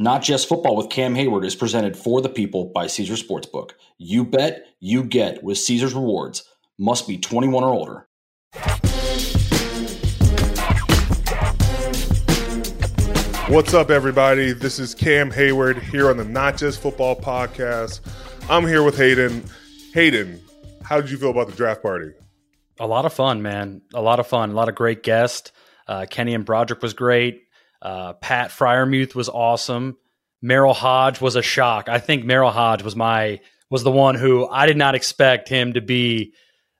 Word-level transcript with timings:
Not 0.00 0.22
Just 0.22 0.48
Football 0.48 0.76
with 0.76 0.88
Cam 0.88 1.14
Heyward 1.14 1.44
is 1.44 1.54
presented 1.54 1.94
for 1.94 2.22
the 2.22 2.30
people 2.30 2.72
by 2.74 2.86
Caesar 2.86 3.22
Sportsbook. 3.22 3.72
You 3.98 4.24
bet, 4.24 4.64
you 4.80 5.04
get 5.04 5.44
with 5.44 5.58
Caesar's 5.58 5.92
Rewards. 5.92 6.42
Must 6.78 7.06
be 7.06 7.18
21 7.18 7.62
or 7.62 7.68
older. 7.68 8.08
What's 13.48 13.74
up, 13.74 13.90
everybody? 13.90 14.54
This 14.54 14.78
is 14.78 14.94
Cam 14.94 15.30
Heyward 15.30 15.82
here 15.82 16.08
on 16.08 16.16
the 16.16 16.24
Not 16.24 16.56
Just 16.56 16.80
Football 16.80 17.16
podcast. 17.16 18.00
I'm 18.48 18.66
here 18.66 18.82
with 18.82 18.96
Hayden. 18.96 19.44
Hayden, 19.92 20.40
how 20.82 21.02
did 21.02 21.10
you 21.10 21.18
feel 21.18 21.28
about 21.28 21.48
the 21.48 21.54
draft 21.54 21.82
party? 21.82 22.12
A 22.78 22.86
lot 22.86 23.04
of 23.04 23.12
fun, 23.12 23.42
man. 23.42 23.82
A 23.92 24.00
lot 24.00 24.18
of 24.18 24.26
fun. 24.26 24.48
A 24.48 24.54
lot 24.54 24.70
of 24.70 24.74
great 24.74 25.02
guests. 25.02 25.52
Uh, 25.86 26.06
Kenny 26.08 26.32
and 26.32 26.46
Broderick 26.46 26.80
was 26.80 26.94
great. 26.94 27.42
Uh, 27.82 28.14
Pat 28.14 28.50
Freiermuth 28.50 29.14
was 29.14 29.28
awesome. 29.28 29.96
Merril 30.42 30.74
Hoge 30.74 31.20
was 31.20 31.36
a 31.36 31.42
shock. 31.42 31.88
I 31.88 31.98
think 31.98 32.24
Merril 32.24 32.52
Hoge 32.52 32.82
was 32.82 32.96
my 32.96 33.40
was 33.70 33.84
the 33.84 33.90
one 33.90 34.16
who 34.16 34.48
I 34.48 34.66
did 34.66 34.76
not 34.76 34.94
expect 34.94 35.48
him 35.48 35.74
to 35.74 35.80
be 35.80 36.34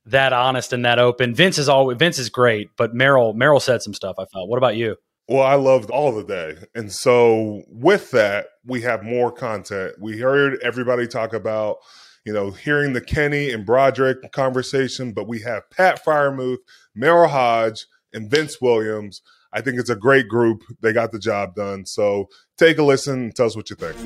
that 0.06 0.32
honest 0.32 0.72
and 0.72 0.84
that 0.84 0.98
open. 0.98 1.34
Vince 1.34 1.58
is 1.58 1.68
always 1.68 1.98
Vince 1.98 2.18
is 2.18 2.30
great, 2.30 2.68
but 2.76 2.94
Merril 2.94 3.34
Merril 3.34 3.60
said 3.60 3.82
some 3.82 3.94
stuff. 3.94 4.16
I 4.18 4.24
felt. 4.26 4.48
What 4.48 4.58
about 4.58 4.76
you? 4.76 4.96
Well, 5.28 5.42
I 5.42 5.54
loved 5.54 5.90
all 5.90 6.12
the 6.12 6.24
day, 6.24 6.56
and 6.74 6.90
so 6.90 7.62
with 7.68 8.10
that, 8.10 8.46
we 8.64 8.80
have 8.82 9.04
more 9.04 9.30
content. 9.30 9.94
We 10.00 10.18
heard 10.18 10.58
everybody 10.62 11.06
talk 11.06 11.32
about 11.32 11.76
you 12.24 12.32
know 12.32 12.50
hearing 12.50 12.94
the 12.94 13.00
Kenny 13.00 13.50
and 13.50 13.64
Broderick 13.64 14.32
conversation, 14.32 15.12
but 15.12 15.28
we 15.28 15.40
have 15.40 15.70
Pat 15.70 16.04
Freiermuth, 16.04 16.58
Merril 16.96 17.28
Hoge, 17.28 17.86
and 18.12 18.30
Vince 18.30 18.60
Williams. 18.60 19.22
I 19.52 19.60
think 19.60 19.78
it's 19.78 19.90
a 19.90 19.96
great 19.96 20.28
group. 20.28 20.62
They 20.80 20.92
got 20.92 21.10
the 21.10 21.18
job 21.18 21.54
done. 21.56 21.84
So 21.84 22.28
take 22.56 22.78
a 22.78 22.82
listen. 22.82 23.20
And 23.20 23.34
tell 23.34 23.46
us 23.46 23.56
what 23.56 23.68
you 23.68 23.76
think. 23.76 23.96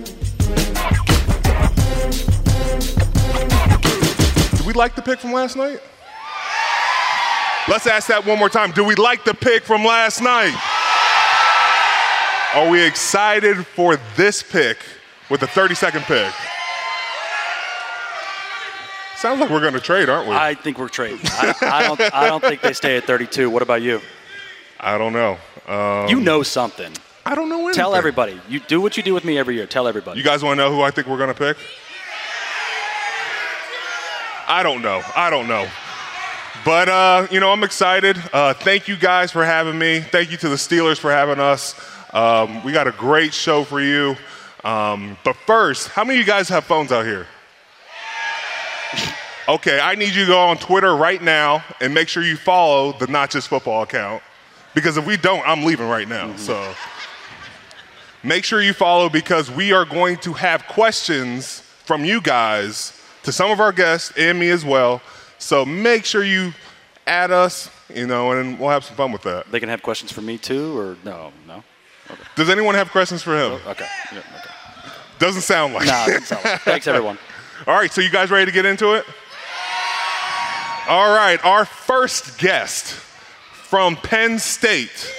Do 4.58 4.64
we 4.66 4.72
like 4.72 4.94
the 4.94 5.02
pick 5.02 5.18
from 5.18 5.32
last 5.32 5.56
night? 5.56 5.80
Let's 7.68 7.86
ask 7.86 8.08
that 8.08 8.24
one 8.26 8.38
more 8.38 8.48
time. 8.48 8.72
Do 8.72 8.84
we 8.84 8.94
like 8.94 9.24
the 9.24 9.34
pick 9.34 9.64
from 9.64 9.84
last 9.84 10.22
night? 10.22 10.54
Are 12.54 12.70
we 12.70 12.82
excited 12.82 13.66
for 13.66 13.96
this 14.16 14.42
pick 14.42 14.78
with 15.30 15.40
the 15.40 15.46
32nd 15.46 16.02
pick? 16.02 16.32
Sounds 19.16 19.40
like 19.40 19.50
we're 19.50 19.60
going 19.60 19.72
to 19.72 19.80
trade, 19.80 20.08
aren't 20.08 20.28
we? 20.28 20.34
I 20.34 20.54
think 20.54 20.78
we're 20.78 20.88
trading. 20.88 21.20
I, 21.24 21.54
I, 21.62 21.82
don't. 21.82 22.00
I 22.14 22.28
don't 22.28 22.42
think 22.42 22.60
they 22.60 22.74
stay 22.74 22.96
at 22.96 23.04
32. 23.04 23.48
What 23.48 23.62
about 23.62 23.82
you? 23.82 24.00
I 24.84 24.98
don't 24.98 25.14
know. 25.14 25.38
Um, 25.66 26.08
you 26.10 26.20
know 26.20 26.42
something. 26.42 26.92
I 27.24 27.34
don't 27.34 27.48
know 27.48 27.56
anything. 27.60 27.74
Tell 27.74 27.94
everybody. 27.94 28.38
You 28.50 28.60
do 28.60 28.82
what 28.82 28.98
you 28.98 29.02
do 29.02 29.14
with 29.14 29.24
me 29.24 29.38
every 29.38 29.54
year. 29.54 29.66
Tell 29.66 29.88
everybody. 29.88 30.18
You 30.18 30.24
guys 30.24 30.42
want 30.42 30.58
to 30.58 30.64
know 30.64 30.70
who 30.70 30.82
I 30.82 30.90
think 30.90 31.06
we're 31.06 31.16
going 31.16 31.32
to 31.32 31.34
pick? 31.34 31.56
I 34.46 34.62
don't 34.62 34.82
know. 34.82 35.02
I 35.16 35.30
don't 35.30 35.48
know. 35.48 35.66
But, 36.66 36.90
uh, 36.90 37.26
you 37.30 37.40
know, 37.40 37.50
I'm 37.50 37.64
excited. 37.64 38.22
Uh, 38.30 38.52
thank 38.52 38.86
you 38.86 38.96
guys 38.96 39.32
for 39.32 39.42
having 39.42 39.78
me. 39.78 40.00
Thank 40.00 40.30
you 40.30 40.36
to 40.36 40.50
the 40.50 40.56
Steelers 40.56 40.98
for 40.98 41.10
having 41.10 41.40
us. 41.40 41.74
Um, 42.12 42.62
we 42.62 42.72
got 42.72 42.86
a 42.86 42.92
great 42.92 43.32
show 43.32 43.64
for 43.64 43.80
you. 43.80 44.16
Um, 44.64 45.16
but 45.24 45.34
first, 45.46 45.88
how 45.88 46.04
many 46.04 46.20
of 46.20 46.26
you 46.26 46.30
guys 46.30 46.50
have 46.50 46.64
phones 46.64 46.92
out 46.92 47.06
here? 47.06 47.26
Okay, 49.46 49.78
I 49.78 49.94
need 49.94 50.14
you 50.14 50.24
to 50.24 50.26
go 50.26 50.38
on 50.38 50.56
Twitter 50.56 50.96
right 50.96 51.20
now 51.22 51.62
and 51.82 51.92
make 51.92 52.08
sure 52.08 52.22
you 52.22 52.34
follow 52.34 52.92
the 52.92 53.06
Not 53.08 53.28
Just 53.28 53.48
Football 53.48 53.82
account. 53.82 54.22
Because 54.74 54.96
if 54.96 55.06
we 55.06 55.16
don't, 55.16 55.46
I'm 55.46 55.64
leaving 55.64 55.88
right 55.88 56.08
now. 56.08 56.28
Mm-hmm. 56.28 56.38
So 56.38 56.74
make 58.22 58.44
sure 58.44 58.60
you 58.60 58.72
follow 58.72 59.08
because 59.08 59.50
we 59.50 59.72
are 59.72 59.84
going 59.84 60.16
to 60.18 60.32
have 60.32 60.66
questions 60.66 61.60
from 61.84 62.04
you 62.04 62.20
guys 62.20 63.00
to 63.22 63.32
some 63.32 63.50
of 63.50 63.60
our 63.60 63.72
guests 63.72 64.12
and 64.16 64.38
me 64.38 64.50
as 64.50 64.64
well. 64.64 65.00
So 65.38 65.64
make 65.64 66.04
sure 66.04 66.24
you 66.24 66.52
add 67.06 67.30
us, 67.30 67.70
you 67.94 68.06
know, 68.06 68.32
and 68.32 68.58
we'll 68.58 68.70
have 68.70 68.84
some 68.84 68.96
fun 68.96 69.12
with 69.12 69.22
that. 69.22 69.50
They 69.50 69.60
can 69.60 69.68
have 69.68 69.82
questions 69.82 70.10
for 70.10 70.22
me 70.22 70.38
too, 70.38 70.78
or 70.78 70.96
no? 71.04 71.32
No. 71.46 71.62
Okay. 72.10 72.22
Does 72.36 72.50
anyone 72.50 72.74
have 72.74 72.90
questions 72.90 73.22
for 73.22 73.34
him? 73.34 73.60
Oh, 73.64 73.70
okay. 73.70 73.86
Yeah, 74.12 74.18
okay. 74.18 74.50
Doesn't 75.18 75.42
sound 75.42 75.74
like. 75.74 75.86
No, 75.86 75.92
doesn't 76.06 76.24
sound 76.24 76.44
like. 76.44 76.60
Thanks, 76.62 76.86
everyone. 76.86 77.18
All 77.66 77.74
right, 77.74 77.90
so 77.90 78.00
you 78.00 78.10
guys 78.10 78.30
ready 78.30 78.46
to 78.46 78.52
get 78.52 78.66
into 78.66 78.94
it? 78.94 79.04
All 80.88 81.14
right, 81.14 81.42
our 81.44 81.64
first 81.64 82.38
guest 82.38 83.00
from 83.74 83.96
Penn 83.96 84.38
State. 84.38 85.12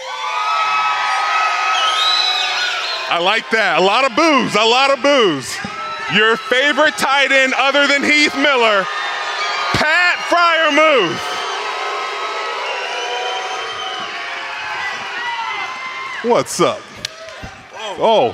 I 3.09 3.19
like 3.21 3.49
that. 3.49 3.79
A 3.79 3.83
lot 3.83 4.05
of 4.09 4.15
boos, 4.15 4.55
a 4.55 4.63
lot 4.63 4.91
of 4.91 5.03
boos. 5.03 5.53
Your 6.15 6.37
favorite 6.37 6.93
tight 6.93 7.33
end 7.33 7.53
other 7.57 7.85
than 7.85 8.01
Heath 8.01 8.33
Miller, 8.37 8.85
Pat 9.73 10.15
Freiermuth. 10.31 11.19
What's 16.31 16.61
up? 16.61 16.79
Oh, 17.99 18.31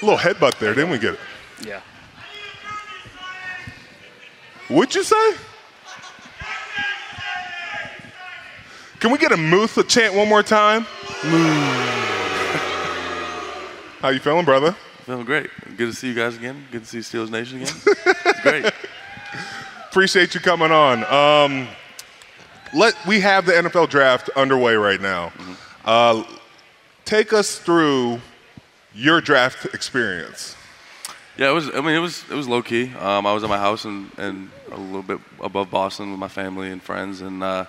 a 0.00 0.04
little 0.06 0.18
headbutt 0.18 0.58
there, 0.58 0.72
didn't 0.74 0.88
we 0.88 0.98
get 0.98 1.12
it? 1.12 1.20
Yeah. 1.66 1.82
What'd 4.68 4.94
you 4.94 5.02
say? 5.02 5.36
Can 9.00 9.10
we 9.10 9.16
get 9.16 9.32
a 9.32 9.36
Muth 9.38 9.88
chant 9.88 10.14
one 10.14 10.28
more 10.28 10.42
time? 10.42 10.82
How 14.02 14.10
you 14.10 14.18
feeling, 14.18 14.44
brother? 14.44 14.72
Feeling 15.04 15.24
great. 15.24 15.48
Good 15.78 15.86
to 15.86 15.94
see 15.94 16.08
you 16.08 16.14
guys 16.14 16.36
again. 16.36 16.66
Good 16.70 16.84
to 16.84 16.86
see 16.86 16.98
Steelers 16.98 17.30
Nation 17.30 17.62
again. 17.62 17.74
great. 18.42 18.70
Appreciate 19.88 20.34
you 20.34 20.40
coming 20.40 20.70
on. 20.70 21.04
Um, 21.04 21.66
let 22.74 22.94
we 23.06 23.20
have 23.20 23.46
the 23.46 23.52
NFL 23.52 23.88
draft 23.88 24.28
underway 24.36 24.74
right 24.74 25.00
now. 25.00 25.28
Mm-hmm. 25.28 25.54
Uh, 25.86 26.24
take 27.06 27.32
us 27.32 27.58
through 27.58 28.20
your 28.94 29.22
draft 29.22 29.64
experience. 29.74 30.56
Yeah, 31.38 31.48
it 31.48 31.54
was. 31.54 31.70
I 31.74 31.80
mean, 31.80 31.94
it 31.94 32.00
was 32.00 32.22
it 32.30 32.34
was 32.34 32.46
low 32.46 32.60
key. 32.60 32.92
Um, 33.00 33.26
I 33.26 33.32
was 33.32 33.42
at 33.42 33.48
my 33.48 33.56
house 33.56 33.86
and, 33.86 34.10
and 34.18 34.50
a 34.70 34.76
little 34.76 35.02
bit 35.02 35.20
above 35.40 35.70
Boston 35.70 36.10
with 36.10 36.20
my 36.20 36.28
family 36.28 36.70
and 36.70 36.82
friends, 36.82 37.22
and 37.22 37.42
uh, 37.42 37.64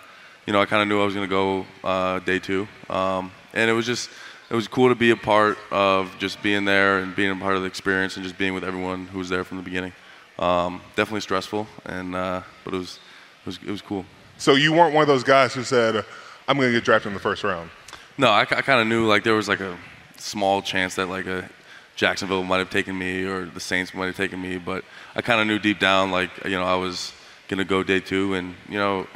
you 0.51 0.53
know, 0.53 0.61
I 0.61 0.65
kind 0.65 0.81
of 0.81 0.89
knew 0.89 1.01
I 1.01 1.05
was 1.05 1.13
going 1.13 1.29
to 1.29 1.33
go 1.33 1.65
uh, 1.81 2.19
day 2.19 2.37
two, 2.37 2.67
um, 2.89 3.31
and 3.53 3.69
it 3.69 3.73
was 3.73 3.85
just 3.85 4.09
it 4.49 4.53
was 4.53 4.67
cool 4.67 4.89
to 4.89 4.95
be 4.95 5.11
a 5.11 5.15
part 5.15 5.57
of 5.71 6.13
just 6.19 6.43
being 6.43 6.65
there 6.65 6.99
and 6.99 7.15
being 7.15 7.31
a 7.31 7.35
part 7.37 7.55
of 7.55 7.61
the 7.61 7.69
experience 7.69 8.17
and 8.17 8.25
just 8.25 8.37
being 8.37 8.53
with 8.53 8.65
everyone 8.65 9.07
who 9.07 9.19
was 9.19 9.29
there 9.29 9.45
from 9.45 9.55
the 9.55 9.63
beginning. 9.63 9.93
Um, 10.39 10.81
definitely 10.97 11.21
stressful, 11.21 11.67
and 11.85 12.13
uh, 12.13 12.41
but 12.65 12.73
it 12.73 12.77
was 12.77 12.99
it 13.43 13.45
was 13.45 13.59
it 13.65 13.71
was 13.71 13.81
cool. 13.81 14.03
So 14.39 14.55
you 14.55 14.73
weren't 14.73 14.93
one 14.93 15.03
of 15.03 15.07
those 15.07 15.23
guys 15.23 15.53
who 15.53 15.63
said, 15.63 16.03
"I'm 16.49 16.57
going 16.57 16.67
to 16.67 16.73
get 16.73 16.83
drafted 16.83 17.11
in 17.11 17.13
the 17.13 17.21
first 17.21 17.45
round." 17.45 17.69
No, 18.17 18.27
I, 18.27 18.41
I 18.41 18.61
kind 18.61 18.81
of 18.81 18.87
knew 18.87 19.07
like 19.07 19.23
there 19.23 19.35
was 19.35 19.47
like 19.47 19.61
a 19.61 19.77
small 20.17 20.61
chance 20.61 20.95
that 20.95 21.07
like 21.07 21.27
a 21.27 21.49
Jacksonville 21.95 22.43
might 22.43 22.57
have 22.57 22.69
taken 22.69 22.97
me 22.97 23.23
or 23.23 23.45
the 23.45 23.61
Saints 23.61 23.93
might 23.93 24.07
have 24.07 24.17
taken 24.17 24.41
me, 24.41 24.57
but 24.57 24.83
I 25.15 25.21
kind 25.21 25.39
of 25.39 25.47
knew 25.47 25.59
deep 25.59 25.79
down 25.79 26.11
like 26.11 26.29
you 26.43 26.57
know 26.57 26.65
I 26.65 26.75
was 26.75 27.13
gonna 27.47 27.63
go 27.63 27.83
day 27.83 28.01
two, 28.01 28.33
and 28.33 28.53
you 28.67 28.77
know 28.77 29.07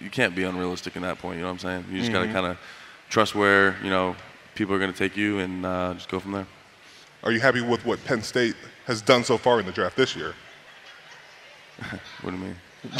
you 0.00 0.10
can't 0.10 0.34
be 0.34 0.44
unrealistic 0.44 0.96
in 0.96 1.02
that 1.02 1.18
point. 1.18 1.36
You 1.36 1.42
know 1.42 1.48
what 1.48 1.54
I'm 1.54 1.58
saying? 1.58 1.84
You 1.90 1.98
just 1.98 2.10
mm-hmm. 2.10 2.20
gotta 2.20 2.32
kind 2.32 2.46
of 2.46 2.58
trust 3.08 3.34
where 3.34 3.76
you 3.82 3.90
know 3.90 4.16
people 4.54 4.74
are 4.74 4.78
gonna 4.78 4.92
take 4.92 5.16
you 5.16 5.38
and 5.38 5.64
uh, 5.64 5.94
just 5.94 6.08
go 6.08 6.20
from 6.20 6.32
there. 6.32 6.46
Are 7.22 7.32
you 7.32 7.40
happy 7.40 7.60
with 7.60 7.84
what 7.84 8.04
Penn 8.04 8.22
State 8.22 8.54
has 8.86 9.02
done 9.02 9.24
so 9.24 9.36
far 9.36 9.58
in 9.60 9.66
the 9.66 9.72
draft 9.72 9.96
this 9.96 10.14
year? 10.14 10.34
what 12.22 12.30
do 12.30 12.36
you 12.36 12.42
mean? 12.42 12.56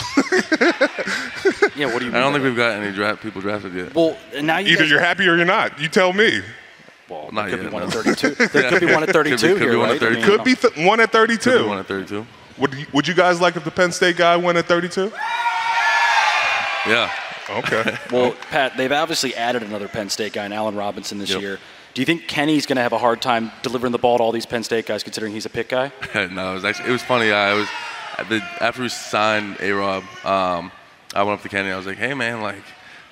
yeah, 1.76 1.86
what 1.86 2.00
do 2.00 2.06
you? 2.06 2.10
Mean? 2.10 2.16
I 2.16 2.20
don't 2.20 2.32
think 2.32 2.44
we've 2.44 2.56
got 2.56 2.72
any 2.72 2.92
draft 2.92 3.22
people 3.22 3.40
drafted 3.40 3.74
yet. 3.74 3.94
Well, 3.94 4.16
now 4.42 4.58
you 4.58 4.72
either 4.72 4.84
you're 4.84 5.00
happy 5.00 5.28
or 5.28 5.36
you're 5.36 5.44
not. 5.44 5.78
You 5.80 5.88
tell 5.88 6.12
me. 6.12 6.40
Well, 7.08 7.30
not 7.30 7.50
could 7.50 7.62
yet, 7.62 7.70
be 7.70 7.74
one 7.74 7.82
no. 7.82 7.88
at 7.88 8.18
32. 8.18 8.48
There 8.52 8.68
could 8.68 8.80
be 8.80 8.92
one 8.92 9.02
at 9.04 9.10
32 9.10 9.36
could 9.36 9.40
be, 9.40 9.52
could 9.52 9.62
here, 9.62 9.70
be 9.70 9.76
one 9.76 9.88
right? 9.90 9.94
At 9.94 10.08
32. 10.08 10.26
Could 10.26 10.44
be 10.44 10.54
th- 10.56 10.76
one 10.86 11.00
at 11.00 11.12
32. 11.12 11.50
Could 11.50 11.62
be 11.62 11.68
one 11.68 11.78
at 11.78 11.86
32. 11.86 12.26
Would 12.58 12.74
you, 12.74 12.86
would 12.92 13.06
you 13.06 13.14
guys 13.14 13.40
like 13.40 13.54
if 13.54 13.64
the 13.64 13.70
Penn 13.70 13.92
State 13.92 14.16
guy 14.16 14.36
went 14.36 14.58
at 14.58 14.66
32? 14.66 15.12
Yeah. 16.86 17.12
Okay. 17.48 17.96
well, 18.10 18.32
Pat, 18.50 18.76
they've 18.76 18.92
obviously 18.92 19.34
added 19.34 19.62
another 19.62 19.88
Penn 19.88 20.10
State 20.10 20.32
guy, 20.32 20.46
in 20.46 20.52
Allen 20.52 20.74
Robinson, 20.74 21.18
this 21.18 21.30
yep. 21.30 21.40
year. 21.40 21.58
Do 21.94 22.02
you 22.02 22.06
think 22.06 22.28
Kenny's 22.28 22.66
going 22.66 22.76
to 22.76 22.82
have 22.82 22.92
a 22.92 22.98
hard 22.98 23.22
time 23.22 23.50
delivering 23.62 23.92
the 23.92 23.98
ball 23.98 24.18
to 24.18 24.22
all 24.22 24.32
these 24.32 24.44
Penn 24.44 24.62
State 24.62 24.86
guys, 24.86 25.02
considering 25.02 25.32
he's 25.32 25.46
a 25.46 25.50
Pitt 25.50 25.68
guy? 25.68 25.92
no, 26.14 26.50
it 26.50 26.54
was 26.54 26.64
actually 26.64 26.90
it 26.90 26.92
was 26.92 27.02
funny. 27.02 27.32
I 27.32 27.54
was 27.54 27.68
after 28.60 28.82
we 28.82 28.88
signed 28.88 29.56
A 29.60 29.70
Rob, 29.72 30.02
um, 30.24 30.70
I 31.14 31.22
went 31.22 31.38
up 31.38 31.42
to 31.42 31.48
Kenny. 31.48 31.70
I 31.70 31.76
was 31.76 31.86
like, 31.86 31.96
"Hey, 31.96 32.12
man, 32.12 32.42
like 32.42 32.62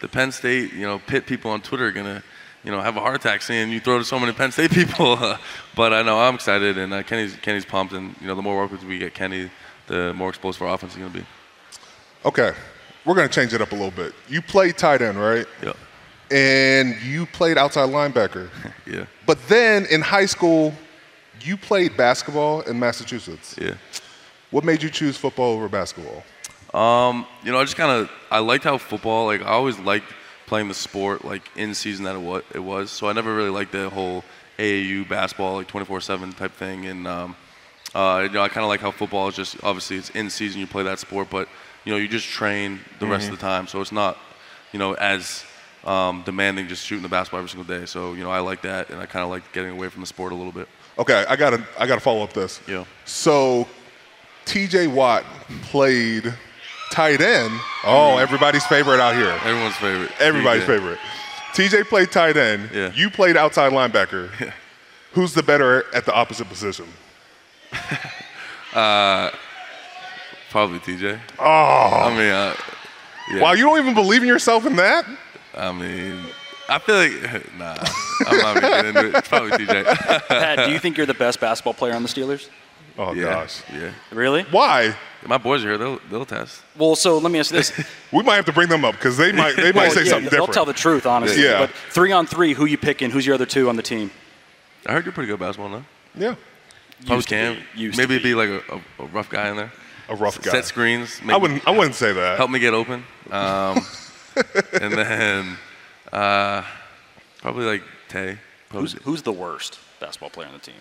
the 0.00 0.08
Penn 0.08 0.32
State, 0.32 0.72
you 0.74 0.82
know, 0.82 0.98
Pitt 0.98 1.26
people 1.26 1.50
on 1.50 1.62
Twitter 1.62 1.86
are 1.86 1.92
gonna." 1.92 2.22
You 2.62 2.70
know, 2.70 2.80
have 2.80 2.96
a 2.96 3.00
heart 3.00 3.16
attack 3.16 3.42
seeing 3.42 3.68
you 3.68 3.78
throw 3.78 3.98
to 3.98 4.04
so 4.06 4.18
many 4.18 4.32
Penn 4.32 4.50
State 4.50 4.70
people, 4.70 5.18
but 5.76 5.92
I 5.92 6.00
know 6.00 6.18
I'm 6.18 6.36
excited 6.36 6.78
and 6.78 6.94
uh, 6.94 7.02
Kenny's 7.02 7.36
Kenny's 7.36 7.66
pumped, 7.66 7.92
and 7.92 8.16
you 8.22 8.26
know, 8.26 8.34
the 8.34 8.40
more 8.40 8.56
work 8.56 8.70
we 8.82 8.98
get 8.98 9.12
Kenny, 9.12 9.50
the 9.86 10.14
more 10.14 10.30
explosive 10.30 10.62
our 10.62 10.72
offense 10.72 10.92
is 10.92 10.98
going 10.98 11.12
to 11.12 11.18
be. 11.18 11.26
Okay, 12.24 12.52
we're 13.04 13.14
going 13.14 13.28
to 13.28 13.34
change 13.34 13.52
it 13.52 13.60
up 13.60 13.72
a 13.72 13.74
little 13.74 13.90
bit. 13.90 14.14
You 14.28 14.40
played 14.42 14.78
tight 14.78 15.02
end, 15.02 15.18
right? 15.18 15.46
Yeah. 15.62 15.72
And 16.30 17.00
you 17.02 17.26
played 17.26 17.58
outside 17.58 17.90
linebacker. 17.90 18.48
yeah. 18.86 19.06
But 19.26 19.38
then 19.48 19.86
in 19.90 20.00
high 20.00 20.26
school, 20.26 20.72
You 21.44 21.58
played 21.58 21.96
basketball 21.96 22.62
in 22.62 22.78
Massachusetts. 22.78 23.56
Yeah. 23.60 23.74
What 24.50 24.64
made 24.64 24.82
you 24.82 24.88
choose 24.88 25.16
football 25.18 25.52
over 25.52 25.68
basketball? 25.68 26.24
Um, 26.72 27.26
you 27.42 27.52
know, 27.52 27.58
I 27.58 27.64
just 27.64 27.76
kind 27.76 27.90
of 27.90 28.10
I 28.30 28.38
liked 28.38 28.64
how 28.64 28.78
football 28.78 29.26
like 29.26 29.42
I 29.42 29.48
always 29.48 29.78
liked 29.78 30.06
playing 30.46 30.68
the 30.68 30.74
sport 30.74 31.24
like 31.24 31.42
in 31.56 31.74
season 31.74 32.04
that 32.06 32.14
it 32.14 32.20
was, 32.20 32.42
it 32.54 32.60
was. 32.60 32.90
So 32.90 33.08
I 33.08 33.12
never 33.12 33.34
really 33.34 33.50
liked 33.50 33.72
the 33.72 33.90
whole 33.90 34.24
AAU 34.58 35.06
basketball 35.08 35.56
like 35.56 35.68
24/7 35.68 36.34
type 36.36 36.52
thing. 36.52 36.86
And 36.86 37.06
um, 37.06 37.36
uh, 37.94 38.20
you 38.22 38.30
know, 38.30 38.42
I 38.42 38.48
kind 38.48 38.64
of 38.64 38.68
like 38.68 38.80
how 38.80 38.90
football 38.90 39.28
is 39.28 39.36
just 39.36 39.62
obviously 39.62 39.98
it's 39.98 40.10
in 40.10 40.30
season 40.30 40.60
you 40.60 40.66
play 40.66 40.82
that 40.84 40.98
sport, 40.98 41.28
but 41.30 41.48
you 41.84 41.92
know 41.92 41.98
you 41.98 42.08
just 42.08 42.28
train 42.28 42.80
the 42.98 43.06
rest 43.06 43.24
of 43.24 43.32
the 43.32 43.36
mm-hmm. 43.36 43.46
time, 43.46 43.66
so 43.66 43.80
it's 43.80 43.92
not 43.92 44.18
you 44.72 44.78
know 44.78 44.94
as 44.94 45.44
um, 45.84 46.22
demanding 46.24 46.68
just 46.68 46.86
shooting 46.86 47.02
the 47.02 47.08
basketball 47.08 47.38
every 47.38 47.50
single 47.50 47.78
day. 47.78 47.86
So 47.86 48.14
you 48.14 48.24
know 48.24 48.30
I 48.30 48.40
like 48.40 48.62
that, 48.62 48.90
and 48.90 49.00
I 49.00 49.06
kind 49.06 49.22
of 49.22 49.30
like 49.30 49.50
getting 49.52 49.70
away 49.70 49.88
from 49.88 50.00
the 50.00 50.06
sport 50.06 50.32
a 50.32 50.34
little 50.34 50.52
bit. 50.52 50.68
Okay, 50.98 51.24
I 51.28 51.36
gotta 51.36 51.64
I 51.78 51.86
gotta 51.86 52.00
follow 52.00 52.22
up 52.22 52.32
this. 52.32 52.60
Yeah. 52.66 52.84
So, 53.04 53.66
T.J. 54.44 54.86
Watt 54.88 55.24
played 55.62 56.32
tight 56.92 57.20
end. 57.20 57.52
Oh, 57.84 57.86
mm-hmm. 57.86 58.20
everybody's 58.20 58.64
favorite 58.66 59.00
out 59.00 59.14
here. 59.14 59.30
Everyone's 59.44 59.76
favorite. 59.76 60.12
Everybody's 60.20 60.62
TJ. 60.62 60.66
favorite. 60.66 60.98
T.J. 61.54 61.84
played 61.84 62.10
tight 62.10 62.36
end. 62.36 62.70
Yeah. 62.72 62.92
You 62.94 63.10
played 63.10 63.36
outside 63.36 63.72
linebacker. 63.72 64.30
Yeah. 64.40 64.52
Who's 65.12 65.32
the 65.32 65.42
better 65.44 65.84
at 65.94 66.04
the 66.04 66.12
opposite 66.12 66.48
position? 66.48 66.86
Uh, 68.74 69.30
Probably 70.54 70.78
TJ. 70.78 71.18
Oh. 71.40 71.42
I 71.44 72.10
mean, 72.10 72.30
uh, 72.30 72.54
yeah. 73.32 73.40
Wow, 73.42 73.52
you 73.54 73.64
don't 73.64 73.76
even 73.80 73.92
believe 73.92 74.22
in 74.22 74.28
yourself 74.28 74.64
in 74.66 74.76
that? 74.76 75.04
I 75.52 75.72
mean, 75.72 76.20
I 76.68 76.78
feel 76.78 76.94
like 76.94 77.52
nah. 77.58 77.74
I'm 78.24 78.38
not 78.38 78.56
even 78.58 78.70
getting 78.70 78.88
into 79.06 79.18
it. 79.18 79.24
Probably 79.24 79.50
TJ. 79.50 79.84
Pat, 80.28 80.64
do 80.64 80.70
you 80.72 80.78
think 80.78 80.96
you're 80.96 81.06
the 81.06 81.12
best 81.14 81.40
basketball 81.40 81.74
player 81.74 81.92
on 81.94 82.04
the 82.04 82.08
Steelers? 82.08 82.48
Oh 82.96 83.12
yeah. 83.14 83.24
gosh. 83.24 83.64
Yeah. 83.72 83.90
Really? 84.12 84.42
Why? 84.44 84.94
My 85.26 85.38
boys 85.38 85.64
are 85.64 85.70
here. 85.70 85.76
They'll 85.78 85.98
they'll 86.08 86.24
test. 86.24 86.62
Well, 86.78 86.94
so 86.94 87.18
let 87.18 87.32
me 87.32 87.40
ask 87.40 87.50
you 87.50 87.56
this. 87.56 87.72
We 88.12 88.22
might 88.22 88.36
have 88.36 88.44
to 88.44 88.52
bring 88.52 88.68
them 88.68 88.84
up 88.84 88.94
because 88.94 89.16
they 89.16 89.32
might 89.32 89.56
they 89.56 89.72
might 89.72 89.88
Well, 89.88 89.90
say 89.90 90.04
yeah, 90.04 90.10
something 90.10 90.30
They'll 90.30 90.46
different. 90.46 90.52
tell 90.54 90.66
the 90.66 90.72
truth, 90.72 91.04
honestly. 91.04 91.42
Yeah. 91.42 91.58
But 91.66 91.70
three 91.90 92.12
on 92.12 92.28
three, 92.28 92.54
who 92.54 92.64
you 92.66 92.78
picking? 92.78 93.10
Who's 93.10 93.26
your 93.26 93.34
other 93.34 93.46
two 93.46 93.68
on 93.68 93.74
the 93.74 93.82
team? 93.82 94.12
I 94.86 94.92
heard 94.92 95.04
you're 95.04 95.12
pretty 95.12 95.26
good 95.26 95.34
at 95.34 95.40
basketball 95.40 95.70
now. 95.70 95.84
yeah, 96.14 96.36
Probably 97.00 97.16
Used 97.16 97.28
to 97.30 97.34
can. 97.34 97.56
be. 97.74 97.80
Used 97.80 97.96
to 97.98 98.02
Maybe 98.06 98.18
be. 98.18 98.22
be 98.22 98.34
like 98.36 98.50
a, 98.50 98.74
a, 98.76 99.02
a 99.02 99.06
rough 99.06 99.28
guy 99.28 99.48
in 99.48 99.56
there. 99.56 99.72
A 100.08 100.14
rough 100.16 100.40
guy. 100.42 100.50
Set 100.52 100.64
screens. 100.66 101.20
Maybe 101.22 101.32
I 101.32 101.36
wouldn't 101.36 101.66
I 101.68 101.70
wouldn't 101.70 101.94
say 101.94 102.12
that. 102.12 102.36
help 102.36 102.50
me 102.50 102.58
get 102.58 102.74
open. 102.74 103.04
Um, 103.30 103.84
and 104.80 104.92
then 104.92 105.56
uh, 106.12 106.62
probably 107.40 107.64
like 107.64 107.82
Tay. 108.08 108.38
Probably. 108.68 108.90
Who's 108.90 109.02
who's 109.04 109.22
the 109.22 109.32
worst 109.32 109.78
basketball 110.00 110.30
player 110.30 110.48
on 110.48 110.54
the 110.54 110.58
team? 110.60 110.74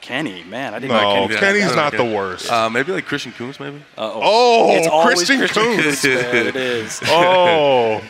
Kenny, 0.00 0.42
man, 0.44 0.72
I 0.74 0.78
didn't 0.78 0.96
know 0.96 1.02
No, 1.02 1.26
Kenny. 1.28 1.40
Kenny's 1.40 1.68
Yeah. 1.70 1.74
not 1.74 1.92
the 1.92 2.04
worst. 2.04 2.50
Uh, 2.50 2.70
maybe 2.70 2.92
like 2.92 3.04
Christian 3.04 3.32
Kuntz, 3.32 3.60
maybe. 3.60 3.76
Uh-oh. 3.98 4.20
Oh, 4.22 4.76
it's 4.76 4.86
always 4.86 5.16
Christian 5.16 5.40
Kuntz. 5.46 6.02
man, 6.04 6.46
it 6.46 6.56
is. 6.56 7.00
oh, 7.06 8.00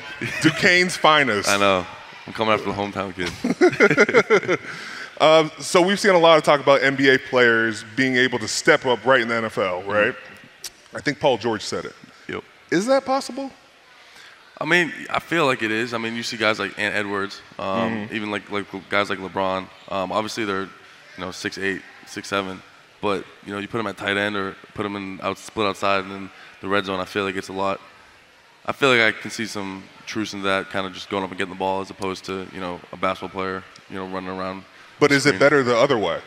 Duquesne's 0.43 0.97
finest. 0.97 1.49
I 1.49 1.57
know. 1.59 1.85
I'm 2.27 2.33
coming 2.35 2.55
after 2.55 2.67
the 2.67 2.73
hometown 2.73 3.15
kid. 3.17 4.61
So 5.19 5.83
we've 5.83 5.99
seen 5.99 6.13
a 6.15 6.19
lot 6.19 6.39
of 6.39 6.45
talk 6.45 6.61
about 6.61 6.81
NBA 6.81 7.27
players 7.29 7.85
being 7.97 8.17
able 8.17 8.39
to 8.39 8.49
step 8.49 8.87
up 8.87 9.05
right 9.05 9.21
in 9.21 9.29
the 9.29 9.35
NFL, 9.35 9.87
right? 9.87 10.15
I 10.95 11.01
think 11.01 11.21
Paul 11.21 11.39
George 11.39 11.63
said 11.63 11.85
it. 11.85 11.95
Yep. 12.29 12.45
Is 12.71 12.87
that 12.87 13.05
possible? 13.05 13.51
I 14.61 14.65
mean, 14.65 14.93
I 15.11 15.21
feel 15.21 15.47
like 15.47 15.63
it 15.63 15.71
is. 15.71 15.95
I 15.95 15.99
mean, 15.99 16.15
you 16.15 16.23
see 16.23 16.37
guys 16.37 16.59
like 16.59 16.77
Ant 16.79 16.95
Edwards, 16.95 17.41
um, 17.59 18.09
even 18.11 18.31
like 18.31 18.51
like 18.51 18.67
guys 18.91 19.09
like 19.09 19.21
LeBron. 19.21 19.69
Um, 19.89 20.11
obviously, 20.11 20.45
they're 20.45 20.63
you 20.63 21.21
know 21.25 21.31
six 21.31 21.59
eight, 21.59 21.83
six 22.07 22.29
seven, 22.29 22.61
but 23.01 23.25
you 23.47 23.53
know 23.53 23.61
you 23.61 23.69
put 23.69 23.79
them 23.79 23.87
at 23.87 23.97
tight 23.97 24.17
end 24.17 24.35
or 24.35 24.57
put 24.75 24.83
them 24.83 24.97
in 24.97 25.21
out 25.21 25.39
split 25.39 25.67
outside 25.67 26.05
and 26.05 26.13
in 26.13 26.31
the 26.61 26.69
red 26.69 26.87
zone. 26.87 26.99
I 26.99 27.05
feel 27.05 27.25
like 27.25 27.37
it's 27.37 27.49
a 27.49 27.53
lot. 27.53 27.81
I 28.67 28.73
feel 28.73 28.91
like 28.91 29.01
I 29.01 29.13
can 29.13 29.31
see 29.31 29.47
some 29.47 29.85
truth 30.07 30.35
in 30.35 30.43
that, 30.43 30.71
kind 30.71 30.87
of 30.87 30.93
just 30.93 31.09
going 31.09 31.23
up 31.23 31.31
and 31.31 31.39
getting 31.39 31.55
the 31.55 31.59
ball 31.59 31.81
as 31.81 31.91
opposed 31.91 32.25
to 32.25 32.49
you 32.53 32.61
know 32.61 32.81
a 32.91 32.97
basketball 32.97 33.29
player, 33.29 33.63
you 33.89 33.97
know, 33.97 34.09
running 34.09 34.31
around. 34.31 34.65
But 35.01 35.13
is 35.13 35.27
it 35.27 35.39
better 35.39 35.63
the 35.63 35.77
other 35.77 35.97
way? 35.99 36.21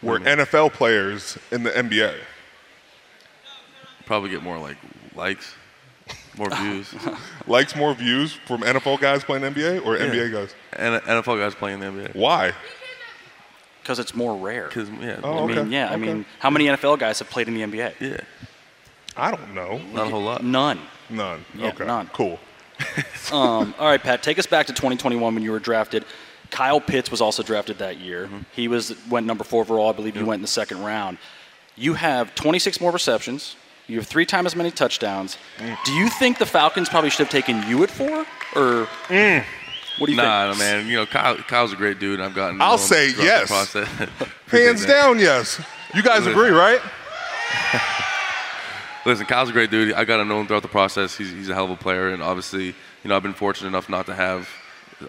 Where 0.00 0.18
What 0.18 0.24
do 0.24 0.30
NFL 0.36 0.72
players 0.72 1.38
in 1.50 1.62
the 1.62 1.70
NBA? 1.70 2.16
Probably 4.06 4.30
get 4.30 4.42
more 4.42 4.58
like 4.58 4.76
likes, 5.14 5.54
more 6.36 6.50
views, 6.56 6.94
Likes 7.46 7.76
more 7.76 7.94
views 7.94 8.32
from 8.32 8.62
NFL 8.62 9.00
guys 9.00 9.22
playing 9.24 9.44
NBA 9.44 9.84
or 9.86 9.96
NBA 9.96 10.32
guys? 10.32 10.54
and 10.72 11.00
NFL 11.02 11.38
guys 11.38 11.54
playing 11.54 11.80
the 11.80 11.86
NBA. 11.86 12.14
Why? 12.14 12.52
Because 13.82 13.98
it's 13.98 14.14
more 14.14 14.36
rare. 14.36 14.68
Because 14.68 14.88
yeah, 15.00 15.20
Oh, 15.22 15.38
I 15.38 15.40
okay. 15.42 15.54
mean, 15.62 15.72
yeah. 15.72 15.90
I 15.92 15.96
mean, 15.96 16.24
how 16.40 16.50
many 16.50 16.66
NFL 16.66 16.98
guys 16.98 17.18
have 17.20 17.30
played 17.30 17.48
in 17.48 17.54
the 17.54 17.62
NBA? 17.62 17.94
yeah, 18.00 18.16
I 19.16 19.30
don't 19.30 19.54
know. 19.54 19.78
not 19.92 20.06
a 20.06 20.10
whole 20.10 20.22
lot. 20.22 20.44
None. 20.44 20.80
None. 21.10 21.44
Yeah, 21.56 21.68
okay. 21.68 21.84
none. 21.86 22.08
Cool. 22.12 22.38
Um, 23.30 23.74
all 23.78 23.86
right, 23.86 24.02
Pat, 24.02 24.22
take 24.22 24.38
us 24.38 24.46
back 24.46 24.66
to 24.66 24.72
2021 24.72 25.34
when 25.34 25.42
you 25.44 25.52
were 25.52 25.58
drafted. 25.60 26.04
Kyle 26.52 26.80
Pitts 26.80 27.10
was 27.10 27.20
also 27.20 27.42
drafted 27.42 27.78
that 27.78 27.98
year. 27.98 28.26
Mm-hmm. 28.26 28.38
He 28.52 28.68
was 28.68 28.94
went 29.10 29.26
number 29.26 29.42
four 29.42 29.62
overall. 29.62 29.88
I 29.88 29.92
believe 29.92 30.14
He 30.14 30.22
went 30.22 30.38
in 30.38 30.42
the 30.42 30.46
second 30.48 30.84
round. 30.84 31.18
You 31.74 31.94
have 31.94 32.32
26 32.36 32.80
more 32.80 32.92
receptions. 32.92 33.56
You 33.88 33.96
have 33.96 34.06
three 34.06 34.26
times 34.26 34.46
as 34.46 34.56
many 34.56 34.70
touchdowns. 34.70 35.36
Mm. 35.58 35.76
Do 35.84 35.92
you 35.94 36.08
think 36.08 36.38
the 36.38 36.46
Falcons 36.46 36.88
probably 36.88 37.10
should 37.10 37.26
have 37.26 37.30
taken 37.30 37.66
you 37.68 37.82
at 37.82 37.90
four, 37.90 38.20
or 38.54 38.86
Mm. 39.08 39.44
what 39.98 40.06
do 40.06 40.12
you 40.12 40.16
Nah, 40.18 40.52
think? 40.52 40.58
no, 40.58 40.64
man. 40.64 40.86
You 40.86 40.96
know, 40.96 41.06
Kyle, 41.06 41.36
Kyle's 41.36 41.72
a 41.72 41.76
great 41.76 41.98
dude. 41.98 42.20
I've 42.20 42.34
gotten. 42.34 42.60
I'll 42.60 42.74
him 42.74 42.78
say 42.78 43.08
yes. 43.18 43.72
The 43.72 43.86
Hands 44.48 44.86
down, 44.86 45.18
yes. 45.18 45.60
You 45.94 46.02
guys 46.02 46.26
agree, 46.26 46.50
right? 46.50 46.80
Listen, 49.04 49.26
Kyle's 49.26 49.50
a 49.50 49.52
great 49.52 49.70
dude. 49.70 49.92
I 49.94 50.04
got 50.04 50.18
to 50.18 50.24
know 50.24 50.40
him 50.40 50.46
throughout 50.46 50.62
the 50.62 50.68
process. 50.68 51.16
He's, 51.16 51.30
he's 51.30 51.48
a 51.48 51.54
hell 51.54 51.64
of 51.64 51.70
a 51.72 51.76
player, 51.76 52.10
and 52.10 52.22
obviously, 52.22 52.66
you 52.66 52.74
know, 53.08 53.16
I've 53.16 53.22
been 53.22 53.34
fortunate 53.34 53.68
enough 53.68 53.88
not 53.88 54.06
to 54.06 54.14
have 54.14 54.48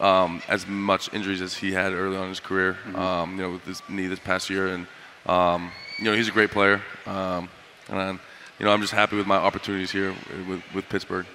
um, 0.01 0.41
as 0.47 0.67
much 0.67 1.13
injuries 1.13 1.41
as 1.41 1.55
he 1.55 1.71
had 1.71 1.93
early 1.93 2.15
on 2.17 2.23
in 2.23 2.29
his 2.29 2.39
career. 2.39 2.73
Mm-hmm. 2.73 2.95
Um, 2.95 3.31
you 3.31 3.41
know, 3.43 3.51
with 3.51 3.65
his 3.65 3.81
knee 3.89 4.07
this 4.07 4.19
past 4.19 4.49
year, 4.49 4.67
and 4.67 4.87
um, 5.25 5.71
you 5.97 6.05
know, 6.05 6.13
he's 6.13 6.27
a 6.27 6.31
great 6.31 6.51
player. 6.51 6.81
Um, 7.05 7.49
and 7.89 7.99
I'm, 7.99 8.19
you 8.59 8.65
know, 8.65 8.71
I'm 8.71 8.81
just 8.81 8.93
happy 8.93 9.15
with 9.15 9.27
my 9.27 9.37
opportunities 9.37 9.91
here 9.91 10.13
with, 10.47 10.61
with 10.73 10.89
Pittsburgh. 10.89 11.25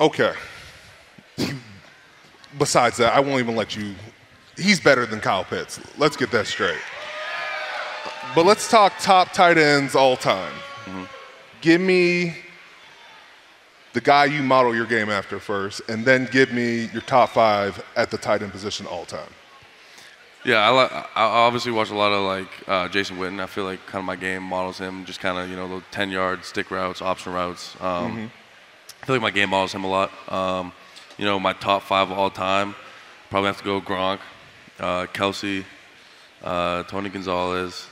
Okay. 0.00 0.32
Besides 2.58 2.96
that, 2.98 3.14
I 3.14 3.20
won't 3.20 3.40
even 3.40 3.56
let 3.56 3.76
you. 3.76 3.94
He's 4.56 4.80
better 4.80 5.06
than 5.06 5.20
Kyle 5.20 5.44
Pitts. 5.44 5.80
Let's 5.96 6.16
get 6.16 6.30
that 6.32 6.46
straight. 6.46 6.80
But 8.34 8.46
let's 8.46 8.70
talk 8.70 8.94
top 8.98 9.32
tight 9.32 9.58
ends 9.58 9.94
all 9.94 10.16
time. 10.16 10.52
Give 11.60 11.80
me 11.80 12.36
the 13.92 14.00
guy 14.00 14.24
you 14.24 14.42
model 14.42 14.74
your 14.74 14.86
game 14.86 15.10
after 15.10 15.38
first, 15.38 15.82
and 15.88 16.04
then 16.04 16.28
give 16.30 16.52
me 16.52 16.88
your 16.92 17.02
top 17.02 17.30
five 17.30 17.82
at 17.96 18.10
the 18.10 18.18
tight 18.18 18.42
end 18.42 18.52
position 18.52 18.86
all 18.86 19.04
time. 19.04 19.28
Yeah, 20.44 20.68
I, 20.68 21.06
I 21.14 21.24
obviously 21.24 21.70
watch 21.70 21.90
a 21.90 21.94
lot 21.94 22.12
of 22.12 22.22
like 22.24 22.68
uh, 22.68 22.88
Jason 22.88 23.16
Witten. 23.16 23.40
I 23.40 23.46
feel 23.46 23.64
like 23.64 23.84
kind 23.86 24.00
of 24.00 24.04
my 24.04 24.16
game 24.16 24.42
models 24.42 24.78
him, 24.78 25.04
just 25.04 25.20
kind 25.20 25.38
of 25.38 25.48
you 25.48 25.56
know 25.56 25.68
the 25.68 25.84
10 25.92 26.10
yard 26.10 26.44
stick 26.44 26.70
routes, 26.70 27.00
option 27.00 27.32
routes. 27.32 27.76
Um, 27.80 28.30
I 29.02 29.06
feel 29.06 29.14
like 29.14 29.22
my 29.22 29.30
game 29.30 29.50
models 29.50 29.72
him 29.72 29.84
a 29.84 29.88
lot. 29.88 30.10
Um, 30.32 30.72
you 31.16 31.24
know, 31.24 31.38
my 31.38 31.52
top 31.52 31.82
five 31.82 32.10
of 32.10 32.18
all 32.18 32.30
time, 32.30 32.74
probably 33.30 33.48
have 33.48 33.58
to 33.58 33.64
go 33.64 33.80
Gronk, 33.80 34.18
uh, 34.80 35.06
Kelce, 35.12 35.64
uh, 36.42 36.82
Tony 36.84 37.08
Gonzalez, 37.08 37.86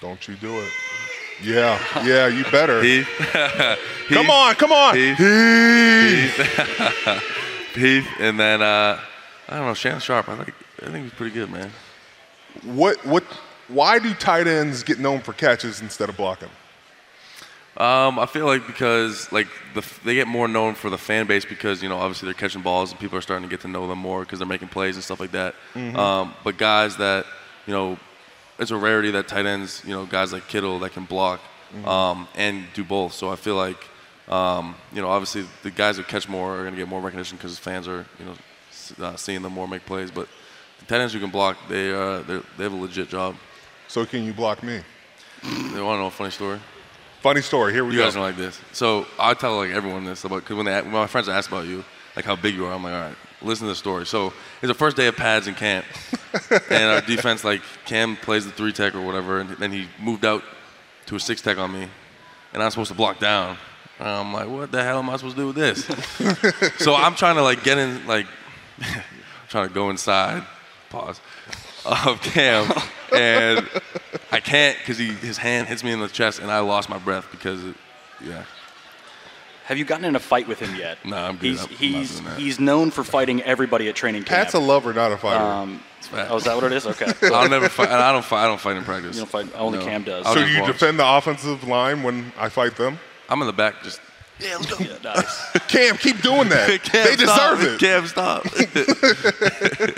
Don't 0.00 0.26
you 0.28 0.34
do 0.36 0.58
it. 0.60 0.72
Yeah, 1.42 2.04
yeah, 2.04 2.26
you 2.26 2.44
better. 2.44 2.82
Heath. 2.82 3.08
come 4.08 4.30
on, 4.30 4.54
come 4.56 4.72
on. 4.72 4.96
Heath. 4.96 5.18
Heath. 5.18 6.36
Heath, 7.74 8.08
and 8.18 8.40
then 8.40 8.60
uh, 8.60 9.00
I 9.48 9.56
don't 9.56 9.66
know 9.66 9.74
Shannon 9.74 10.00
Sharpe. 10.00 10.28
I 10.28 10.36
think 10.36 10.54
I 10.82 10.90
think 10.90 11.04
he's 11.04 11.14
pretty 11.14 11.34
good, 11.34 11.50
man. 11.50 11.70
What, 12.64 13.04
what, 13.06 13.24
why 13.68 13.98
do 13.98 14.12
tight 14.14 14.46
ends 14.46 14.82
get 14.82 14.98
known 14.98 15.20
for 15.20 15.32
catches 15.32 15.80
instead 15.80 16.08
of 16.08 16.16
blocking? 16.16 16.48
Um, 17.76 18.18
I 18.18 18.26
feel 18.26 18.46
like 18.46 18.66
because 18.66 19.30
like 19.30 19.46
the, 19.74 19.84
they 20.04 20.16
get 20.16 20.26
more 20.26 20.48
known 20.48 20.74
for 20.74 20.90
the 20.90 20.98
fan 20.98 21.28
base 21.28 21.44
because 21.44 21.80
you 21.80 21.88
know 21.88 21.98
obviously 21.98 22.26
they're 22.26 22.34
catching 22.34 22.62
balls 22.62 22.90
and 22.90 22.98
people 22.98 23.16
are 23.16 23.20
starting 23.20 23.48
to 23.48 23.50
get 23.50 23.60
to 23.60 23.68
know 23.68 23.86
them 23.86 23.98
more 23.98 24.22
because 24.22 24.40
they're 24.40 24.48
making 24.48 24.68
plays 24.68 24.96
and 24.96 25.04
stuff 25.04 25.20
like 25.20 25.30
that. 25.30 25.54
Um, 25.76 26.34
but 26.42 26.58
guys 26.58 26.96
that 26.96 27.24
you 27.68 27.72
know, 27.74 27.98
it's 28.58 28.70
a 28.70 28.76
rarity 28.76 29.10
that 29.12 29.28
tight 29.28 29.46
ends 29.46 29.82
you 29.86 29.92
know 29.92 30.04
guys 30.06 30.32
like 30.32 30.48
Kittle 30.48 30.78
that 30.80 30.92
can 30.92 31.04
block 31.04 31.40
um, 31.84 32.26
and 32.34 32.64
do 32.74 32.82
both. 32.84 33.12
So 33.12 33.30
I 33.30 33.36
feel 33.36 33.56
like 33.56 33.76
um, 34.28 34.74
you 34.92 35.00
know 35.02 35.08
obviously 35.08 35.44
the 35.62 35.70
guys 35.70 35.96
that 35.96 36.08
catch 36.08 36.28
more 36.28 36.54
are 36.56 36.62
going 36.62 36.72
to 36.72 36.78
get 36.78 36.88
more 36.88 37.00
recognition 37.00 37.36
because 37.36 37.58
fans 37.58 37.86
are 37.88 38.04
you 38.18 38.24
know 38.26 39.06
uh, 39.06 39.16
seeing 39.16 39.42
them 39.42 39.52
more 39.52 39.68
make 39.68 39.84
plays. 39.86 40.10
But 40.10 40.28
the 40.80 40.86
tight 40.86 41.00
ends 41.00 41.12
who 41.14 41.20
can 41.20 41.30
block 41.30 41.56
they 41.68 41.92
uh, 41.92 42.20
they're- 42.22 42.42
have 42.58 42.72
a 42.72 42.76
legit 42.76 43.08
job. 43.08 43.36
So 43.86 44.04
can 44.04 44.24
you 44.24 44.32
block 44.34 44.62
me? 44.62 44.80
They 45.42 45.80
want 45.80 45.96
to 45.96 46.00
know 46.02 46.06
a 46.06 46.10
funny 46.10 46.30
story. 46.30 46.58
Funny 47.20 47.42
story. 47.42 47.72
Here 47.72 47.84
we 47.84 47.90
You 47.92 47.96
go. 47.98 48.02
You 48.02 48.06
guys 48.06 48.14
don't 48.14 48.22
like 48.22 48.36
this. 48.36 48.60
So 48.72 49.06
I 49.18 49.34
tell 49.34 49.56
like 49.56 49.70
everyone 49.70 50.04
this 50.04 50.24
about 50.24 50.40
because 50.42 50.56
when, 50.56 50.66
they, 50.66 50.80
when 50.82 50.92
my 50.92 51.06
friends 51.06 51.28
ask 51.28 51.50
about 51.50 51.66
you, 51.66 51.84
like 52.16 52.24
how 52.24 52.36
big 52.36 52.54
you 52.54 52.64
are, 52.66 52.72
I'm 52.74 52.82
like, 52.82 52.94
all 52.94 53.00
right, 53.00 53.16
listen 53.42 53.66
to 53.66 53.72
the 53.72 53.76
story. 53.76 54.06
So 54.06 54.32
it's 54.62 54.68
the 54.68 54.74
first 54.74 54.96
day 54.96 55.06
of 55.06 55.16
pads 55.16 55.46
in 55.46 55.54
camp, 55.54 55.84
and 56.70 56.84
our 56.84 57.00
defense 57.00 57.44
like 57.44 57.62
Cam 57.84 58.16
plays 58.16 58.44
the 58.44 58.52
three 58.52 58.72
tech 58.72 58.94
or 58.94 59.02
whatever, 59.02 59.40
and 59.40 59.50
then 59.50 59.72
he 59.72 59.88
moved 60.00 60.24
out 60.24 60.42
to 61.06 61.16
a 61.16 61.20
six 61.20 61.40
tech 61.40 61.58
on 61.58 61.72
me, 61.72 61.88
and 62.52 62.62
I'm 62.62 62.70
supposed 62.70 62.90
to 62.90 62.96
block 62.96 63.18
down. 63.18 63.56
And 63.98 64.08
I'm 64.08 64.32
like, 64.32 64.48
what 64.48 64.70
the 64.70 64.82
hell 64.82 64.98
am 64.98 65.10
I 65.10 65.16
supposed 65.16 65.36
to 65.36 65.42
do 65.42 65.46
with 65.48 65.56
this? 65.56 65.84
so 66.84 66.94
I'm 66.94 67.14
trying 67.14 67.36
to 67.36 67.42
like 67.42 67.64
get 67.64 67.78
in, 67.78 68.06
like, 68.06 68.26
trying 69.48 69.68
to 69.68 69.74
go 69.74 69.90
inside. 69.90 70.44
Pause. 70.90 71.20
Of 71.84 72.20
Cam, 72.20 72.70
and 73.14 73.66
I 74.32 74.40
can't 74.40 74.76
because 74.78 74.98
he 74.98 75.08
his 75.08 75.38
hand 75.38 75.68
hits 75.68 75.82
me 75.84 75.92
in 75.92 76.00
the 76.00 76.08
chest, 76.08 76.40
and 76.40 76.50
I 76.50 76.60
lost 76.60 76.88
my 76.88 76.98
breath 76.98 77.28
because, 77.30 77.64
it, 77.64 77.76
yeah. 78.22 78.44
Have 79.68 79.76
you 79.76 79.84
gotten 79.84 80.06
in 80.06 80.16
a 80.16 80.18
fight 80.18 80.48
with 80.48 80.58
him 80.60 80.74
yet? 80.76 80.96
No, 81.04 81.16
I'm 81.16 81.36
good. 81.36 81.42
He's 81.50 81.62
I'm 81.62 81.68
he's 81.68 82.20
that. 82.22 82.38
he's 82.38 82.58
known 82.58 82.90
for 82.90 83.04
fighting 83.04 83.42
everybody 83.42 83.86
at 83.90 83.94
training 83.94 84.22
camp. 84.22 84.28
Pat's 84.44 84.54
a 84.54 84.58
lover, 84.58 84.94
not 84.94 85.12
a 85.12 85.18
fighter. 85.18 85.44
um, 85.44 85.80
oh, 86.14 86.36
is 86.38 86.44
that 86.44 86.54
what 86.54 86.64
it 86.64 86.72
is? 86.72 86.86
Okay. 86.86 87.12
I'll 87.34 87.50
never 87.50 87.68
fight. 87.68 87.90
I 87.90 88.10
don't 88.10 88.24
fight. 88.24 88.44
I 88.44 88.46
don't 88.46 88.58
fight 88.60 88.78
in 88.78 88.84
practice. 88.84 89.16
You 89.16 89.22
don't 89.22 89.30
fight. 89.30 89.48
Only 89.54 89.78
No. 89.78 89.84
Cam 89.84 90.04
does. 90.04 90.24
I'll 90.24 90.32
so 90.32 90.40
just 90.40 90.52
you 90.54 90.62
watch. 90.62 90.72
defend 90.72 90.98
the 90.98 91.06
offensive 91.06 91.64
line 91.68 92.02
when 92.02 92.32
I 92.38 92.48
fight 92.48 92.76
them? 92.76 92.98
I'm 93.28 93.42
in 93.42 93.46
the 93.46 93.52
back, 93.52 93.82
just 93.82 94.00
yeah, 94.40 94.56
let's 94.56 94.66
go. 94.74 94.82
Yeah, 94.82 94.96
nice. 95.04 95.50
Cam, 95.68 95.96
keep 95.98 96.22
doing 96.22 96.48
that. 96.48 96.82
Cam, 96.84 97.04
they 97.04 97.16
deserve 97.16 97.58
stop. 97.58 97.60
it. 97.60 97.78
Cam, 97.78 98.06
stop. 98.06 98.46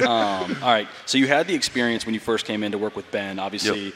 Um, 0.00 0.56
all 0.62 0.68
right. 0.72 0.88
So 1.06 1.16
you 1.18 1.26
had 1.28 1.46
the 1.46 1.54
experience 1.54 2.06
when 2.06 2.14
you 2.14 2.20
first 2.20 2.44
came 2.44 2.64
in 2.64 2.72
to 2.72 2.78
work 2.78 2.96
with 2.96 3.08
Ben. 3.12 3.38
Obviously, 3.38 3.84
Yep. 3.84 3.94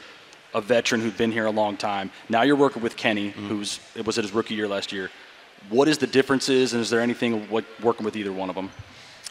a 0.53 0.61
veteran 0.61 1.01
who'd 1.01 1.17
been 1.17 1.31
here 1.33 1.45
a 1.47 1.51
long 1.51 1.75
time. 1.77 2.11
Now 2.29 2.43
you're 2.43 2.55
working 2.55 2.81
with 2.81 2.95
Kenny, 2.95 3.31
Mm-hmm. 3.31 3.47
who's 3.47 3.79
it 3.95 4.05
was 4.05 4.17
at 4.17 4.23
his 4.23 4.33
rookie 4.33 4.53
year 4.55 4.67
last 4.69 4.91
year. 4.93 5.09
What 5.69 5.87
is 5.87 5.97
the 5.97 6.07
differences, 6.07 6.73
and 6.73 6.81
is 6.81 6.89
there 6.89 7.01
anything 7.01 7.49
like 7.49 7.65
working 7.81 8.05
with 8.05 8.15
either 8.15 8.31
one 8.31 8.49
of 8.49 8.55
them? 8.55 8.69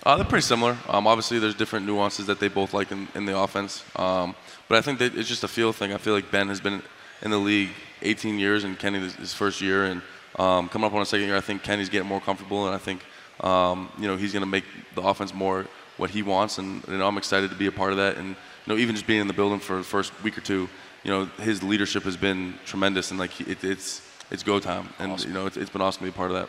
Uh, 0.02 0.16
they're 0.16 0.24
pretty 0.24 0.42
similar. 0.42 0.76
Um, 0.88 1.06
obviously, 1.06 1.38
there's 1.38 1.54
different 1.54 1.86
nuances 1.86 2.26
that 2.26 2.38
they 2.38 2.48
both 2.48 2.74
like 2.74 2.92
in, 2.92 3.08
in 3.14 3.24
the 3.24 3.38
offense. 3.38 3.84
Um, 3.96 4.34
but 4.68 4.76
I 4.76 4.80
think 4.80 4.98
that 4.98 5.16
it's 5.16 5.28
just 5.28 5.44
a 5.44 5.48
feel 5.48 5.72
thing. 5.72 5.92
I 5.92 5.98
feel 5.98 6.12
like 6.12 6.30
Ben 6.30 6.48
has 6.48 6.60
been 6.60 6.82
in 7.22 7.30
the 7.30 7.38
league 7.38 7.70
18 8.02 8.38
years, 8.38 8.64
and 8.64 8.78
Kenny 8.78 8.98
is 8.98 9.14
his 9.14 9.32
first 9.32 9.60
year, 9.60 9.86
and 9.86 10.02
um, 10.38 10.68
coming 10.68 10.86
up 10.86 10.92
on 10.92 11.00
a 11.00 11.06
second 11.06 11.26
year, 11.26 11.36
I 11.36 11.40
think 11.40 11.62
Kenny's 11.62 11.88
getting 11.88 12.08
more 12.08 12.20
comfortable, 12.20 12.66
and 12.66 12.74
I 12.74 12.78
think 12.78 13.02
um, 13.40 13.88
you 13.98 14.08
know 14.08 14.16
he's 14.16 14.32
going 14.32 14.42
to 14.42 14.48
make 14.48 14.64
the 14.94 15.02
offense 15.02 15.32
more 15.32 15.66
what 15.96 16.10
he 16.10 16.22
wants, 16.22 16.58
and 16.58 16.86
you 16.88 16.98
know 16.98 17.06
I'm 17.06 17.16
excited 17.16 17.50
to 17.50 17.56
be 17.56 17.66
a 17.66 17.72
part 17.72 17.92
of 17.92 17.98
that. 17.98 18.16
And 18.16 18.30
you 18.30 18.34
know 18.66 18.76
even 18.76 18.94
just 18.94 19.06
being 19.06 19.20
in 19.20 19.26
the 19.26 19.32
building 19.32 19.60
for 19.60 19.76
the 19.76 19.84
first 19.84 20.12
week 20.22 20.36
or 20.36 20.40
two, 20.40 20.68
you 21.04 21.10
know 21.10 21.26
his 21.40 21.62
leadership 21.62 22.02
has 22.02 22.16
been 22.16 22.54
tremendous, 22.64 23.10
and 23.10 23.20
like 23.20 23.40
it, 23.40 23.62
it's 23.62 24.02
it's 24.30 24.42
go 24.42 24.60
time, 24.60 24.88
and 24.98 25.22
you 25.24 25.32
know 25.32 25.46
it's, 25.46 25.56
it's 25.56 25.70
been 25.70 25.82
awesome 25.82 26.00
to 26.00 26.04
be 26.04 26.08
a 26.10 26.12
part 26.12 26.30
of 26.30 26.36
that. 26.36 26.48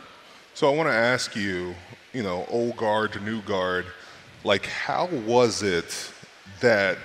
So 0.53 0.71
I 0.71 0.75
want 0.75 0.87
to 0.87 0.93
ask 0.95 1.35
you, 1.35 1.75
you 2.13 2.23
know, 2.23 2.45
old 2.49 2.77
guard 2.77 3.11
to 3.13 3.19
new 3.19 3.41
guard, 3.41 3.85
like 4.45 4.65
how 4.65 5.07
was 5.27 5.63
it 5.63 6.11
that, 6.61 6.97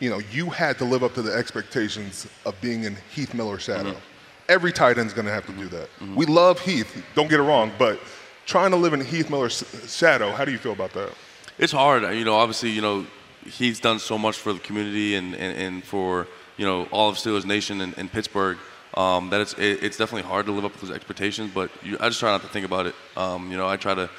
you 0.00 0.10
know, 0.10 0.20
you 0.32 0.50
had 0.50 0.78
to 0.78 0.84
live 0.84 1.04
up 1.04 1.14
to 1.14 1.22
the 1.22 1.32
expectations 1.32 2.26
of 2.44 2.60
being 2.60 2.82
in 2.82 2.96
Heath 3.14 3.34
Miller's 3.34 3.66
mm-hmm. 3.66 3.86
shadow? 3.86 4.00
Every 4.48 4.72
tight 4.72 4.98
end's 4.98 5.12
going 5.12 5.26
to 5.26 5.32
have 5.32 5.46
to 5.46 5.52
do 5.52 5.66
mm-hmm. 5.66 5.76
that. 5.76 5.88
Mm-hmm. 6.00 6.16
We 6.16 6.26
love 6.26 6.58
Heath, 6.58 7.04
don't 7.14 7.30
get 7.30 7.38
it 7.38 7.44
wrong, 7.44 7.70
but 7.78 8.00
trying 8.46 8.72
to 8.72 8.76
live 8.76 8.94
in 8.94 9.00
Heath 9.00 9.30
Miller's 9.30 9.62
shadow, 9.86 10.32
how 10.32 10.44
do 10.44 10.50
you 10.50 10.58
feel 10.58 10.72
about 10.72 10.92
that? 10.94 11.12
It's 11.56 11.72
hard, 11.72 12.02
you 12.16 12.24
know. 12.24 12.34
Obviously, 12.34 12.70
you 12.70 12.80
know, 12.80 13.06
he's 13.44 13.78
done 13.78 13.98
so 13.98 14.18
much 14.18 14.36
for 14.36 14.52
the 14.52 14.60
community 14.60 15.14
and, 15.14 15.34
and, 15.34 15.56
and 15.56 15.84
for 15.84 16.26
you 16.56 16.64
know 16.64 16.84
all 16.90 17.08
of 17.08 17.16
Steelers 17.16 17.44
Nation 17.44 17.80
and, 17.80 17.96
and 17.98 18.10
Pittsburgh 18.10 18.58
um, 18.98 19.30
that 19.30 19.40
it's 19.40 19.54
it, 19.54 19.82
it's 19.82 19.96
definitely 19.96 20.28
hard 20.28 20.46
to 20.46 20.52
live 20.52 20.64
up 20.64 20.74
to 20.74 20.80
those 20.84 20.94
expectations. 20.94 21.52
But 21.54 21.70
you, 21.82 21.96
I 22.00 22.08
just 22.08 22.18
try 22.20 22.32
not 22.32 22.42
to 22.42 22.48
think 22.48 22.66
about 22.66 22.86
it. 22.86 22.94
Um, 23.16 23.50
you 23.50 23.56
know, 23.56 23.68
I 23.68 23.76
try 23.76 23.94
to 23.94 24.10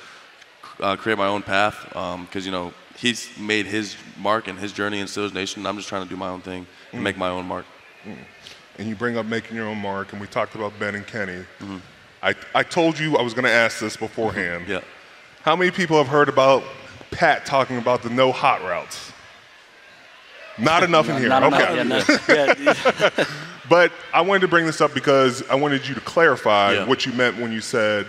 uh, 0.80 0.96
create 0.96 1.18
my 1.18 1.28
own 1.28 1.44
path 1.44 1.86
because 1.90 2.46
you 2.46 2.52
know 2.52 2.74
he's 2.98 3.30
made 3.38 3.66
his 3.66 3.98
mark 4.18 4.48
and 4.48 4.58
his 4.58 4.72
journey 4.72 5.00
in 5.00 5.08
Steelers 5.08 5.34
Nation. 5.34 5.60
And 5.62 5.68
I'm 5.68 5.76
just 5.76 5.90
trying 5.90 6.04
to 6.04 6.10
do 6.10 6.16
my 6.16 6.30
own 6.30 6.42
thing 6.42 6.66
and 6.94 7.04
make 7.04 7.18
my 7.18 7.30
own 7.30 7.46
mark. 7.46 7.66
and 8.78 8.88
you 8.88 8.96
bring 8.96 9.18
up 9.18 9.26
making 9.26 9.58
your 9.58 9.68
own 9.68 9.78
mark, 9.78 10.14
and 10.14 10.22
we 10.22 10.28
talked 10.28 10.56
about 10.56 10.72
Ben 10.80 10.96
and 10.96 11.06
Kenny. 11.06 11.44
I, 12.24 12.34
I 12.56 12.64
told 12.64 12.98
you 12.98 13.18
I 13.18 13.22
was 13.22 13.34
going 13.34 13.46
to 13.46 13.52
ask 13.52 13.80
this 13.80 13.96
beforehand. 13.98 14.66
Yeah. 14.68 14.82
How 15.44 15.56
many 15.56 15.72
people 15.72 15.98
have 15.98 16.08
heard 16.08 16.28
about 16.30 16.64
Pat 17.12 17.46
talking 17.46 17.78
about 17.78 18.02
the 18.02 18.10
no 18.10 18.32
hot 18.32 18.62
routes? 18.62 19.12
Not 20.58 20.84
enough 20.84 21.08
in 21.08 21.18
here. 21.18 21.30
Not 21.30 21.44
okay. 21.44 21.80
enough. 21.80 22.28
Yeah, 22.28 22.54
no- 22.58 22.74
yeah, 23.18 23.26
But 23.70 23.92
I 24.14 24.22
wanted 24.22 24.42
to 24.42 24.48
bring 24.48 24.66
this 24.66 24.82
up 24.82 24.94
because 24.94 25.48
I 25.50 25.56
wanted 25.56 25.88
you 25.88 25.94
to 25.96 26.02
clarify 26.02 26.74
Yeah. 26.74 26.86
what 26.88 27.06
you 27.06 27.14
meant 27.14 27.38
when 27.38 27.52
you 27.52 27.62
said 27.62 28.08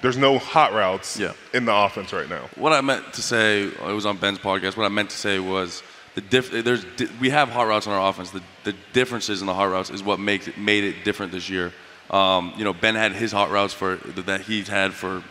there's 0.00 0.16
no 0.16 0.38
hot 0.38 0.72
routes 0.72 1.18
Yeah. 1.18 1.32
in 1.52 1.64
the 1.64 1.74
offense 1.74 2.12
right 2.12 2.28
now. 2.28 2.48
What 2.56 2.72
I 2.72 2.80
meant 2.80 3.12
to 3.14 3.22
say, 3.22 3.64
it 3.64 3.80
was 3.94 4.06
on 4.06 4.16
Ben's 4.16 4.38
podcast. 4.38 4.76
What 4.76 4.84
I 4.86 4.88
meant 4.88 5.10
to 5.10 5.16
say 5.16 5.38
was 5.38 5.82
the 6.14 6.20
diff. 6.22 6.50
There's 6.50 6.84
di- 6.96 7.08
we 7.20 7.30
have 7.30 7.48
hot 7.50 7.66
routes 7.68 7.86
on 7.86 7.92
our 7.92 8.08
offense. 8.08 8.30
The, 8.30 8.42
the 8.64 8.74
differences 8.92 9.40
in 9.40 9.46
the 9.46 9.54
hot 9.54 9.64
routes 9.70 9.90
is 9.90 10.02
what 10.02 10.18
makes 10.18 10.48
it 10.48 10.58
made 10.58 10.84
it 10.84 11.04
different 11.04 11.30
this 11.32 11.48
year. 11.48 11.72
Um, 12.10 12.52
you 12.56 12.64
know, 12.64 12.72
Ben 12.72 12.94
had 12.94 13.12
his 13.12 13.32
hot 13.32 13.50
routes 13.50 13.72
for 13.72 13.96
that 13.96 14.42
he's 14.42 14.68
had 14.68 14.92
for 14.92 15.22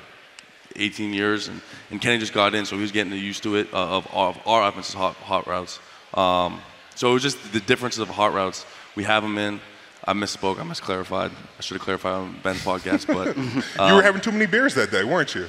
18 0.78 1.14
years, 1.14 1.48
and, 1.50 1.62
and 1.92 2.02
Kenny 2.02 2.18
just 2.18 2.34
got 2.34 2.56
in, 2.56 2.66
so 2.66 2.76
he 2.78 2.82
was 2.82 2.92
getting 2.92 3.12
used 3.14 3.44
to 3.44 3.56
it 3.58 3.68
uh, 3.74 3.98
of, 3.98 4.08
of 4.14 4.40
our 4.48 4.68
offense's 4.68 4.94
hot, 4.96 5.16
hot 5.18 5.46
routes. 5.48 5.80
Um, 6.14 6.62
so 6.96 7.10
it 7.12 7.14
was 7.14 7.24
just 7.24 7.52
the 7.54 7.60
differences 7.60 8.00
of 8.00 8.08
hot 8.10 8.34
routes. 8.34 8.66
We 8.96 9.04
have 9.04 9.22
them 9.22 9.38
in. 9.38 9.60
I 10.06 10.14
misspoke. 10.14 10.60
I 10.60 10.64
misclarified. 10.64 11.32
I 11.58 11.62
should 11.62 11.76
have 11.76 11.84
clarified 11.84 12.14
on 12.14 12.40
Ben's 12.42 12.62
podcast, 12.62 13.08
but 13.08 13.36
you 13.88 13.96
were 13.96 14.02
having 14.02 14.22
too 14.22 14.32
many 14.32 14.48
beers 14.48 14.74
that 14.76 14.92
day, 14.92 15.04
weren't 15.04 15.36
you? 15.36 15.48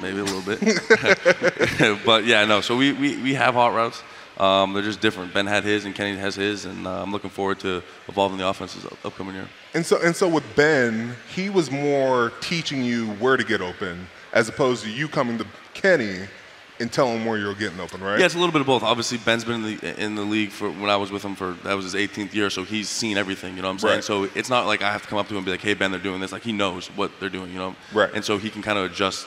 maybe 0.00 0.18
a 0.18 0.24
little 0.24 0.42
bit. 0.42 0.60
but 2.04 2.24
yeah, 2.24 2.44
no. 2.44 2.60
So 2.60 2.76
we, 2.76 2.92
we, 2.92 3.16
we 3.18 3.34
have 3.34 3.54
hot 3.54 3.74
routes. 3.74 4.02
Um, 4.38 4.72
they're 4.72 4.82
just 4.82 5.00
different. 5.00 5.34
Ben 5.34 5.46
had 5.46 5.64
his, 5.64 5.84
and 5.84 5.94
Kenny 5.94 6.16
has 6.16 6.34
his, 6.34 6.64
and 6.64 6.86
uh, 6.86 7.02
I'm 7.02 7.12
looking 7.12 7.28
forward 7.28 7.60
to 7.60 7.82
evolving 8.08 8.38
the 8.38 8.48
offenses 8.48 8.86
up- 8.86 9.04
upcoming 9.04 9.34
year. 9.34 9.48
And 9.74 9.84
so, 9.84 10.00
and 10.00 10.16
so 10.16 10.28
with 10.28 10.44
Ben, 10.56 11.14
he 11.34 11.50
was 11.50 11.70
more 11.70 12.32
teaching 12.40 12.82
you 12.82 13.08
where 13.14 13.36
to 13.36 13.44
get 13.44 13.60
open 13.60 14.06
as 14.32 14.48
opposed 14.48 14.84
to 14.84 14.90
you 14.90 15.08
coming 15.08 15.36
to 15.38 15.46
Kenny 15.74 16.20
and 16.80 16.90
telling 16.90 17.18
him 17.18 17.26
where 17.26 17.38
you're 17.38 17.54
getting 17.54 17.78
open, 17.78 18.02
right? 18.02 18.18
Yeah, 18.18 18.24
it's 18.24 18.34
a 18.34 18.38
little 18.38 18.52
bit 18.52 18.62
of 18.62 18.66
both. 18.66 18.82
Obviously, 18.82 19.18
Ben's 19.18 19.44
been 19.44 19.64
in 19.64 19.76
the 19.76 20.02
in 20.02 20.14
the 20.14 20.22
league 20.22 20.50
for 20.50 20.70
when 20.70 20.88
I 20.90 20.96
was 20.96 21.12
with 21.12 21.22
him 21.22 21.36
for 21.36 21.52
that 21.64 21.74
was 21.74 21.92
his 21.92 21.94
18th 21.94 22.34
year, 22.34 22.50
so 22.50 22.64
he's 22.64 22.88
seen 22.88 23.16
everything. 23.18 23.54
You 23.54 23.62
know 23.62 23.68
what 23.68 23.74
I'm 23.74 23.78
saying? 23.78 23.94
Right. 23.96 24.04
So 24.04 24.24
it's 24.34 24.48
not 24.48 24.66
like 24.66 24.82
I 24.82 24.90
have 24.90 25.02
to 25.02 25.08
come 25.08 25.18
up 25.18 25.28
to 25.28 25.34
him 25.34 25.38
and 25.38 25.46
be 25.46 25.52
like, 25.52 25.60
"Hey, 25.60 25.74
Ben, 25.74 25.90
they're 25.90 26.00
doing 26.00 26.20
this." 26.20 26.32
Like 26.32 26.42
he 26.42 26.52
knows 26.52 26.88
what 26.88 27.12
they're 27.20 27.28
doing. 27.28 27.52
You 27.52 27.58
know? 27.58 27.76
Right. 27.92 28.10
And 28.14 28.24
so 28.24 28.38
he 28.38 28.50
can 28.50 28.62
kind 28.62 28.78
of 28.78 28.90
adjust 28.90 29.26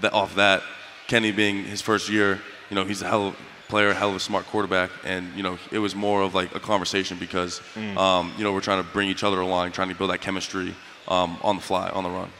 that 0.00 0.12
off 0.12 0.36
that. 0.36 0.62
Kenny 1.08 1.32
being 1.32 1.64
his 1.64 1.82
first 1.82 2.08
year, 2.08 2.40
you 2.70 2.76
know, 2.76 2.84
he's 2.84 3.02
a 3.02 3.08
hell 3.08 3.28
of 3.28 3.34
a 3.34 3.36
player, 3.68 3.88
a 3.88 3.94
hell 3.94 4.10
of 4.10 4.16
a 4.16 4.20
smart 4.20 4.46
quarterback, 4.46 4.90
and 5.04 5.34
you 5.36 5.42
know, 5.42 5.58
it 5.72 5.78
was 5.78 5.94
more 5.94 6.22
of 6.22 6.34
like 6.34 6.54
a 6.54 6.60
conversation 6.60 7.18
because, 7.18 7.60
um, 7.96 8.32
you 8.38 8.44
know, 8.44 8.52
we're 8.52 8.60
trying 8.60 8.82
to 8.82 8.88
bring 8.90 9.08
each 9.08 9.24
other 9.24 9.40
along, 9.40 9.72
trying 9.72 9.88
to 9.88 9.94
build 9.94 10.10
that 10.10 10.20
chemistry 10.20 10.74
um, 11.08 11.36
on 11.42 11.56
the 11.56 11.62
fly, 11.62 11.90
on 11.90 12.04
the 12.04 12.10
run. 12.10 12.30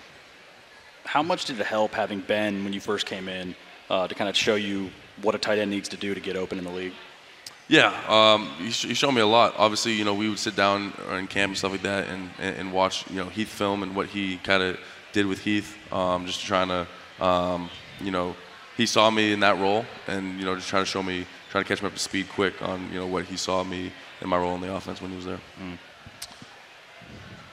How 1.04 1.22
much 1.22 1.46
did 1.46 1.58
it 1.58 1.66
help 1.66 1.92
having 1.92 2.20
Ben 2.20 2.62
when 2.62 2.72
you 2.72 2.80
first 2.80 3.06
came 3.06 3.28
in 3.28 3.56
uh, 3.90 4.08
to 4.08 4.14
kind 4.14 4.28
of 4.28 4.36
show 4.36 4.54
you 4.54 4.90
what 5.22 5.34
a 5.34 5.38
tight 5.38 5.58
end 5.58 5.70
needs 5.70 5.88
to 5.90 5.96
do 5.96 6.14
to 6.14 6.20
get 6.20 6.36
open 6.36 6.58
in 6.58 6.64
the 6.64 6.70
league? 6.70 6.92
Yeah, 7.68 7.94
um, 8.08 8.48
he, 8.58 8.70
sh- 8.70 8.86
he 8.86 8.94
showed 8.94 9.12
me 9.12 9.20
a 9.20 9.26
lot. 9.26 9.54
Obviously, 9.56 9.92
you 9.92 10.04
know, 10.04 10.14
we 10.14 10.28
would 10.28 10.38
sit 10.38 10.56
down 10.56 10.92
in 11.12 11.26
camp 11.26 11.50
and 11.50 11.58
stuff 11.58 11.72
like 11.72 11.82
that, 11.82 12.08
and, 12.08 12.28
and, 12.38 12.56
and 12.56 12.72
watch, 12.72 13.08
you 13.10 13.16
know, 13.16 13.28
Heath 13.28 13.48
film 13.48 13.82
and 13.82 13.94
what 13.94 14.08
he 14.08 14.36
kind 14.38 14.62
of 14.62 14.78
did 15.12 15.26
with 15.26 15.40
Heath. 15.40 15.76
Um, 15.92 16.26
just 16.26 16.42
trying 16.42 16.68
to, 16.68 17.24
um, 17.24 17.70
you 18.00 18.10
know, 18.10 18.36
he 18.76 18.84
saw 18.86 19.10
me 19.10 19.32
in 19.32 19.40
that 19.40 19.58
role, 19.58 19.84
and 20.06 20.38
you 20.38 20.44
know, 20.44 20.54
just 20.54 20.68
trying 20.68 20.82
to 20.82 20.90
show 20.90 21.02
me, 21.02 21.26
trying 21.50 21.64
to 21.64 21.68
catch 21.68 21.82
me 21.82 21.86
up 21.86 21.94
to 21.94 22.00
speed 22.00 22.28
quick 22.28 22.60
on, 22.62 22.92
you 22.92 22.98
know, 22.98 23.06
what 23.06 23.24
he 23.24 23.36
saw 23.36 23.62
me 23.62 23.92
in 24.20 24.28
my 24.28 24.36
role 24.36 24.54
in 24.54 24.60
the 24.60 24.74
offense 24.74 25.00
when 25.00 25.10
he 25.10 25.16
was 25.16 25.26
there. 25.26 25.40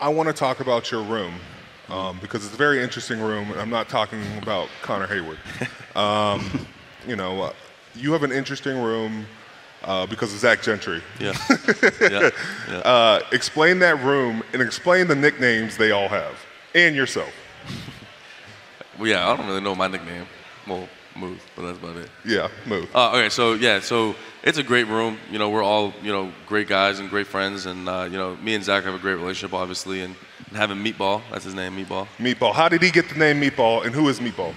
I 0.02 0.10
want 0.10 0.28
to 0.28 0.34
talk 0.34 0.60
about 0.60 0.92
your 0.92 1.04
room 1.04 1.34
um, 1.90 2.20
because 2.22 2.46
it's 2.46 2.54
a 2.54 2.58
very 2.58 2.82
interesting 2.82 3.20
room, 3.20 3.52
and 3.52 3.60
I'm 3.60 3.70
not 3.70 3.90
talking 3.90 4.22
about 4.42 4.70
Connor 4.82 5.08
Heyward. 5.08 5.38
Um, 5.96 6.68
you 7.08 7.16
know, 7.16 7.42
uh, 7.42 7.54
you 7.96 8.14
have 8.14 8.24
an 8.24 8.32
interesting 8.32 8.80
room 8.82 9.26
uh, 9.84 10.06
because 10.06 10.32
of 10.34 10.40
Zach 10.40 10.62
Gentry. 10.62 11.02
Yeah, 11.20 11.34
yeah, 12.00 12.30
yeah. 12.70 12.78
Uh, 12.78 13.22
explain 13.32 13.80
that 13.80 14.02
room 14.02 14.44
and 14.54 14.62
explain 14.62 15.08
the 15.08 15.16
nicknames 15.16 15.78
they 15.78 15.92
all 15.92 16.08
have 16.08 16.36
and 16.76 16.96
yourself. 16.96 17.34
Well, 18.98 19.08
yeah, 19.08 19.30
I 19.30 19.38
don't 19.38 19.48
really 19.48 19.62
know 19.62 19.76
my 19.76 19.88
nickname. 19.88 20.26
Well, 20.68 20.90
move, 21.20 21.42
but 21.56 21.64
that's 21.64 21.78
about 21.78 21.98
it. 21.98 22.10
Yeah, 22.26 22.48
move. 22.66 22.90
Uh, 22.96 23.12
okay, 23.12 23.30
so 23.30 23.54
yeah, 23.54 23.80
so 23.80 24.16
it's 24.44 24.58
a 24.58 24.64
great 24.64 24.88
room. 24.88 25.18
You 25.32 25.38
know, 25.40 25.50
we're 25.50 25.64
all 25.64 25.94
you 26.02 26.12
know 26.12 26.32
great 26.48 26.68
guys 26.68 27.00
and 27.00 27.10
great 27.10 27.28
friends, 27.28 27.66
and 27.66 27.88
uh, 27.90 28.08
you 28.10 28.18
know, 28.18 28.36
me 28.38 28.56
and 28.56 28.64
Zach 28.64 28.84
have 28.86 28.94
a 28.94 29.00
great 29.00 29.16
relationship, 29.16 29.54
obviously, 29.54 30.02
and, 30.02 30.16
and 30.48 30.58
having 30.58 30.78
Meatball, 30.78 31.22
that's 31.32 31.44
his 31.46 31.54
name, 31.54 31.76
Meatball. 31.76 32.08
Meatball. 32.18 32.54
How 32.54 32.70
did 32.70 32.82
he 32.82 32.92
get 32.92 33.10
the 33.10 33.16
name 33.20 33.40
Meatball, 33.42 33.86
and 33.86 33.94
who 33.94 34.08
is 34.10 34.20
Meatball? 34.20 34.54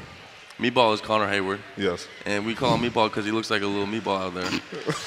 Meatball 0.59 0.95
is 0.95 1.01
Connor 1.01 1.27
Heyward, 1.27 1.59
Yes. 1.77 2.07
and 2.25 2.47
we 2.47 2.55
call 2.55 2.77
him 2.77 2.89
Meatball 2.89 3.09
because 3.09 3.25
he 3.25 3.33
looks 3.33 3.51
like 3.51 3.63
a 3.63 3.67
little 3.67 3.87
meatball 3.87 4.21
out 4.27 4.35
there. 4.35 4.61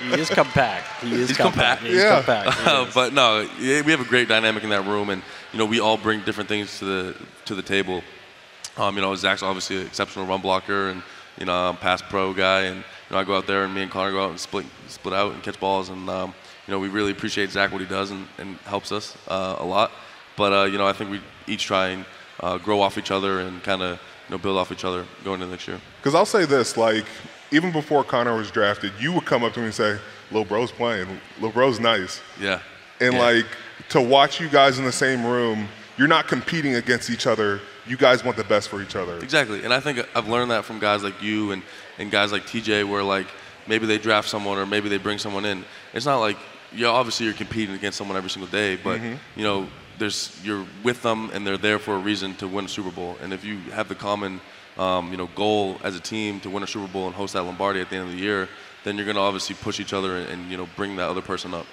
He 0.00 0.20
is 0.20 0.30
compact. 0.30 0.86
He 1.02 1.12
is 1.12 1.28
He's 1.30 1.36
compact. 1.36 1.82
He's 1.82 1.96
Yeah. 1.96 2.22
compact. 2.22 2.56
Uh, 2.66 2.86
but 2.94 3.12
no, 3.12 3.48
we 3.58 3.90
have 3.90 4.00
a 4.00 4.04
great 4.04 4.28
dynamic 4.28 4.62
in 4.62 4.70
that 4.70 4.86
room, 4.86 5.10
and 5.10 5.20
you 5.52 5.58
know, 5.58 5.64
we 5.66 5.80
all 5.80 5.96
bring 5.96 6.20
different 6.20 6.48
things 6.48 6.78
to 6.78 6.84
the 6.84 7.14
to 7.46 7.54
the 7.56 7.62
table. 7.62 8.02
Um, 8.80 8.96
you 8.96 9.02
know, 9.02 9.14
Zach's 9.14 9.42
obviously 9.42 9.80
an 9.80 9.86
exceptional 9.86 10.24
run 10.26 10.40
blocker, 10.40 10.88
and 10.88 11.02
You 11.38 11.46
know, 11.46 11.54
I'm 11.54 11.74
a 11.74 11.78
pass 11.78 12.02
pro 12.02 12.32
guy, 12.34 12.62
and 12.62 12.76
you 12.78 12.82
know, 13.10 13.18
I 13.18 13.24
go 13.24 13.36
out 13.36 13.46
there 13.46 13.64
and 13.64 13.74
me 13.74 13.82
and 13.82 13.90
Connor 13.90 14.10
go 14.12 14.24
out 14.24 14.30
and 14.30 14.40
split 14.40 14.66
split 14.88 15.14
out 15.14 15.32
and 15.32 15.42
catch 15.42 15.58
balls, 15.60 15.88
and 15.90 16.08
um, 16.08 16.34
you 16.66 16.72
know, 16.72 16.78
we 16.78 16.88
really 16.88 17.12
appreciate 17.12 17.50
Zach 17.50 17.72
what 17.72 17.80
he 17.80 17.86
does 17.86 18.10
and, 18.10 18.26
and 18.38 18.56
helps 18.64 18.90
us 18.92 19.16
uh, 19.28 19.56
a 19.58 19.64
lot. 19.64 19.92
But 20.36 20.52
uh, 20.52 20.64
you 20.64 20.78
know, 20.78 20.86
I 20.86 20.92
think 20.92 21.10
we 21.10 21.20
each 21.46 21.64
try 21.64 21.88
and 21.88 22.04
uh, 22.40 22.58
grow 22.58 22.80
off 22.80 22.96
each 22.98 23.10
other 23.10 23.40
and 23.40 23.62
kind 23.62 23.82
of 23.82 23.98
you 24.28 24.34
know 24.34 24.38
build 24.38 24.56
off 24.58 24.72
each 24.72 24.84
other 24.84 25.04
going 25.24 25.40
into 25.40 25.50
next 25.50 25.68
year. 25.68 25.80
Because 25.98 26.14
I'll 26.14 26.26
say 26.26 26.44
this, 26.46 26.76
like, 26.76 27.06
even 27.52 27.72
before 27.72 28.02
Connor 28.04 28.36
was 28.36 28.50
drafted, 28.50 28.92
you 28.98 29.12
would 29.12 29.26
come 29.26 29.44
up 29.44 29.52
to 29.54 29.60
me 29.60 29.66
and 29.66 29.74
say, 29.74 29.98
Lil 30.30 30.44
Bro's 30.44 30.72
playing. 30.72 31.20
Lil 31.40 31.52
Bro's 31.52 31.78
nice. 31.80 32.20
Yeah. 32.40 32.60
And, 33.00 33.14
Yeah. 33.14 33.20
like, 33.20 33.46
to 33.90 34.00
watch 34.00 34.40
you 34.40 34.48
guys 34.48 34.78
in 34.78 34.84
the 34.84 34.92
same 34.92 35.24
room, 35.24 35.68
you're 35.96 36.08
not 36.08 36.28
competing 36.28 36.74
against 36.76 37.10
each 37.10 37.26
other. 37.26 37.60
You 37.86 37.96
guys 37.96 38.24
want 38.24 38.36
the 38.36 38.44
best 38.44 38.68
for 38.68 38.82
each 38.82 38.96
other. 38.96 39.18
Exactly, 39.18 39.64
and 39.64 39.72
I 39.72 39.80
think 39.80 40.06
I've 40.14 40.28
learned 40.28 40.50
that 40.50 40.64
from 40.64 40.78
guys 40.78 41.02
like 41.02 41.22
you 41.22 41.52
and, 41.52 41.62
and 41.98 42.10
guys 42.10 42.32
like 42.32 42.42
TJ, 42.46 42.88
where 42.88 43.02
like 43.02 43.26
maybe 43.66 43.86
they 43.86 43.98
draft 43.98 44.28
someone 44.28 44.58
or 44.58 44.66
maybe 44.66 44.88
they 44.88 44.98
bring 44.98 45.18
someone 45.18 45.44
in. 45.44 45.64
It's 45.92 46.06
not 46.06 46.18
like 46.18 46.36
you 46.72 46.86
obviously 46.86 47.26
you're 47.26 47.34
competing 47.34 47.74
against 47.74 47.98
someone 47.98 48.16
every 48.16 48.30
single 48.30 48.50
day, 48.50 48.76
but 48.76 49.00
you 49.36 49.42
know 49.42 49.68
there's 49.98 50.38
you're 50.42 50.66
with 50.82 51.02
them 51.02 51.30
and 51.32 51.46
they're 51.46 51.58
there 51.58 51.78
for 51.78 51.94
a 51.94 51.98
reason 51.98 52.34
to 52.36 52.48
win 52.48 52.64
a 52.64 52.68
Super 52.68 52.90
Bowl. 52.90 53.16
And 53.22 53.32
if 53.32 53.44
you 53.44 53.58
have 53.72 53.88
the 53.88 53.94
common 53.94 54.40
um, 54.78 55.10
you 55.10 55.16
know 55.16 55.28
goal 55.34 55.78
as 55.82 55.96
a 55.96 56.00
team 56.00 56.40
to 56.40 56.50
win 56.50 56.62
a 56.62 56.66
Super 56.66 56.88
Bowl 56.88 57.06
and 57.06 57.14
host 57.14 57.34
that 57.34 57.42
Lombardi 57.42 57.80
at 57.80 57.90
the 57.90 57.96
end 57.96 58.06
of 58.06 58.12
the 58.12 58.20
year, 58.20 58.48
then 58.84 58.96
you're 58.96 59.04
going 59.06 59.16
to 59.16 59.22
obviously 59.22 59.56
push 59.56 59.80
each 59.80 59.92
other 59.92 60.16
and, 60.16 60.28
and 60.28 60.50
you 60.50 60.56
know 60.56 60.68
bring 60.76 60.96
that 60.96 61.08
other 61.08 61.22
person 61.22 61.54
up. 61.54 61.66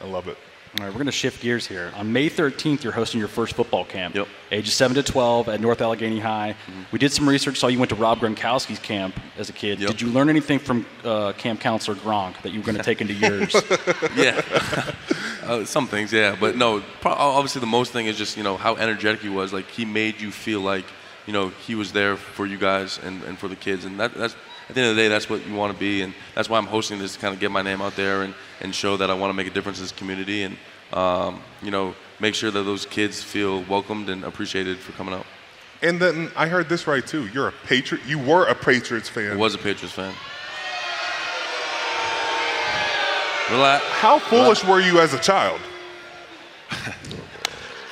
I 0.00 0.06
love 0.06 0.28
it. 0.28 0.38
All 0.76 0.84
right, 0.84 0.88
we're 0.88 0.98
going 0.98 1.06
to 1.06 1.12
shift 1.12 1.40
gears 1.40 1.68
here. 1.68 1.92
On 1.94 2.12
May 2.12 2.28
13th, 2.28 2.82
you're 2.82 2.92
hosting 2.92 3.20
your 3.20 3.28
first 3.28 3.54
football 3.54 3.84
camp. 3.84 4.16
Yep. 4.16 4.26
Ages 4.50 4.74
7 4.74 4.96
to 4.96 5.04
12 5.04 5.48
at 5.48 5.60
North 5.60 5.80
Allegheny 5.80 6.18
High. 6.18 6.56
We 6.90 6.98
did 6.98 7.12
some 7.12 7.28
research, 7.28 7.60
saw 7.60 7.68
you 7.68 7.78
went 7.78 7.90
to 7.90 7.94
Rob 7.94 8.18
Gronkowski's 8.18 8.80
camp 8.80 9.20
as 9.38 9.48
a 9.48 9.52
kid. 9.52 9.78
Yep. 9.78 9.90
Did 9.90 10.00
you 10.00 10.08
learn 10.08 10.28
anything 10.28 10.58
from 10.58 10.84
uh, 11.04 11.32
camp 11.34 11.60
counselor 11.60 11.96
Gronk 11.96 12.42
that 12.42 12.50
you 12.50 12.58
were 12.58 12.66
going 12.66 12.76
to 12.76 12.82
take 12.82 13.00
into 13.00 13.14
yours? 13.14 13.54
yeah, 14.16 14.42
uh, 15.44 15.64
some 15.64 15.86
things, 15.86 16.12
yeah, 16.12 16.36
but 16.38 16.56
no. 16.56 16.82
Pro- 17.00 17.12
obviously, 17.12 17.60
the 17.60 17.68
most 17.68 17.92
thing 17.92 18.06
is 18.06 18.18
just 18.18 18.36
you 18.36 18.42
know 18.42 18.56
how 18.56 18.74
energetic 18.74 19.20
he 19.20 19.28
was. 19.28 19.52
Like 19.52 19.70
he 19.70 19.84
made 19.84 20.20
you 20.20 20.32
feel 20.32 20.60
like 20.60 20.86
you 21.24 21.32
know 21.32 21.50
he 21.50 21.76
was 21.76 21.92
there 21.92 22.16
for 22.16 22.46
you 22.46 22.58
guys 22.58 22.98
and, 23.04 23.22
and 23.22 23.38
for 23.38 23.46
the 23.46 23.56
kids, 23.56 23.84
and 23.84 24.00
that, 24.00 24.12
that's 24.14 24.34
at 24.68 24.74
the 24.74 24.80
end 24.80 24.90
of 24.90 24.96
the 24.96 25.02
day, 25.02 25.08
that's 25.08 25.28
what 25.28 25.46
you 25.46 25.54
want 25.54 25.72
to 25.72 25.78
be, 25.78 26.02
and 26.02 26.14
that's 26.34 26.48
why 26.48 26.58
I'm 26.58 26.66
hosting 26.66 26.98
this 26.98 27.14
to 27.14 27.18
kind 27.18 27.34
of 27.34 27.40
get 27.40 27.50
my 27.50 27.62
name 27.62 27.82
out 27.82 27.96
there 27.96 28.22
and, 28.22 28.34
and 28.60 28.74
show 28.74 28.96
that 28.96 29.10
I 29.10 29.14
want 29.14 29.30
to 29.30 29.34
make 29.34 29.46
a 29.46 29.50
difference 29.50 29.78
in 29.78 29.84
this 29.84 29.92
community, 29.92 30.42
and 30.42 30.56
um, 30.92 31.40
you 31.62 31.70
know 31.70 31.94
make 32.20 32.34
sure 32.34 32.50
that 32.50 32.62
those 32.62 32.86
kids 32.86 33.22
feel 33.22 33.62
welcomed 33.64 34.08
and 34.08 34.24
appreciated 34.24 34.78
for 34.78 34.92
coming 34.92 35.14
out. 35.14 35.26
And 35.82 36.00
then 36.00 36.30
I 36.34 36.46
heard 36.46 36.68
this 36.68 36.86
right 36.86 37.06
too. 37.06 37.26
You're 37.26 37.48
a 37.48 37.52
Patriot. 37.66 38.04
You 38.06 38.18
were 38.18 38.46
a 38.46 38.54
Patriots 38.54 39.08
fan. 39.08 39.32
I 39.32 39.36
was 39.36 39.54
a 39.54 39.58
Patriots 39.58 39.94
fan. 39.94 40.14
Relax. 43.50 43.84
How 43.84 44.18
foolish 44.18 44.64
were 44.64 44.80
you 44.80 45.00
as 45.00 45.12
a 45.12 45.18
child? 45.18 45.60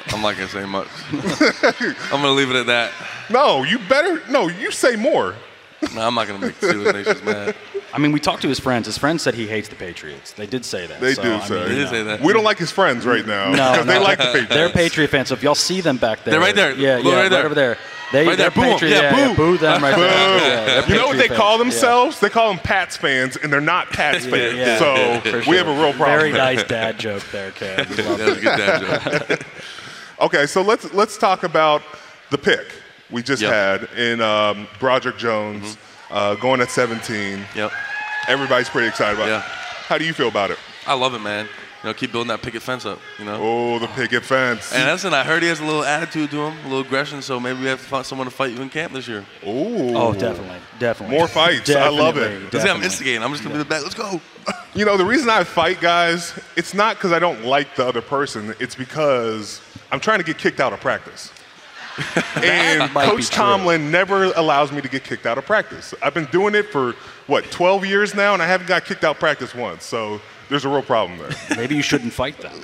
I'm 0.09 0.23
not 0.23 0.37
gonna 0.37 0.49
say 0.49 0.64
much. 0.64 0.88
I'm 1.12 2.23
gonna 2.23 2.31
leave 2.31 2.50
it 2.50 2.57
at 2.57 2.67
that. 2.67 2.93
No, 3.29 3.62
you 3.62 3.79
better. 3.81 4.23
No, 4.31 4.49
you 4.49 4.71
say 4.71 4.97
more. 4.97 5.35
No, 5.95 6.07
I'm 6.07 6.15
not 6.15 6.27
gonna 6.29 6.39
make 6.39 6.59
the 6.61 6.69
Steelers 6.69 6.93
Nations 6.95 7.23
mad. 7.25 7.55
I 7.93 7.99
mean, 7.99 8.12
we 8.12 8.21
talked 8.21 8.43
to 8.43 8.49
his 8.49 8.59
friends. 8.61 8.87
His 8.87 8.97
friends 8.97 9.23
said 9.23 9.35
he 9.35 9.47
hates 9.47 9.69
the 9.69 9.75
Patriots. 9.75 10.33
They 10.33 10.47
did 10.47 10.65
say 10.65 10.87
that. 10.87 11.01
They 11.01 11.15
So, 11.15 11.23
do 11.23 11.35
I 11.35 11.41
say. 11.47 11.55
mean, 11.55 11.65
They 11.65 11.69
you 11.71 11.75
did 11.77 11.85
know. 11.85 11.91
say 11.91 12.03
that. 12.05 12.21
We 12.23 12.33
don't 12.33 12.45
like 12.45 12.59
his 12.59 12.71
friends 12.71 13.05
right 13.05 13.27
now 13.27 13.51
No, 13.51 13.73
because 13.73 13.87
they 13.87 13.95
no. 13.99 14.03
like 14.03 14.19
the 14.19 14.25
Patriots. 14.27 14.49
They're 14.55 14.69
Patriot 14.71 15.09
fans. 15.09 15.29
So 15.29 15.35
if 15.35 15.43
y'all 15.43 15.55
see 15.55 15.81
them 15.81 15.97
back 15.99 16.25
there, 16.25 16.33
They're 16.33 16.41
right 16.41 16.55
there. 16.55 16.73
Yeah, 16.73 16.99
yeah, 16.99 17.15
right 17.15 17.29
there. 17.31 17.45
over 17.45 17.55
there. 17.55 17.77
They, 18.12 18.27
Right 18.27 18.37
there. 18.37 18.51
they're 18.51 18.51
Boo 18.51 18.62
'em. 18.62 18.73
Patriot, 18.79 18.91
Yeah, 18.93 19.17
yeah, 19.17 19.29
boo. 19.29 19.35
boo 19.35 19.59
them 19.59 19.83
right 19.83 19.97
there. 19.97 20.39
Yeah, 20.39 20.87
You 20.87 20.95
know 20.97 21.07
what 21.07 21.17
they 21.17 21.23
Patriot 21.23 21.37
call 21.39 21.59
fans. 21.59 21.59
Yeah. 21.59 21.71
themselves? 21.81 22.21
They 22.21 22.29
call 22.29 22.49
them 22.51 22.59
Pats 22.59 22.97
fans, 22.97 23.37
and 23.37 23.51
they're 23.53 23.61
not 23.62 23.89
Pats 23.91 24.27
fans. 24.27 24.55
Yeah, 24.55 24.79
so 24.79 25.21
for 25.42 25.51
we 25.51 25.57
have 25.57 25.66
a 25.68 25.73
real 25.73 25.92
problem. 25.95 26.18
Very 26.18 26.31
there. 26.33 26.42
nice 26.42 26.62
dad 26.64 26.99
joke 26.99 27.23
there, 27.33 27.51
Kev. 27.59 27.88
We 27.88 27.95
That 27.97 28.09
was 28.09 28.21
a 28.38 28.40
good 28.40 28.57
dad 28.57 29.29
joke. 29.29 29.40
Okay, 30.21 30.47
so 30.47 30.62
let's 30.62 30.92
let's 30.95 31.16
talk 31.18 31.42
about 31.42 31.83
the 32.31 32.38
pick 32.38 32.71
we 33.12 33.22
just 33.22 33.42
Yep. 33.42 33.53
had 33.53 33.98
in 33.98 34.20
um, 34.20 34.66
Broderick 34.81 35.18
Jones 35.18 35.77
uh, 36.11 36.35
going 36.37 36.61
at 36.61 36.70
17. 36.70 37.44
Yep. 37.55 37.70
Everybody's 38.29 38.68
pretty 38.68 38.88
excited 38.88 39.16
about 39.18 39.29
Yeah. 39.29 39.38
it. 39.38 39.44
How 39.88 39.98
do 39.98 40.05
you 40.05 40.12
feel 40.12 40.29
about 40.29 40.51
it? 40.51 40.59
I 40.87 40.94
love 40.94 41.14
it, 41.14 41.20
man. 41.20 41.46
You 41.83 41.88
know, 41.88 41.94
keep 41.94 42.12
building 42.12 42.29
that 42.29 42.42
picket 42.42 42.62
fence 42.62 42.87
up. 42.87 43.01
You 43.18 43.25
know. 43.25 43.38
Oh, 43.40 43.79
the 43.81 43.88
picket 43.88 44.25
fence. 44.25 44.72
And 44.72 44.88
listen, 44.88 45.12
I 45.12 45.25
heard 45.25 45.42
he 45.42 45.48
has 45.48 45.59
a 45.59 45.64
little 45.64 45.83
attitude 45.83 46.31
to 46.31 46.37
him, 46.46 46.57
a 46.61 46.68
little 46.68 46.81
aggression. 46.81 47.22
So 47.22 47.40
maybe 47.40 47.59
we 47.61 47.66
have 47.66 47.81
to 47.81 47.85
find 47.85 48.07
someone 48.07 48.27
to 48.29 48.31
fight 48.31 48.53
you 48.53 48.62
in 48.62 48.68
camp 48.68 48.92
this 48.92 49.09
year. 49.09 49.25
Ooh. 49.44 49.96
Oh, 49.96 50.12
definitely, 50.12 50.59
definitely. 50.79 51.16
More 51.16 51.27
fights. 51.27 51.68
I 51.70 51.88
love 51.88 52.16
it. 52.18 52.20
Definitely, 52.20 52.38
Let's 52.44 52.53
see, 52.53 52.59
I'm 52.59 52.62
definitely. 52.66 52.85
instigating. 52.85 53.22
I'm 53.25 53.31
just 53.33 53.42
gonna 53.42 53.55
be 53.57 53.59
the 53.59 53.64
back. 53.64 53.83
Let's 53.83 53.94
go. 53.94 54.20
You 54.75 54.87
know, 54.87 54.96
the 54.96 55.05
reason 55.05 55.29
I 55.29 55.44
fight 55.44 55.83
guys, 55.83 56.33
it's 56.57 56.72
not 56.72 56.96
because 56.96 57.12
I 57.12 57.18
don't 57.18 57.44
like 57.44 57.77
the 57.77 57.87
other 57.87 58.01
person. 58.01 58.55
It's 58.59 58.75
because 58.75 59.61
I'm 59.90 60.01
trying 60.01 60.18
to 60.18 60.25
get 60.25 60.38
kicked 60.38 60.61
out 60.61 60.72
of 60.72 60.81
practice. 60.81 61.31
and 62.37 62.92
might 62.92 63.05
be 63.05 63.11
Coach 63.11 63.31
true. 63.31 63.44
Tomlin 63.44 63.90
never 63.90 64.24
allows 64.33 64.72
me 64.72 64.81
to 64.81 64.88
get 64.88 65.05
kicked 65.05 65.26
out 65.26 65.38
of 65.38 65.44
practice. 65.44 65.94
I've 66.02 66.14
been 66.14 66.26
doing 66.26 66.55
it 66.55 66.70
for, 66.70 66.94
what, 67.26 67.50
12 67.50 67.85
years 67.85 68.14
now, 68.14 68.33
and 68.35 68.42
I 68.42 68.46
haven't 68.46 68.66
got 68.66 68.85
kicked 68.85 69.05
out 69.05 69.18
practice 69.18 69.55
once. 69.55 69.85
So 69.85 70.20
there's 70.48 70.64
a 70.64 70.68
real 70.68 70.83
problem 70.83 71.18
there. 71.18 71.31
Maybe 71.57 71.74
you 71.74 71.83
shouldn't 71.83 72.12
fight 72.12 72.38
them. 72.38 72.59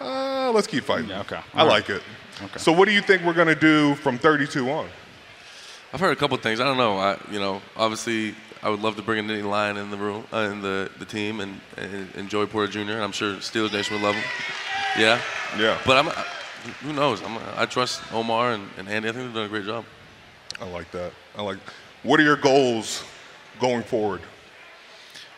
Uh, 0.00 0.50
let's 0.52 0.66
keep 0.66 0.84
fighting. 0.84 1.08
Yeah, 1.08 1.20
okay. 1.20 1.40
I 1.54 1.62
All 1.62 1.68
like 1.68 1.88
it. 1.88 2.02
Okay. 2.42 2.58
So 2.58 2.72
what 2.72 2.86
do 2.86 2.94
you 2.94 3.00
think 3.00 3.22
we're 3.22 3.32
going 3.32 3.48
to 3.48 3.54
do 3.54 3.94
from 3.96 4.18
32 4.18 4.68
on? 4.70 4.88
I've 5.92 6.00
heard 6.00 6.12
a 6.12 6.16
couple 6.16 6.36
things. 6.38 6.60
I 6.60 6.64
don't 6.64 6.76
know. 6.76 6.98
I, 6.98 7.16
you 7.30 7.38
know, 7.38 7.62
obviously, 7.76 8.34
I 8.62 8.68
would 8.68 8.80
love 8.80 8.96
to 8.96 9.02
bring 9.02 9.18
a 9.20 9.22
Nittany 9.22 9.48
Lion 9.48 9.76
in 9.76 9.90
the 9.90 9.96
room, 9.96 10.26
uh, 10.32 10.48
in 10.50 10.60
the, 10.60 10.90
the 10.98 11.04
team, 11.04 11.40
and, 11.40 11.60
and, 11.76 12.08
and 12.16 12.28
Joey 12.28 12.46
Porter 12.46 12.70
Jr. 12.70 12.92
And 12.92 13.02
I'm 13.02 13.12
sure 13.12 13.34
Steelers 13.36 13.72
Nation 13.72 13.94
would 13.94 14.02
love 14.02 14.16
him. 14.16 14.24
Yeah. 14.98 15.20
Yeah. 15.56 15.78
But 15.86 15.96
I'm, 15.96 16.08
I, 16.08 16.24
who 16.72 16.92
knows? 16.92 17.22
I'm, 17.22 17.38
I 17.56 17.66
trust 17.66 18.00
Omar 18.12 18.52
and, 18.52 18.68
and 18.78 18.88
Andy. 18.88 19.08
I 19.08 19.12
think 19.12 19.26
they've 19.26 19.34
done 19.34 19.46
a 19.46 19.48
great 19.48 19.64
job. 19.64 19.84
I 20.60 20.68
like 20.68 20.90
that. 20.92 21.12
I 21.36 21.42
like. 21.42 21.58
What 22.02 22.20
are 22.20 22.22
your 22.22 22.36
goals 22.36 23.02
going 23.60 23.82
forward? 23.82 24.20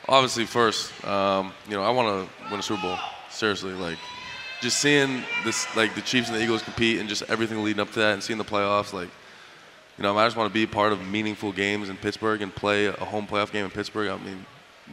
Obviously, 0.08 0.44
first, 0.44 0.92
um, 1.04 1.52
you 1.68 1.74
know, 1.74 1.82
I 1.82 1.90
want 1.90 2.28
to 2.28 2.50
win 2.50 2.60
a 2.60 2.62
Super 2.62 2.82
Bowl. 2.82 2.98
Seriously, 3.30 3.72
like, 3.72 3.98
just 4.60 4.78
seeing 4.78 5.22
this, 5.44 5.66
like 5.76 5.94
the 5.94 6.00
Chiefs 6.00 6.28
and 6.28 6.36
the 6.36 6.42
Eagles 6.42 6.62
compete, 6.62 7.00
and 7.00 7.08
just 7.08 7.22
everything 7.28 7.62
leading 7.62 7.80
up 7.80 7.90
to 7.92 7.98
that, 7.98 8.14
and 8.14 8.22
seeing 8.22 8.38
the 8.38 8.44
playoffs, 8.44 8.92
like, 8.92 9.08
you 9.98 10.02
know, 10.02 10.16
I 10.16 10.26
just 10.26 10.36
want 10.36 10.48
to 10.50 10.54
be 10.54 10.66
part 10.66 10.92
of 10.92 11.04
meaningful 11.06 11.52
games 11.52 11.88
in 11.88 11.96
Pittsburgh 11.96 12.42
and 12.42 12.54
play 12.54 12.86
a 12.86 12.92
home 12.92 13.26
playoff 13.26 13.50
game 13.50 13.64
in 13.64 13.70
Pittsburgh. 13.70 14.08
I 14.08 14.16
mean, 14.24 14.46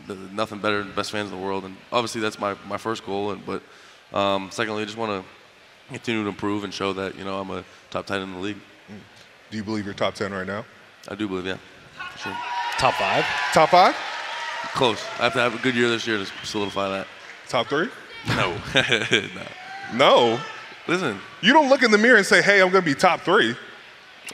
th- 0.07 0.19
nothing 0.31 0.59
better 0.59 0.83
than 0.83 0.93
best 0.93 1.11
fans 1.11 1.31
in 1.31 1.37
the 1.37 1.43
world, 1.43 1.65
and 1.65 1.75
obviously 1.91 2.21
that's 2.21 2.39
my, 2.39 2.55
my 2.67 2.77
first 2.77 3.05
goal. 3.05 3.31
And 3.31 3.45
but 3.45 3.61
um, 4.13 4.49
secondly, 4.51 4.81
I 4.81 4.85
just 4.85 4.97
want 4.97 5.23
to 5.23 5.29
continue 5.89 6.23
to 6.23 6.29
improve 6.29 6.63
and 6.63 6.73
show 6.73 6.93
that 6.93 7.15
you 7.17 7.23
know 7.25 7.39
I'm 7.39 7.49
a 7.51 7.63
top 7.89 8.05
tight 8.05 8.15
end 8.21 8.23
in 8.25 8.33
the 8.33 8.39
league. 8.39 8.57
Do 9.51 9.57
you 9.57 9.63
believe 9.63 9.85
you're 9.85 9.93
top 9.93 10.15
10 10.15 10.33
right 10.33 10.47
now? 10.47 10.65
I 11.07 11.13
do 11.15 11.27
believe, 11.27 11.45
yeah, 11.45 11.57
for 12.13 12.17
sure. 12.17 12.37
Top 12.79 12.95
five. 12.95 13.23
Top 13.53 13.69
five? 13.69 13.95
Close. 14.73 15.03
I 15.19 15.23
have 15.25 15.33
to 15.33 15.39
have 15.39 15.53
a 15.53 15.59
good 15.59 15.75
year 15.75 15.89
this 15.89 16.07
year 16.07 16.17
to 16.17 16.25
solidify 16.43 16.89
that. 16.89 17.07
Top 17.49 17.67
three? 17.67 17.87
No, 18.29 18.57
no. 18.73 19.43
No. 19.93 20.39
Listen, 20.87 21.19
You 21.41 21.53
don't 21.53 21.69
look 21.69 21.83
in 21.83 21.91
the 21.91 21.97
mirror 21.97 22.17
and 22.17 22.25
say, 22.25 22.41
"Hey, 22.41 22.61
I'm 22.61 22.69
going 22.71 22.83
to 22.83 22.89
be 22.89 22.95
top 22.95 23.21
three. 23.21 23.55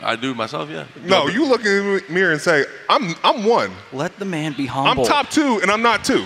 I 0.01 0.15
do 0.15 0.33
myself, 0.33 0.69
yeah. 0.69 0.85
No, 1.03 1.25
but- 1.25 1.33
you 1.33 1.45
look 1.45 1.65
in 1.65 1.65
the 1.97 2.03
mirror 2.09 2.31
and 2.31 2.39
say, 2.41 2.63
"I'm 2.87 3.13
I'm 3.23 3.43
one. 3.43 3.71
Let 3.91 4.17
the 4.19 4.25
man 4.25 4.53
be 4.53 4.65
humble. 4.67 5.03
I'm 5.03 5.07
top 5.09 5.29
two, 5.29 5.59
and 5.61 5.69
I'm 5.69 5.81
not 5.81 6.03
two. 6.05 6.25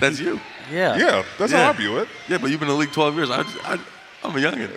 That's 0.00 0.18
you. 0.18 0.40
Yeah. 0.70 0.96
Yeah, 0.96 1.22
that's 1.38 1.52
how 1.52 1.68
I 1.68 1.72
view 1.72 1.98
it. 1.98 2.08
Yeah, 2.28 2.38
but 2.38 2.50
you've 2.50 2.58
been 2.60 2.68
in 2.68 2.74
the 2.74 2.80
league 2.80 2.92
12 2.92 3.14
years. 3.14 3.30
I, 3.30 3.42
I, 3.64 3.78
I'm 4.24 4.36
a 4.36 4.38
youngin. 4.40 4.70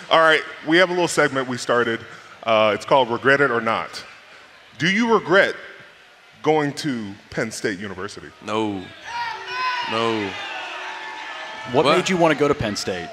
All 0.10 0.20
right, 0.20 0.42
we 0.66 0.76
have 0.78 0.88
a 0.90 0.92
little 0.92 1.08
segment 1.08 1.48
we 1.48 1.56
started. 1.56 2.00
Uh, 2.42 2.72
it's 2.74 2.84
called 2.84 3.10
"Regret 3.10 3.40
It 3.40 3.50
or 3.50 3.60
Not." 3.60 4.04
Do 4.78 4.88
you 4.88 5.12
regret 5.12 5.56
going 6.42 6.72
to 6.74 7.12
Penn 7.30 7.50
State 7.50 7.78
University? 7.78 8.28
No, 8.44 8.82
no. 9.90 10.30
What, 11.72 11.84
What? 11.84 11.96
made 11.96 12.08
you 12.08 12.16
want 12.16 12.32
to 12.32 12.38
go 12.38 12.48
to 12.48 12.54
Penn 12.54 12.76
State? 12.76 13.08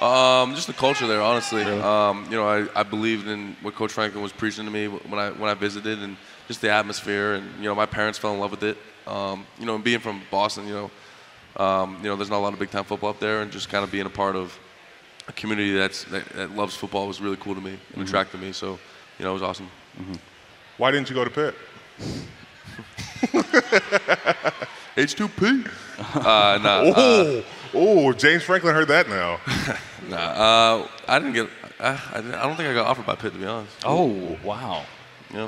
Um, 0.00 0.54
just 0.54 0.66
the 0.66 0.72
culture 0.72 1.06
there, 1.06 1.22
honestly. 1.22 1.62
Um, 1.62 2.24
you 2.24 2.32
know, 2.36 2.46
I, 2.46 2.66
I 2.78 2.82
believed 2.82 3.28
in 3.28 3.56
what 3.62 3.74
Coach 3.74 3.92
Franklin 3.92 4.22
was 4.22 4.32
preaching 4.32 4.64
to 4.64 4.70
me 4.70 4.88
when 4.88 5.18
I 5.18 5.30
when 5.30 5.48
I 5.50 5.54
visited, 5.54 6.02
and 6.02 6.16
just 6.48 6.60
the 6.60 6.70
atmosphere, 6.70 7.34
and 7.34 7.46
you 7.58 7.64
know, 7.64 7.74
my 7.74 7.86
parents 7.86 8.18
fell 8.18 8.34
in 8.34 8.40
love 8.40 8.50
with 8.50 8.62
it. 8.62 8.76
Um, 9.06 9.46
you 9.58 9.64
know, 9.66 9.76
and 9.76 9.84
being 9.84 10.00
from 10.00 10.20
Boston, 10.30 10.66
you 10.66 10.74
know, 10.74 10.90
um, 11.56 11.96
you 12.02 12.08
know, 12.08 12.16
there's 12.16 12.30
not 12.30 12.38
a 12.38 12.44
lot 12.46 12.52
of 12.52 12.58
big 12.58 12.70
time 12.70 12.84
football 12.84 13.10
up 13.10 13.20
there, 13.20 13.42
and 13.42 13.50
just 13.50 13.68
kind 13.68 13.82
of 13.84 13.90
being 13.90 14.06
a 14.06 14.10
part 14.10 14.36
of 14.36 14.58
a 15.28 15.32
community 15.32 15.72
that's 15.72 16.04
that, 16.04 16.24
that 16.30 16.50
loves 16.56 16.74
football 16.76 17.06
was 17.08 17.20
really 17.20 17.36
cool 17.36 17.54
to 17.54 17.60
me 17.60 17.78
and 17.94 18.02
attracted 18.06 18.40
me. 18.40 18.52
So, 18.52 18.78
you 19.18 19.24
know, 19.24 19.30
it 19.30 19.34
was 19.34 19.42
awesome. 19.42 19.68
Why 20.78 20.90
didn't 20.90 21.08
you 21.08 21.14
go 21.14 21.24
to 21.24 21.30
Pitt? 21.30 21.54
H2P. 24.96 25.70
Uh, 26.14 26.58
nah, 26.62 26.68
uh, 26.90 26.92
Oh, 26.96 27.44
oh, 27.74 28.12
James 28.12 28.42
Franklin 28.42 28.74
heard 28.74 28.88
that 28.88 29.08
now. 29.08 29.40
nah. 30.08 30.16
Uh, 30.16 30.88
I 31.08 31.18
didn't 31.18 31.34
get. 31.34 31.48
I, 31.80 32.00
I, 32.12 32.16
didn't- 32.20 32.34
I 32.34 32.42
don't 32.46 32.56
think 32.56 32.68
I 32.68 32.74
got 32.74 32.86
offered 32.86 33.04
by 33.06 33.14
Pitt 33.16 33.32
to 33.34 33.38
be 33.38 33.44
honest. 33.46 33.76
Oh 33.84 34.36
wow. 34.44 34.84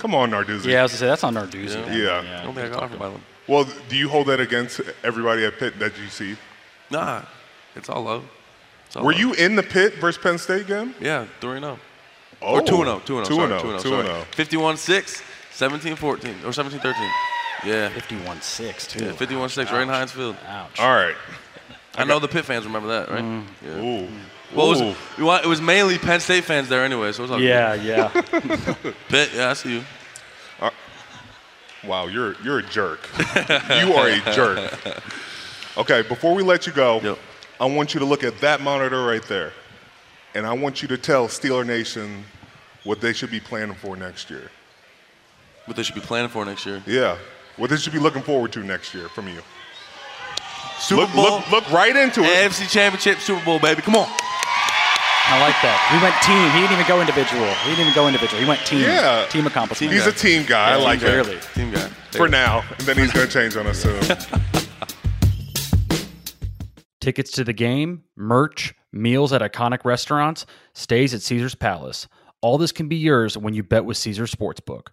Come 0.00 0.14
on, 0.14 0.30
Narduzzi. 0.30 0.66
Yeah, 0.66 0.80
I 0.80 0.82
was 0.82 0.92
gonna 0.92 0.98
say 0.98 1.06
that's 1.06 1.24
on 1.24 1.34
Narduzzi. 1.34 1.74
Yeah. 1.76 1.82
then. 1.86 2.24
Yeah. 2.26 2.40
I 2.40 2.44
don't 2.44 2.54
think 2.54 2.66
I 2.66 2.70
got 2.70 2.82
offered 2.82 2.98
by 2.98 3.08
them. 3.10 3.22
Well, 3.48 3.66
do 3.88 3.96
you 3.96 4.08
hold 4.08 4.26
that 4.28 4.40
against 4.40 4.80
everybody 5.02 5.44
at 5.44 5.58
Pitt 5.58 5.78
that 5.78 5.98
you 5.98 6.08
see? 6.08 6.36
Nah, 6.90 7.22
it's 7.74 7.88
all 7.88 8.02
love. 8.02 8.24
It's 8.86 8.96
all 8.96 9.04
Were 9.04 9.12
love. 9.12 9.20
you 9.20 9.32
in 9.34 9.56
the 9.56 9.62
Pitt 9.62 9.94
versus 9.94 10.22
Penn 10.22 10.38
State 10.38 10.66
game? 10.66 10.94
Yeah, 11.00 11.26
3 11.40 11.60
0. 11.60 11.78
Oh, 12.42 12.54
Or 12.54 12.60
2 12.62 12.76
0. 12.76 13.02
2 13.04 13.24
0. 13.24 13.24
2 13.24 13.34
sorry, 13.34 13.48
0. 13.48 13.60
2 13.60 13.66
0. 13.68 13.78
2 13.80 13.88
sorry. 13.88 14.06
0. 14.06 14.24
51 14.32 14.76
6, 14.76 15.22
17 15.52 15.96
14, 15.96 16.34
or 16.44 16.52
17 16.52 16.78
13. 16.80 17.02
Yeah. 17.64 17.88
51-6 17.90 18.88
too. 18.88 19.04
Yeah, 19.06 19.12
51 19.12 19.48
6, 19.48 19.72
right 19.72 19.82
in 19.82 19.88
Heinz 19.88 20.12
Field. 20.12 20.36
Ouch. 20.46 20.78
All 20.78 20.90
right. 20.94 21.16
I 21.96 22.04
know 22.04 22.20
the 22.20 22.28
Pitt 22.28 22.44
fans 22.44 22.64
remember 22.64 22.88
that, 22.88 23.08
right? 23.10 23.24
Mm. 23.24 23.44
Yeah. 23.64 23.70
Ooh. 23.82 24.08
Well, 24.54 24.66
it 24.66 24.70
was, 24.70 24.80
Ooh. 24.80 24.94
you 25.18 25.24
want- 25.24 25.44
it 25.44 25.48
was 25.48 25.60
mainly 25.60 25.98
Penn 25.98 26.20
State 26.20 26.44
fans 26.44 26.68
there 26.68 26.84
anyway, 26.84 27.10
so 27.12 27.22
it 27.22 27.24
was 27.24 27.30
all 27.32 27.40
Yeah, 27.42 27.74
yeah. 27.74 28.10
good. 28.12 28.94
Pitt, 29.08 29.30
yeah, 29.34 29.50
I 29.50 29.54
see 29.54 29.72
you. 29.78 29.84
Wow, 31.88 32.06
you're 32.06 32.34
you're 32.44 32.58
a 32.58 32.62
jerk. 32.62 33.08
you 33.80 33.94
are 33.94 34.08
a 34.08 34.20
jerk. 34.34 34.72
Okay, 35.78 36.02
before 36.02 36.34
we 36.34 36.42
let 36.42 36.66
you 36.66 36.72
go, 36.72 37.00
Yep. 37.00 37.18
I 37.60 37.64
want 37.66 37.94
you 37.94 38.00
to 38.00 38.06
look 38.06 38.22
at 38.22 38.38
that 38.40 38.60
monitor 38.60 39.04
right 39.04 39.22
there, 39.24 39.52
and 40.34 40.46
I 40.46 40.52
want 40.52 40.82
you 40.82 40.88
to 40.88 40.98
tell 40.98 41.26
Steeler 41.28 41.66
Nation 41.66 42.24
what 42.84 43.00
they 43.00 43.12
should 43.12 43.30
be 43.30 43.40
planning 43.40 43.74
for 43.74 43.96
next 43.96 44.28
year. 44.30 44.50
What 45.64 45.76
they 45.76 45.82
should 45.82 45.94
be 45.94 46.00
planning 46.02 46.28
for 46.30 46.44
next 46.44 46.66
year. 46.66 46.82
Yeah, 46.86 47.16
what 47.56 47.70
they 47.70 47.76
should 47.76 47.92
be 47.94 47.98
looking 47.98 48.22
forward 48.22 48.52
to 48.52 48.60
next 48.60 48.92
year 48.94 49.08
from 49.08 49.26
you. 49.28 49.40
Super 50.78 51.02
Look, 51.02 51.12
Bowl, 51.14 51.24
look, 51.24 51.50
look 51.50 51.72
right 51.72 51.96
into 51.96 52.20
it. 52.22 52.50
AFC 52.50 52.70
Championship, 52.70 53.18
Super 53.18 53.44
Bowl, 53.44 53.58
baby. 53.58 53.82
Come 53.82 53.96
on. 53.96 54.08
I 55.30 55.38
like 55.40 55.60
that. 55.60 55.76
He 55.92 56.00
went 56.02 56.16
team. 56.22 56.50
He 56.52 56.60
didn't 56.62 56.72
even 56.72 56.88
go 56.88 57.02
individual. 57.02 57.44
He 57.64 57.68
didn't 57.76 57.80
even 57.80 57.94
go 57.94 58.06
individual. 58.06 58.40
He 58.40 58.48
went 58.48 58.64
team. 58.64 58.80
Yeah. 58.80 59.26
Team 59.28 59.46
accomplishment. 59.46 59.92
He's 59.92 60.06
a 60.06 60.12
team 60.12 60.46
guy. 60.46 60.72
I 60.72 60.76
like 60.76 61.00
team 61.00 61.10
it. 61.10 61.42
Team 61.54 61.70
guy. 61.70 61.86
for 62.12 62.28
now, 62.28 62.64
and 62.78 62.86
then 62.86 62.96
he's 62.96 63.12
going 63.12 63.26
to 63.26 63.32
change 63.32 63.54
on 63.54 63.66
us 63.66 63.78
soon. 63.78 64.00
Tickets 67.02 67.30
to 67.32 67.44
the 67.44 67.52
game, 67.52 68.04
merch, 68.16 68.74
meals 68.90 69.34
at 69.34 69.42
iconic 69.42 69.84
restaurants, 69.84 70.46
stays 70.72 71.12
at 71.12 71.20
Caesar's 71.20 71.54
Palace. 71.54 72.08
All 72.40 72.56
this 72.56 72.72
can 72.72 72.88
be 72.88 72.96
yours 72.96 73.36
when 73.36 73.52
you 73.52 73.62
bet 73.62 73.84
with 73.84 73.98
Caesar 73.98 74.24
Sportsbook. 74.24 74.86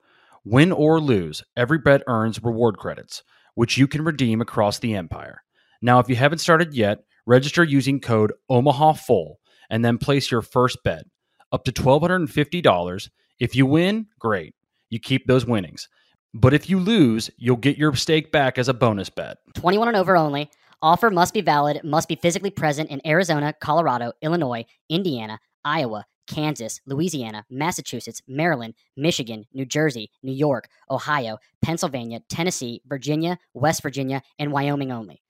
Win 0.43 0.73
or 0.73 0.99
lose, 0.99 1.45
every 1.55 1.77
bet 1.77 2.03
earns 2.07 2.43
reward 2.43 2.77
credits, 2.77 3.23
which 3.53 3.77
you 3.77 3.87
can 3.87 4.03
redeem 4.03 4.41
across 4.41 4.79
the 4.79 4.95
empire. 4.95 5.43
Now, 5.81 5.99
if 5.99 6.09
you 6.09 6.17
haven't 6.17 6.39
started 6.39 6.73
yet, 6.73 7.05
register 7.25 7.63
using 7.63 8.01
code 8.01 8.33
OMAHAFULL 8.51 9.35
and 9.69 9.83
then 9.83 9.97
place 9.97 10.31
your 10.31 10.41
first 10.41 10.79
bet. 10.83 11.05
Up 11.51 11.63
to 11.65 11.71
$1,250. 11.71 13.09
If 13.39 13.55
you 13.55 13.65
win, 13.65 14.07
great. 14.19 14.55
You 14.89 14.99
keep 14.99 15.27
those 15.27 15.45
winnings. 15.45 15.89
But 16.33 16.53
if 16.53 16.69
you 16.69 16.79
lose, 16.79 17.29
you'll 17.37 17.55
get 17.55 17.77
your 17.77 17.95
stake 17.95 18.31
back 18.31 18.57
as 18.57 18.67
a 18.67 18.73
bonus 18.73 19.09
bet. 19.09 19.37
21 19.55 19.89
and 19.89 19.97
over 19.97 20.17
only. 20.17 20.49
Offer 20.81 21.09
must 21.09 21.33
be 21.33 21.41
valid, 21.41 21.81
must 21.83 22.07
be 22.09 22.15
physically 22.15 22.49
present 22.49 22.89
in 22.89 23.01
Arizona, 23.07 23.53
Colorado, 23.59 24.11
Illinois, 24.21 24.65
Indiana, 24.89 25.39
Iowa, 25.63 26.05
Kansas, 26.27 26.81
Louisiana, 26.85 27.45
Massachusetts, 27.49 28.21
Maryland, 28.27 28.73
Michigan, 28.97 29.45
New 29.53 29.65
Jersey, 29.65 30.11
New 30.23 30.33
York, 30.33 30.67
Ohio, 30.89 31.37
Pennsylvania, 31.61 32.19
Tennessee, 32.29 32.81
Virginia, 32.85 33.37
West 33.53 33.81
Virginia, 33.81 34.21
and 34.37 34.51
Wyoming 34.51 34.91
only. 34.91 35.21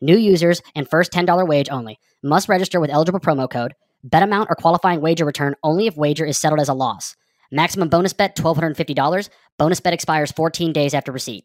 New 0.00 0.16
users 0.16 0.60
and 0.74 0.88
first 0.88 1.12
$10 1.12 1.48
wage 1.48 1.68
only. 1.70 1.98
Must 2.22 2.48
register 2.48 2.80
with 2.80 2.90
eligible 2.90 3.20
promo 3.20 3.48
code. 3.50 3.74
Bet 4.04 4.22
amount 4.22 4.50
or 4.50 4.56
qualifying 4.56 5.00
wager 5.00 5.24
return 5.24 5.54
only 5.62 5.86
if 5.86 5.96
wager 5.96 6.24
is 6.24 6.38
settled 6.38 6.60
as 6.60 6.68
a 6.68 6.74
loss. 6.74 7.16
Maximum 7.50 7.88
bonus 7.88 8.12
bet 8.12 8.36
$1,250. 8.36 9.28
Bonus 9.58 9.80
bet 9.80 9.94
expires 9.94 10.32
14 10.32 10.72
days 10.72 10.94
after 10.94 11.12
receipt. 11.12 11.44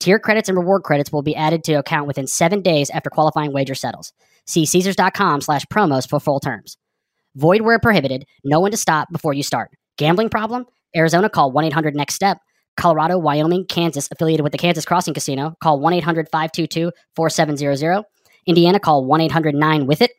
Tier 0.00 0.18
credits 0.18 0.48
and 0.48 0.58
reward 0.58 0.82
credits 0.82 1.12
will 1.12 1.22
be 1.22 1.36
added 1.36 1.62
to 1.64 1.74
account 1.74 2.08
within 2.08 2.26
seven 2.26 2.60
days 2.60 2.90
after 2.90 3.08
qualifying 3.08 3.52
wager 3.52 3.74
settles. 3.74 4.12
See 4.46 4.66
Caesars.com 4.66 5.40
slash 5.40 5.64
promos 5.66 6.08
for 6.08 6.18
full 6.18 6.40
terms. 6.40 6.76
Void 7.36 7.62
where 7.62 7.78
prohibited. 7.78 8.24
Know 8.44 8.60
when 8.60 8.72
to 8.72 8.76
stop 8.76 9.10
before 9.12 9.32
you 9.32 9.42
start. 9.42 9.70
Gambling 9.96 10.28
problem? 10.28 10.66
Arizona 10.94 11.30
call 11.30 11.52
1 11.52 11.64
800 11.66 11.94
next 11.94 12.14
step. 12.14 12.38
Colorado, 12.76 13.18
Wyoming, 13.18 13.66
Kansas 13.66 14.08
affiliated 14.10 14.42
with 14.42 14.52
the 14.52 14.58
Kansas 14.58 14.84
Crossing 14.84 15.14
Casino 15.14 15.56
call 15.60 15.80
1 15.80 15.92
800 15.94 16.28
522 16.30 16.92
4700. 17.14 18.04
Indiana 18.46 18.80
call 18.80 19.04
1 19.04 19.20
800 19.20 19.54
9 19.54 19.86
with 19.86 20.02
it. 20.02 20.12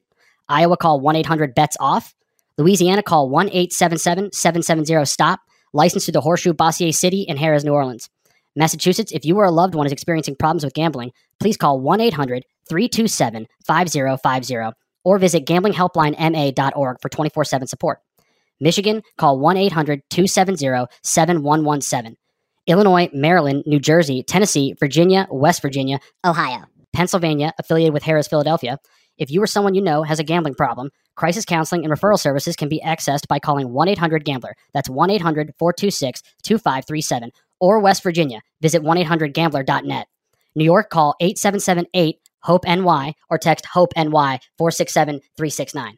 Iowa 0.48 0.78
call 0.78 1.00
1 1.00 1.16
800 1.16 1.56
bets 1.56 1.78
off. 1.80 2.14
Louisiana 2.58 3.02
call 3.02 3.30
1 3.30 3.48
877 3.48 4.32
770 4.32 5.06
stop. 5.06 5.40
Licensed 5.74 6.06
to 6.06 6.12
the 6.12 6.22
Horseshoe 6.22 6.54
Bossier 6.54 6.92
City 6.92 7.28
and 7.28 7.40
Harrah's, 7.40 7.66
New 7.66 7.74
Orleans. 7.74 8.10
Massachusetts, 8.56 9.12
if 9.12 9.26
you 9.26 9.38
or 9.38 9.46
a 9.46 9.52
loved 9.52 9.74
one 9.74 9.88
is 9.88 9.92
experiencing 9.92 10.36
problems 10.36 10.64
with 10.64 10.76
gambling, 10.76 11.12
please 11.40 11.58
call 11.58 11.80
1 11.80 12.00
800 12.00 12.46
327 12.70 13.48
5050 13.66 14.78
or 15.04 15.18
visit 15.18 15.46
gamblinghelplinema.org 15.46 16.98
for 17.02 17.10
24 17.10 17.46
7 17.46 17.68
support. 17.68 18.00
Michigan, 18.60 19.02
call 19.18 19.40
1 19.40 19.58
800 19.58 20.04
270 20.10 20.86
7117. 21.02 22.18
Illinois, 22.68 23.10
Maryland, 23.14 23.64
New 23.66 23.80
Jersey, 23.80 24.24
Tennessee, 24.24 24.74
Virginia, 24.80 25.28
West 25.30 25.62
Virginia, 25.62 26.00
Ohio, 26.24 26.64
Pennsylvania, 26.94 27.54
affiliated 27.60 27.94
with 27.94 28.04
Harrah's, 28.04 28.28
Philadelphia. 28.28 28.78
If 29.18 29.30
you 29.30 29.44
or 29.44 29.48
someone 29.48 29.76
you 29.76 29.82
know 29.82 30.04
has 30.04 30.20
a 30.20 30.24
gambling 30.24 30.56
problem, 30.56 30.90
crisis 31.16 31.46
counseling 31.46 31.84
and 31.84 31.94
referral 31.94 32.20
services 32.20 32.56
can 32.56 32.70
be 32.70 32.82
accessed 32.84 33.28
by 33.28 33.40
calling 33.40 33.72
1 33.72 33.88
800 33.90 34.26
Gambler. 34.26 34.56
That's 34.74 34.90
1 34.90 35.10
800 35.10 35.54
426 35.60 36.22
2537. 36.44 37.32
Or 37.60 37.80
West 37.80 38.02
Virginia, 38.02 38.42
visit 38.62 38.82
1 38.82 38.98
800 38.98 39.34
Gambler.net. 39.34 40.08
New 40.56 40.66
York, 40.66 40.90
call 40.90 41.16
877 41.20 41.88
8 41.94 42.18
HOPE 42.44 42.66
NY 42.66 43.14
or 43.30 43.38
text 43.38 43.66
HOPE 43.66 43.94
NY 43.96 44.40
467 44.58 45.20
369. 45.38 45.98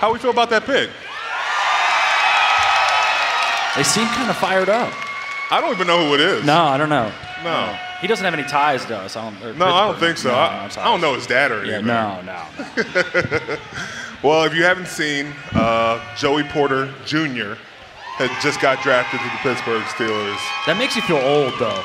How 0.00 0.12
we 0.12 0.18
feel 0.18 0.30
about 0.30 0.50
that 0.50 0.64
pick? 0.64 0.90
They 3.76 3.82
seem 3.84 4.06
kind 4.08 4.28
of 4.28 4.36
fired 4.36 4.68
up. 4.68 4.92
I 5.50 5.60
don't 5.60 5.72
even 5.72 5.86
know 5.86 6.06
who 6.06 6.14
it 6.14 6.20
is. 6.20 6.44
No, 6.44 6.64
I 6.64 6.76
don't 6.76 6.88
know. 6.88 7.10
No. 7.44 7.78
He 8.00 8.08
doesn't 8.08 8.24
have 8.24 8.34
any 8.34 8.42
ties 8.42 8.84
to 8.86 8.96
us. 8.98 9.16
I 9.16 9.30
don't, 9.30 9.58
No, 9.58 9.66
I 9.66 9.86
don't 9.86 9.98
think 10.00 10.18
so. 10.18 10.30
No, 10.30 10.34
I, 10.34 10.64
I 10.76 10.84
don't 10.84 11.00
know 11.00 11.14
his 11.14 11.26
dad 11.26 11.52
or 11.52 11.64
Yeah, 11.64 11.74
anything. 11.78 11.86
no, 11.86 12.20
no. 12.22 13.56
Well, 14.22 14.44
if 14.44 14.54
you 14.54 14.62
haven't 14.62 14.86
seen, 14.86 15.32
uh, 15.52 15.98
Joey 16.16 16.44
Porter 16.44 16.86
Jr. 17.04 17.54
had 18.14 18.30
just 18.40 18.60
got 18.60 18.80
drafted 18.80 19.18
to 19.18 19.26
the 19.26 19.38
Pittsburgh 19.42 19.82
Steelers. 19.82 20.38
That 20.66 20.76
makes 20.78 20.94
you 20.94 21.02
feel 21.02 21.16
old, 21.18 21.52
though. 21.58 21.82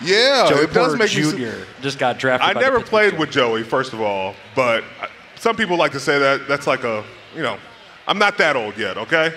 Yeah, 0.00 0.46
Joey 0.48 0.64
it 0.64 0.72
does 0.72 0.88
Porter 0.88 0.96
make 0.96 1.10
Jr. 1.10 1.64
just 1.80 1.98
got 1.98 2.18
drafted. 2.18 2.48
I 2.48 2.52
by 2.54 2.60
the 2.60 2.64
never 2.64 2.78
Pittsburgh 2.78 2.90
played 2.90 3.12
Steelers. 3.14 3.18
with 3.18 3.30
Joey, 3.30 3.62
first 3.62 3.92
of 3.92 4.00
all, 4.00 4.34
but 4.54 4.82
I- 5.00 5.08
some 5.36 5.56
people 5.56 5.76
like 5.76 5.92
to 5.92 6.00
say 6.00 6.18
that 6.18 6.48
that's 6.48 6.66
like 6.66 6.84
a, 6.84 7.04
you 7.36 7.42
know, 7.42 7.58
I'm 8.06 8.18
not 8.18 8.38
that 8.38 8.56
old 8.56 8.76
yet, 8.78 8.96
okay? 8.96 9.34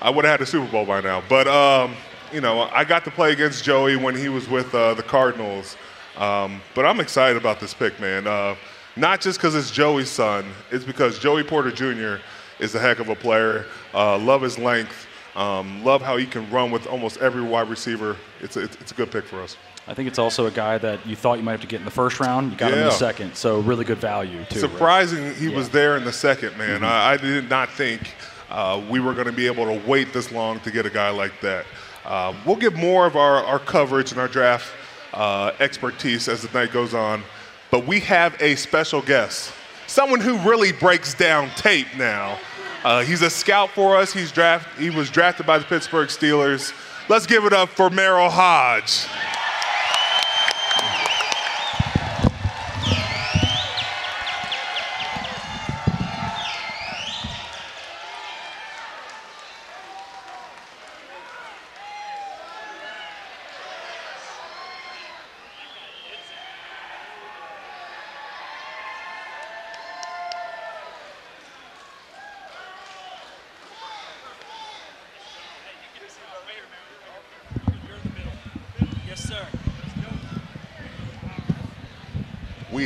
I 0.00 0.10
would 0.10 0.24
have 0.24 0.32
had 0.32 0.40
a 0.40 0.46
Super 0.46 0.70
Bowl 0.70 0.84
by 0.86 1.00
now. 1.00 1.22
But, 1.28 1.46
um, 1.48 1.94
you 2.32 2.40
know, 2.40 2.62
I 2.72 2.84
got 2.84 3.04
to 3.04 3.10
play 3.10 3.32
against 3.32 3.62
Joey 3.64 3.96
when 3.96 4.14
he 4.16 4.28
was 4.28 4.48
with 4.48 4.74
uh, 4.74 4.94
the 4.94 5.02
Cardinals. 5.02 5.76
Um, 6.16 6.60
but 6.74 6.84
I'm 6.86 7.00
excited 7.00 7.36
about 7.36 7.58
this 7.60 7.74
pick, 7.74 7.98
man. 8.00 8.26
Uh, 8.26 8.54
not 8.96 9.20
just 9.20 9.38
because 9.38 9.54
it's 9.54 9.70
Joey's 9.70 10.10
son, 10.10 10.44
it's 10.70 10.84
because 10.84 11.18
Joey 11.18 11.42
Porter 11.42 11.70
Jr. 11.70 12.22
is 12.60 12.74
a 12.74 12.78
heck 12.78 12.98
of 12.98 13.08
a 13.08 13.14
player. 13.16 13.66
Uh, 13.94 14.18
love 14.18 14.42
his 14.42 14.58
length. 14.58 15.06
Um, 15.34 15.82
love 15.82 16.02
how 16.02 16.16
he 16.18 16.26
can 16.26 16.48
run 16.50 16.70
with 16.70 16.86
almost 16.86 17.16
every 17.18 17.42
wide 17.42 17.68
receiver. 17.70 18.16
It's 18.40 18.56
a, 18.56 18.64
it's 18.64 18.92
a 18.92 18.94
good 18.94 19.10
pick 19.10 19.24
for 19.24 19.40
us. 19.40 19.56
I 19.88 19.94
think 19.94 20.06
it's 20.08 20.18
also 20.18 20.46
a 20.46 20.50
guy 20.50 20.78
that 20.78 21.04
you 21.06 21.16
thought 21.16 21.38
you 21.38 21.42
might 21.44 21.52
have 21.52 21.60
to 21.62 21.66
get 21.66 21.78
in 21.80 21.84
the 21.84 21.90
first 21.90 22.20
round. 22.20 22.52
You 22.52 22.58
got 22.58 22.72
him 22.72 22.78
in 22.78 22.84
the 22.84 22.90
second, 22.92 23.34
so 23.34 23.58
really 23.60 23.84
good 23.84 23.98
value 23.98 24.44
too. 24.44 24.60
right? 24.60 24.70
Surprising 24.70 25.34
he 25.34 25.48
was 25.48 25.70
there 25.70 25.96
in 25.96 26.04
the 26.04 26.12
second, 26.12 26.56
man. 26.58 26.80
Mhm. 26.80 26.84
I, 26.84 27.12
I 27.12 27.16
did 27.16 27.48
not 27.50 27.70
think 27.70 28.14
uh, 28.50 28.80
we 28.90 29.00
were 29.00 29.14
going 29.14 29.26
to 29.26 29.32
be 29.32 29.46
able 29.46 29.64
to 29.64 29.80
wait 29.88 30.12
this 30.12 30.30
long 30.30 30.60
to 30.60 30.70
get 30.70 30.86
a 30.86 30.90
guy 30.90 31.08
like 31.10 31.40
that. 31.40 31.64
Uh, 32.04 32.34
we'll 32.44 32.56
get 32.56 32.74
more 32.74 33.06
of 33.06 33.16
our, 33.16 33.42
our 33.44 33.58
coverage 33.58 34.12
and 34.12 34.20
our 34.20 34.28
draft 34.28 34.70
uh, 35.14 35.52
expertise 35.60 36.28
as 36.28 36.42
the 36.42 36.58
night 36.58 36.72
goes 36.72 36.94
on, 36.94 37.22
but 37.70 37.86
we 37.86 37.98
have 38.00 38.36
a 38.40 38.54
special 38.56 39.00
guest, 39.02 39.52
someone 39.86 40.20
who 40.20 40.36
really 40.48 40.72
breaks 40.72 41.14
down 41.14 41.48
tape 41.56 41.86
now. 41.96 42.38
Uh, 42.84 43.02
he's 43.02 43.22
a 43.22 43.30
scout 43.30 43.70
for 43.70 43.96
us. 43.96 44.12
He's 44.12 44.32
draft. 44.32 44.78
He 44.78 44.90
was 44.90 45.10
drafted 45.10 45.46
by 45.46 45.58
the 45.58 45.64
Pittsburgh 45.64 46.08
Steelers. 46.08 46.72
Let's 47.08 47.26
give 47.26 47.44
it 47.44 47.52
up 47.52 47.68
for 47.68 47.90
Merril 47.90 48.30
Hoge. 48.30 49.06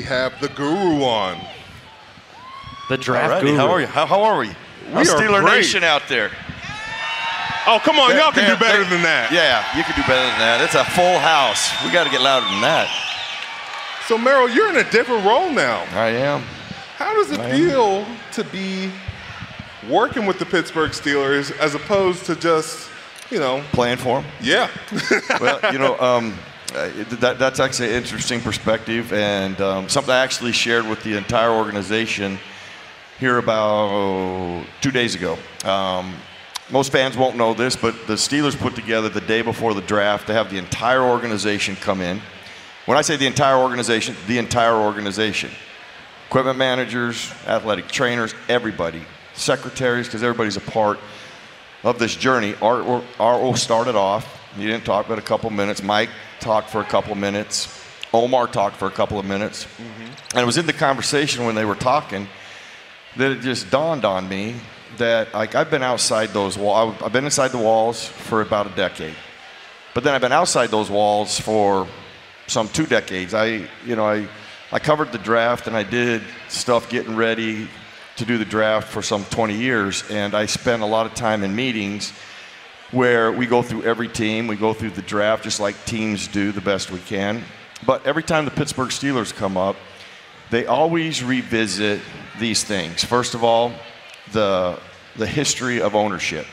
Have 0.06 0.40
the 0.40 0.48
Guru 0.48 1.02
on. 1.02 1.40
The 2.88 2.96
draft 2.96 3.42
Alrighty, 3.44 3.56
How 3.56 3.68
are 3.70 3.80
you? 3.80 3.86
How, 3.86 4.06
how 4.06 4.22
are 4.22 4.38
we? 4.38 4.50
How's 4.92 5.10
are 5.10 5.18
Steeler 5.18 5.40
great. 5.40 5.56
Nation 5.56 5.82
out 5.82 6.02
there. 6.08 6.30
Oh, 7.66 7.80
come 7.82 7.98
on, 7.98 8.10
They- 8.10 8.18
y'all 8.18 8.30
can 8.30 8.44
they- 8.44 8.54
do 8.54 8.60
better 8.60 8.84
they- 8.84 8.90
than 8.90 9.02
that. 9.02 9.32
Yeah, 9.32 9.64
you 9.76 9.82
can 9.82 9.96
do 9.96 10.02
better 10.02 10.22
than 10.22 10.38
that. 10.38 10.60
It's 10.60 10.76
a 10.76 10.84
full 10.84 11.18
house. 11.18 11.72
We 11.84 11.90
got 11.90 12.04
to 12.04 12.10
get 12.10 12.20
louder 12.20 12.46
than 12.46 12.60
that. 12.60 12.88
So, 14.06 14.16
Merril, 14.16 14.54
you're 14.54 14.68
in 14.70 14.76
a 14.76 14.88
different 14.92 15.26
role 15.26 15.50
now. 15.50 15.82
I 15.92 16.10
am. 16.10 16.42
How 16.96 17.12
does 17.14 17.32
it 17.32 17.40
I 17.40 17.48
am. 17.48 17.56
feel 17.56 18.06
to 18.34 18.44
be 18.52 18.92
working 19.90 20.24
with 20.26 20.38
the 20.38 20.46
Pittsburgh 20.46 20.92
Steelers 20.92 21.50
as 21.58 21.74
opposed 21.74 22.24
to 22.26 22.36
just, 22.36 22.88
you 23.30 23.40
know, 23.40 23.64
Playing 23.72 23.96
for 23.96 24.20
them? 24.22 24.30
yeah? 24.40 24.68
well, 25.40 25.58
you 25.72 25.80
know, 25.80 25.98
um, 25.98 26.38
uh, 26.74 26.90
that, 27.20 27.38
that's 27.38 27.60
actually 27.60 27.88
an 27.88 27.94
interesting 27.94 28.40
perspective 28.40 29.12
and 29.12 29.60
um, 29.60 29.88
something 29.88 30.12
I 30.12 30.18
actually 30.18 30.52
shared 30.52 30.86
with 30.86 31.02
the 31.02 31.16
entire 31.16 31.50
organization 31.50 32.38
here 33.18 33.38
about 33.38 34.64
two 34.80 34.90
days 34.90 35.14
ago. 35.14 35.38
Um, 35.64 36.14
most 36.70 36.90
fans 36.90 37.16
won't 37.16 37.36
know 37.36 37.54
this, 37.54 37.76
but 37.76 37.94
the 38.06 38.14
Steelers 38.14 38.56
put 38.56 38.74
together 38.74 39.08
the 39.08 39.20
day 39.20 39.42
before 39.42 39.72
the 39.72 39.80
draft 39.82 40.26
to 40.26 40.32
have 40.32 40.50
the 40.50 40.58
entire 40.58 41.02
organization 41.02 41.76
come 41.76 42.00
in. 42.00 42.20
When 42.86 42.98
I 42.98 43.02
say 43.02 43.16
the 43.16 43.26
entire 43.26 43.56
organization, 43.56 44.16
the 44.26 44.38
entire 44.38 44.74
organization. 44.74 45.50
Equipment 46.26 46.58
managers, 46.58 47.30
athletic 47.46 47.86
trainers, 47.88 48.34
everybody, 48.48 49.02
secretaries, 49.34 50.06
because 50.06 50.24
everybody's 50.24 50.56
a 50.56 50.60
part 50.60 50.98
of 51.84 51.98
this 52.00 52.16
journey. 52.16 52.54
Art 52.60 53.04
started 53.56 53.94
off. 53.94 54.26
He 54.56 54.66
didn't 54.66 54.84
talk 54.84 55.06
but 55.06 55.18
a 55.18 55.22
couple 55.22 55.50
minutes. 55.50 55.82
Mike 55.82 56.10
talked 56.40 56.70
for 56.70 56.80
a 56.80 56.84
couple 56.84 57.12
of 57.12 57.18
minutes. 57.18 57.68
Omar 58.12 58.46
talked 58.46 58.76
for 58.76 58.86
a 58.86 58.90
couple 58.90 59.18
of 59.18 59.26
minutes. 59.26 59.66
And 60.32 60.42
it 60.42 60.46
was 60.46 60.58
in 60.58 60.66
the 60.66 60.72
conversation 60.72 61.44
when 61.44 61.54
they 61.54 61.64
were 61.64 61.74
talking 61.74 62.28
that 63.16 63.30
it 63.30 63.40
just 63.40 63.70
dawned 63.70 64.04
on 64.04 64.28
me 64.28 64.54
that 64.98 65.32
like 65.34 65.54
I've 65.54 65.70
been 65.70 65.82
outside 65.82 66.30
those 66.30 66.56
walls. 66.56 66.94
I've 67.02 67.12
been 67.12 67.24
inside 67.24 67.48
the 67.48 67.58
walls 67.58 68.06
for 68.06 68.40
about 68.40 68.66
a 68.66 68.70
decade, 68.70 69.14
but 69.94 70.04
then 70.04 70.14
I've 70.14 70.20
been 70.20 70.32
outside 70.32 70.70
those 70.70 70.90
walls 70.90 71.38
for 71.38 71.86
some 72.46 72.68
two 72.68 72.86
decades. 72.86 73.34
I, 73.34 73.68
you 73.84 73.96
know, 73.96 74.06
I, 74.06 74.28
I 74.72 74.78
covered 74.78 75.12
the 75.12 75.18
draft 75.18 75.66
and 75.66 75.76
I 75.76 75.82
did 75.82 76.22
stuff 76.48 76.88
getting 76.88 77.16
ready 77.16 77.68
to 78.16 78.24
do 78.24 78.38
the 78.38 78.44
draft 78.44 78.88
for 78.88 79.02
some 79.02 79.24
20 79.26 79.56
years, 79.56 80.02
and 80.10 80.34
I 80.34 80.46
spent 80.46 80.82
a 80.82 80.86
lot 80.86 81.04
of 81.06 81.14
time 81.14 81.42
in 81.42 81.54
meetings 81.54 82.12
where 82.92 83.32
we 83.32 83.46
go 83.46 83.62
through 83.62 83.82
every 83.82 84.08
team, 84.08 84.46
we 84.46 84.56
go 84.56 84.72
through 84.72 84.90
the 84.90 85.02
draft 85.02 85.44
just 85.44 85.60
like 85.60 85.84
teams 85.84 86.28
do 86.28 86.52
the 86.52 86.60
best 86.60 86.90
we 86.90 87.00
can. 87.00 87.42
But 87.84 88.06
every 88.06 88.22
time 88.22 88.44
the 88.44 88.50
Pittsburgh 88.50 88.90
Steelers 88.90 89.34
come 89.34 89.56
up, 89.56 89.76
they 90.50 90.66
always 90.66 91.22
revisit 91.22 92.00
these 92.38 92.62
things. 92.64 93.04
First 93.04 93.34
of 93.34 93.42
all, 93.42 93.72
the 94.32 94.78
the 95.16 95.26
history 95.26 95.80
of 95.80 95.94
ownership. 95.94 96.46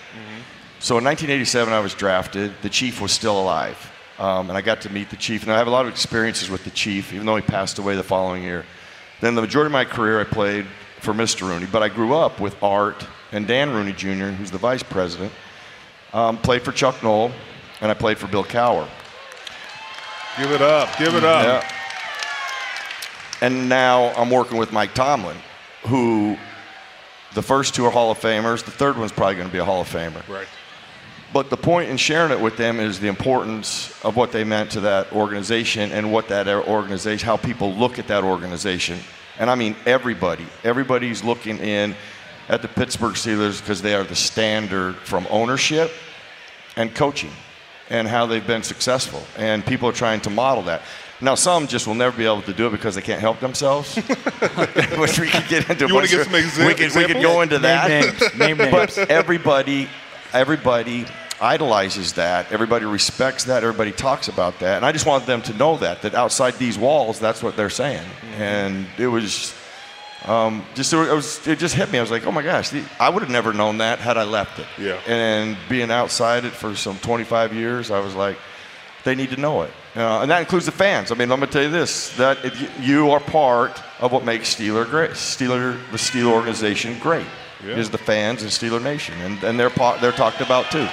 So 0.80 0.98
in 0.98 1.04
1987, 1.06 1.74
I 1.74 1.80
was 1.80 1.94
drafted. 1.94 2.54
The 2.62 2.70
chief 2.70 3.00
was 3.00 3.12
still 3.12 3.40
alive, 3.40 3.92
um, 4.20 4.50
and 4.50 4.58
I 4.58 4.62
got 4.62 4.82
to 4.82 4.90
meet 4.92 5.10
the 5.10 5.16
chief. 5.16 5.44
And 5.44 5.52
I 5.52 5.58
have 5.58 5.68
a 5.68 5.70
lot 5.70 5.86
of 5.86 5.92
experiences 5.92 6.50
with 6.50 6.64
the 6.64 6.70
chief, 6.72 7.14
even 7.14 7.26
though 7.26 7.36
he 7.36 7.42
passed 7.42 7.80
away 7.80 7.96
the 7.96 8.04
following 8.04 8.44
year. 8.44 8.66
Then 9.22 9.36
the 9.36 9.42
majority 9.42 9.68
of 9.68 9.72
my 9.72 9.86
career, 9.86 10.20
I 10.20 10.26
played 10.26 10.66
for 11.00 11.14
Mr. 11.14 11.48
Rooney, 11.48 11.68
but 11.72 11.84
I 11.84 11.90
grew 11.90 12.14
up 12.14 12.40
with 12.40 12.62
Art 12.62 13.06
and 13.32 13.48
Dan 13.48 13.72
Rooney 13.72 13.94
Jr., 13.94 14.32
who's 14.36 14.52
the 14.52 14.58
vice 14.58 14.84
president. 14.84 15.32
Um, 16.14 16.38
played 16.38 16.62
for 16.62 16.72
Chuck 16.72 17.02
Noll, 17.02 17.32
and 17.82 17.90
I 17.90 17.96
played 17.96 18.18
for 18.18 18.28
Bill 18.28 18.44
Cowher. 18.44 18.88
give 20.38 20.52
it 20.52 20.62
up. 20.62 20.98
Give 20.98 21.16
it 21.16 21.24
up. 21.24 21.64
Yeah. 21.64 21.70
And 23.42 23.68
now 23.68 24.14
I'm 24.16 24.30
working 24.30 24.58
with 24.58 24.72
Mike 24.72 24.94
Tomlin, 24.94 25.38
who 25.88 26.38
the 27.34 27.42
first 27.42 27.74
two 27.74 27.86
are 27.86 27.92
Hall 27.92 28.12
of 28.12 28.20
Famers. 28.20 28.64
The 28.64 28.72
third 28.72 28.98
one's 28.98 29.12
probably 29.12 29.36
going 29.36 29.48
to 29.48 29.52
be 29.52 29.60
a 29.60 29.66
Hall 29.66 29.82
of 29.82 29.90
Famer. 29.90 30.28
Right. 30.30 30.48
But 31.34 31.50
the 31.50 31.58
point 31.58 31.90
in 31.90 31.98
sharing 31.98 32.32
it 32.32 32.40
with 32.40 32.58
them 32.58 32.80
is 32.80 33.00
the 33.00 33.08
importance 33.08 34.00
of 34.06 34.16
what 34.16 34.32
they 34.32 34.44
meant 34.44 34.70
to 34.72 34.82
that 34.82 35.12
organization 35.14 35.92
and 35.92 36.14
what 36.14 36.28
that 36.28 36.48
organization, 36.48 37.26
how 37.26 37.38
people 37.38 37.74
look 37.74 37.98
at 37.98 38.08
that 38.08 38.24
organization. 38.24 39.00
And 39.40 39.50
I 39.50 39.56
mean 39.56 39.76
everybody. 39.88 40.46
Everybody's 40.64 41.24
looking 41.24 41.58
in 41.58 41.96
at 42.50 42.62
the 42.62 42.68
Pittsburgh 42.68 43.14
Steelers 43.14 43.60
because 43.60 43.82
they 43.82 43.94
are 43.96 44.04
the 44.04 44.16
standard 44.16 44.96
from 44.98 45.26
ownership 45.30 45.92
and 46.76 46.94
coaching 46.94 47.32
and 47.90 48.08
how 48.08 48.26
they've 48.26 48.46
been 48.46 48.64
successful. 48.64 49.22
And 49.38 49.66
people 49.66 49.88
are 49.90 49.94
trying 49.94 50.22
to 50.22 50.30
model 50.30 50.64
that. 50.64 50.82
Now, 51.22 51.36
some 51.36 51.68
just 51.68 51.88
will 51.88 51.96
never 51.96 52.18
be 52.18 52.26
able 52.26 52.42
to 52.42 52.54
do 52.54 52.68
it 52.68 52.72
because 52.72 52.96
they 52.96 53.02
can't 53.02 53.22
help 53.22 53.40
themselves, 53.40 53.96
which 54.98 55.20
we 55.20 55.28
could 55.28 55.48
get 55.48 55.70
into. 55.70 55.86
a 55.86 55.88
You 55.88 55.96
wanna 55.96 56.08
get 56.08 56.26
some 56.26 56.34
exa- 56.34 56.68
we 56.68 56.74
could, 56.74 56.94
we 56.96 57.06
could 57.06 57.22
go 57.22 57.42
into 57.42 57.56
Name 57.56 57.62
that. 57.62 57.90
names. 57.90 58.38
Name 58.38 58.58
names. 58.58 58.72
But 58.72 58.98
everybody, 59.10 59.88
everybody 60.34 61.06
idolizes 61.40 62.14
that. 62.14 62.52
Everybody 62.52 62.86
respects 62.86 63.46
that. 63.46 63.64
Everybody 63.64 63.92
talks 63.92 64.28
about 64.28 64.60
that. 64.60 64.78
And 64.78 64.86
I 64.86 64.92
just 64.92 65.06
wanted 65.06 65.28
them 65.28 65.42
to 65.44 65.54
know 65.54 65.78
that 65.78 66.02
that 66.02 66.14
outside 66.14 66.56
these 66.56 66.78
walls, 66.78 67.20
that's 67.20 67.42
what 67.42 67.56
they're 67.56 67.70
saying. 67.70 68.04
Mm-hmm. 68.04 68.42
And 68.42 68.88
it 68.98 69.08
was 69.08 69.54
um, 70.26 70.66
just 70.74 70.94
it 70.94 70.98
was 70.98 71.46
it 71.48 71.60
just 71.60 71.76
hit 71.76 71.92
me. 71.92 71.98
I 71.98 72.02
was 72.02 72.12
like, 72.12 72.26
oh 72.26 72.32
my 72.32 72.42
gosh, 72.42 72.70
the, 72.70 72.84
I 73.00 73.10
would 73.10 73.22
have 73.24 73.32
never 73.32 73.52
known 73.54 73.80
that 73.80 74.00
had 74.00 74.18
I 74.18 74.24
left 74.24 74.60
it. 74.60 74.68
Yeah. 74.78 75.00
And 75.08 75.58
being 75.70 75.92
outside 75.92 76.46
it 76.46 76.54
for 76.54 76.76
some 76.76 76.98
25 77.00 77.54
years, 77.54 77.92
I 77.92 78.00
was 78.00 78.16
like, 78.16 78.38
they 79.04 79.16
need 79.16 79.32
to 79.32 79.38
know 79.38 79.64
it. 79.64 79.72
Uh, 79.96 80.22
and 80.22 80.32
that 80.32 80.40
includes 80.40 80.66
the 80.66 80.72
fans. 80.72 81.12
I 81.12 81.16
mean, 81.16 81.30
let 81.30 81.40
me 81.40 81.48
tell 81.48 81.62
you 81.62 81.70
this: 81.70 82.16
that 82.18 82.38
you, 82.80 83.12
are 83.12 83.20
part 83.20 83.82
of 84.00 84.12
what 84.12 84.24
makes 84.26 84.56
Steeler 84.56 84.90
great. 84.90 85.12
Steeler, 85.12 85.78
the 85.92 85.98
Steeler 85.98 86.32
organization, 86.32 86.98
great 87.00 87.28
Yeah. 87.64 87.76
is 87.76 87.90
the 87.90 87.98
fans 88.00 88.42
and 88.42 88.50
Steeler 88.50 88.82
Nation, 88.82 89.14
and, 89.22 89.44
and 89.44 89.60
they're 89.60 89.70
they're 90.02 90.12
talked 90.14 90.42
about 90.42 90.72
too. 90.72 90.88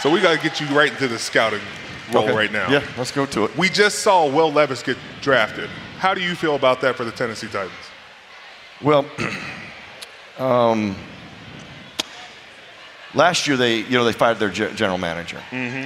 So 0.00 0.10
we 0.10 0.20
got 0.22 0.34
to 0.34 0.42
get 0.42 0.60
you 0.60 0.66
right 0.68 0.90
into 0.90 1.08
the 1.08 1.18
scouting 1.18 1.60
role 2.12 2.24
Okay. 2.24 2.34
right 2.34 2.50
now. 2.52 2.70
Yeah, 2.70 2.82
let's 2.96 3.10
go 3.10 3.26
to 3.26 3.44
it. 3.44 3.56
We 3.58 3.68
just 3.68 3.98
saw 3.98 4.26
Will 4.26 4.50
Levis 4.50 4.82
get 4.82 4.96
drafted. 5.20 5.68
How 5.98 6.14
do 6.14 6.22
you 6.22 6.34
feel 6.34 6.54
about 6.56 6.80
that 6.80 6.96
for 6.96 7.04
the 7.04 7.12
Tennessee 7.12 7.48
Titans? 7.48 7.89
Well, 8.82 9.04
um, 10.38 10.96
last 13.14 13.46
year 13.46 13.56
they, 13.56 13.78
you 13.78 13.90
know, 13.90 14.04
they 14.04 14.12
fired 14.12 14.38
their 14.38 14.50
general 14.50 14.98
manager. 14.98 15.40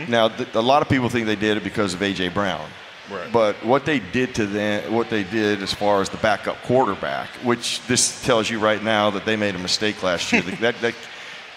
Now, 0.09 0.29
th- 0.29 0.55
a 0.55 0.61
lot 0.61 0.83
of 0.83 0.89
people 0.89 1.09
think 1.09 1.27
they 1.27 1.37
did 1.37 1.57
it 1.57 1.65
because 1.65 1.95
of 1.95 2.01
AJ 2.01 2.35
Brown. 2.35 2.69
Right. 3.11 3.31
But 3.33 3.63
what 3.65 3.85
they 3.85 3.99
did 3.99 4.35
to 4.37 4.47
them, 4.47 4.93
what 4.93 5.11
they 5.11 5.25
did 5.25 5.63
as 5.63 5.75
far 5.75 6.01
as 6.01 6.09
the 6.09 6.17
backup 6.19 6.57
quarterback, 6.63 7.29
which 7.43 7.83
this 7.87 8.23
tells 8.25 8.49
you 8.49 8.59
right 8.59 8.83
now 8.83 9.11
that 9.11 9.27
they 9.27 9.37
made 9.37 9.55
a 9.55 9.59
mistake 9.59 10.03
last 10.03 10.33
year. 10.33 10.43
that, 10.43 10.81
that, 10.81 10.95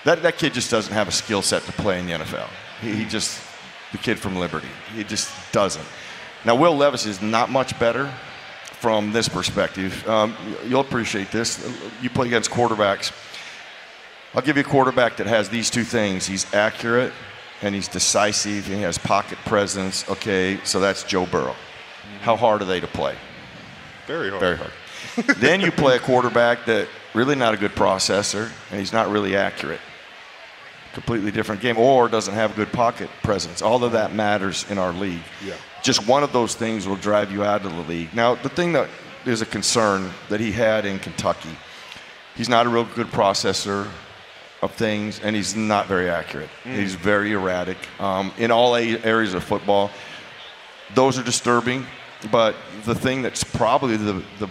that, 0.03 0.23
that 0.23 0.37
kid 0.37 0.53
just 0.53 0.69
doesn't 0.69 0.93
have 0.93 1.07
a 1.07 1.11
skill 1.11 1.41
set 1.41 1.63
to 1.63 1.71
play 1.71 1.99
in 1.99 2.05
the 2.05 2.13
NFL. 2.13 2.49
He, 2.81 2.95
he 2.95 3.05
just, 3.05 3.41
the 3.93 3.97
kid 3.97 4.19
from 4.19 4.35
Liberty, 4.35 4.67
he 4.93 5.03
just 5.03 5.31
doesn't. 5.53 5.85
Now, 6.43 6.55
Will 6.55 6.75
Levis 6.75 7.05
is 7.05 7.21
not 7.21 7.49
much 7.49 7.77
better 7.79 8.11
from 8.79 9.11
this 9.11 9.27
perspective. 9.27 10.07
Um, 10.07 10.35
you'll 10.67 10.81
appreciate 10.81 11.31
this. 11.31 11.67
You 12.01 12.09
play 12.09 12.27
against 12.27 12.51
quarterbacks. 12.51 13.11
I'll 14.35 14.41
give 14.41 14.57
you 14.57 14.61
a 14.61 14.65
quarterback 14.65 15.17
that 15.17 15.27
has 15.27 15.49
these 15.49 15.69
two 15.69 15.83
things. 15.83 16.27
He's 16.27 16.51
accurate 16.53 17.11
and 17.61 17.73
he's 17.73 17.87
decisive 17.87 18.67
and 18.67 18.75
he 18.75 18.81
has 18.83 18.97
pocket 18.97 19.37
presence. 19.45 20.07
Okay, 20.09 20.59
so 20.63 20.79
that's 20.79 21.03
Joe 21.03 21.25
Burrow. 21.25 21.55
How 22.21 22.35
hard 22.35 22.61
are 22.61 22.65
they 22.65 22.79
to 22.79 22.87
play? 22.87 23.15
Very 24.05 24.29
hard. 24.29 24.39
Very 24.39 24.57
hard. 24.57 24.71
then 25.37 25.61
you 25.61 25.71
play 25.71 25.95
a 25.95 25.99
quarterback 25.99 26.65
that 26.65 26.87
really 27.13 27.35
not 27.35 27.53
a 27.53 27.57
good 27.57 27.71
processor 27.71 28.51
and 28.69 28.79
he's 28.79 28.93
not 28.93 29.09
really 29.09 29.35
accurate. 29.35 29.79
Completely 30.93 31.31
different 31.31 31.61
game, 31.61 31.77
or 31.77 32.07
doesn't 32.07 32.33
have 32.33 32.55
good 32.55 32.71
pocket 32.71 33.09
presence. 33.21 33.61
All 33.61 33.83
of 33.83 33.91
that 33.91 34.13
matters 34.13 34.65
in 34.69 34.77
our 34.79 34.91
league. 34.91 35.21
Yeah. 35.45 35.53
Just 35.83 36.07
one 36.07 36.23
of 36.23 36.33
those 36.33 36.55
things 36.55 36.87
will 36.87 36.95
drive 36.97 37.31
you 37.31 37.43
out 37.43 37.65
of 37.65 37.75
the 37.75 37.81
league. 37.83 38.13
Now, 38.13 38.35
the 38.35 38.49
thing 38.49 38.73
that 38.73 38.89
is 39.25 39.41
a 39.41 39.45
concern 39.45 40.11
that 40.29 40.39
he 40.39 40.51
had 40.51 40.85
in 40.85 40.99
Kentucky, 40.99 41.55
he's 42.35 42.49
not 42.49 42.65
a 42.65 42.69
real 42.69 42.85
good 42.95 43.07
processor 43.07 43.87
of 44.61 44.73
things, 44.73 45.19
and 45.19 45.35
he's 45.35 45.55
not 45.55 45.85
very 45.87 46.09
accurate. 46.09 46.49
He's 46.63 46.95
very 46.95 47.31
erratic 47.33 47.77
um, 47.99 48.31
in 48.37 48.51
all 48.51 48.75
a- 48.75 48.97
areas 49.03 49.33
of 49.33 49.43
football. 49.43 49.91
Those 50.95 51.19
are 51.19 51.23
disturbing, 51.23 51.85
but 52.31 52.55
the 52.85 52.95
thing 52.95 53.21
that's 53.21 53.43
probably 53.43 53.97
the, 53.97 54.23
the 54.39 54.49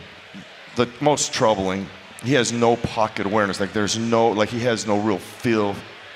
the 0.77 0.89
most 1.01 1.33
troubling, 1.33 1.89
he 2.23 2.35
has 2.35 2.53
no 2.53 2.77
pocket 2.77 3.27
awareness. 3.27 3.59
Like 3.59 3.73
there's 3.73 3.99
no 3.99 4.29
like 4.29 4.51
he 4.51 4.61
has 4.61 4.87
no 4.87 5.01
real 5.01 5.19
feel 5.19 5.75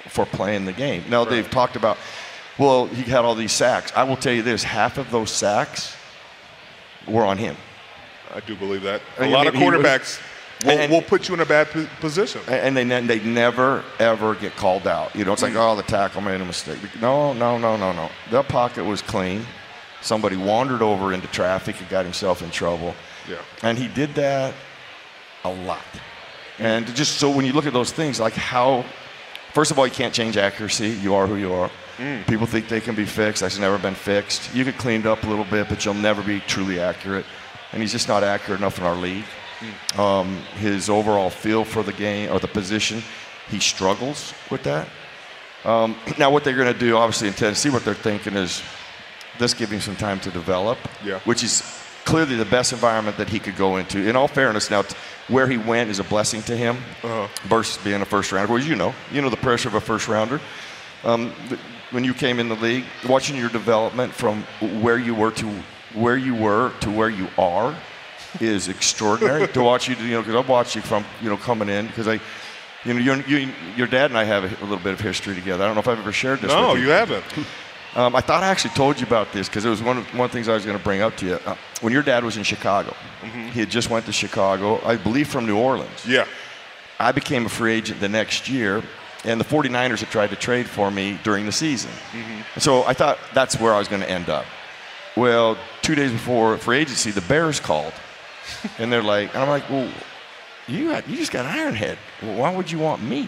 for 0.08 0.26
playing 0.26 0.66
the 0.66 0.72
game. 0.72 1.02
Now 1.08 1.24
they've 1.24 1.50
talked 1.50 1.76
about, 1.76 1.96
well, 2.60 2.86
he 2.86 3.02
had 3.02 3.24
all 3.24 3.34
these 3.34 3.52
sacks. 3.52 3.92
I 3.96 4.04
will 4.04 4.16
tell 4.16 4.32
you 4.32 4.42
this: 4.42 4.62
half 4.62 4.98
of 4.98 5.10
those 5.10 5.30
sacks 5.30 5.96
were 7.08 7.24
on 7.24 7.38
him. 7.38 7.56
I 8.34 8.40
do 8.40 8.54
believe 8.54 8.82
that. 8.82 9.00
A 9.18 9.22
And 9.22 9.32
lot 9.32 9.46
of 9.48 9.54
quarterbacks 9.54 10.20
will, 10.64 10.78
and- 10.78 10.92
will 10.92 11.02
put 11.02 11.26
you 11.28 11.34
in 11.34 11.40
a 11.40 11.46
bad 11.46 11.68
position. 12.00 12.40
and 12.46 12.76
they 12.76 12.84
ne- 12.84 13.00
they 13.06 13.18
never 13.20 13.82
ever 13.98 14.34
get 14.34 14.54
called 14.56 14.86
out. 14.86 15.16
You 15.16 15.24
know, 15.24 15.32
it's 15.32 15.42
like 15.42 15.56
oh 15.56 15.74
the 15.74 15.82
tackle 15.82 16.20
made 16.20 16.40
a 16.40 16.44
mistake. 16.44 16.78
No, 17.00 17.32
no, 17.32 17.58
no, 17.58 17.76
no, 17.76 17.92
no. 17.92 18.08
The 18.30 18.42
pocket 18.42 18.84
was 18.84 19.02
clean. 19.02 19.44
Somebody 20.02 20.36
wandered 20.36 20.82
over 20.82 21.12
into 21.12 21.26
traffic 21.28 21.78
and 21.80 21.88
got 21.88 22.04
himself 22.04 22.42
in 22.42 22.50
trouble. 22.50 22.94
Yeah. 23.28 23.36
And 23.62 23.76
he 23.78 23.88
did 23.88 24.14
that 24.14 24.54
a 25.44 25.52
lot. 25.52 25.84
And 26.58 26.86
just 26.94 27.18
so 27.18 27.30
when 27.30 27.44
you 27.46 27.52
look 27.52 27.66
at 27.66 27.72
those 27.72 27.92
things, 27.92 28.18
like 28.20 28.32
how, 28.34 28.84
first 29.52 29.70
of 29.70 29.78
all, 29.78 29.86
you 29.86 29.92
can't 29.92 30.14
change 30.14 30.36
accuracy. 30.36 30.88
You 30.88 31.14
are 31.14 31.26
who 31.26 31.36
you 31.36 31.52
are. 31.52 31.70
People 32.26 32.46
think 32.46 32.68
they 32.68 32.80
can 32.80 32.94
be 32.94 33.04
fixed. 33.04 33.42
That's 33.42 33.58
never 33.58 33.78
been 33.78 33.94
fixed. 33.94 34.54
You 34.54 34.64
get 34.64 34.78
cleaned 34.78 35.06
up 35.06 35.22
a 35.24 35.26
little 35.26 35.44
bit, 35.44 35.68
but 35.68 35.84
you'll 35.84 35.94
never 35.94 36.22
be 36.22 36.40
truly 36.40 36.80
accurate. 36.80 37.26
And 37.72 37.82
he's 37.82 37.92
just 37.92 38.08
not 38.08 38.24
accurate 38.24 38.60
enough 38.60 38.78
in 38.78 38.84
our 38.84 38.96
league. 38.96 39.24
Um, 39.98 40.38
his 40.58 40.88
overall 40.88 41.28
feel 41.28 41.64
for 41.64 41.82
the 41.82 41.92
game 41.92 42.32
or 42.32 42.38
the 42.40 42.48
position, 42.48 43.02
he 43.50 43.58
struggles 43.60 44.32
with 44.50 44.62
that. 44.62 44.88
Um, 45.64 45.94
now, 46.18 46.30
what 46.30 46.42
they're 46.44 46.56
going 46.56 46.72
to 46.72 46.78
do, 46.78 46.96
obviously, 46.96 47.28
in 47.28 47.34
Tennessee, 47.34 47.68
what 47.68 47.84
they're 47.84 47.92
thinking 47.94 48.34
is 48.34 48.62
let's 49.38 49.52
give 49.52 49.70
him 49.70 49.80
some 49.80 49.96
time 49.96 50.20
to 50.20 50.30
develop, 50.30 50.78
Yeah. 51.04 51.18
which 51.26 51.42
is 51.44 51.62
clearly 52.06 52.36
the 52.36 52.46
best 52.46 52.72
environment 52.72 53.18
that 53.18 53.28
he 53.28 53.38
could 53.38 53.56
go 53.56 53.76
into. 53.76 53.98
In 54.08 54.16
all 54.16 54.26
fairness, 54.28 54.70
now, 54.70 54.82
t- 54.82 54.96
where 55.28 55.46
he 55.46 55.58
went 55.58 55.90
is 55.90 55.98
a 55.98 56.04
blessing 56.04 56.40
to 56.44 56.56
him 56.56 56.76
Uh-huh. 57.04 57.28
versus 57.44 57.76
being 57.84 58.00
a 58.00 58.06
first 58.06 58.32
rounder. 58.32 58.52
Well, 58.54 58.62
you 58.62 58.74
know, 58.74 58.94
you 59.12 59.20
know 59.20 59.28
the 59.28 59.36
pressure 59.36 59.68
of 59.68 59.74
a 59.74 59.80
first 59.80 60.08
rounder. 60.08 60.40
Um, 61.04 61.32
when 61.90 62.04
you 62.04 62.14
came 62.14 62.38
in 62.38 62.48
the 62.48 62.56
league, 62.56 62.84
watching 63.08 63.36
your 63.36 63.50
development 63.50 64.12
from 64.12 64.42
where 64.82 64.98
you 64.98 65.14
were 65.14 65.32
to 65.32 65.48
where 65.94 66.16
you 66.16 66.34
were 66.34 66.72
to 66.80 66.90
where 66.90 67.10
you 67.10 67.28
are 67.36 67.74
is 68.40 68.68
extraordinary. 68.68 69.48
to 69.48 69.62
watch 69.62 69.88
you, 69.88 69.96
you 69.96 70.12
know, 70.12 70.20
because 70.20 70.36
I've 70.36 70.48
watched 70.48 70.76
you 70.76 70.82
from, 70.82 71.04
you 71.20 71.28
know, 71.28 71.36
coming 71.36 71.68
in 71.68 71.86
because 71.86 72.06
I, 72.06 72.20
you 72.84 72.94
know, 72.94 73.00
your, 73.00 73.16
you, 73.22 73.52
your 73.76 73.86
dad 73.86 74.10
and 74.10 74.18
I 74.18 74.24
have 74.24 74.44
a, 74.44 74.46
a 74.60 74.66
little 74.66 74.78
bit 74.78 74.92
of 74.92 75.00
history 75.00 75.34
together. 75.34 75.64
I 75.64 75.66
don't 75.66 75.74
know 75.74 75.80
if 75.80 75.88
I've 75.88 75.98
ever 75.98 76.12
shared 76.12 76.40
this. 76.40 76.50
no, 76.50 76.74
with 76.74 76.82
you 76.82 76.90
haven't. 76.90 77.24
um, 77.96 78.14
I 78.14 78.20
thought 78.20 78.42
I 78.42 78.48
actually 78.48 78.74
told 78.74 79.00
you 79.00 79.06
about 79.06 79.32
this 79.32 79.48
because 79.48 79.64
it 79.64 79.68
was 79.68 79.82
one 79.82 79.98
of, 79.98 80.06
one 80.14 80.26
of 80.26 80.30
the 80.30 80.34
things 80.34 80.48
I 80.48 80.54
was 80.54 80.64
going 80.64 80.78
to 80.78 80.84
bring 80.84 81.00
up 81.02 81.16
to 81.16 81.26
you. 81.26 81.34
Uh, 81.44 81.56
when 81.80 81.92
your 81.92 82.02
dad 82.02 82.24
was 82.24 82.36
in 82.36 82.44
Chicago, 82.44 82.94
he 83.52 83.60
had 83.60 83.68
just 83.70 83.90
went 83.90 84.06
to 84.06 84.12
Chicago, 84.12 84.80
I 84.84 84.96
believe 84.96 85.28
from 85.28 85.46
New 85.46 85.58
Orleans. 85.58 86.06
Yeah. 86.06 86.26
I 87.00 87.12
became 87.12 87.46
a 87.46 87.48
free 87.48 87.72
agent 87.72 87.98
the 87.98 88.08
next 88.08 88.48
year, 88.48 88.82
and 89.24 89.40
the 89.40 89.44
49ers 89.44 90.00
had 90.00 90.10
tried 90.10 90.30
to 90.30 90.36
trade 90.36 90.68
for 90.68 90.90
me 90.90 91.18
during 91.22 91.46
the 91.46 91.52
season. 91.52 91.90
So 92.58 92.84
I 92.84 92.94
thought 92.94 93.18
that's 93.34 93.58
where 93.60 93.74
I 93.74 93.78
was 93.78 93.88
going 93.88 94.02
to 94.02 94.10
end 94.10 94.28
up. 94.28 94.44
Well, 95.16 95.58
two 95.82 95.94
days 95.94 96.12
before 96.12 96.56
free 96.58 96.78
agency, 96.78 97.10
the 97.10 97.20
Bears 97.22 97.60
called, 97.60 97.92
and 98.78 98.92
they're 98.92 99.02
like, 99.02 99.34
and 99.34 99.42
I'm 99.42 99.48
like, 99.48 99.68
well, 99.68 99.90
you 100.66 100.90
got, 100.90 101.08
you 101.08 101.16
just 101.16 101.32
got 101.32 101.44
Ironhead. 101.46 101.96
Well, 102.22 102.36
why 102.36 102.54
would 102.54 102.70
you 102.70 102.78
want 102.78 103.02
me? 103.02 103.20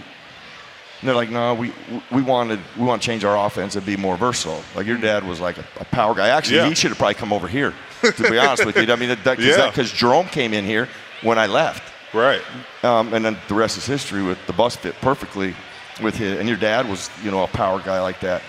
And 1.01 1.09
they're 1.09 1.17
like, 1.17 1.31
no, 1.31 1.55
we 1.55 1.73
we 2.13 2.23
wanted 2.23 2.61
we 2.79 2.85
want 2.85 3.03
to 3.03 3.07
change 3.07 3.25
our 3.25 3.37
offense 3.47 3.75
and 3.75 3.85
be 3.85 3.97
more 3.97 4.17
versatile. 4.17 4.63
Like 4.77 4.87
your 4.87 4.99
dad 4.99 5.27
was 5.27 5.41
like 5.41 5.59
a, 5.59 5.65
a 5.81 5.85
power 5.87 6.15
guy. 6.15 6.29
Actually, 6.29 6.59
Yeah. 6.59 6.69
he 6.69 6.77
should 6.77 6.91
have 6.93 6.99
probably 6.99 7.15
come 7.15 7.33
over 7.33 7.49
here. 7.49 7.75
To 8.03 8.31
be 8.31 8.39
honest 8.39 8.65
with 8.67 8.77
you, 8.77 8.93
I 8.93 8.97
mean, 8.97 9.17
that 9.25 9.39
Yeah. 9.41 9.69
because 9.69 9.91
Jerome 9.93 10.27
came 10.27 10.53
in 10.55 10.65
here 10.65 10.89
when 11.23 11.39
I 11.41 11.47
left. 11.47 11.83
Right. 12.15 12.43
Um, 12.85 13.13
and 13.15 13.25
then 13.25 13.37
the 13.49 13.55
rest 13.55 13.77
is 13.79 13.87
history 13.87 14.23
with 14.23 14.39
the 14.47 14.53
bus 14.53 14.77
fit 14.77 14.95
perfectly 15.01 15.55
with 16.01 16.17
his, 16.17 16.39
and 16.39 16.49
your 16.49 16.59
dad 16.59 16.89
was, 16.89 17.11
you 17.23 17.31
know, 17.31 17.43
a 17.43 17.49
power 17.49 17.81
guy 17.81 18.01
like 18.01 18.21
that. 18.21 18.43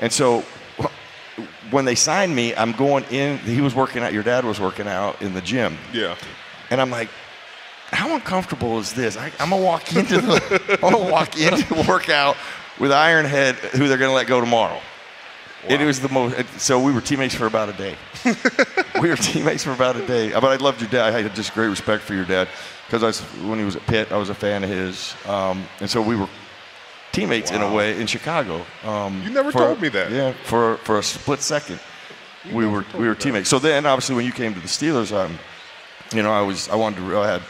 And 0.00 0.12
so 0.12 0.44
when 1.70 1.84
they 1.84 1.94
signed 1.94 2.34
me, 2.34 2.54
I'm 2.54 2.72
going 2.72 3.04
in, 3.04 3.38
he 3.38 3.60
was 3.60 3.74
working 3.74 4.02
out, 4.02 4.12
your 4.12 4.22
dad 4.22 4.44
was 4.44 4.60
working 4.60 4.86
out 4.88 5.22
in 5.22 5.32
the 5.32 5.40
gym. 5.40 5.78
Yeah. 5.92 6.16
And 6.70 6.80
I'm 6.80 6.90
like, 6.90 7.08
how 7.92 8.14
uncomfortable 8.14 8.78
is 8.78 8.92
this? 8.94 9.16
I, 9.16 9.26
I'm 9.38 9.50
gonna 9.50 9.62
walk 9.62 9.94
into 9.94 10.20
the, 10.20 10.78
I'm 10.82 10.92
gonna 10.92 11.10
walk 11.10 11.38
into 11.38 11.66
the 11.74 11.84
workout 11.88 12.36
with 12.78 12.90
Ironhead, 12.90 13.54
who 13.76 13.86
they're 13.88 13.98
gonna 13.98 14.14
let 14.14 14.26
go 14.26 14.40
tomorrow. 14.40 14.80
It 15.68 15.78
was 15.80 16.00
the 16.00 16.08
most. 16.08 16.36
it- 16.38 16.46
So 16.58 16.80
we 16.80 16.90
were 16.92 17.00
teammates 17.00 17.34
for 17.36 17.46
about 17.46 17.68
a 17.68 17.72
day. 17.74 17.94
we 19.00 19.08
were 19.08 19.16
teammates 19.16 19.62
for 19.62 19.70
about 19.72 19.94
a 19.96 20.04
day. 20.06 20.32
But 20.32 20.44
I 20.44 20.56
loved 20.56 20.80
your 20.80 20.90
dad. 20.90 21.14
I 21.14 21.22
had 21.22 21.34
just 21.36 21.54
great 21.54 21.68
respect 21.68 22.02
for 22.02 22.14
your 22.14 22.24
dad 22.24 22.48
because 22.86 23.02
I 23.04 23.06
was 23.06 23.20
when 23.46 23.58
he 23.60 23.64
was 23.64 23.76
at 23.76 23.86
Pitt, 23.86 24.10
I 24.10 24.16
was 24.16 24.28
a 24.28 24.34
fan 24.34 24.64
of 24.64 24.70
his, 24.70 25.14
um, 25.26 25.64
and 25.80 25.88
so 25.88 26.02
we 26.02 26.16
were 26.16 26.28
teammates 27.12 27.50
in 27.50 27.62
a 27.62 27.72
way 27.72 28.00
in 28.00 28.06
Chicago. 28.06 28.64
Um, 28.84 29.22
You 29.22 29.30
never 29.30 29.52
for- 29.52 29.58
told 29.58 29.80
me 29.80 29.88
that. 29.90 30.10
Yeah, 30.10 30.32
for 30.44 30.78
for 30.78 30.98
a 30.98 31.02
split 31.02 31.40
second, 31.40 31.78
we 32.52 32.66
were 32.66 32.84
we 32.94 33.06
were 33.06 33.14
teammates. 33.14 33.48
So 33.48 33.58
then, 33.58 33.86
obviously, 33.86 34.14
when 34.16 34.24
you 34.26 34.32
came 34.32 34.54
to 34.54 34.60
the 34.60 34.68
Steelers, 34.68 35.12
um, 35.12 35.38
you 36.12 36.22
know, 36.22 36.32
I 36.32 36.42
was 36.42 36.68
I 36.68 36.74
wanted 36.76 36.96
to 36.96 37.18
I 37.20 37.26
had 37.26 37.42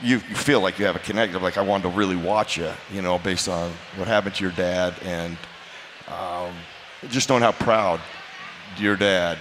you, 0.00 0.16
you 0.28 0.34
feel 0.34 0.60
like 0.60 0.78
you 0.78 0.84
have 0.86 0.96
a 0.96 1.00
connection. 1.00 1.42
Like 1.42 1.56
I 1.56 1.62
wanted 1.62 1.84
to 1.84 1.88
really 1.96 2.16
watch 2.16 2.56
you, 2.56 2.70
you 2.92 3.00
know, 3.02 3.18
based 3.18 3.48
on 3.48 3.72
what 3.96 4.06
happened 4.08 4.34
to 4.36 4.42
your 4.42 4.52
dad 4.52 4.94
and 5.04 5.36
um, 6.08 6.52
just 7.08 7.28
knowing 7.28 7.42
how 7.42 7.52
proud 7.52 8.00
your 8.76 8.96
dad 8.96 9.38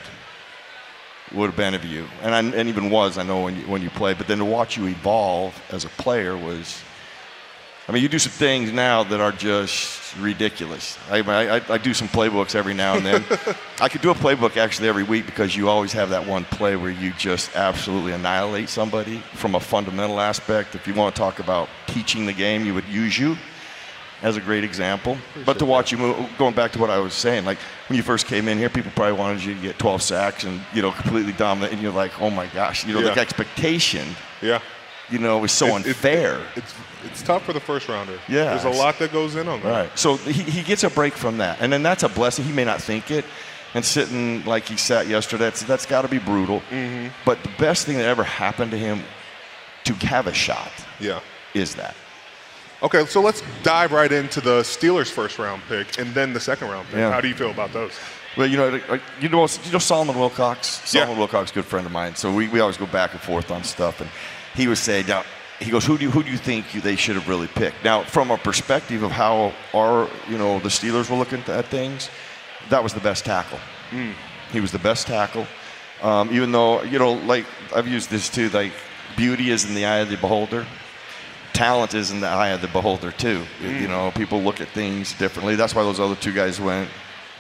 would 1.34 1.47
have 1.47 1.55
been 1.57 1.73
of 1.73 1.84
you, 1.84 2.05
and 2.21 2.36
I, 2.36 2.39
and 2.39 2.69
even 2.69 2.89
was. 2.91 3.17
I 3.17 3.23
know 3.23 3.41
when 3.41 3.55
you, 3.55 3.63
when 3.63 3.82
you 3.82 3.89
played, 3.89 4.17
but 4.19 4.27
then 4.27 4.38
to 4.38 4.45
watch 4.45 4.77
you 4.77 4.86
evolve 4.88 5.59
as 5.71 5.84
a 5.86 5.89
player 5.89 6.38
was. 6.38 6.82
I 7.88 7.91
mean, 7.91 8.01
you 8.01 8.07
do 8.09 8.19
some 8.19 8.31
things 8.31 8.71
now 8.71 9.03
that 9.03 9.19
are 9.19 9.34
just 9.34 10.15
ridiculous. 10.17 10.97
I, 11.11 11.19
I, 11.19 11.61
I 11.73 11.77
do 11.77 11.93
some 11.93 12.07
playbooks 12.07 12.55
every 12.55 12.73
now 12.73 12.95
and 12.95 13.05
then. 13.05 13.25
I 13.81 13.89
could 13.89 14.01
do 14.01 14.09
a 14.09 14.15
playbook 14.15 14.55
actually 14.55 14.88
every 14.88 15.03
week 15.03 15.25
because 15.25 15.53
you 15.55 15.67
always 15.67 15.91
have 15.91 16.09
that 16.11 16.25
one 16.25 16.45
play 16.45 16.77
where 16.77 16.91
you 16.91 17.11
just 17.17 17.53
absolutely 17.57 18.13
annihilate 18.13 18.69
somebody 18.69 19.17
from 19.34 19.55
a 19.55 19.59
fundamental 19.59 20.21
aspect. 20.21 20.75
If 20.75 20.88
you 20.88 20.93
want 20.93 21.13
to 21.13 21.19
talk 21.19 21.39
about 21.39 21.67
teaching 21.88 22.25
the 22.25 22.31
game, 22.31 22.65
you 22.65 22.73
would 22.73 22.88
use 22.88 23.17
you 23.19 23.36
as 24.21 24.38
a 24.38 24.41
great 24.41 24.63
example. 24.63 25.17
but 25.45 25.59
to 25.59 25.65
watch 25.65 25.91
you 25.91 25.97
move, 25.97 26.15
going 26.38 26.53
back 26.53 26.71
to 26.73 26.79
what 26.79 26.89
I 26.89 26.99
was 26.99 27.13
saying, 27.13 27.43
like 27.43 27.57
when 27.89 27.97
you 27.97 28.03
first 28.03 28.27
came 28.27 28.47
in 28.47 28.57
here, 28.57 28.69
people 28.69 28.91
probably 28.95 29.19
wanted 29.19 29.43
you 29.43 29.55
to 29.55 29.59
get 29.61 29.77
12 29.77 30.01
sacks 30.01 30.45
and 30.45 30.61
you 30.73 30.81
know 30.81 30.91
completely 30.91 31.34
dominate, 31.34 31.73
and 31.73 31.81
you're 31.81 31.91
like, 31.91 32.21
oh 32.21 32.29
my 32.29 32.47
gosh, 32.47 32.86
you 32.86 32.93
know, 32.93 33.01
Yeah. 33.01 33.13
the 33.13 33.19
expectation 33.19 34.15
Yeah. 34.41 34.59
you 35.09 35.19
know, 35.19 35.43
is 35.43 35.51
so 35.51 35.65
It- 35.65 35.69
it- 35.69 35.75
unfair. 35.88 36.39
it's 36.55 36.73
it's 37.05 37.21
tough 37.21 37.43
for 37.43 37.53
the 37.53 37.59
first 37.59 37.87
rounder. 37.89 38.19
Yeah, 38.27 38.45
there's 38.55 38.63
a 38.65 38.69
lot 38.69 38.99
that 38.99 39.11
goes 39.11 39.35
in 39.35 39.47
on 39.47 39.61
that. 39.61 39.69
Right. 39.69 39.99
So 39.99 40.17
he, 40.17 40.43
he 40.43 40.63
gets 40.63 40.83
a 40.83 40.89
break 40.89 41.13
from 41.13 41.37
that, 41.37 41.61
and 41.61 41.71
then 41.71 41.83
that's 41.83 42.03
a 42.03 42.09
blessing. 42.09 42.45
He 42.45 42.51
may 42.53 42.65
not 42.65 42.81
think 42.81 43.11
it, 43.11 43.25
and 43.73 43.83
sitting 43.83 44.43
like 44.45 44.65
he 44.65 44.77
sat 44.77 45.07
yesterday, 45.07 45.45
that's 45.45 45.63
that's 45.63 45.85
got 45.85 46.03
to 46.03 46.07
be 46.07 46.19
brutal. 46.19 46.61
Mm-hmm. 46.69 47.07
But 47.25 47.43
the 47.43 47.51
best 47.57 47.85
thing 47.85 47.97
that 47.97 48.05
ever 48.05 48.23
happened 48.23 48.71
to 48.71 48.77
him 48.77 49.03
to 49.85 49.93
have 50.05 50.27
a 50.27 50.33
shot 50.33 50.71
Yeah. 50.99 51.19
is 51.53 51.75
that. 51.75 51.95
Okay, 52.81 53.05
so 53.05 53.21
let's 53.21 53.41
dive 53.63 53.91
right 53.93 54.11
into 54.11 54.41
the 54.41 54.61
Steelers' 54.61 55.09
first 55.09 55.39
round 55.39 55.61
pick 55.69 55.97
and 55.97 56.13
then 56.13 56.33
the 56.33 56.39
second 56.39 56.69
round 56.69 56.87
pick. 56.87 56.97
Yeah. 56.97 57.11
How 57.11 57.21
do 57.21 57.27
you 57.29 57.35
feel 57.35 57.51
about 57.51 57.71
those? 57.71 57.93
Well, 58.35 58.47
you 58.47 58.57
know, 58.57 58.67
you 59.21 59.29
know, 59.29 59.47
you 59.65 59.71
know 59.71 59.79
Solomon 59.79 60.15
Wilcots. 60.15 60.93
Yeah. 60.93 61.05
Solomon 61.05 61.25
Wilcots, 61.25 61.51
a 61.51 61.53
good 61.53 61.65
friend 61.65 61.85
of 61.85 61.91
mine. 61.91 62.15
So 62.15 62.33
we, 62.33 62.47
we 62.49 62.59
always 62.59 62.77
go 62.77 62.87
back 62.87 63.11
and 63.13 63.21
forth 63.21 63.51
on 63.51 63.63
stuff, 63.63 64.01
and 64.01 64.09
he 64.55 64.67
would 64.67 64.77
say, 64.77 65.03
now, 65.07 65.23
he 65.59 65.71
goes, 65.71 65.85
who 65.85 65.97
do 65.97 66.03
you, 66.03 66.11
who 66.11 66.23
do 66.23 66.31
you 66.31 66.37
think 66.37 66.73
you, 66.73 66.81
they 66.81 66.95
should 66.95 67.15
have 67.15 67.27
really 67.27 67.47
picked? 67.47 67.83
Now, 67.83 68.03
from 68.03 68.31
a 68.31 68.37
perspective 68.37 69.03
of 69.03 69.11
how 69.11 69.53
our, 69.73 70.09
you 70.29 70.37
know, 70.37 70.59
the 70.59 70.69
Steelers 70.69 71.09
were 71.09 71.15
looking 71.15 71.39
at 71.47 71.65
things, 71.65 72.09
that 72.69 72.83
was 72.83 72.93
the 72.93 72.99
best 72.99 73.25
tackle. 73.25 73.59
He 74.51 74.59
was 74.59 74.71
the 74.71 74.79
best 74.79 75.07
tackle. 75.07 75.47
Um, 76.01 76.33
even 76.33 76.51
though, 76.51 76.83
you 76.83 76.99
know, 76.99 77.13
like 77.13 77.45
I've 77.75 77.87
used 77.87 78.09
this 78.09 78.29
too, 78.29 78.49
like 78.49 78.73
beauty 79.15 79.51
is 79.51 79.65
in 79.65 79.73
the 79.73 79.85
eye 79.85 79.99
of 79.99 80.09
the 80.09 80.17
beholder. 80.17 80.65
Talent 81.53 81.93
is 81.93 82.11
in 82.11 82.19
the 82.19 82.27
eye 82.27 82.49
of 82.49 82.61
the 82.61 82.67
beholder 82.67 83.11
too. 83.11 83.43
You 83.61 83.87
know, 83.87 84.11
people 84.11 84.41
look 84.41 84.59
at 84.59 84.67
things 84.69 85.13
differently. 85.13 85.55
That's 85.55 85.75
why 85.75 85.83
those 85.83 85.99
other 85.99 86.15
two 86.15 86.33
guys 86.33 86.59
went. 86.59 86.89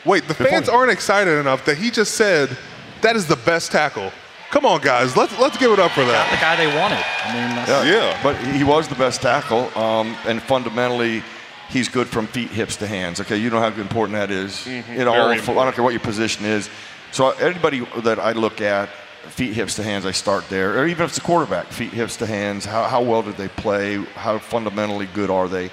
Wait, 0.05 0.27
the 0.27 0.33
fans 0.33 0.69
aren't 0.69 0.91
excited 0.91 1.39
enough 1.39 1.65
that 1.65 1.77
he 1.77 1.89
just 1.89 2.13
said 2.15 2.55
that 3.01 3.15
is 3.15 3.27
the 3.27 3.35
best 3.37 3.71
tackle. 3.71 4.11
Come 4.53 4.67
on, 4.67 4.81
guys, 4.81 5.17
let's 5.17 5.35
let's 5.39 5.57
give 5.57 5.71
it 5.71 5.79
up 5.79 5.89
for 5.93 6.05
Got 6.05 6.29
the 6.29 6.37
guy 6.37 6.55
they 6.55 6.67
wanted. 6.67 7.03
I 7.25 7.33
mean, 7.33 7.55
that's, 7.55 7.87
Yeah. 7.87 8.19
But 8.21 8.37
he 8.55 8.63
was 8.63 8.87
the 8.87 8.93
best 8.93 9.19
tackle, 9.19 9.75
um, 9.75 10.15
and 10.27 10.39
fundamentally, 10.43 11.23
he's 11.69 11.89
good 11.89 12.07
from 12.07 12.27
feet, 12.27 12.49
hips 12.49 12.75
to 12.75 12.85
hands. 12.85 13.19
Okay, 13.19 13.37
you 13.37 13.49
know 13.49 13.57
how 13.57 13.69
important 13.69 14.15
that 14.15 14.29
is. 14.29 14.67
In 14.67 15.07
all, 15.07 15.15
Very 15.15 15.39
I 15.39 15.63
don't 15.65 15.73
care 15.73 15.83
what 15.83 15.93
your 15.93 16.01
position 16.01 16.45
is. 16.45 16.69
So 17.11 17.31
anybody 17.31 17.79
that 18.03 18.19
I 18.19 18.33
look 18.33 18.61
at, 18.61 18.89
feet, 19.29 19.55
hips 19.55 19.77
to 19.77 19.83
hands, 19.83 20.05
I 20.05 20.11
start 20.11 20.47
there. 20.49 20.79
Or 20.79 20.85
even 20.85 21.05
if 21.05 21.09
it's 21.09 21.17
a 21.17 21.21
quarterback, 21.21 21.65
feet, 21.69 21.91
hips 21.91 22.17
to 22.17 22.27
hands. 22.27 22.63
How, 22.63 22.83
how 22.83 23.01
well 23.01 23.23
did 23.23 23.37
they 23.37 23.47
play? 23.47 23.95
How 24.13 24.37
fundamentally 24.37 25.07
good 25.15 25.31
are 25.31 25.49
they? 25.49 25.71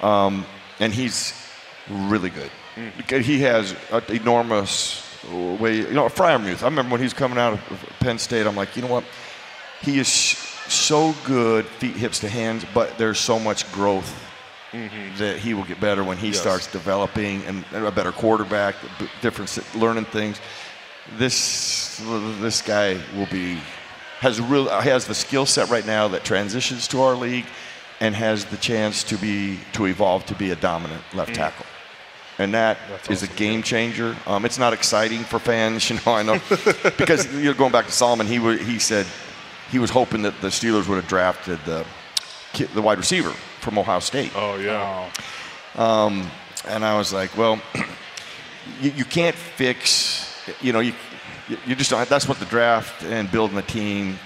Um, 0.00 0.44
and 0.80 0.92
he's 0.92 1.40
really 1.88 2.30
good. 2.30 2.50
Because 2.96 3.24
He 3.24 3.42
has 3.42 3.76
an 3.92 4.02
enormous 4.08 5.07
way. 5.60 5.76
You 5.76 5.92
know, 5.92 6.06
Freiermuth. 6.06 6.62
I 6.62 6.66
remember 6.66 6.92
when 6.92 7.00
he 7.00 7.04
was 7.04 7.14
coming 7.14 7.38
out 7.38 7.54
of 7.54 7.92
Penn 8.00 8.18
State. 8.18 8.46
I'm 8.46 8.56
like, 8.56 8.76
you 8.76 8.82
know 8.82 8.88
what? 8.88 9.04
He 9.82 9.98
is 9.98 10.08
so 10.08 11.14
good, 11.24 11.66
feet, 11.66 11.96
hips 11.96 12.18
to 12.20 12.28
hands, 12.28 12.64
but 12.74 12.98
there's 12.98 13.18
so 13.18 13.38
much 13.38 13.70
growth 13.72 14.12
mm-hmm. 14.72 15.16
that 15.18 15.38
he 15.38 15.54
will 15.54 15.64
get 15.64 15.80
better 15.80 16.04
when 16.04 16.16
he 16.16 16.28
Yes. 16.28 16.40
starts 16.40 16.66
developing 16.70 17.42
and, 17.44 17.64
a 17.72 17.90
better 17.90 18.12
quarterback, 18.12 18.74
different 19.20 19.58
learning 19.74 20.04
things. 20.06 20.40
This 21.16 21.98
this 22.40 22.60
guy 22.60 22.98
will 23.16 23.26
be 23.26 23.58
has 24.20 24.40
real 24.40 24.68
uh, 24.68 24.80
has 24.82 25.06
the 25.06 25.14
skill 25.14 25.46
set 25.46 25.70
right 25.70 25.86
now 25.86 26.08
that 26.08 26.24
transitions 26.24 26.86
to 26.88 27.00
our 27.00 27.14
league 27.14 27.46
and 28.00 28.14
has 28.14 28.44
the 28.44 28.56
chance 28.58 29.02
to 29.04 29.16
be 29.16 29.58
to 29.72 29.86
evolve 29.86 30.26
to 30.26 30.34
be 30.34 30.50
a 30.50 30.56
dominant 30.56 31.02
left 31.14 31.30
mm. 31.30 31.36
tackle. 31.36 31.66
And 32.38 32.54
that 32.54 32.78
is 33.10 33.22
a 33.22 33.26
game 33.28 33.62
changer. 33.62 34.16
Um, 34.26 34.44
it's 34.44 34.58
not 34.58 34.72
exciting 34.72 35.24
for 35.24 35.38
fans, 35.38 35.90
you 35.90 35.98
know. 36.06 36.12
I 36.12 36.22
know 36.22 36.40
because 36.96 37.32
you're 37.34 37.54
going 37.54 37.72
back 37.72 37.86
to 37.86 37.92
Solomon. 37.92 38.26
He 38.26 38.38
wa- 38.38 38.52
he 38.52 38.78
said 38.78 39.06
he 39.70 39.78
was 39.78 39.90
hoping 39.90 40.22
that 40.22 40.40
the 40.40 40.48
Steelers 40.48 40.88
would 40.88 40.96
have 40.96 41.08
drafted 41.08 41.58
the 41.64 41.84
the 42.74 42.82
wide 42.82 42.98
receiver 42.98 43.30
from 43.60 43.78
Ohio 43.78 44.00
State. 44.00 44.32
Oh 44.34 44.56
yeah. 44.56 45.10
And 46.66 46.84
I 46.84 46.96
was 46.98 47.12
like, 47.12 47.36
well, 47.36 47.60
you, 48.80 48.90
you 48.90 49.04
can't 49.04 49.34
fix, 49.34 50.34
you 50.60 50.72
know, 50.72 50.80
you, 50.80 50.92
you 51.66 51.74
just 51.74 51.90
don't, 51.90 52.08
that's 52.08 52.28
what 52.28 52.38
the 52.38 52.44
draft 52.46 53.04
and 53.04 53.30
building 53.30 53.56
a 53.58 53.62
team, 53.62 54.18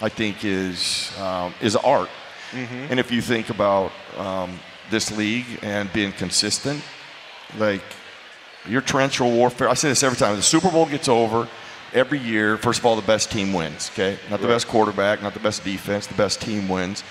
I 0.00 0.08
think, 0.08 0.44
is, 0.44 1.12
um, 1.18 1.54
is 1.60 1.76
art. 1.76 2.08
And 2.54 3.00
if 3.00 3.10
you 3.10 3.22
think 3.22 3.48
about 3.48 3.92
um, 4.18 4.58
this 4.90 5.10
league 5.16 5.46
and 5.62 5.90
being 5.92 6.12
consistent, 6.12 6.82
like 7.58 7.82
your 8.68 8.80
torrential 8.80 9.30
warfare, 9.30 9.68
I 9.68 9.74
say 9.74 9.88
this 9.88 10.02
every 10.02 10.18
time, 10.18 10.36
the 10.36 10.42
Super 10.42 10.70
Bowl 10.70 10.86
gets 10.86 11.08
over 11.08 11.48
every 11.92 12.18
year. 12.18 12.56
First 12.56 12.80
of 12.80 12.86
all, 12.86 12.96
the 12.96 13.02
best 13.02 13.30
team 13.30 13.52
wins, 13.52 13.90
okay? 13.92 14.18
Not 14.30 14.40
the 14.40 14.48
best 14.48 14.68
quarterback, 14.68 15.22
not 15.22 15.34
the 15.34 15.40
best 15.40 15.64
defense, 15.64 16.06
the 16.06 16.14
best 16.14 16.40
team 16.40 16.68
wins. 16.68 17.02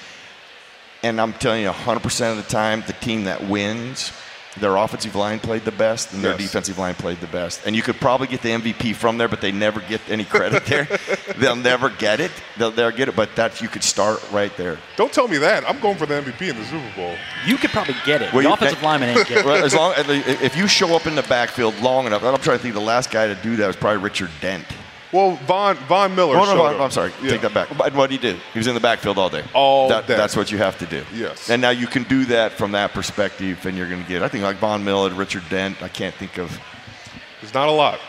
And 1.03 1.19
I'm 1.19 1.33
telling 1.33 1.63
you, 1.63 1.69
100% 1.69 2.31
of 2.31 2.37
the 2.37 2.43
time, 2.43 2.83
the 2.87 2.93
team 2.93 3.23
that 3.25 3.47
wins, 3.47 4.11
their 4.59 4.75
offensive 4.75 5.15
line 5.15 5.39
played 5.39 5.63
the 5.63 5.71
best 5.71 6.11
and 6.13 6.21
their 6.23 6.31
Yes. 6.33 6.41
defensive 6.41 6.77
line 6.77 6.93
played 6.95 7.21
the 7.21 7.27
best. 7.27 7.61
And 7.65 7.73
you 7.75 7.81
could 7.81 7.99
probably 8.01 8.27
get 8.27 8.41
the 8.41 8.49
MVP 8.51 8.93
from 8.93 9.17
there, 9.17 9.29
but 9.29 9.39
they 9.39 9.51
never 9.51 9.79
get 9.79 10.01
any 10.09 10.25
credit 10.25 10.65
there. 10.65 10.87
They'll 11.37 11.55
never 11.55 11.89
get 11.89 12.19
it. 12.19 12.31
They'll 12.57 12.71
never 12.73 12.91
get 12.91 13.07
it, 13.07 13.15
but 13.15 13.33
that 13.37 13.61
you 13.61 13.69
could 13.69 13.83
start 13.83 14.19
right 14.31 14.55
there. 14.57 14.77
Don't 14.97 15.13
tell 15.13 15.27
me 15.29 15.37
that. 15.37 15.67
I'm 15.69 15.79
going 15.79 15.97
for 15.97 16.05
the 16.05 16.15
MVP 16.15 16.49
in 16.49 16.57
the 16.57 16.65
Super 16.65 16.91
Bowl. 16.97 17.15
you 17.45 17.55
could 17.57 17.69
probably 17.69 17.95
get 18.05 18.21
it. 18.21 18.33
Well, 18.33 18.43
the 18.43 18.49
you- 18.49 18.53
offensive 18.53 18.79
that- 18.81 18.85
lineman 18.85 19.17
ain't 19.17 19.27
getting 19.27 19.45
Well, 19.45 19.55
it. 19.55 19.63
as 19.63 19.73
long 19.73 19.93
if 19.97 20.57
you 20.57 20.67
show 20.67 20.95
up 20.95 21.07
in 21.07 21.15
the 21.15 21.23
backfield 21.23 21.79
long 21.81 22.05
enough, 22.05 22.21
I'm 22.23 22.37
trying 22.39 22.57
to 22.57 22.61
think 22.63 22.73
the 22.73 22.81
last 22.81 23.09
guy 23.09 23.27
to 23.27 23.35
do 23.35 23.55
that 23.55 23.67
was 23.67 23.75
probably 23.77 24.01
Richard 24.03 24.31
Dent. 24.41 24.65
Well, 25.11 25.35
Von 25.45 25.75
Von 25.75 26.15
Miller. 26.15 26.37
Oh, 26.37 26.45
no, 26.45 26.65
up. 26.65 26.79
I'm, 26.79 26.91
sorry. 26.91 27.11
Yeah. 27.21 27.31
Take 27.31 27.41
that 27.41 27.53
back. 27.53 27.69
But 27.77 27.93
what 27.93 28.09
did 28.09 28.21
he 28.21 28.31
do? 28.31 28.39
He 28.53 28.59
was 28.59 28.67
in 28.67 28.73
the 28.73 28.79
backfield 28.79 29.17
all 29.17 29.29
day. 29.29 29.43
All 29.53 29.89
That- 29.89 30.07
day. 30.07 30.15
That's 30.15 30.35
what 30.37 30.51
you 30.51 30.57
have 30.57 30.77
to 30.79 30.85
do. 30.85 31.03
Yes. 31.13 31.49
And 31.49 31.61
now 31.61 31.71
you 31.71 31.87
can 31.87 32.03
do 32.03 32.25
that 32.25 32.53
from 32.53 32.71
that 32.71 32.93
perspective, 32.93 33.65
and 33.65 33.77
you're 33.77 33.89
going 33.89 34.01
to 34.03 34.07
get, 34.07 34.23
I 34.23 34.29
think, 34.29 34.43
like 34.43 34.57
Von 34.57 34.83
Miller, 34.83 35.13
Richard 35.13 35.43
Dent. 35.49 35.81
I 35.81 35.89
can't 35.89 36.15
think 36.15 36.37
of. 36.37 36.57
It's 37.41 37.53
not 37.53 37.67
a 37.67 37.71
lot. 37.71 37.99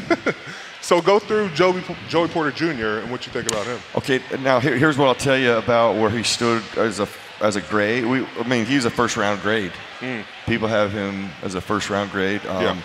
so 0.80 1.00
go 1.02 1.18
through 1.18 1.50
Joey 1.50 1.82
Joey 2.08 2.28
Porter 2.28 2.52
Jr. 2.52 3.00
and 3.02 3.10
what 3.10 3.26
you 3.26 3.32
think 3.32 3.48
about 3.48 3.66
him. 3.66 3.78
Okay, 3.96 4.20
now 4.40 4.60
here, 4.60 4.76
here's 4.76 4.96
what 4.96 5.08
I'll 5.08 5.14
tell 5.14 5.36
you 5.36 5.52
about 5.54 5.96
where 5.96 6.10
he 6.10 6.22
stood 6.22 6.62
as 6.76 7.00
a 7.00 7.08
as 7.40 7.56
a 7.56 7.60
grade. 7.60 8.06
We, 8.06 8.24
I 8.38 8.46
mean, 8.46 8.64
he's 8.66 8.84
a 8.84 8.90
first 8.90 9.16
round 9.16 9.42
grade. 9.42 9.72
People 10.46 10.68
have 10.68 10.92
him 10.92 11.28
as 11.42 11.54
a 11.56 11.60
first 11.60 11.90
round 11.90 12.10
grade. 12.12 12.44
Um. 12.46 12.62
Yeah. 12.62 12.80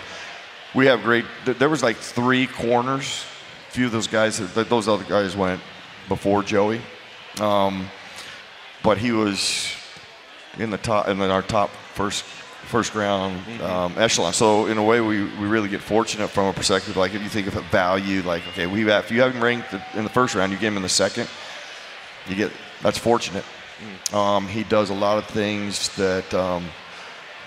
We 0.74 0.86
have 0.86 1.02
great. 1.02 1.24
There 1.44 1.68
was 1.68 1.84
like 1.84 1.96
three 1.96 2.48
corners. 2.48 3.24
Few 3.74 3.86
of 3.86 3.90
those 3.90 4.06
guys, 4.06 4.38
those 4.54 4.86
other 4.86 5.02
guys 5.02 5.34
went 5.34 5.60
before 6.08 6.44
Joey, 6.44 6.80
um, 7.40 7.90
but 8.84 8.98
he 8.98 9.10
was 9.10 9.74
in 10.60 10.70
the 10.70 10.78
top 10.78 11.08
in 11.08 11.20
our 11.20 11.42
top 11.42 11.70
first 11.92 12.22
first 12.22 12.94
round 12.94 13.36
um, 13.60 13.92
echelon. 13.98 14.32
So 14.32 14.66
in 14.66 14.78
a 14.78 14.82
way, 14.84 15.00
we, 15.00 15.24
we 15.24 15.48
really 15.48 15.68
get 15.68 15.80
fortunate 15.80 16.28
from 16.28 16.46
a 16.46 16.52
perspective. 16.52 16.96
Like 16.96 17.14
if 17.14 17.22
you 17.24 17.28
think 17.28 17.48
of 17.48 17.56
a 17.56 17.62
value, 17.62 18.22
like 18.22 18.46
okay, 18.50 18.68
we 18.68 18.82
have, 18.82 19.06
if 19.06 19.10
you 19.10 19.22
have 19.22 19.34
him 19.34 19.42
ranked 19.42 19.74
in 19.94 20.04
the 20.04 20.10
first 20.10 20.36
round, 20.36 20.52
you 20.52 20.58
get 20.58 20.68
him 20.68 20.76
in 20.76 20.84
the 20.84 20.88
second. 20.88 21.28
You 22.28 22.36
get 22.36 22.52
that's 22.80 22.96
fortunate. 22.96 23.44
Um, 24.12 24.46
he 24.46 24.62
does 24.62 24.90
a 24.90 24.94
lot 24.94 25.18
of 25.18 25.26
things 25.26 25.88
that 25.96 26.32
um, 26.32 26.64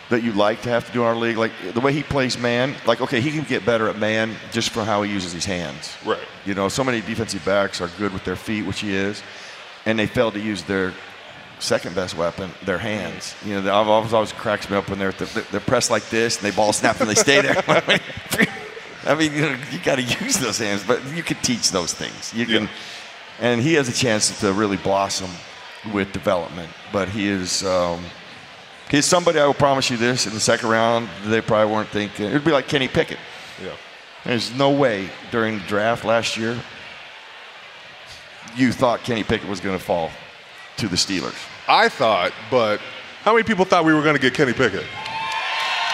that 0.10 0.24
you 0.24 0.32
like 0.32 0.62
to 0.62 0.70
have 0.70 0.86
to 0.88 0.92
do 0.94 1.02
in 1.02 1.08
our 1.08 1.16
league. 1.16 1.38
Like 1.38 1.52
the 1.74 1.82
way 1.82 1.92
he 1.94 2.04
plays 2.04 2.38
man. 2.38 2.76
Like 2.86 3.02
okay, 3.02 3.20
he 3.22 3.32
can 3.32 3.44
get 3.44 3.66
better 3.66 3.90
at 3.90 3.98
man 3.98 4.36
just 4.52 4.70
from 4.70 4.86
how 4.86 5.02
he 5.04 5.12
uses 5.12 5.34
his 5.34 5.46
hands. 5.46 5.96
Right. 6.06 6.20
You 6.46 6.54
know, 6.54 6.70
so 6.70 6.84
many 6.84 7.02
defensive 7.02 7.44
backs 7.46 7.82
are 7.82 7.90
good 7.98 8.14
with 8.14 8.24
their 8.24 8.36
feet, 8.38 8.66
which 8.66 8.80
he 8.80 8.94
is, 8.96 9.22
and 9.86 10.00
they 10.00 10.08
fail 10.08 10.32
to 10.32 10.40
use 10.40 10.64
their 10.64 10.94
second 11.60 11.96
best 11.96 12.16
weapon, 12.16 12.52
their 12.64 12.78
hands. 12.78 13.36
You 13.44 13.60
know, 13.62 13.74
I've 13.76 13.88
always 13.88 14.14
always 14.14 14.32
cracks 14.32 14.70
me 14.70 14.78
up 14.78 14.90
when 14.90 15.00
they're 15.00 15.12
they're, 15.12 15.44
they're 15.52 15.60
pressed 15.60 15.92
like 15.92 16.08
this 16.10 16.38
and 16.38 16.46
they 16.46 16.56
ball 16.56 16.72
snap 16.72 17.02
and 17.02 17.10
they 17.10 17.16
stay 17.16 17.42
there. 17.42 17.64
I 19.06 19.16
mean, 19.16 19.34
you 19.34 19.42
know, 19.42 19.58
you 19.72 19.80
got 19.80 19.96
to 19.96 20.02
use 20.04 20.38
those 20.38 20.58
hands, 20.60 20.84
but 20.86 21.02
you 21.16 21.24
can 21.24 21.38
teach 21.38 21.72
those 21.72 21.94
things. 21.94 22.34
You 22.34 22.46
can, 22.46 22.64
Yeah. 22.64 22.70
and 23.40 23.62
he 23.62 23.74
has 23.76 23.88
a 23.88 23.94
chance 23.94 24.40
to 24.42 24.52
really 24.52 24.76
blossom 24.78 25.30
with 25.94 26.12
development. 26.12 26.70
But 26.92 27.08
he 27.10 27.28
is. 27.28 27.64
Um, 27.66 28.04
He's 28.90 29.06
somebody 29.06 29.40
I 29.40 29.46
will 29.46 29.54
promise 29.54 29.90
you 29.90 29.98
this 29.98 30.28
in 30.28 30.34
the 30.34 30.40
second 30.40 30.70
round. 30.70 31.10
They 31.26 31.42
probably 31.42 31.74
weren't 31.74 31.90
thinking. 31.90 32.28
It'd 32.28 32.46
be 32.46 32.52
like 32.52 32.68
Kenny 32.68 32.88
Pickett. 32.88 33.20
Yeah. 33.62 33.72
There's 34.24 34.54
no 34.54 34.72
way 34.72 35.10
during 35.32 35.60
the 35.60 35.66
draft 35.66 36.06
last 36.06 36.38
year 36.38 36.58
you 38.58 38.72
thought 38.72 39.04
Kenny 39.04 39.24
Pickett 39.24 39.48
was 39.48 39.60
going 39.60 39.78
to 39.78 39.84
fall 39.84 40.12
to 40.78 40.88
the 40.88 40.96
Steelers. 40.96 41.36
I 41.68 41.90
thought, 41.90 42.32
but 42.50 42.80
how 43.22 43.34
many 43.34 43.44
people 43.44 43.66
thought 43.66 43.86
we 43.86 43.94
were 43.94 44.02
going 44.02 44.16
to 44.16 44.22
get 44.22 44.34
Kenny 44.34 44.54
Pickett? 44.54 44.86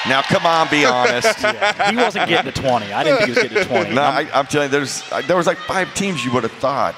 Now, 0.07 0.21
come 0.21 0.45
on, 0.45 0.69
be 0.69 0.85
honest. 0.85 1.39
He 1.89 1.95
wasn't 1.95 2.27
getting 2.27 2.51
to 2.51 2.61
20. 2.61 2.91
I 2.91 3.03
didn't 3.03 3.19
think 3.19 3.29
he 3.29 3.33
was 3.33 3.43
getting 3.43 3.57
to 3.57 3.65
20. 3.65 3.93
no, 3.93 4.01
I, 4.01 4.27
I'm 4.33 4.45
telling 4.47 4.67
you, 4.67 4.71
there's 4.71 5.03
there 5.27 5.37
was 5.37 5.47
like 5.47 5.57
five 5.57 5.93
teams 5.93 6.23
you 6.25 6.31
would 6.33 6.43
have 6.43 6.51
thought. 6.53 6.95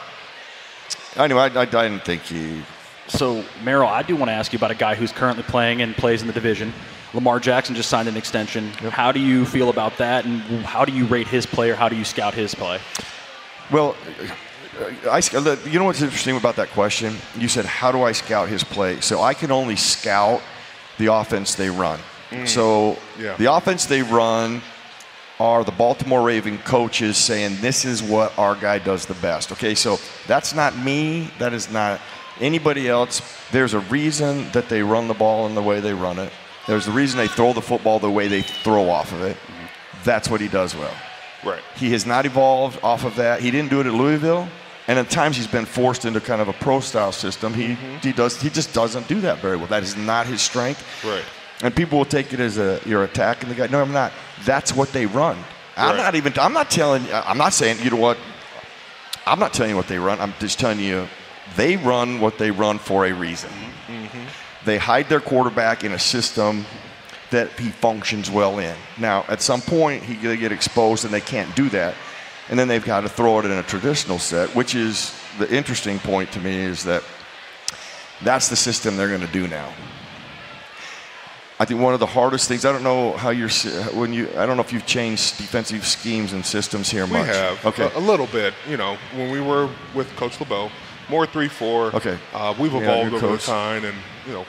Anyway, 1.16 1.42
I, 1.42 1.48
I, 1.48 1.62
I 1.62 1.66
didn't 1.66 2.04
think 2.06 2.24
he. 2.24 2.62
So, 3.08 3.44
Merril, 3.64 3.88
I 3.88 4.02
do 4.02 4.16
want 4.16 4.30
to 4.30 4.34
ask 4.34 4.52
you 4.52 4.58
about 4.58 4.72
a 4.72 4.76
guy 4.76 4.96
who's 4.96 5.12
currently 5.12 5.44
playing 5.44 5.82
and 5.82 5.96
plays 5.96 6.22
in 6.22 6.28
the 6.28 6.34
division. 6.34 6.74
Lamar 7.14 7.40
Jackson 7.40 7.76
just 7.76 7.90
signed 7.90 8.10
an 8.10 8.18
extension. 8.18 8.70
How 8.70 9.12
do 9.12 9.20
you 9.20 9.46
feel 9.46 9.70
about 9.70 9.98
that, 9.98 10.26
and 10.26 10.42
how 10.66 10.86
do 10.86 10.92
you 10.92 11.06
rate 11.06 11.28
his 11.28 11.46
play, 11.46 11.70
or 11.70 11.76
how 11.76 11.88
do 11.88 11.96
you 11.96 12.04
scout 12.04 12.34
his 12.34 12.54
play? 12.54 12.80
Well, 13.72 13.96
I, 15.10 15.22
you 15.66 15.80
know 15.80 15.86
what's 15.86 16.02
interesting 16.02 16.36
about 16.36 16.58
that 16.58 16.70
question? 16.70 17.16
You 17.38 17.48
said, 17.48 17.66
"How 17.66 17.92
do 17.92 18.02
I 18.04 18.12
scout 18.12 18.50
his 18.50 18.64
play?" 18.64 19.00
So 19.00 19.22
I 19.22 19.34
can 19.34 19.52
only 19.52 19.76
scout 19.78 20.42
the 20.98 21.08
offense 21.14 21.56
they 21.56 21.70
run. 21.70 22.00
Mm. 22.32 22.48
So 22.48 22.98
Yeah. 23.18 23.36
the 23.38 23.54
offense 23.54 23.86
they 23.86 24.02
run 24.02 24.62
are 25.40 25.64
the 25.64 25.72
Baltimore 25.72 26.22
Raven 26.22 26.58
coaches 26.60 27.18
saying 27.18 27.58
this 27.62 27.86
is 27.86 28.02
what 28.02 28.38
our 28.38 28.56
guy 28.56 28.80
does 28.80 29.06
the 29.06 29.14
best. 29.16 29.52
Okay, 29.52 29.76
so 29.76 30.00
that's 30.28 30.54
not 30.54 30.78
me. 30.78 31.30
That 31.40 31.54
is 31.54 31.70
not 31.70 32.02
anybody 32.40 32.88
else. 32.88 33.22
There's 33.52 33.74
a 33.74 33.80
reason 33.82 34.50
that 34.52 34.70
they 34.70 34.82
run 34.82 35.08
the 35.08 35.14
ball 35.14 35.46
in 35.48 35.56
the 35.56 35.64
way 35.64 35.80
they 35.80 35.94
run 35.94 36.20
it. 36.20 36.32
There's 36.68 36.88
a 36.88 36.92
reason 36.92 37.18
they 37.18 37.28
throw 37.28 37.54
the 37.54 37.62
football 37.62 38.00
the 38.00 38.10
way 38.10 38.28
they 38.28 38.42
throw 38.42 38.90
off 38.90 39.12
of 39.12 39.22
it. 39.22 39.38
That's 40.04 40.30
what 40.30 40.42
he 40.42 40.48
does 40.48 40.76
well. 40.76 40.94
Right. 41.44 41.62
He 41.76 41.92
has 41.92 42.06
not 42.06 42.26
evolved 42.26 42.80
off 42.84 43.04
of 43.04 43.16
that. 43.18 43.40
He 43.40 43.52
didn't 43.52 43.70
do 43.70 43.80
it 43.80 43.86
at 43.86 43.94
Louisville, 43.94 44.48
and 44.88 44.98
at 44.98 45.10
times 45.10 45.38
he's 45.38 45.48
been 45.48 45.66
forced 45.66 46.06
into 46.06 46.20
kind 46.20 46.42
of 46.42 46.48
a 46.48 46.54
pro 46.54 46.80
style 46.80 47.12
system. 47.12 47.54
He 47.54 47.70
mm-hmm. 47.70 47.98
he 47.98 48.12
does 48.12 48.42
he 48.42 48.50
just 48.50 48.74
doesn't 48.74 49.08
do 49.08 49.22
that 49.22 49.40
very 49.40 49.56
well. 49.58 49.68
That 49.68 49.84
is 49.84 49.96
not 49.96 50.26
his 50.26 50.42
strength. 50.42 50.84
Right. 51.04 51.24
And 51.62 51.74
people 51.76 52.00
will 52.00 52.06
take 52.06 52.34
it 52.34 52.40
as 52.40 52.58
a 52.58 52.82
you're 52.86 53.04
attacking 53.04 53.50
the 53.50 53.56
guy. 53.56 53.68
No, 53.68 53.82
I'm 53.82 53.92
not. 53.92 54.12
That's 54.44 54.76
what 54.76 54.92
they 54.92 55.06
run. 55.06 55.38
Right. 55.38 55.46
I'm 55.78 55.98
not 55.98 56.16
even. 56.16 56.34
I'm 56.40 56.54
not 56.54 56.72
telling. 56.72 57.06
I'm 57.12 57.38
not 57.38 57.54
saying. 57.54 57.78
You 57.84 57.92
know 57.92 57.98
what? 57.98 58.18
I'm 59.28 59.40
not 59.40 59.54
telling 59.54 59.72
you 59.72 59.78
what 59.78 59.88
they 59.88 60.00
run. 60.00 60.20
I'm 60.20 60.34
just 60.40 60.60
telling 60.60 60.80
you 60.80 61.08
they 61.56 61.78
run 61.78 62.20
what 62.20 62.38
they 62.38 62.52
run 62.52 62.80
for 62.80 63.06
a 63.06 63.12
reason. 63.14 63.50
Mm-hmm. 63.88 64.66
They 64.66 64.78
hide 64.78 65.10
their 65.10 65.20
quarterback 65.20 65.84
in 65.84 65.92
a 65.92 66.00
system 66.00 66.66
that 67.32 67.52
he 67.60 67.70
functions 67.70 68.30
well 68.32 68.60
in. 68.60 68.76
Now, 68.98 69.26
at 69.28 69.42
some 69.42 69.62
point, 69.62 70.04
he 70.04 70.16
they 70.16 70.38
get 70.38 70.52
exposed 70.52 71.06
and 71.06 71.14
they 71.14 71.22
can't 71.22 71.54
do 71.56 71.70
that, 71.70 71.96
and 72.50 72.58
then 72.58 72.68
they've 72.68 72.84
got 72.86 73.02
to 73.02 73.10
throw 73.10 73.40
it 73.40 73.46
in 73.46 73.52
a 73.52 73.64
traditional 73.64 74.20
set, 74.20 74.50
which 74.56 74.76
is 74.76 75.14
the 75.40 75.54
interesting 75.54 76.00
point 76.00 76.32
to 76.32 76.40
me 76.40 76.56
is 76.56 76.84
that 76.84 77.04
that's 78.24 78.48
the 78.50 78.56
system 78.56 78.96
they're 78.96 79.10
going 79.10 79.22
to 79.22 79.28
do 79.28 79.48
now. 79.48 79.72
I 81.60 81.64
think 81.66 81.80
one 81.80 81.94
of 81.94 82.02
the 82.02 82.06
hardest 82.06 82.48
things. 82.50 82.66
I 82.66 82.72
don't 82.74 82.84
know 82.84 83.14
how 83.14 83.30
you're 83.30 83.50
when 83.94 84.12
you. 84.14 84.28
I 84.38 84.46
don't 84.46 84.58
know 84.58 84.64
if 84.64 84.74
you've 84.74 84.86
changed 84.86 85.38
defensive 85.38 85.86
schemes 85.88 86.34
and 86.34 86.46
systems 86.46 86.90
here 86.92 87.08
much. 87.08 87.28
We 87.28 87.34
have 87.34 87.66
Okay. 87.66 87.90
a, 87.96 87.98
a 87.98 88.00
little 88.00 88.28
bit. 88.28 88.54
You 88.70 88.76
know, 88.78 88.98
when 89.14 89.32
we 89.32 89.40
were 89.40 89.70
with 89.94 90.14
Coach 90.18 90.38
LeBeau, 90.42 90.70
more 91.10 91.26
three 91.26 91.48
four. 91.48 91.96
Okay. 91.96 92.18
Uh, 92.34 92.54
we've 92.60 92.74
evolved 92.74 93.12
new 93.12 93.18
over 93.18 93.20
coach. 93.20 93.46
time, 93.46 93.86
and 93.86 93.96
you 94.28 94.34
know, 94.34 94.46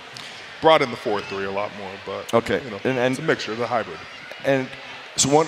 brought 0.61 0.83
in 0.83 0.91
the 0.91 0.97
four 0.97 1.21
three 1.21 1.45
a 1.45 1.51
lot 1.51 1.71
more. 1.79 1.91
But 2.05 2.33
Okay. 2.35 2.63
you 2.65 2.71
know, 2.71 2.81
And- 2.85 2.99
and- 2.99 3.13
it's 3.13 3.21
a 3.21 3.23
mixture, 3.23 3.55
the 3.55 3.67
hybrid. 3.67 3.99
And 4.45 4.69
so, 5.17 5.29
one 5.31 5.47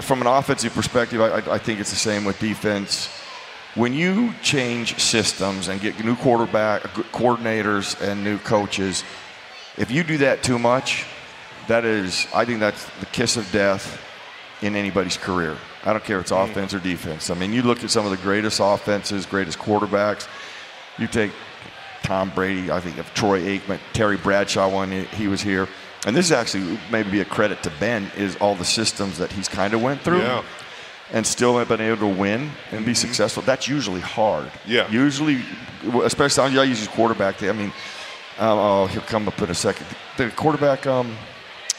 from 0.00 0.20
an 0.20 0.26
offensive 0.26 0.74
perspective, 0.74 1.20
I, 1.20 1.28
I, 1.38 1.54
I 1.54 1.58
think 1.58 1.80
it's 1.80 1.90
the 1.90 1.96
same 1.96 2.24
with 2.24 2.38
defense. 2.38 3.08
When 3.76 3.92
you 3.94 4.34
change 4.42 4.98
systems 5.00 5.68
and 5.68 5.80
get 5.80 6.04
new 6.04 6.16
quarterback 6.16 6.82
coordinators 7.12 8.00
and 8.00 8.24
new 8.24 8.38
coaches, 8.38 9.04
if 9.76 9.90
you 9.92 10.02
do 10.02 10.18
that 10.18 10.42
too 10.42 10.58
much, 10.58 11.04
that 11.68 11.84
is, 11.84 12.26
I 12.34 12.44
think 12.44 12.58
that's 12.58 12.84
the 12.98 13.06
kiss 13.06 13.36
of 13.36 13.50
death 13.52 14.00
in 14.60 14.74
anybody's 14.74 15.16
career. 15.16 15.56
I 15.84 15.92
don't 15.92 16.02
care 16.04 16.16
if 16.18 16.22
it's 16.24 16.30
offense 16.32 16.74
or 16.74 16.80
defense. 16.80 17.30
I 17.30 17.34
mean, 17.34 17.52
you 17.52 17.62
look 17.62 17.82
at 17.84 17.90
some 17.90 18.04
of 18.04 18.10
the 18.10 18.16
greatest 18.18 18.58
offenses, 18.62 19.24
greatest 19.24 19.58
quarterbacks. 19.58 20.26
You 20.98 21.06
take 21.06 21.32
Tom 22.02 22.30
Brady, 22.34 22.70
I 22.70 22.80
think 22.80 22.98
of 22.98 23.12
Troy 23.14 23.40
Aikman, 23.42 23.78
Terry 23.92 24.16
Bradshaw 24.16 24.68
when 24.68 24.90
he- 24.90 25.04
he 25.16 25.28
was 25.28 25.40
here. 25.42 25.68
And 26.06 26.16
this 26.16 26.26
is 26.26 26.32
actually 26.32 26.78
maybe 26.90 27.20
a 27.20 27.24
credit 27.24 27.62
to 27.64 27.70
Ben 27.78 28.10
is 28.16 28.36
all 28.36 28.54
the 28.54 28.64
systems 28.64 29.18
that 29.18 29.30
he's 29.32 29.48
kind 29.48 29.74
of 29.74 29.82
went 29.82 30.02
through 30.02 30.22
Yeah. 30.22 30.42
and 31.12 31.26
still 31.26 31.58
have 31.58 31.68
been 31.68 31.80
able 31.80 31.98
to 31.98 32.06
win 32.06 32.52
and 32.72 32.84
be 32.86 32.94
successful. 32.94 33.42
That's 33.44 33.68
usually 33.68 34.00
hard. 34.00 34.50
Yeah. 34.66 34.86
Usually, 34.90 35.42
especially 36.04 36.58
I 36.58 36.64
use 36.64 36.78
his 36.78 36.88
quarterback. 36.88 37.42
I 37.42 37.52
mean, 37.52 37.72
um, 38.38 38.58
oh, 38.58 38.86
he'll 38.86 39.02
come 39.02 39.28
up 39.28 39.40
in 39.42 39.50
a 39.50 39.54
second. 39.54 39.86
The 40.16 40.30
quarterback 40.30 40.86
um, 40.86 41.16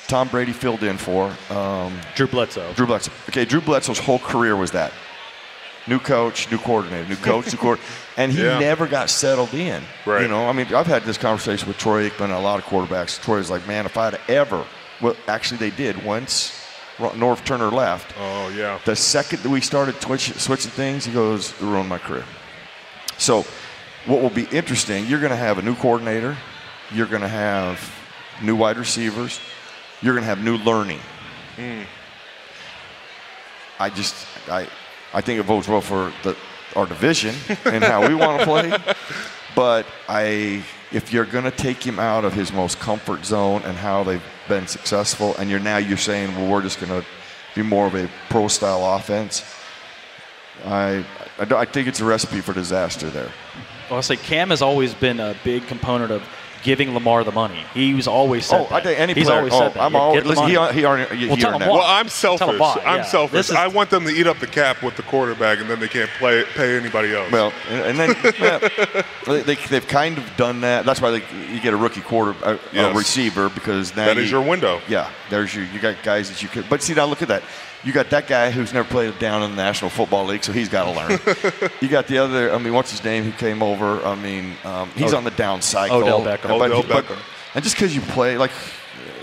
Tom 0.08 0.28
Brady 0.28 0.52
filled 0.54 0.84
in 0.84 0.98
for 0.98 1.36
um, 1.50 2.00
Drew 2.16 2.28
Bledsoe. 2.28 2.74
Drew 2.74 2.86
Bledsoe. 2.86 3.12
Okay, 3.30 3.46
Drew 3.46 3.62
Bledsoe's 3.62 3.98
whole 4.00 4.20
career 4.20 4.56
was 4.56 4.72
that. 4.72 4.92
New 5.88 6.00
coach, 6.00 6.50
new 6.52 6.58
coordinator, 6.60 7.08
new 7.10 7.16
coach, 7.16 7.52
new 7.52 7.58
coordinator. 7.58 7.92
And 8.18 8.32
he 8.32 8.44
Yeah. 8.44 8.60
never 8.60 8.88
got 8.88 9.10
settled 9.10 9.54
in. 9.54 9.82
Right. 10.06 10.22
You 10.24 10.28
know, 10.28 10.48
I 10.48 10.52
mean, 10.52 10.74
I've 10.76 10.86
had 10.86 11.04
this 11.04 11.18
conversation 11.18 11.68
with 11.68 11.78
Troy 11.78 12.10
Aikman 12.10 12.26
and 12.26 12.34
a 12.34 12.40
lot 12.40 12.60
of 12.60 12.66
quarterbacks. 12.66 13.20
Troy's 13.22 13.50
like, 13.50 13.66
man, 13.68 13.86
if 13.86 13.98
I'd 13.98 14.20
ever, 14.28 14.66
well, 15.02 15.16
actually 15.28 15.58
they 15.58 15.72
did 15.72 16.04
once 16.04 16.54
Norv 16.98 17.44
Turner 17.46 17.70
left. 17.72 18.14
Oh 18.20 18.50
yeah. 18.50 18.80
The 18.86 18.96
second 18.96 19.42
that 19.44 19.50
we 19.50 19.62
started 19.62 20.00
twitch, 20.02 20.34
switching 20.34 20.72
things, 20.72 21.06
he 21.06 21.14
goes, 21.14 21.52
it 21.52 21.62
ruined 21.62 21.90
my 21.90 21.98
career. 21.98 22.26
So, 23.18 23.46
what 24.06 24.22
will 24.22 24.30
be 24.30 24.46
interesting, 24.52 25.06
you're 25.08 25.20
going 25.20 25.32
to 25.32 25.36
have 25.38 25.58
a 25.58 25.62
new 25.62 25.76
coordinator, 25.76 26.36
you're 26.92 27.08
going 27.08 27.22
to 27.22 27.28
have 27.28 27.80
new 28.44 28.56
wide 28.56 28.78
receivers, 28.78 29.40
you're 30.02 30.14
going 30.14 30.24
to 30.24 30.28
have 30.30 30.44
new 30.44 30.58
learning. 30.58 31.00
Mm. 31.58 31.86
I 33.80 33.90
just, 33.90 34.16
I, 34.50 34.68
I 35.14 35.22
think 35.22 35.40
it 35.40 35.48
bodes 35.48 35.68
well 35.68 35.82
for 35.82 36.14
the, 36.24 36.36
our 36.76 36.86
division 36.86 37.36
and 37.66 37.84
how 37.84 38.08
we 38.08 38.16
want 38.16 38.40
to 38.40 38.46
play. 38.46 38.96
But 39.56 39.86
I, 40.08 40.64
if 40.92 41.12
you're 41.12 41.26
going 41.26 41.44
to 41.44 41.52
take 41.52 41.84
him 41.86 42.00
out 42.00 42.24
of 42.24 42.34
his 42.34 42.54
most 42.54 42.80
comfort 42.80 43.26
zone 43.26 43.62
and 43.64 43.78
how 43.78 44.04
they've 44.04 44.24
been 44.48 44.68
successful, 44.68 45.36
and 45.38 45.50
you're 45.50 45.60
now 45.60 45.78
you're 45.78 45.98
saying, 45.98 46.34
well, 46.36 46.50
we're 46.50 46.62
just 46.62 46.80
going 46.80 47.02
to 47.02 47.06
be 47.54 47.62
more 47.62 47.88
of 47.88 47.96
a 47.96 48.10
pro 48.30 48.48
style 48.48 48.96
offense. 48.96 49.44
I, 50.66 51.06
I, 51.38 51.54
I 51.54 51.66
think 51.66 51.88
it's 51.88 52.00
a 52.00 52.06
recipe 52.06 52.40
for 52.40 52.54
disaster 52.54 53.10
there. 53.10 53.32
Well, 53.90 53.98
I 53.98 54.02
say 54.02 54.16
Cam 54.16 54.52
has 54.52 54.62
always 54.62 54.94
been 54.94 55.20
a 55.20 55.36
big 55.44 55.68
component 55.68 56.12
of 56.12 56.24
giving 56.64 56.94
Lamar 56.94 57.24
the 57.24 57.32
money. 57.32 57.66
He 57.74 57.94
was 57.94 58.08
oh, 58.08 58.12
always 58.14 58.46
said 58.46 58.62
Oh, 58.62 58.64
that. 58.70 58.74
I 58.74 58.82
think 58.82 59.00
any 59.00 59.14
He's 59.14 59.26
player. 59.26 59.38
always 59.40 59.54
oh, 59.54 59.60
said 59.60 59.74
that. 59.74 59.82
I'm 59.82 59.94
Yeah, 59.94 60.00
always, 60.00 60.26
listen, 60.26 60.48
he, 60.48 60.56
money. 60.56 60.74
he 60.74 60.86
already, 60.86 61.16
he 61.18 61.28
Well, 61.28 61.38
tell 61.38 61.54
earned 61.54 61.56
him 61.56 61.68
that. 61.68 61.70
why. 61.72 61.78
Well, 61.78 61.88
I'm 61.88 62.10
selfish. 62.10 62.60
why, 62.60 62.82
I'm 62.86 62.98
yeah. 63.00 63.04
selfish. 63.04 63.50
Is- 63.50 63.56
I 63.56 63.68
want 63.68 63.90
them 63.90 64.04
to 64.06 64.12
eat 64.12 64.28
up 64.28 64.40
the 64.40 64.48
cap 64.48 64.84
with 64.84 64.96
the 64.96 65.04
quarterback, 65.04 65.60
and 65.60 65.70
then 65.70 65.80
they 65.80 65.88
can't 65.88 66.10
play 66.20 66.44
pay 66.56 66.78
anybody 66.78 67.14
else. 67.16 67.32
Well, 67.32 67.52
and, 67.70 68.00
and 68.00 68.00
then 68.00 68.34
yeah, 68.40 68.70
they, 69.26 69.42
they, 69.42 69.56
they've 69.56 69.88
kind 69.88 70.18
of 70.18 70.36
done 70.38 70.62
that. 70.62 70.86
That's 70.86 71.02
why 71.02 71.12
they, 71.12 71.24
you 71.54 71.60
get 71.62 71.74
a 71.74 71.78
rookie 71.78 72.02
quarter 72.02 72.36
uh, 72.46 72.54
a, 72.54 72.60
Yes. 72.76 72.94
a 72.96 72.98
receiver 72.98 73.50
because 73.50 73.96
now 73.96 74.06
that 74.06 74.18
you, 74.18 74.24
is 74.24 74.32
your 74.32 74.42
window. 74.42 74.82
Yeah, 74.88 75.10
there's 75.30 75.54
your 75.56 75.66
you 75.66 75.80
got 75.80 76.02
guys 76.04 76.30
that 76.30 76.42
you 76.42 76.50
could. 76.50 76.70
But 76.70 76.82
see 76.84 76.94
now, 76.94 77.06
look 77.06 77.22
at 77.22 77.28
that. 77.30 77.44
You 77.84 77.92
got 77.94 78.12
that 78.12 78.28
guy 78.28 78.52
who's 78.52 78.74
never 78.74 78.88
played 78.88 79.18
down 79.18 79.42
in 79.42 79.52
the 79.52 79.56
National 79.56 79.90
Football 79.90 80.26
League, 80.26 80.44
so 80.44 80.52
he's 80.52 80.70
got 80.70 80.86
to 80.86 80.92
learn. 80.92 81.72
you 81.82 81.88
got 81.88 82.06
the 82.08 82.20
other. 82.20 82.54
I 82.54 82.60
mean, 82.60 82.74
what's 82.74 82.92
his 82.92 83.04
name? 83.04 83.24
Who 83.24 83.32
came 83.32 83.64
over? 83.64 84.06
I 84.06 84.14
mean, 84.16 84.54
um, 84.64 84.90
he's 84.96 85.14
Od- 85.14 85.18
on 85.20 85.24
the 85.24 85.32
down 85.32 85.62
cycle. 85.64 85.98
Odell 85.98 86.22
Beckham. 86.22 86.60
But- 86.60 86.72
Odell 86.72 86.84
but- 86.84 87.06
Beckham. 87.06 87.18
and 87.56 87.64
just 87.64 87.76
because 87.76 87.96
you 87.96 88.02
play 88.02 88.38
like. 88.38 88.52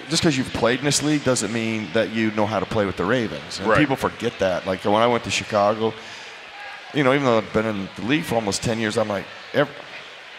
Just 0.09 0.23
because 0.23 0.39
you've 0.39 0.53
played 0.55 0.79
in 0.79 0.87
this 0.87 1.03
league 1.03 1.23
doesn't 1.23 1.53
mean 1.53 1.87
that 1.93 2.13
you 2.15 2.31
know 2.31 2.47
how 2.47 2.59
to 2.59 2.65
play 2.65 2.87
with 2.87 2.97
the 2.97 3.05
Ravens. 3.05 3.59
And 3.61 3.69
Right. 3.69 3.79
people 3.79 3.95
forget 3.95 4.33
that. 4.39 4.67
Like 4.67 4.83
when 4.83 4.95
I 5.03 5.07
went 5.07 5.23
to 5.25 5.31
Chicago, 5.31 5.93
you 6.95 7.05
know, 7.05 7.13
even 7.13 7.27
though 7.27 7.37
I've 7.37 7.53
been 7.53 7.67
in 7.67 7.89
the 7.95 8.03
league 8.07 8.25
for 8.25 8.37
almost 8.37 8.63
10 8.63 8.79
years, 8.79 8.97
I'm 8.97 9.09
like, 9.09 9.27
ev 9.53 9.69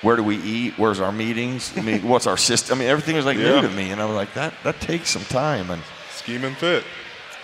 where 0.01 0.15
do 0.15 0.23
we 0.23 0.37
eat? 0.37 0.73
Where's 0.77 0.99
our 0.99 1.11
meetings? 1.11 1.71
I 1.77 1.81
mean, 1.81 2.01
what's 2.07 2.25
our 2.25 2.35
system? 2.35 2.77
I 2.77 2.79
mean, 2.79 2.89
everything 2.89 3.15
was 3.15 3.25
like 3.25 3.37
Yeah. 3.37 3.61
new 3.61 3.67
to 3.67 3.69
me. 3.69 3.91
And 3.91 4.01
I 4.01 4.05
was 4.05 4.15
like, 4.15 4.33
that, 4.33 4.55
that 4.63 4.81
takes 4.81 5.11
some 5.11 5.25
time. 5.25 5.69
And 5.69 5.83
Scheme 6.15 6.45
and 6.45 6.57
fit. 6.57 6.83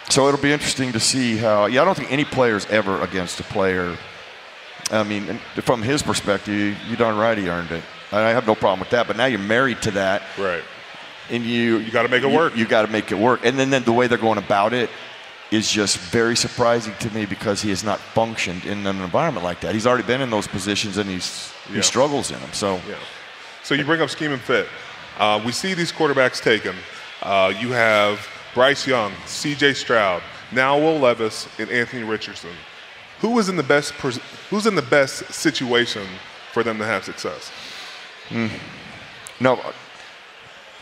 So 0.10 0.28
it'll 0.28 0.39
be 0.41 0.51
interesting 0.53 0.91
to 0.93 0.99
see 0.99 1.38
how, 1.38 1.66
yeah, 1.66 1.82
I 1.82 1.86
don't 1.86 1.95
think 1.97 2.12
any 2.12 2.26
player's 2.26 2.66
ever 2.68 3.01
against 3.01 3.39
a 3.39 3.43
player. 3.43 3.97
I 4.91 5.03
mean, 5.03 5.39
from 5.62 5.82
his 5.82 6.03
perspective, 6.03 6.78
you 6.88 6.95
darn 6.95 7.18
right 7.18 7.38
he 7.38 7.49
earned 7.49 7.72
it. 7.72 7.84
I 8.12 8.30
have 8.30 8.45
no 8.45 8.56
problem 8.56 8.80
with 8.80 8.91
that. 8.91 9.08
But 9.08 9.18
now 9.18 9.26
you're 9.26 9.39
married 9.39 9.82
to 9.84 9.91
that. 9.91 10.22
Right. 10.38 10.64
And 11.32 11.43
you, 11.43 11.80
You 11.80 11.91
gotta 11.91 12.08
make 12.08 12.24
it 12.24 12.30
you- 12.30 12.36
work. 12.36 12.56
You, 12.56 12.66
got 12.66 12.84
to 12.84 12.88
make 12.91 13.12
it 13.12 13.16
work. 13.18 13.41
And 13.43 13.58
then, 13.58 13.72
then 13.72 13.84
the 13.84 13.91
way 13.93 14.06
they're 14.08 14.18
going 14.20 14.38
about 14.38 14.74
it 14.74 14.89
is 15.51 15.70
just 15.72 15.97
very 15.97 16.36
surprising 16.36 16.93
to 16.99 17.10
me 17.14 17.26
because 17.26 17.62
he 17.62 17.70
has 17.70 17.84
not 17.84 17.99
functioned 17.99 18.64
in 18.66 18.86
an 18.86 19.01
environment 19.01 19.43
like 19.43 19.60
that. 19.62 19.74
He's 19.74 19.88
already 19.88 20.03
been 20.03 20.22
in 20.22 20.30
those 20.30 20.47
positions 20.47 20.97
and 20.97 21.10
he's 21.10 21.51
Yeah. 21.70 21.78
he 21.78 21.82
struggles 21.82 22.30
in 22.32 22.39
them. 22.39 22.49
So 22.53 22.76
Yeah. 22.88 22.95
So 23.64 23.74
you 23.74 23.84
bring 23.86 24.01
up 24.01 24.10
scheme 24.12 24.32
and 24.34 24.41
fit. 24.41 24.68
Uh, 25.20 25.41
we 25.43 25.51
see 25.51 25.74
these 25.74 25.91
quarterbacks 25.91 26.41
taken. 26.41 26.76
Uh, 27.24 27.51
you 27.60 27.72
have 27.72 28.28
Bryce 28.56 28.88
Young, 28.88 29.12
C.J. 29.28 29.74
Stroud, 29.74 30.24
now 30.51 30.80
Will 30.80 30.97
Levis, 30.97 31.47
and 31.60 31.70
Anthony 31.70 32.03
Richardson. 32.03 32.51
Who 33.20 33.38
is 33.38 33.49
in 33.49 33.58
the 33.58 33.64
best? 33.64 33.91
Who's 34.49 34.66
in 34.66 34.76
the 34.76 34.82
best 34.82 35.32
situation 35.34 36.08
for 36.53 36.64
them 36.64 36.78
to 36.80 36.86
have 36.86 37.03
success? 37.06 37.51
no, 39.39 39.60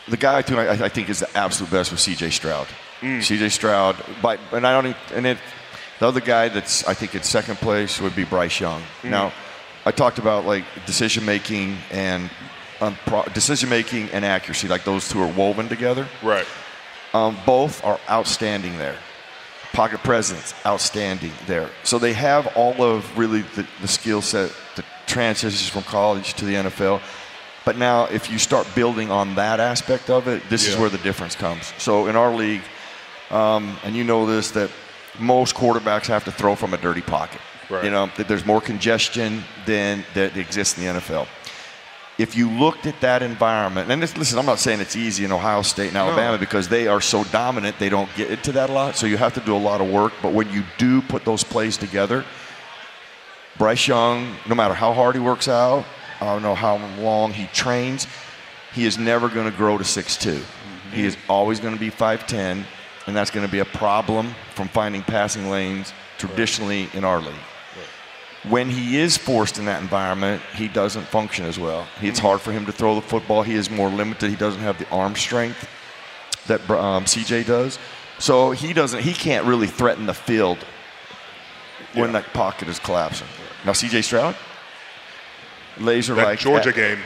the 0.08 0.16
guy 0.16 0.42
who 0.42 0.56
I, 0.56 0.84
I 0.84 0.88
think 0.88 1.08
is 1.08 1.20
the 1.20 1.36
absolute 1.36 1.70
best 1.70 1.90
was 1.90 2.00
C.J. 2.00 2.30
Stroud. 2.30 2.66
Mm. 3.00 3.22
C.J. 3.22 3.48
Stroud, 3.50 3.96
and 4.52 4.66
I 4.66 4.72
don't 4.72 4.86
even- 4.86 5.00
and 5.16 5.26
it, 5.26 5.38
the 5.98 6.06
other 6.08 6.20
guy 6.20 6.48
that's 6.48 6.86
I 6.86 6.94
think 6.94 7.14
in 7.14 7.22
second 7.22 7.56
place 7.56 8.00
would 8.00 8.14
be 8.16 8.24
Bryce 8.24 8.60
Young. 8.60 8.82
Mm. 9.02 9.10
Now, 9.10 9.32
I 9.84 9.90
talked 9.90 10.18
about 10.18 10.46
like 10.46 10.64
decision 10.86 11.24
making 11.24 11.76
and 11.90 12.30
um, 12.80 12.96
pro- 13.06 13.24
decision 13.34 13.68
making 13.68 14.10
and 14.10 14.24
accuracy, 14.24 14.68
like 14.68 14.84
those 14.84 15.08
two 15.08 15.20
are 15.20 15.32
woven 15.32 15.68
together. 15.68 16.06
Right. 16.22 16.46
Um, 17.14 17.38
both 17.46 17.82
are 17.84 17.98
outstanding 18.10 18.76
there. 18.76 18.98
pocket 19.72 20.00
presence, 20.04 20.54
outstanding 20.64 21.32
there. 21.46 21.68
So 21.82 21.98
they 21.98 22.12
have 22.12 22.46
all 22.56 22.80
of 22.82 23.18
really 23.18 23.42
the, 23.56 23.66
the 23.80 23.88
skill 23.88 24.22
set, 24.22 24.52
the 24.76 24.84
transitions 25.06 25.68
from 25.68 25.82
college 25.82 26.34
to 26.34 26.44
the 26.44 26.54
NFL. 26.54 27.00
But 27.64 27.76
now, 27.78 28.04
if 28.04 28.30
you 28.30 28.38
start 28.38 28.68
building 28.74 29.10
on 29.10 29.34
that 29.36 29.58
aspect 29.58 30.10
of 30.10 30.28
it, 30.28 30.48
this 30.48 30.68
is 30.68 30.76
where 30.76 30.90
the 30.90 30.98
difference 30.98 31.34
comes. 31.34 31.72
So 31.78 32.06
in 32.06 32.14
our 32.14 32.32
league, 32.34 32.62
um, 33.30 33.76
and 33.84 33.96
you 33.96 34.04
know 34.04 34.26
this, 34.26 34.50
that 34.52 34.70
most 35.18 35.54
quarterbacks 35.56 36.06
have 36.06 36.24
to 36.24 36.32
throw 36.32 36.54
from 36.54 36.74
a 36.74 36.76
dirty 36.76 37.00
pocket. 37.00 37.40
Right. 37.70 37.84
You 37.84 37.90
know, 37.90 38.10
that 38.16 38.28
there's 38.28 38.44
more 38.44 38.60
congestion 38.60 39.42
than 39.66 40.04
that 40.14 40.36
exists 40.36 40.76
in 40.78 40.84
the 40.84 41.00
NFL. 41.00 41.26
If 42.16 42.36
you 42.36 42.48
looked 42.48 42.86
at 42.86 43.00
that 43.00 43.22
environment, 43.22 43.90
and 43.90 44.00
this, 44.00 44.16
listen, 44.16 44.38
I'm 44.38 44.46
not 44.46 44.60
saying 44.60 44.80
it's 44.80 44.94
easy 44.94 45.24
in 45.24 45.32
Ohio 45.32 45.62
State 45.62 45.88
and 45.88 45.96
Alabama 45.96 46.38
because 46.38 46.68
they 46.68 46.86
are 46.86 47.00
so 47.00 47.24
dominant, 47.24 47.76
they 47.80 47.88
don't 47.88 48.08
get 48.16 48.30
into 48.30 48.52
that 48.52 48.70
a 48.70 48.72
lot. 48.72 48.94
So 48.96 49.06
you 49.06 49.16
have 49.16 49.34
to 49.34 49.40
do 49.40 49.56
a 49.56 49.58
lot 49.58 49.80
of 49.80 49.90
work. 49.90 50.12
But 50.22 50.32
when 50.32 50.48
you 50.52 50.62
do 50.78 51.02
put 51.02 51.24
those 51.24 51.42
plays 51.42 51.76
together, 51.76 52.24
Bryce 53.58 53.88
Young, 53.88 54.36
no 54.48 54.54
matter 54.54 54.74
how 54.74 54.92
hard 54.92 55.16
he 55.16 55.20
works 55.20 55.48
out, 55.48 55.84
I 56.20 56.26
don't 56.26 56.42
know 56.42 56.54
how 56.54 56.76
long 57.00 57.32
he 57.32 57.46
trains, 57.48 58.06
he 58.72 58.84
is 58.84 58.96
never 58.96 59.28
going 59.28 59.50
to 59.50 59.56
grow 59.56 59.76
to 59.76 59.84
6'2. 59.84 60.34
Mm-hmm. 60.34 60.90
He 60.94 61.04
is 61.04 61.16
always 61.28 61.58
going 61.58 61.74
to 61.74 61.80
be 61.80 61.90
5'10, 61.90 62.64
and 63.06 63.16
that's 63.16 63.30
going 63.30 63.46
to 63.46 63.50
be 63.50 63.58
a 63.58 63.64
problem 63.64 64.34
from 64.54 64.68
finding 64.68 65.02
passing 65.02 65.50
lanes 65.50 65.92
traditionally 66.18 66.88
in 66.94 67.04
our 67.04 67.20
league. 67.20 67.34
When 68.48 68.68
he 68.68 68.98
is 68.98 69.16
forced 69.16 69.58
in 69.58 69.64
that 69.64 69.80
environment, 69.80 70.42
he 70.54 70.68
doesn't 70.68 71.04
function 71.04 71.46
as 71.46 71.58
well. 71.58 71.86
It's 72.02 72.18
hard 72.18 72.40
for 72.42 72.52
him 72.52 72.66
to 72.66 72.72
throw 72.72 72.94
the 72.94 73.00
football. 73.00 73.42
He 73.42 73.54
is 73.54 73.70
more 73.70 73.88
limited. 73.88 74.28
He 74.28 74.36
doesn't 74.36 74.60
have 74.60 74.78
the 74.78 74.88
arm 74.90 75.16
strength 75.16 75.66
that 76.46 76.60
um, 76.70 77.04
CJ 77.06 77.46
does. 77.46 77.78
So 78.18 78.50
he 78.50 78.72
doesn't. 78.72 79.02
He 79.02 79.14
can't 79.14 79.46
really 79.46 79.66
threaten 79.66 80.06
the 80.06 80.14
field 80.14 80.58
when 81.94 82.12
that 82.12 82.32
pocket 82.32 82.68
is 82.68 82.78
collapsing. 82.78 83.28
Now 83.64 83.72
CJ 83.72 84.04
Stroud, 84.04 84.36
laser 85.78 86.14
like 86.14 86.38
Georgia 86.38 86.72
game 86.72 86.98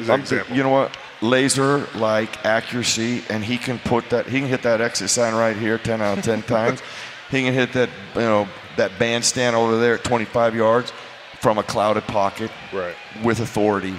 an 0.00 0.20
example. 0.20 0.56
You 0.56 0.62
know 0.62 0.70
what? 0.70 0.96
Laser 1.22 1.86
like 1.94 2.44
accuracy, 2.44 3.22
and 3.30 3.42
he 3.44 3.56
can 3.56 3.78
put 3.78 4.10
that. 4.10 4.26
He 4.26 4.40
can 4.40 4.48
hit 4.48 4.62
that 4.62 4.80
exit 4.80 5.10
sign 5.10 5.34
right 5.34 5.56
here, 5.56 5.78
ten 5.78 6.02
out 6.02 6.18
of 6.18 6.24
ten 6.24 6.42
times. 6.56 6.82
He 7.30 7.42
can 7.42 7.54
hit 7.54 7.72
that, 7.72 7.88
you 8.14 8.20
know, 8.20 8.48
that 8.76 8.98
bandstand 8.98 9.56
over 9.56 9.78
there 9.78 9.94
at 9.94 10.04
25 10.04 10.54
yards 10.54 10.92
from 11.40 11.58
a 11.58 11.62
clouded 11.62 12.06
pocket 12.06 12.50
Right. 12.72 12.94
with 13.22 13.40
authority. 13.40 13.94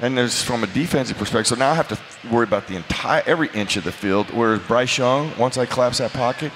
And 0.00 0.16
there's 0.18 0.42
from 0.42 0.64
a 0.64 0.66
defensive 0.66 1.16
perspective. 1.18 1.46
So 1.48 1.54
now 1.54 1.70
I 1.70 1.74
have 1.74 1.88
to 1.88 1.98
worry 2.30 2.44
about 2.44 2.66
the 2.66 2.74
entire 2.76 3.22
every 3.26 3.48
inch 3.54 3.76
of 3.76 3.84
the 3.84 3.92
field. 3.92 4.26
Whereas 4.32 4.60
Bryce 4.60 4.98
Young, 4.98 5.32
once 5.38 5.56
I 5.58 5.66
collapse 5.66 5.98
that 5.98 6.12
pocket, 6.12 6.50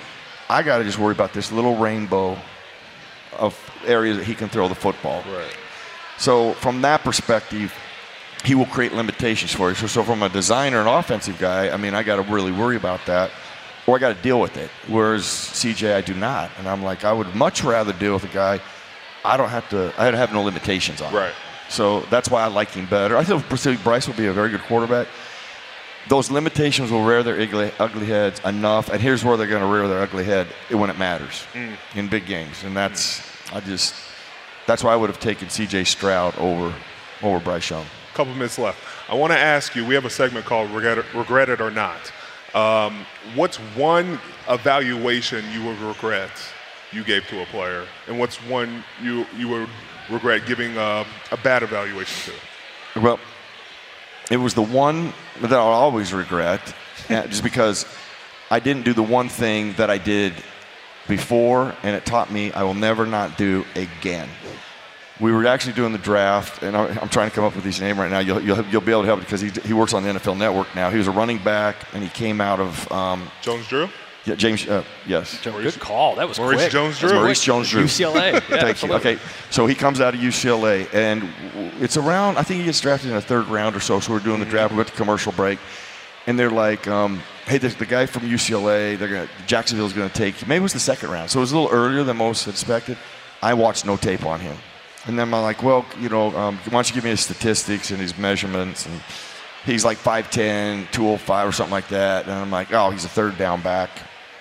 I 0.49 0.63
got 0.63 0.79
to 0.79 0.85
just 0.85 0.99
worry 0.99 1.13
about 1.13 1.33
this 1.33 1.53
little 1.53 1.77
rainbow 1.77 2.39
of 3.39 3.57
areas 3.87 4.17
that 4.17 4.25
he 4.25 4.35
can 4.35 4.49
throw 4.49 4.69
the 4.69 4.75
football. 4.75 5.23
Right. 5.33 5.55
So 6.19 6.55
from 6.55 6.83
that 6.83 7.05
perspective, 7.05 7.73
he 8.45 8.55
will 8.55 8.67
create 8.67 8.93
limitations 8.93 9.53
for 9.53 9.69
you. 9.69 9.75
So, 9.75 9.87
so 9.87 10.03
from 10.03 10.23
a 10.23 10.29
designer 10.29 10.81
and 10.81 10.89
offensive 10.89 11.39
guy, 11.39 11.71
I 11.71 11.77
mean, 11.77 11.95
I 11.95 12.03
got 12.03 12.17
to 12.17 12.23
really 12.23 12.53
worry 12.53 12.77
about 12.77 13.01
that, 13.07 13.31
or 13.87 13.97
I 13.97 13.99
got 13.99 14.17
to 14.17 14.23
deal 14.23 14.41
with 14.41 14.57
it. 14.57 14.71
Whereas 14.89 15.25
CJ, 15.25 15.95
I 15.95 16.01
do 16.01 16.15
not, 16.15 16.51
and 16.59 16.69
I'm 16.69 16.83
like, 16.83 17.05
I 17.05 17.13
would 17.13 17.35
much 17.35 17.63
rather 17.63 17.93
deal 17.93 18.15
with 18.15 18.25
a 18.25 18.35
guy. 18.35 18.61
I 19.25 19.37
don't 19.37 19.49
have 19.49 19.69
to. 19.71 19.93
I 19.99 20.11
don't 20.11 20.19
have 20.19 20.33
no 20.33 20.43
limitations 20.43 21.01
on. 21.01 21.13
Right. 21.13 21.35
So 21.69 22.01
that's 22.03 22.31
why 22.31 22.43
I 22.43 22.47
like 22.47 22.71
him 22.71 22.87
better. 22.87 23.17
I 23.17 23.25
think 23.25 23.83
Bryce 23.83 24.07
will 24.07 24.15
be 24.15 24.27
a 24.27 24.33
very 24.33 24.51
good 24.51 24.63
quarterback. 24.63 25.09
Those 26.09 26.31
limitations 26.31 26.93
will 26.93 27.05
rear 27.05 27.25
their 27.25 27.41
ugly, 27.41 27.73
ugly 27.81 28.07
heads 28.07 28.41
enough, 28.45 28.89
and 28.89 29.01
here's 29.01 29.25
where 29.25 29.37
they're 29.37 29.49
going 29.49 29.63
to 29.63 29.69
rear 29.69 29.89
their 29.89 30.01
ugly 30.01 30.23
head 30.23 30.47
when 30.71 30.89
it 30.89 30.99
matters 30.99 31.45
mm. 31.53 31.77
in 31.97 32.07
big 32.07 32.27
games, 32.27 32.63
and 32.63 32.77
that's 32.77 33.21
I 33.53 33.59
just 33.61 33.95
that's 34.67 34.85
why 34.85 34.93
I 34.93 34.97
would 34.97 35.11
have 35.11 35.19
taken 35.19 35.49
C.J. 35.49 35.85
Stroud 35.85 36.37
over 36.39 36.73
over 37.23 37.41
Bryce 37.41 37.71
Young. 37.71 37.87
couple 38.15 38.33
minutes 38.35 38.59
left. 38.59 38.79
I 39.09 39.15
want 39.15 39.33
to 39.33 39.39
ask 39.39 39.75
you. 39.75 39.85
We 39.85 39.95
have 39.97 40.05
a 40.05 40.11
segment 40.11 40.47
called 40.47 40.71
"Regret 40.71 40.99
It, 40.99 41.13
Regret 41.13 41.49
it 41.49 41.61
or 41.61 41.73
Not." 41.73 42.13
Um, 42.57 43.05
what's 43.35 43.59
one 43.77 44.19
evaluation 44.49 45.45
you 45.53 45.63
would 45.67 45.79
regret 45.79 46.31
you 46.91 47.05
gave 47.05 47.27
to 47.29 47.43
a 47.43 47.47
player, 47.47 47.87
and 48.09 48.19
what's 48.19 48.37
one 48.37 48.83
you 49.03 49.27
you 49.37 49.49
would 49.49 49.69
regret 50.11 50.47
giving 50.47 50.79
uh, 50.79 51.05
a 51.31 51.37
bad 51.37 51.63
evaluation 51.63 52.33
to? 52.95 53.01
Well, 53.01 53.21
it 54.31 54.39
was 54.39 54.55
the 54.55 54.63
one 54.63 55.13
that 55.43 55.53
I'll 55.53 55.67
always 55.67 56.15
regret, 56.15 56.75
uh, 57.11 57.27
just 57.27 57.43
because 57.43 57.85
I 58.51 58.59
didn't 58.59 58.87
do 58.87 58.95
the 58.95 59.03
one 59.03 59.29
thing 59.29 59.75
that 59.75 59.91
I 59.91 59.99
did 59.99 60.33
before, 61.09 61.75
and 61.83 61.95
it 61.95 62.07
taught 62.07 62.33
me 62.33 62.53
I 62.53 62.63
will 62.63 62.75
never 62.75 63.05
not 63.05 63.37
do 63.37 63.67
again. 63.75 64.31
We 65.19 65.33
were 65.33 65.47
actually 65.47 65.73
doing 65.73 65.93
the 65.93 65.99
draft, 65.99 66.63
and 66.63 66.77
I- 66.77 66.89
I'm 67.01 67.09
trying 67.09 67.31
to 67.31 67.35
come 67.35 67.45
up 67.45 67.55
with 67.57 67.65
his 67.65 67.81
name 67.81 67.99
right 67.99 68.11
now. 68.11 68.19
You'll, 68.19 68.41
you'll, 68.43 68.63
you'll 68.67 68.81
be 68.83 68.93
able 68.93 69.03
to 69.03 69.07
help 69.07 69.21
because 69.21 69.41
he, 69.41 69.49
he 69.65 69.73
works 69.73 69.95
on 69.95 70.03
the 70.03 70.11
NFL 70.11 70.37
Network 70.37 70.75
now. 70.75 70.91
He 70.91 70.99
was 70.99 71.07
a 71.09 71.11
running 71.11 71.39
back, 71.39 71.77
and 71.95 72.03
he 72.03 72.11
came 72.11 72.41
out 72.41 72.61
of 72.61 72.93
um, 72.93 73.27
Jones 73.41 73.67
Drew. 73.67 73.89
yeah, 74.27 74.35
James. 74.35 74.67
Uh, 74.69 74.85
yes, 75.07 75.43
Good 75.43 75.81
call. 75.81 76.17
That 76.17 76.29
was 76.29 76.39
Maurice 76.39 76.59
quick. 76.61 76.73
Jones 76.73 77.01
That's 77.01 77.13
Drew. 77.13 77.21
Maurice 77.21 77.43
Jones 77.43 77.71
Drew. 77.71 77.85
UCLA. 77.85 78.33
Yeah, 78.51 78.61
Thank 78.61 78.83
you. 78.83 78.93
Okay, 78.93 79.19
so 79.51 79.67
he 79.67 79.75
comes 79.75 80.03
out 80.03 80.13
of 80.15 80.21
UCLA, 80.21 80.93
and 80.93 81.27
it's 81.81 81.97
around. 81.97 82.37
I 82.37 82.43
think 82.43 82.59
he 82.61 82.67
gets 82.67 82.81
drafted 82.83 83.09
in 83.09 83.17
the 83.17 83.23
third 83.23 83.47
round 83.49 83.75
or 83.75 83.81
so. 83.81 84.01
So 84.01 84.13
we're 84.13 84.19
doing 84.21 84.41
the 84.41 84.47
draft. 84.47 84.73
We 84.73 84.77
went 84.77 84.89
to 84.91 84.95
commercial 84.97 85.33
break, 85.33 85.59
and 86.27 86.39
they're 86.39 86.51
like, 86.51 86.87
um, 86.89 87.23
"Hey, 87.47 87.57
the, 87.57 87.69
the 87.69 87.87
guy 87.87 88.05
from 88.05 88.25
UCLA, 88.25 88.99
they're 88.99 89.09
gonna 89.09 89.29
Jacksonville's 89.47 89.95
going 89.95 90.11
to 90.11 90.15
take. 90.15 90.47
Maybe 90.47 90.59
it 90.59 90.63
was 90.63 90.75
the 90.75 90.79
second 90.81 91.09
round, 91.11 91.31
so 91.31 91.39
it 91.39 91.41
was 91.41 91.53
a 91.53 91.59
little 91.59 91.75
earlier 91.75 92.05
than 92.05 92.19
most 92.19 92.47
expected. 92.49 92.99
I 93.43 93.55
watched 93.55 93.87
no 93.87 93.97
tape 93.97 94.27
on 94.27 94.41
him, 94.41 94.57
and 95.07 95.19
then 95.19 95.33
I'm 95.33 95.43
like, 95.43 95.63
"Well, 95.63 95.85
you 96.01 96.09
know, 96.09 96.37
um, 96.37 96.59
why 96.59 96.71
don't 96.71 96.89
you 96.89 96.95
give 96.95 97.05
me 97.05 97.11
his 97.11 97.21
statistics 97.21 97.91
and 97.91 98.01
his 98.01 98.17
measurements?" 98.17 98.87
And 98.87 99.01
he's 99.65 99.85
like 99.85 99.99
5'10", 99.99 100.91
205 100.93 101.49
or 101.49 101.53
something 101.53 101.73
like 101.73 101.89
that, 101.89 102.25
and 102.25 102.33
I'm 102.33 102.51
like, 102.51 102.73
"Oh, 102.73 102.91
he's 102.91 103.05
a 103.05 103.09
third 103.09 103.39
down 103.39 103.63
back." 103.63 103.91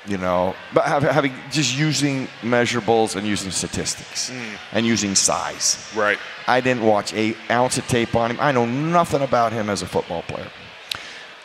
you 0.07 0.17
know, 0.17 0.55
but 0.73 0.85
having 0.85 1.33
just 1.51 1.77
using 1.77 2.27
measurables 2.41 3.15
and 3.15 3.25
using 3.25 3.51
statistics 3.51 4.31
and 4.71 4.85
using 4.85 5.15
size. 5.15 5.91
Right. 5.95 6.19
I 6.47 6.61
didn't 6.61 6.83
watch 6.83 7.13
a 7.13 7.35
ounce 7.49 7.77
of 7.77 7.87
tape 7.87 8.15
on 8.15 8.31
him. 8.31 8.37
I 8.39 8.51
know 8.51 8.65
nothing 8.65 9.21
about 9.21 9.51
him 9.51 9.69
as 9.69 9.81
a 9.81 9.87
football 9.87 10.21
player. 10.23 10.49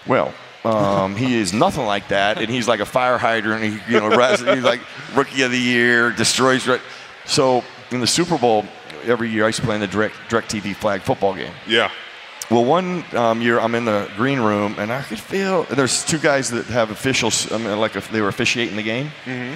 Well, 0.07 0.35
um, 0.65 1.17
he 1.17 1.37
is 1.37 1.53
nothing 1.53 1.87
like 1.87 2.09
that, 2.09 2.39
and 2.39 2.51
he's 2.51 2.69
like 2.69 2.81
a 2.81 2.87
fire 2.87 3.17
hydrant. 3.17 3.65
He, 3.65 3.93
you 3.93 4.01
know, 4.01 4.11
he's 4.11 4.63
like 4.63 4.81
rookie 5.15 5.43
of 5.43 5.51
the 5.51 5.59
year, 5.59 6.11
destroys. 6.11 6.67
Right. 6.67 6.83
So 7.25 7.65
in 7.91 8.01
the 8.01 8.07
Super 8.07 8.37
Bowl 8.37 8.65
every 9.05 9.31
year, 9.31 9.45
I 9.45 9.49
used 9.49 9.61
to 9.61 9.67
play 9.67 9.75
in 9.75 9.81
the 9.81 9.87
direct 9.87 10.15
direct 10.29 10.51
TV 10.51 10.75
flag 10.75 11.03
football 11.03 11.35
game. 11.35 11.53
Yeah. 11.67 11.91
Well, 12.51 12.65
one 12.65 13.05
um, 13.15 13.41
year 13.41 13.61
I'm 13.61 13.77
in 13.77 13.85
the 13.85 14.11
green 14.17 14.41
room 14.41 14.75
and 14.77 14.93
I 14.93 15.03
could 15.03 15.21
feel 15.21 15.63
there's 15.65 16.05
two 16.05 16.19
guys 16.19 16.51
that 16.51 16.67
have 16.67 16.91
officials. 16.91 17.51
I 17.53 17.59
mean, 17.59 17.79
like 17.79 17.95
if 17.95 18.11
they 18.11 18.21
were 18.21 18.29
officiating 18.29 18.75
the 18.75 18.83
game, 18.83 19.13
mm-hmm. 19.25 19.55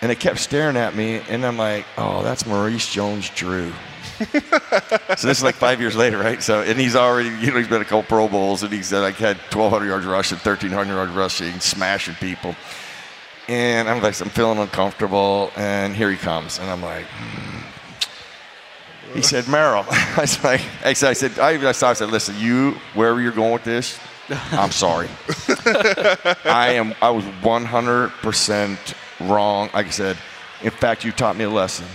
and 0.00 0.10
they 0.10 0.14
kept 0.14 0.38
staring 0.38 0.76
at 0.76 0.94
me, 0.94 1.22
and 1.28 1.44
I'm 1.44 1.58
like, 1.58 1.86
"Oh, 1.98 2.22
that's 2.22 2.46
Maurice 2.46 2.92
Jones-Drew." 2.92 3.72
so 4.20 5.26
this 5.26 5.38
is 5.38 5.42
like 5.42 5.56
five 5.56 5.80
years 5.80 5.96
later, 5.96 6.18
right? 6.18 6.40
So 6.40 6.62
and 6.62 6.78
he's 6.78 6.94
already, 6.94 7.30
you 7.30 7.50
know, 7.50 7.58
he's 7.58 7.66
been 7.66 7.82
a 7.82 7.84
couple 7.84 8.04
Pro 8.04 8.28
Bowls, 8.28 8.62
and 8.62 8.72
he's 8.72 8.92
like 8.92 9.16
had 9.16 9.36
1,200 9.36 9.86
yards 9.86 10.06
rushing, 10.06 10.38
1,300 10.38 10.94
yards 10.94 11.12
rushing, 11.12 11.58
smashing 11.58 12.14
people. 12.14 12.54
And 13.48 13.88
I'm 13.88 14.00
like, 14.00 14.20
I'm 14.20 14.28
feeling 14.28 14.58
uncomfortable, 14.58 15.50
and 15.56 15.96
here 15.96 16.12
he 16.12 16.16
comes, 16.16 16.60
and 16.60 16.70
I'm 16.70 16.80
like. 16.80 17.06
hmm. 17.06 17.69
He 19.14 19.22
said, 19.22 19.44
Merril. 19.44 19.84
I 19.90 20.20
was 20.20 20.42
like, 20.44 20.62
I 20.84 20.92
said, 20.92 21.10
I 21.10 21.12
said, 21.14 21.38
I, 21.38 21.52
I 21.52 21.68
I 21.68 21.72
said, 21.72 22.10
listen, 22.10 22.36
you, 22.38 22.72
wherever 22.94 23.20
you're 23.20 23.32
going 23.32 23.52
with 23.52 23.64
this, 23.64 23.98
I'm 24.52 24.70
sorry. 24.70 25.08
I 26.44 26.74
am, 26.74 26.94
I 27.02 27.10
was 27.10 27.24
100% 27.24 29.28
wrong. 29.28 29.70
Like 29.74 29.86
I 29.86 29.90
said, 29.90 30.16
in 30.62 30.70
fact, 30.70 31.04
you 31.04 31.12
taught 31.12 31.36
me 31.36 31.44
a 31.44 31.50
lesson. 31.50 31.86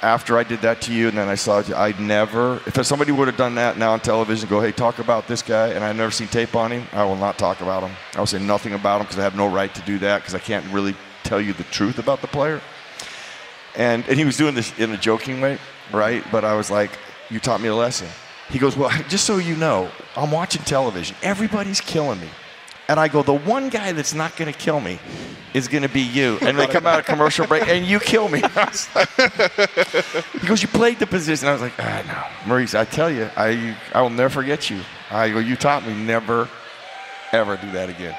After 0.00 0.38
I 0.38 0.44
did 0.44 0.60
that 0.60 0.80
to 0.82 0.92
you, 0.92 1.08
and 1.08 1.18
then 1.18 1.28
I 1.28 1.34
saw 1.34 1.60
you, 1.60 1.74
I'd 1.74 1.98
never, 1.98 2.60
if 2.66 2.86
somebody 2.86 3.10
would 3.10 3.26
have 3.26 3.36
done 3.36 3.56
that 3.56 3.78
now 3.78 3.92
on 3.92 4.00
television, 4.00 4.48
go, 4.48 4.60
hey, 4.60 4.70
talk 4.70 5.00
about 5.00 5.26
this 5.26 5.42
guy, 5.42 5.68
and 5.68 5.82
I've 5.82 5.96
never 5.96 6.12
seen 6.12 6.28
tape 6.28 6.54
on 6.54 6.70
him, 6.70 6.86
I 6.92 7.04
will 7.04 7.16
not 7.16 7.36
talk 7.36 7.62
about 7.62 7.82
him. 7.82 7.96
I 8.14 8.20
will 8.20 8.26
say 8.26 8.38
nothing 8.38 8.74
about 8.74 9.00
him 9.00 9.06
because 9.06 9.18
I 9.18 9.22
have 9.22 9.34
no 9.34 9.48
right 9.48 9.74
to 9.74 9.80
do 9.82 9.98
that 10.00 10.18
because 10.18 10.34
I 10.34 10.38
can't 10.38 10.64
really 10.72 10.94
tell 11.24 11.40
you 11.40 11.52
the 11.52 11.64
truth 11.64 11.98
about 11.98 12.20
the 12.20 12.28
player. 12.28 12.60
And, 13.78 14.04
and 14.08 14.18
he 14.18 14.24
was 14.24 14.36
doing 14.36 14.54
this 14.56 14.76
in 14.78 14.90
a 14.90 14.96
joking 14.96 15.40
way, 15.40 15.56
right? 15.92 16.22
But 16.30 16.44
I 16.44 16.54
was 16.54 16.70
like, 16.70 16.90
You 17.30 17.38
taught 17.38 17.60
me 17.60 17.68
a 17.68 17.74
lesson. 17.74 18.08
He 18.50 18.58
goes, 18.58 18.76
Well, 18.76 18.90
just 19.08 19.24
so 19.24 19.38
you 19.38 19.56
know, 19.56 19.90
I'm 20.16 20.32
watching 20.32 20.62
television. 20.62 21.16
Everybody's 21.22 21.80
killing 21.80 22.20
me. 22.20 22.28
And 22.88 22.98
I 22.98 23.06
go, 23.06 23.22
The 23.22 23.34
one 23.34 23.68
guy 23.68 23.92
that's 23.92 24.14
not 24.14 24.36
going 24.36 24.52
to 24.52 24.58
kill 24.58 24.80
me 24.80 24.98
is 25.54 25.68
going 25.68 25.82
to 25.82 25.88
be 25.88 26.00
you. 26.00 26.38
And 26.42 26.58
they 26.58 26.66
come 26.66 26.86
out 26.86 26.98
of 26.98 27.06
commercial 27.06 27.46
break, 27.46 27.68
and 27.68 27.86
you 27.86 28.00
kill 28.00 28.28
me. 28.28 28.42
He 30.40 30.46
goes, 30.46 30.60
You 30.60 30.68
played 30.68 30.98
the 30.98 31.06
position. 31.06 31.46
I 31.46 31.52
was 31.52 31.60
like, 31.60 31.74
Ah, 31.78 32.02
no. 32.06 32.48
Maurice, 32.48 32.74
I 32.74 32.84
tell 32.84 33.10
you, 33.10 33.30
I, 33.36 33.76
I 33.94 34.02
will 34.02 34.10
never 34.10 34.30
forget 34.30 34.68
you. 34.70 34.80
I 35.08 35.30
go, 35.30 35.38
You 35.38 35.54
taught 35.54 35.86
me 35.86 35.94
never, 35.94 36.48
ever 37.32 37.56
do 37.56 37.70
that 37.72 37.88
again. 37.88 38.16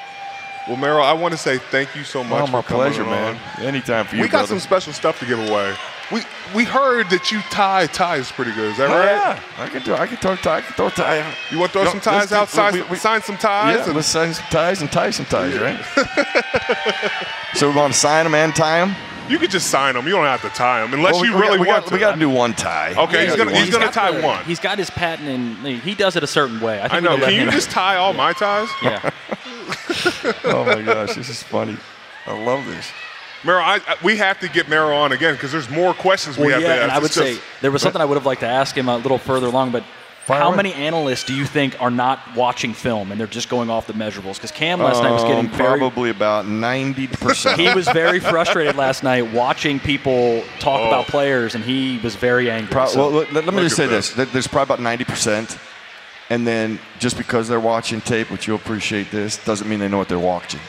Well, 0.69 0.77
Merril, 0.77 1.03
I 1.03 1.13
want 1.13 1.31
to 1.31 1.37
say 1.37 1.57
thank 1.57 1.95
you 1.95 2.03
so 2.03 2.23
much 2.23 2.47
Oh, 2.47 2.51
my 2.51 2.61
pleasure, 2.61 3.01
on. 3.03 3.09
man. 3.09 3.39
Anytime 3.59 4.05
for 4.05 4.15
you, 4.15 4.21
we 4.21 4.27
got 4.27 4.41
brother. 4.41 4.47
some 4.47 4.59
special 4.59 4.93
stuff 4.93 5.17
to 5.19 5.25
give 5.25 5.39
away. 5.49 5.73
We 6.11 6.21
we 6.55 6.63
heard 6.63 7.09
that 7.09 7.31
you 7.31 7.41
tie 7.51 7.87
ties 7.87 8.31
pretty 8.31 8.51
good. 8.53 8.71
Is 8.71 8.77
that 8.77 8.89
Oh, 8.91 8.93
right? 8.97 9.05
yeah, 9.05 9.39
I 9.63 9.67
can 9.69 9.81
do. 9.83 9.95
I 9.95 10.05
can 10.05 10.17
throw 10.17 10.35
tie. 10.35 10.57
I 10.57 10.61
can 10.61 10.73
throw 10.75 10.89
tie. 10.89 11.25
You 11.51 11.57
want 11.59 11.71
to 11.71 11.79
throw 11.79 11.83
No, 11.85 11.91
some 11.91 11.99
ties 12.01 12.31
let's 12.31 12.33
out? 12.33 12.49
Sign, 12.49 12.73
we- 12.73 12.81
we- 12.83 12.97
sign 12.97 13.21
some 13.23 13.37
ties. 13.37 13.77
Yeah, 13.77 13.85
and- 13.85 13.95
let's 13.95 14.07
sign 14.07 14.31
some 14.33 14.45
ties 14.51 14.81
and 14.81 14.91
tie 14.91 15.09
some 15.09 15.25
ties, 15.25 15.57
right? 15.57 15.79
so 17.55 17.69
we 17.69 17.75
want 17.75 17.93
to 17.93 17.99
sign 17.99 18.25
them 18.25 18.35
and 18.35 18.55
tie 18.55 18.79
them. 18.85 18.95
You 19.29 19.37
could 19.39 19.51
just 19.51 19.67
sign 19.69 19.93
them. 19.95 20.05
You 20.07 20.13
don't 20.13 20.25
have 20.25 20.41
to 20.41 20.49
tie 20.49 20.81
them 20.81 20.93
unless 20.93 21.13
Well, 21.15 21.25
you 21.25 21.35
we, 21.35 21.41
really 21.41 21.59
we 21.59 21.67
want 21.67 21.83
got, 21.83 21.87
to. 21.89 21.93
We 21.93 21.99
got 21.99 22.13
to 22.15 22.19
do 22.19 22.29
one 22.29 22.53
tie. 22.53 22.93
Okay, 22.97 23.19
We 23.23 23.27
he's 23.27 23.35
gotta 23.35 23.37
gonna 23.45 23.51
do 23.51 23.63
he's 23.63 23.73
gonna 23.73 23.91
tie. 23.91 24.11
tie 24.11 24.25
one. 24.25 24.43
He's 24.45 24.59
got 24.59 24.77
his 24.77 24.89
patent, 24.89 25.27
and 25.29 25.79
he 25.81 25.93
does 25.95 26.15
it 26.15 26.23
a 26.23 26.27
certain 26.27 26.59
way. 26.59 26.79
I 26.81 26.87
think 26.87 26.93
I 26.93 26.99
know. 26.99 27.17
can 27.17 27.33
you 27.33 27.41
him- 27.41 27.51
just 27.51 27.69
tie 27.71 27.95
all 27.97 28.13
my 28.13 28.33
ties? 28.33 28.67
Yeah. 28.81 29.09
Oh 30.43 30.65
my 30.65 30.81
gosh, 30.81 31.13
this 31.15 31.29
is 31.29 31.43
funny. 31.43 31.77
I 32.25 32.43
love 32.43 32.65
this. 32.65 32.91
Merril, 33.43 33.61
I, 33.63 33.75
I, 33.87 33.95
we 34.03 34.17
have 34.17 34.39
to 34.39 34.49
get 34.49 34.65
Merril 34.65 34.95
on 34.99 35.11
again 35.11 35.33
because 35.35 35.51
there's 35.51 35.69
more 35.69 35.93
questions 35.93 36.37
we 36.37 36.45
Well, 36.47 36.53
have 36.53 36.61
yeah, 36.61 36.67
to 36.67 36.73
ask. 36.73 36.83
and 36.83 36.91
I 36.91 36.97
would 36.99 37.05
It's 37.05 37.15
say 37.15 37.33
just- 37.35 37.45
there 37.61 37.71
was 37.71 37.81
something 37.81 38.01
I 38.01 38.05
would 38.05 38.15
have 38.15 38.25
liked 38.25 38.41
to 38.41 38.47
ask 38.47 38.75
him 38.75 38.89
a 38.89 38.97
little 38.97 39.17
further 39.17 39.47
along, 39.47 39.71
but 39.71 39.83
Fire 40.29 40.39
how 40.39 40.47
away. 40.47 40.57
many 40.57 40.73
analysts 40.73 41.23
do 41.25 41.33
you 41.33 41.43
think 41.45 41.75
are 41.81 41.91
not 41.91 42.19
watching 42.35 42.73
film 42.73 43.11
and 43.11 43.19
they're 43.19 43.27
just 43.27 43.49
going 43.49 43.69
off 43.69 43.85
the 43.87 43.93
measurables? 43.93 44.35
Because 44.35 44.51
Cam 44.51 44.79
last 44.79 45.03
night 45.03 45.11
was 45.11 45.23
getting 45.23 45.47
Um, 45.47 45.49
very. 45.51 45.77
probably 45.79 46.09
about 46.09 46.47
ninety 46.47 47.07
percent. 47.07 47.59
He 47.59 47.73
was 47.73 47.87
very 47.89 48.19
frustrated 48.31 48.75
last 48.77 49.03
night 49.03 49.33
watching 49.33 49.79
people 49.79 50.43
talk 50.59 50.87
about 50.87 51.07
players, 51.07 51.55
and 51.55 51.63
he 51.63 51.99
was 52.03 52.15
very 52.15 52.49
angry. 52.49 52.71
Pro- 52.71 52.85
So- 52.87 52.99
well, 52.99 53.09
let, 53.11 53.33
let 53.33 53.45
me 53.45 53.51
Look 53.51 53.63
just 53.69 53.79
at 53.79 53.89
say 53.89 54.13
this: 54.15 54.31
there's 54.31 54.47
probably 54.47 54.73
about 54.75 54.81
ninety 54.83 55.03
percent, 55.03 55.57
and 56.29 56.45
then 56.47 56.79
just 56.99 57.17
because 57.17 57.47
they're 57.47 57.59
watching 57.59 57.99
tape, 57.99 58.31
which 58.31 58.47
you'll 58.47 58.57
appreciate 58.57 59.11
this, 59.11 59.37
doesn't 59.43 59.67
mean 59.67 59.79
they 59.79 59.87
know 59.89 59.97
what 59.97 60.07
they're 60.09 60.19
watching. 60.19 60.59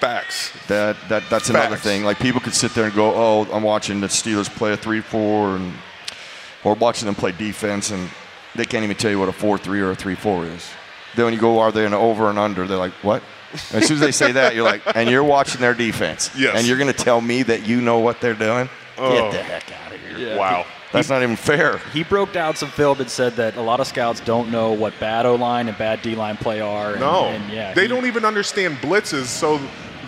facts. 0.00 0.52
That 0.68 0.96
that 1.08 1.22
that's 1.30 1.48
another 1.48 1.76
Facts. 1.76 1.82
thing. 1.82 2.04
Like 2.04 2.18
people 2.18 2.40
could 2.42 2.54
sit 2.54 2.74
there 2.74 2.84
and 2.84 2.94
go, 2.94 3.14
"Oh, 3.14 3.48
I'm 3.52 3.62
watching 3.62 4.00
the 4.00 4.08
Steelers 4.08 4.54
play 4.54 4.72
a 4.74 4.76
three-four," 4.76 5.56
and 5.56 5.72
or 6.64 6.74
watching 6.74 7.06
them 7.06 7.14
play 7.14 7.32
defense, 7.32 7.90
and 7.90 8.10
they 8.56 8.64
can't 8.64 8.84
even 8.84 8.96
tell 8.96 9.10
you 9.10 9.18
what 9.18 9.28
a 9.28 9.32
four-three 9.32 9.80
or 9.80 9.90
a 9.90 9.94
three-four 9.94 10.46
is. 10.46 10.68
Then 11.14 11.24
when 11.26 11.34
you 11.34 11.40
go, 11.40 11.58
"Are 11.60 11.72
they 11.72 11.86
an 11.86 11.94
over 11.94 12.28
and 12.30 12.38
under?" 12.38 12.66
They're 12.66 12.76
like, 12.78 12.92
"What?" 13.02 13.22
As 13.72 13.86
soon 13.86 13.94
as 13.94 14.00
they 14.00 14.12
say 14.12 14.32
that, 14.32 14.54
you're 14.54 14.64
like, 14.64 14.82
and 14.94 15.08
you're 15.08 15.24
watching 15.24 15.60
their 15.60 15.72
defense, 15.72 16.30
Yes. 16.36 16.58
and 16.58 16.66
you're 16.66 16.76
going 16.76 16.92
to 16.92 17.04
tell 17.04 17.20
me 17.20 17.42
that 17.44 17.66
you 17.66 17.80
know 17.80 17.98
what 18.00 18.20
they're 18.20 18.34
doing? 18.34 18.68
Oh. 18.98 19.12
Get 19.12 19.32
the 19.32 19.42
heck 19.42 19.72
out 19.72 19.92
of 19.94 20.00
here! 20.00 20.18
Yeah. 20.18 20.36
Wow. 20.36 20.66
That's 20.92 21.08
not 21.08 21.22
even 21.22 21.36
fair. 21.36 21.78
he 21.92 22.04
broke 22.04 22.32
down 22.32 22.54
some 22.56 22.68
film 22.70 23.00
and 23.00 23.10
said 23.10 23.34
that 23.36 23.56
a 23.56 23.60
lot 23.60 23.80
of 23.80 23.86
scouts 23.86 24.20
don't 24.20 24.50
know 24.50 24.72
what 24.72 24.98
bad 25.00 25.26
O 25.26 25.34
line 25.34 25.68
and 25.68 25.76
bad 25.76 26.00
D 26.02 26.14
line 26.14 26.36
play 26.36 26.60
are. 26.60 26.92
And, 26.92 27.00
No, 27.00 27.26
and 27.26 27.52
yeah, 27.52 27.74
they 27.74 27.82
he- 27.82 27.88
don't 27.88 28.06
even 28.06 28.24
understand 28.24 28.76
blitzes, 28.78 29.24
so 29.26 29.60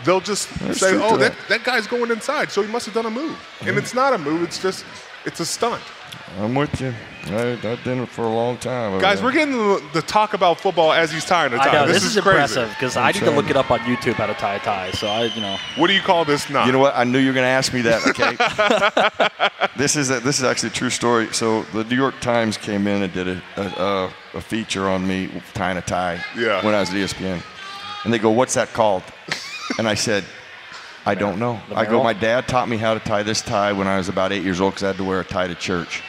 they'll 0.04 0.20
just 0.20 0.48
say, 0.74 0.94
"Oh, 0.96 1.16
that, 1.16 1.32
that. 1.36 1.48
that 1.48 1.64
guy's 1.64 1.86
going 1.86 2.10
inside, 2.10 2.50
so 2.50 2.62
he 2.62 2.68
must 2.70 2.86
have 2.86 2.94
done 2.94 3.06
a 3.06 3.10
move." 3.10 3.36
And 3.62 3.76
it's 3.78 3.92
not 3.94 4.12
a 4.14 4.18
move; 4.18 4.42
it's 4.42 4.60
just 4.62 4.84
it's 5.24 5.40
a 5.40 5.46
stunt. 5.46 5.82
I'm 6.38 6.54
with 6.54 6.80
you. 6.80 6.94
I, 7.26 7.52
I've 7.52 7.84
done 7.84 7.98
it 7.98 8.08
for 8.08 8.22
a 8.22 8.28
long 8.28 8.56
time. 8.58 8.98
Guys, 9.00 9.22
we're 9.22 9.32
getting 9.32 9.56
the, 9.56 9.82
the 9.92 10.02
talk 10.02 10.34
about 10.34 10.60
football 10.60 10.92
as 10.92 11.10
he's 11.10 11.24
tying 11.24 11.52
the 11.52 11.58
tie. 11.58 11.68
I 11.68 11.72
know 11.72 11.86
this, 11.86 12.04
is, 12.04 12.16
is, 12.16 12.22
crazy. 12.22 12.28
impressive 12.30 12.70
because 12.70 12.96
I 12.96 13.12
need 13.12 13.20
to 13.20 13.30
look 13.30 13.50
it 13.50 13.56
up 13.56 13.70
on 13.70 13.80
YouTube 13.80 14.14
how 14.14 14.26
to 14.26 14.34
tie 14.34 14.54
a 14.54 14.60
tie. 14.60 14.90
So 14.92 15.08
I, 15.08 15.24
you 15.24 15.40
know, 15.40 15.56
What 15.76 15.88
do 15.88 15.92
you 15.92 16.00
call 16.00 16.24
this 16.24 16.48
knot? 16.48 16.66
You 16.66 16.72
know 16.72 16.78
what? 16.78 16.94
I 16.96 17.04
knew 17.04 17.18
you 17.18 17.28
were 17.28 17.34
going 17.34 17.44
to 17.44 17.48
ask 17.48 17.72
me 17.72 17.82
that. 17.82 18.06
Okay. 18.06 19.68
this 19.76 19.96
is 19.96 20.10
a, 20.10 20.20
this 20.20 20.38
is 20.38 20.44
actually 20.44 20.70
a 20.70 20.72
true 20.72 20.90
story. 20.90 21.32
So 21.32 21.62
the 21.74 21.84
New 21.84 21.96
York 21.96 22.18
Times 22.20 22.56
came 22.56 22.86
in 22.86 23.02
and 23.02 23.12
did 23.12 23.28
a, 23.28 23.42
a, 23.56 23.62
a, 23.62 24.12
a 24.34 24.40
feature 24.40 24.88
on 24.88 25.06
me 25.06 25.30
tying 25.54 25.76
a 25.76 25.82
tie. 25.82 26.22
Yeah. 26.36 26.64
When 26.64 26.74
I 26.74 26.80
was 26.80 26.90
at 26.90 26.96
ESPN, 26.96 27.42
and 28.04 28.12
they 28.12 28.18
go, 28.18 28.30
"What's 28.30 28.54
that 28.54 28.72
called?" 28.72 29.02
And 29.78 29.88
I 29.88 29.94
said, 29.94 30.24
"I 31.04 31.14
don't 31.14 31.38
know." 31.38 31.60
I 31.74 31.84
go, 31.84 32.02
"My 32.02 32.12
dad 32.12 32.48
taught 32.48 32.68
me 32.68 32.76
how 32.76 32.94
to 32.94 33.00
tie 33.00 33.22
this 33.22 33.42
tie 33.42 33.72
when 33.72 33.86
I 33.86 33.96
was 33.96 34.08
about 34.08 34.32
eight 34.32 34.44
years 34.44 34.60
old 34.60 34.74
because 34.74 34.84
I 34.84 34.86
had 34.88 34.96
to 34.96 35.04
wear 35.04 35.20
a 35.20 35.24
tie 35.24 35.48
to 35.48 35.54
church." 35.54 36.02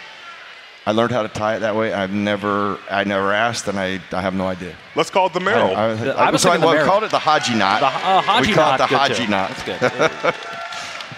I 0.89 0.91
learned 0.91 1.11
how 1.11 1.21
to 1.21 1.27
tie 1.29 1.55
it 1.55 1.59
that 1.59 1.75
way. 1.75 1.93
I've 1.93 2.09
never, 2.11 2.79
I 2.89 3.03
never 3.03 3.31
asked, 3.31 3.67
and 3.67 3.77
I, 3.79 4.01
I 4.11 4.21
have 4.21 4.33
no 4.33 4.47
idea. 4.47 4.73
Let's 4.95 5.11
call 5.11 5.27
it 5.27 5.33
the 5.33 5.39
Merril. 5.39 5.75
I, 5.75 5.91
I, 5.91 5.93
The- 5.93 6.17
I 6.17 6.31
was 6.31 6.41
so 6.41 6.49
I, 6.49 6.53
thinking 6.53 6.61
the 6.61 6.75
well, 6.77 6.83
we 6.83 6.89
called 6.89 7.03
it 7.03 7.11
the 7.11 7.19
Haji 7.19 7.53
knot. 7.53 7.79
the 7.81 7.85
uh, 7.85 8.21
Haji 8.23 8.47
we 8.49 8.53
call 8.55 8.73
it 8.73 8.77
the 8.79 8.87
good 8.87 8.97
Haji 8.97 9.25
too. 9.25 9.29
knot. 9.29 9.49
That's 9.67 10.23
good. 10.23 10.33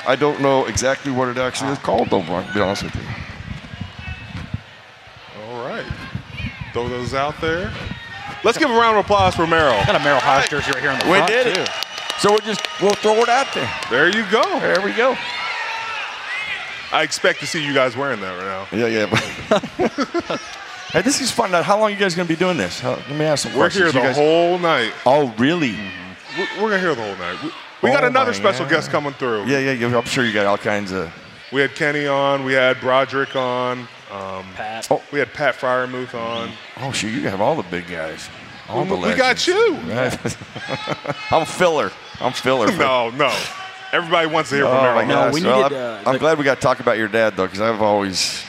I 0.07 0.17
don't 0.17 0.41
know 0.41 0.65
exactly 0.65 1.09
what 1.13 1.29
it 1.29 1.37
actually 1.37 1.71
is 1.71 1.79
called, 1.79 2.09
though. 2.09 2.21
To 2.21 2.51
be 2.53 2.59
honest 2.59 2.83
with 2.83 2.95
you. 2.95 3.01
All 5.47 5.65
right, 5.65 5.85
throw 6.73 6.89
those 6.89 7.13
out 7.13 7.39
there. 7.39 7.71
Let's 8.43 8.57
give 8.57 8.69
a 8.69 8.73
round 8.73 8.97
of 8.97 9.05
applause 9.05 9.35
for 9.35 9.45
Merril. 9.45 9.85
got 9.85 9.95
a 9.95 9.99
Merril 9.99 10.19
Hoge 10.19 10.49
jersey 10.49 10.71
right 10.71 10.81
here 10.81 10.91
on 10.91 10.99
the 10.99 11.05
We 11.05 11.11
front 11.13 11.27
did 11.31 11.55
too. 11.55 11.61
it. 11.61 11.69
So 12.19 12.29
we'll 12.31 12.39
just 12.39 12.61
we'll 12.81 12.93
throw 12.95 13.13
it 13.21 13.29
out 13.29 13.47
there. 13.53 13.71
There 13.89 14.09
you 14.09 14.29
go. 14.29 14.43
There 14.59 14.81
we 14.83 14.91
go. 14.91 15.15
I 16.93 17.03
expect 17.03 17.39
to 17.39 17.47
see 17.47 17.65
you 17.65 17.73
guys 17.73 17.95
wearing 17.95 18.19
that 18.21 18.37
right 18.37 18.45
now. 18.45 18.77
Yeah, 18.77 18.87
yeah. 18.87 20.37
hey, 20.91 21.01
this 21.01 21.21
is 21.21 21.31
fun. 21.31 21.51
Now, 21.51 21.63
how 21.63 21.75
long 21.79 21.89
are 21.89 21.93
you 21.93 21.99
guys 21.99 22.15
going 22.15 22.27
to 22.27 22.33
be 22.33 22.37
doing 22.37 22.57
this? 22.57 22.79
How, 22.79 22.91
let 22.91 23.09
me 23.11 23.25
ask 23.25 23.43
some 23.43 23.53
We're 23.53 23.59
questions. 23.69 23.77
here 23.77 23.87
You 23.87 23.91
the 23.93 23.99
guys- 23.99 24.15
whole 24.17 24.59
night. 24.59 24.93
Oh, 25.05 25.33
really? 25.37 25.75
We're, 26.37 26.47
we're 26.63 26.69
gonna 26.69 26.79
hear 26.79 26.95
the 26.95 27.01
whole 27.03 27.15
night. 27.17 27.41
We, 27.43 27.49
we 27.83 27.89
got 27.91 28.03
Oh 28.03 28.07
another 28.07 28.33
special 28.33 28.63
God. 28.65 28.71
guest 28.71 28.89
coming 28.89 29.11
through. 29.13 29.45
Yeah, 29.47 29.59
yeah, 29.59 29.71
yeah. 29.73 29.97
I'm 29.97 30.05
sure 30.05 30.23
you 30.25 30.31
got 30.33 30.45
all 30.45 30.57
kinds 30.57 30.91
of. 30.93 31.11
We 31.51 31.59
had 31.59 31.75
Kenny 31.75 32.07
on. 32.07 32.45
We 32.45 32.53
had 32.53 32.79
Broderick 32.79 33.35
on. 33.35 33.79
Um, 34.09 34.45
Pat. 34.55 34.87
Oh. 34.89 35.01
we 35.11 35.19
had 35.19 35.33
Pat 35.33 35.55
Freiermuth 35.55 36.13
on. 36.13 36.51
Oh, 36.77 36.91
shoot, 36.93 37.09
you 37.09 37.27
have 37.29 37.41
all 37.41 37.55
the 37.57 37.63
big 37.63 37.87
guys. 37.87 38.29
All 38.69 38.85
the 38.85 38.95
we 38.95 39.09
we 39.09 39.15
got 39.17 39.45
legends. 39.45 39.47
you. 39.47 39.77
I'm 41.31 41.45
filler. 41.45 41.91
I'm 42.21 42.31
filler. 42.31 42.67
No, 42.77 43.09
no. 43.09 43.37
Everybody 43.91 44.27
wants 44.27 44.49
to 44.51 44.55
hear 44.55 44.65
from 44.65 44.77
Oh 44.77 44.81
Merril. 44.81 45.07
No, 45.07 45.13
gosh. 45.15 45.33
we 45.33 45.43
Well, 45.43 45.63
needed, 45.63 45.77
I'm, 45.77 46.07
uh, 46.07 46.11
I'm 46.11 46.17
glad 46.17 46.37
we 46.37 46.43
got 46.45 46.55
to 46.55 46.61
talk 46.61 46.79
about 46.79 46.97
your 46.97 47.07
dad 47.07 47.35
though, 47.35 47.45
because 47.45 47.61
I've 47.61 47.81
always, 47.81 48.43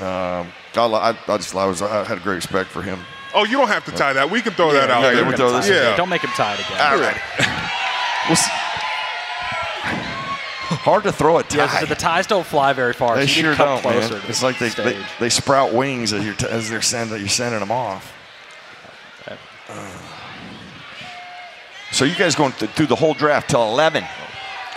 um, 0.00 0.48
I, 0.74 0.80
I, 0.80 1.10
I 1.10 1.36
just 1.38 1.54
I 1.54 1.66
was 1.66 1.80
I 1.82 2.04
had 2.04 2.18
a 2.18 2.20
great 2.20 2.36
respect 2.36 2.68
for 2.70 2.82
him. 2.82 2.98
Oh, 3.34 3.44
you 3.44 3.56
don't 3.56 3.68
have 3.68 3.84
to 3.86 3.92
tie 3.92 4.12
that. 4.12 4.30
We 4.30 4.42
can 4.42 4.52
throw 4.52 4.72
that 4.72 4.90
out 4.90 5.02
yeah, 5.02 5.12
there. 5.12 5.24
we 5.24 5.30
can 5.30 5.36
throw 5.38 5.52
this 5.52 5.68
yeah. 5.68 5.96
Don't 5.96 6.08
make 6.08 6.22
him 6.22 6.30
tie 6.30 6.54
it 6.54 6.60
again. 6.60 6.80
All 6.80 6.98
right. 6.98 7.20
We'll 8.28 8.36
see. 8.36 8.50
Hard 10.82 11.02
to 11.04 11.12
throw 11.12 11.38
a 11.38 11.42
tie. 11.42 11.58
Yeah, 11.58 11.80
so 11.80 11.86
the 11.86 11.94
ties 11.94 12.26
don't 12.26 12.46
fly 12.46 12.72
very 12.72 12.92
far. 12.92 13.16
they 13.16 13.22
so 13.22 13.26
sure 13.26 13.50
need 13.50 13.50
to 13.50 13.56
cut 13.56 13.82
don't, 13.82 13.92
closer 13.92 14.14
man. 14.14 14.22
to 14.22 14.28
It's 14.28 14.42
like 14.42 14.58
they, 14.58 14.68
they, 14.70 15.04
they 15.18 15.28
sprout 15.28 15.72
wings 15.74 16.12
as 16.12 16.24
you're 16.24 16.34
t- 16.34 16.46
as 16.46 16.70
they're 16.70 16.80
sending 16.82 17.18
you're 17.18 17.28
sending 17.28 17.60
them 17.60 17.70
off. 17.72 18.12
So 21.92 22.04
you 22.04 22.14
guys 22.14 22.34
going 22.36 22.52
th- 22.52 22.70
through 22.72 22.86
the 22.86 22.94
whole 22.96 23.14
draft 23.14 23.50
till 23.50 23.62
11? 23.62 24.04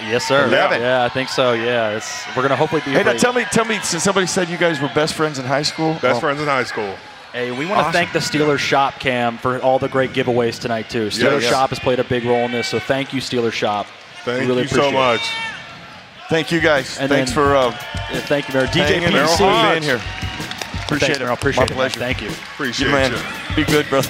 Yes, 0.09 0.27
sir. 0.27 0.45
11. 0.47 0.81
Yeah, 0.81 1.03
I 1.03 1.09
think 1.09 1.29
so. 1.29 1.53
Yeah, 1.53 1.91
it's, 1.97 2.23
we're 2.35 2.41
gonna 2.43 2.55
hopefully 2.55 2.81
be. 2.85 2.91
Hey, 2.91 3.03
now 3.03 3.13
tell 3.13 3.33
me, 3.33 3.45
tell 3.51 3.65
me. 3.65 3.79
Since 3.81 4.03
somebody 4.03 4.27
said 4.27 4.49
you 4.49 4.57
guys 4.57 4.79
were 4.81 4.89
best 4.93 5.13
friends 5.13 5.39
in 5.39 5.45
high 5.45 5.61
school. 5.63 5.93
Best 5.95 6.17
Oh, 6.17 6.19
friends 6.19 6.39
in 6.41 6.45
high 6.47 6.63
school. 6.65 6.95
Hey, 7.31 7.51
we 7.51 7.65
want 7.65 7.69
to 7.69 7.75
Awesome. 7.87 7.93
thank 7.93 8.11
the 8.13 8.19
Steelers 8.19 8.59
Shop 8.59 8.93
Cam 8.99 9.37
for 9.37 9.59
all 9.61 9.79
the 9.79 9.87
great 9.89 10.11
giveaways 10.13 10.59
tonight 10.59 10.89
too. 10.89 11.07
Steelers 11.07 11.41
yeah. 11.41 11.49
Shop 11.49 11.69
has 11.71 11.79
played 11.79 11.99
a 11.99 12.03
big 12.03 12.25
role 12.25 12.45
in 12.45 12.51
this, 12.51 12.67
so 12.67 12.79
thank 12.79 13.11
you, 13.13 13.21
Steelers 13.21 13.53
Shop. 13.53 13.87
Thank 14.23 14.47
really 14.47 14.61
you 14.63 14.67
so 14.67 14.75
appreciate 14.87 14.89
it. 14.89 14.93
much. 14.93 15.31
Thank 16.29 16.51
you 16.51 16.59
guys. 16.61 16.97
And 16.99 17.09
Thanks 17.09 17.31
then- 17.31 17.35
for 17.45 17.55
uh, 17.55 17.71
Yeah, 18.11 18.19
thank 18.21 18.47
you, 18.47 18.53
Mayor. 18.53 18.67
DJ 18.67 18.85
hanging 18.99 19.09
PC. 19.09 19.15
and 19.15 19.27
Hoge. 19.29 19.71
being 19.71 19.83
here. 19.83 19.97
Thanks, 19.99 20.83
Appreciate 20.85 21.17
Merril. 21.19 21.31
it. 21.31 21.33
Appreciate 21.39 21.59
My 21.61 21.63
it. 21.65 21.69
man. 21.69 21.75
pleasure. 21.77 21.99
Thank 21.99 22.21
you. 22.21 22.29
Appreciate 22.29 22.87
You 22.87 22.93
man. 22.93 23.11
you. 23.11 23.55
Be 23.55 23.63
good, 23.71 23.89
brother. 23.89 24.09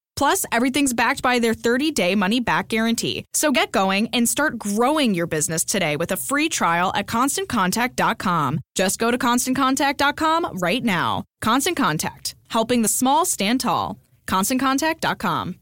Plus, 0.21 0.45
everything's 0.51 0.93
backed 0.93 1.23
by 1.23 1.39
their 1.39 1.55
30 1.55 1.89
day 1.89 2.13
money 2.13 2.39
back 2.39 2.67
guarantee. 2.67 3.25
So 3.33 3.51
get 3.51 3.71
going 3.71 4.07
and 4.13 4.29
start 4.29 4.59
growing 4.59 5.15
your 5.15 5.25
business 5.25 5.65
today 5.65 5.95
with 5.95 6.11
a 6.11 6.15
free 6.15 6.47
trial 6.47 6.91
at 6.93 7.07
constantcontact.com. 7.07 8.59
Just 8.75 8.99
go 8.99 9.09
to 9.09 9.17
constantcontact.com 9.17 10.59
right 10.59 10.83
now. 10.83 11.23
Constant 11.41 11.75
Contact, 11.75 12.35
helping 12.49 12.83
the 12.83 12.87
small 12.87 13.25
stand 13.25 13.61
tall. 13.61 13.97
ConstantContact.com. 14.27 15.55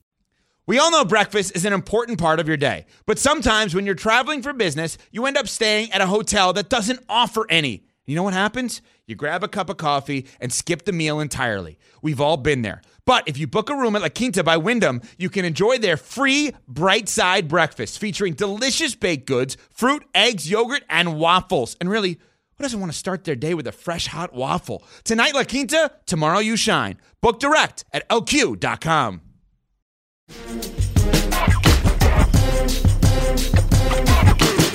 We 0.68 0.78
all 0.78 0.91
know 0.91 1.05
breakfast 1.05 1.55
is 1.55 1.64
an 1.64 1.72
important 1.72 2.20
part 2.20 2.41
of 2.41 2.49
your 2.49 2.57
day, 2.57 2.86
but 3.05 3.18
sometimes 3.18 3.74
when 3.74 3.86
you're 3.86 3.95
traveling 3.95 4.41
for 4.41 4.51
business, 4.51 4.97
you 5.10 5.26
end 5.26 5.38
up 5.38 5.47
staying 5.47 5.93
at 5.93 6.01
a 6.01 6.07
hotel 6.07 6.51
that 6.51 6.68
doesn't 6.68 6.99
offer 7.07 7.45
any. 7.49 7.86
You 8.05 8.16
know 8.16 8.24
what 8.24 8.34
happens? 8.34 8.82
You 9.07 9.16
grab 9.16 9.41
a 9.41 9.47
cup 9.47 9.70
of 9.70 9.78
coffee 9.78 10.28
and 10.41 10.51
skip 10.51 10.84
the 10.84 10.91
meal 10.91 11.22
entirely. 11.22 11.80
We've 12.01 12.20
all 12.20 12.38
been 12.38 12.64
there. 12.64 12.82
But 13.10 13.28
if 13.28 13.39
you 13.39 13.47
book 13.47 13.72
a 13.72 13.76
room 13.76 13.95
at 13.95 14.03
La 14.03 14.10
Quinta 14.10 14.43
by 14.43 14.57
Wyndham, 14.57 15.01
you 15.18 15.32
can 15.32 15.43
enjoy 15.43 15.80
their 15.80 15.97
free 15.97 16.53
bright 16.68 17.10
side 17.10 17.47
breakfast 17.47 17.97
featuring 17.97 18.36
delicious 18.36 18.93
baked 18.93 19.26
goods, 19.26 19.57
fruit, 19.72 20.05
eggs, 20.14 20.47
yogurt, 20.47 20.84
and 20.88 21.18
waffles. 21.18 21.76
And 21.82 21.89
really, 21.89 22.20
who 22.55 22.62
doesn't 22.62 22.80
want 22.80 22.91
to 22.91 22.97
start 22.97 23.24
their 23.24 23.36
day 23.36 23.55
with 23.55 23.66
a 23.66 23.72
fresh 23.72 24.05
hot 24.05 24.32
waffle? 24.32 24.84
Tonight, 25.05 25.34
La 25.34 25.43
Quinta, 25.43 25.91
tomorrow, 26.05 26.38
you 26.38 26.55
shine. 26.55 26.99
Book 27.20 27.39
direct 27.39 27.84
at 27.91 28.07
lq.com. 28.10 29.22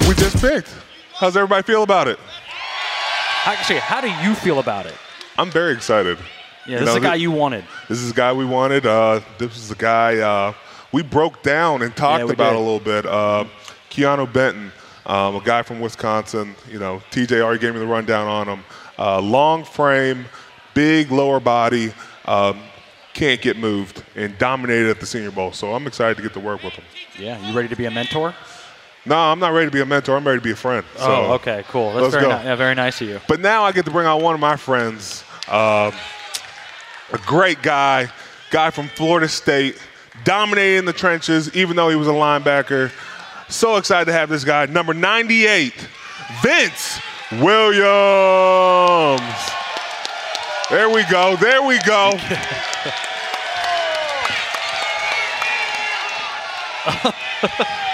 We 0.09 0.15
just 0.17 0.39
picked. 0.41 0.75
How's 1.13 1.37
everybody 1.37 1.63
feel 1.63 1.85
about 1.85 2.09
it? 2.09 2.19
Actually, 3.45 3.79
how 3.79 4.01
do 4.01 4.11
you 4.29 4.35
feel 4.35 4.59
about 4.59 4.87
it? 4.87 4.95
I'm 5.39 5.53
very 5.53 5.73
excited. 5.73 6.19
Yeah, 6.67 6.81
this 6.81 6.89
is 6.89 6.95
the 6.95 7.01
guy 7.01 7.15
you 7.17 7.31
wanted. 7.31 7.65
This 7.89 7.99
is 8.01 8.09
the 8.09 8.15
guy 8.15 8.33
we 8.33 8.45
wanted. 8.45 8.87
Uh, 8.87 9.21
this 9.39 9.57
is 9.57 9.69
the 9.69 9.75
guy 9.75 10.19
uh, 10.19 10.55
we 10.93 11.03
broke 11.03 11.43
down 11.43 11.83
and 11.83 11.95
talked 11.95 12.25
we 12.25 12.33
about 12.33 12.51
did. 12.51 12.57
a 12.57 12.61
little 12.61 12.81
bit. 12.81 13.07
Uh, 13.07 13.45
Keanu 13.91 14.33
Benton, 14.33 14.73
um, 15.07 15.37
a 15.37 15.41
guy 15.41 15.63
from 15.63 15.81
Wisconsin. 15.81 16.55
You 16.71 16.79
know, 16.79 17.03
TJ 17.11 17.41
already 17.41 17.61
gave 17.61 17.75
me 17.75 17.81
the 17.81 17.87
rundown 17.87 18.27
on 18.27 18.49
him. 18.49 18.65
Uh, 18.99 19.21
long 19.21 19.65
frame, 19.65 20.25
big 20.73 21.11
lower 21.11 21.41
body, 21.41 21.93
um, 22.27 22.61
can't 23.13 23.41
get 23.41 23.57
moved, 23.57 24.03
and 24.17 24.37
dominated 24.39 24.89
at 24.89 25.01
the 25.01 25.07
Senior 25.07 25.31
Bowl. 25.31 25.53
So 25.53 25.75
I'm 25.75 25.87
excited 25.87 26.17
to 26.17 26.23
get 26.23 26.33
to 26.35 26.41
work 26.41 26.63
with 26.63 26.75
him. 26.75 26.85
Yeah, 27.19 27.39
you 27.47 27.55
ready 27.55 27.69
to 27.69 27.77
be 27.77 27.85
a 27.85 27.91
mentor? 27.91 28.35
No, 29.07 29.17
I'm 29.17 29.39
not 29.39 29.53
ready 29.53 29.67
to 29.67 29.71
be 29.71 29.81
a 29.81 29.87
mentor. 29.87 30.17
I'm 30.17 30.27
ready 30.27 30.39
to 30.39 30.45
be 30.45 30.53
a 30.53 30.57
friend. 30.57 30.85
So 30.97 31.05
oh, 31.05 31.33
okay, 31.35 31.65
cool. 31.69 31.93
That's 31.93 32.03
let's 32.03 32.15
very, 32.15 32.27
go. 32.27 32.39
ni- 32.39 32.45
yeah, 32.45 32.55
very 32.57 32.75
nice 32.75 33.01
of 33.01 33.09
you. 33.09 33.21
But 33.29 33.41
now 33.41 33.63
I 33.65 33.73
get 33.73 33.85
to 33.85 33.91
bring 33.91 34.07
out 34.07 34.23
one 34.23 34.35
of 34.35 34.41
my 34.41 34.57
friends, 34.57 35.23
um, 35.49 35.93
a 37.13 37.19
great 37.19 37.63
guy, 37.63 38.09
guy 38.51 38.71
from 38.71 38.89
Florida 38.89 39.29
State, 39.29 39.79
dominating 40.25 40.85
the 40.85 40.93
trenches, 40.93 41.55
even 41.55 41.77
though 41.77 41.89
he 41.89 41.97
was 41.97 42.09
a 42.09 42.13
linebacker. 42.13 42.91
So 43.49 43.77
excited 43.77 44.07
to 44.07 44.13
have 44.13 44.29
this 44.29 44.45
guy, 44.45 44.67
number 44.67 44.95
98, 44.95 45.75
Vince 46.43 47.01
Williams. 47.33 47.81
There 50.71 50.89
we 50.89 51.05
go. 51.11 51.37
There 51.37 51.63
we 51.63 51.79
go. 51.81 52.11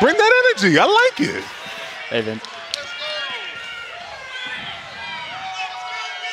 Bring 0.01 0.17
that 0.17 0.55
energy. 0.57 0.79
I 0.79 0.85
like 0.85 1.21
it. 1.21 1.45
Hey, 2.09 2.21
Vince. 2.23 2.45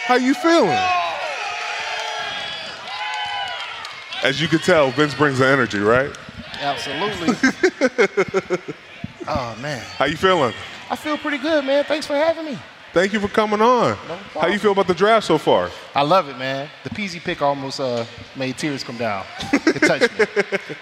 How 0.05 0.15
you 0.15 0.33
feeling? 0.35 0.77
As 4.23 4.41
you 4.41 4.47
can 4.47 4.59
tell, 4.59 4.91
Vince 4.91 5.13
brings 5.13 5.39
the 5.39 5.47
energy, 5.47 5.79
right? 5.79 6.15
Absolutely. 6.59 7.35
oh 9.27 9.55
man, 9.61 9.81
How 9.97 10.05
you 10.05 10.17
feeling? 10.17 10.53
I 10.89 10.95
feel 10.95 11.17
pretty 11.17 11.37
good, 11.37 11.65
man. 11.65 11.83
Thanks 11.83 12.05
for 12.07 12.15
having 12.15 12.45
me. 12.45 12.57
Thank 12.93 13.13
you 13.13 13.19
for 13.19 13.27
coming 13.27 13.61
on. 13.61 13.97
No 14.07 14.15
How 14.39 14.47
you 14.47 14.57
feel 14.57 14.71
about 14.71 14.87
the 14.87 14.93
draft 14.95 15.27
so 15.27 15.37
far? 15.37 15.69
I 15.93 16.01
love 16.01 16.29
it, 16.29 16.37
man. 16.37 16.67
The 16.83 16.89
Peasy 16.89 17.19
pick 17.19 17.41
almost 17.41 17.79
uh, 17.79 18.05
made 18.35 18.57
tears 18.57 18.83
come 18.83 18.97
down. 18.97 19.25
It 19.53 19.81
touched 19.81 20.17
me. 20.17 20.25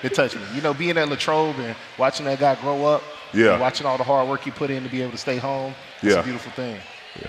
it 0.03 0.13
touched 0.13 0.36
me. 0.36 0.43
You 0.53 0.61
know, 0.61 0.73
being 0.73 0.97
at 0.97 1.09
Latrobe 1.09 1.57
and 1.59 1.75
watching 1.97 2.25
that 2.27 2.39
guy 2.39 2.55
grow 2.61 2.86
up. 2.86 3.03
Yeah. 3.33 3.53
and 3.53 3.59
watching 3.61 3.86
all 3.86 3.97
the 3.97 4.03
hard 4.03 4.29
work 4.29 4.43
he 4.43 4.51
put 4.51 4.69
in 4.69 4.83
to 4.83 4.89
be 4.89 5.01
able 5.01 5.11
to 5.11 5.17
stay 5.17 5.38
home. 5.38 5.73
It's 6.01 6.13
Yeah. 6.13 6.21
a 6.21 6.23
beautiful 6.23 6.51
thing. 6.53 6.79
Yeah. 7.19 7.27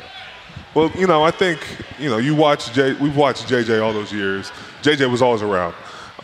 Well, 0.72 0.92
you 0.94 1.06
know, 1.08 1.24
I 1.24 1.30
think 1.32 1.58
you 1.98 2.08
know 2.10 2.18
you 2.18 2.36
watch 2.36 2.72
J. 2.72 2.92
We've 2.92 3.16
watched 3.16 3.48
JJ 3.48 3.82
all 3.82 3.92
those 3.92 4.12
years. 4.12 4.52
JJ 4.82 5.10
was 5.10 5.20
always 5.22 5.42
around, 5.42 5.74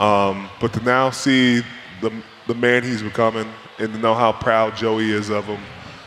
um, 0.01 0.49
but 0.61 0.73
to 0.75 0.81
now 0.83 1.11
see 1.11 1.63
the 2.01 2.13
the 2.47 2.55
man 2.55 2.83
he's 2.83 3.03
becoming, 3.03 3.49
and 3.79 3.93
to 3.93 3.99
know 3.99 4.15
how 4.15 4.33
proud 4.33 4.77
Joey 4.77 5.11
is 5.11 5.31
of 5.31 5.45
him, 5.45 5.61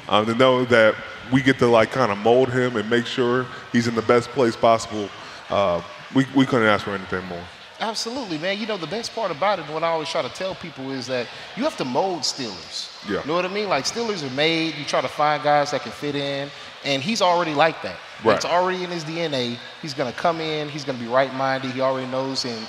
um, 0.10 0.26
to 0.26 0.36
know 0.36 0.66
that 0.66 0.96
we 1.32 1.42
get 1.42 1.60
to 1.60 1.68
like 1.68 1.92
kind 1.92 2.12
of 2.12 2.18
mold 2.18 2.50
him 2.50 2.76
and 2.76 2.90
make 2.90 3.06
sure 3.06 3.46
he's 3.72 3.88
in 3.88 3.96
the 3.96 4.02
best 4.04 4.30
place 4.30 4.56
possible. 4.56 5.10
Uh, 5.50 5.82
we 6.14 6.26
we 6.36 6.46
couldn't 6.46 6.68
ask 6.68 6.86
for 6.86 6.92
anything 6.92 7.26
more. 7.26 7.44
Absolutely, 7.80 8.38
man. 8.38 8.58
You 8.58 8.68
know, 8.68 8.78
the 8.78 8.88
best 8.88 9.14
part 9.14 9.32
about 9.32 9.60
it, 9.60 9.66
and 9.66 9.74
what 9.74 9.84
I 9.84 9.88
always 9.88 10.08
try 10.08 10.22
to 10.22 10.30
tell 10.30 10.56
people 10.56 10.92
is 10.92 11.08
that 11.08 11.28
you 11.58 11.64
have 11.64 11.76
to 11.78 11.86
mold 11.86 12.22
Steelers. 12.22 12.90
Yeah. 13.10 13.22
You 13.22 13.28
know 13.28 13.34
what 13.34 13.46
I 13.46 13.50
mean? 13.50 13.68
Like 13.68 13.84
Steelers 13.84 14.26
are 14.26 14.34
made. 14.34 14.76
You 14.76 14.86
try 14.86 15.02
to 15.02 15.10
find 15.10 15.44
guys 15.44 15.72
that 15.72 15.82
can 15.82 15.92
fit 15.92 16.16
in, 16.16 16.50
and 16.86 17.04
he's 17.04 17.22
already 17.22 17.54
like 17.54 17.82
that. 17.82 17.98
Right. 18.24 18.38
It's 18.38 18.46
already 18.46 18.84
in 18.84 18.90
his 18.90 19.04
DNA. 19.04 19.58
He's 19.82 19.94
gonna 19.94 20.14
come 20.14 20.40
in. 20.40 20.70
He's 20.70 20.86
gonna 20.86 21.00
be 21.00 21.08
right-minded. 21.08 21.72
He 21.72 21.82
already 21.82 22.08
knows 22.08 22.46
and 22.46 22.66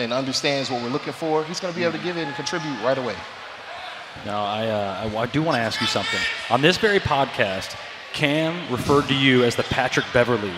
and 0.00 0.12
understands 0.12 0.70
what 0.70 0.82
we're 0.82 0.88
looking 0.88 1.12
for. 1.12 1.44
He's 1.44 1.60
gonna 1.60 1.74
be 1.74 1.84
able 1.84 1.98
to 1.98 2.04
give 2.04 2.16
it 2.16 2.26
and 2.26 2.34
contribute 2.34 2.76
right 2.82 2.98
away. 2.98 3.16
Now, 4.26 4.44
I, 4.44 4.66
uh, 4.66 5.10
I, 5.14 5.16
I 5.18 5.26
do 5.26 5.42
want 5.42 5.56
to 5.56 5.60
ask 5.62 5.80
you 5.80 5.86
something. 5.86 6.20
On 6.50 6.60
this 6.60 6.76
very 6.76 6.98
podcast, 6.98 7.76
Cam 8.12 8.70
referred 8.70 9.06
to 9.08 9.14
you 9.14 9.44
as 9.44 9.54
the 9.56 9.62
Patrick 9.64 10.04
Beverley 10.12 10.52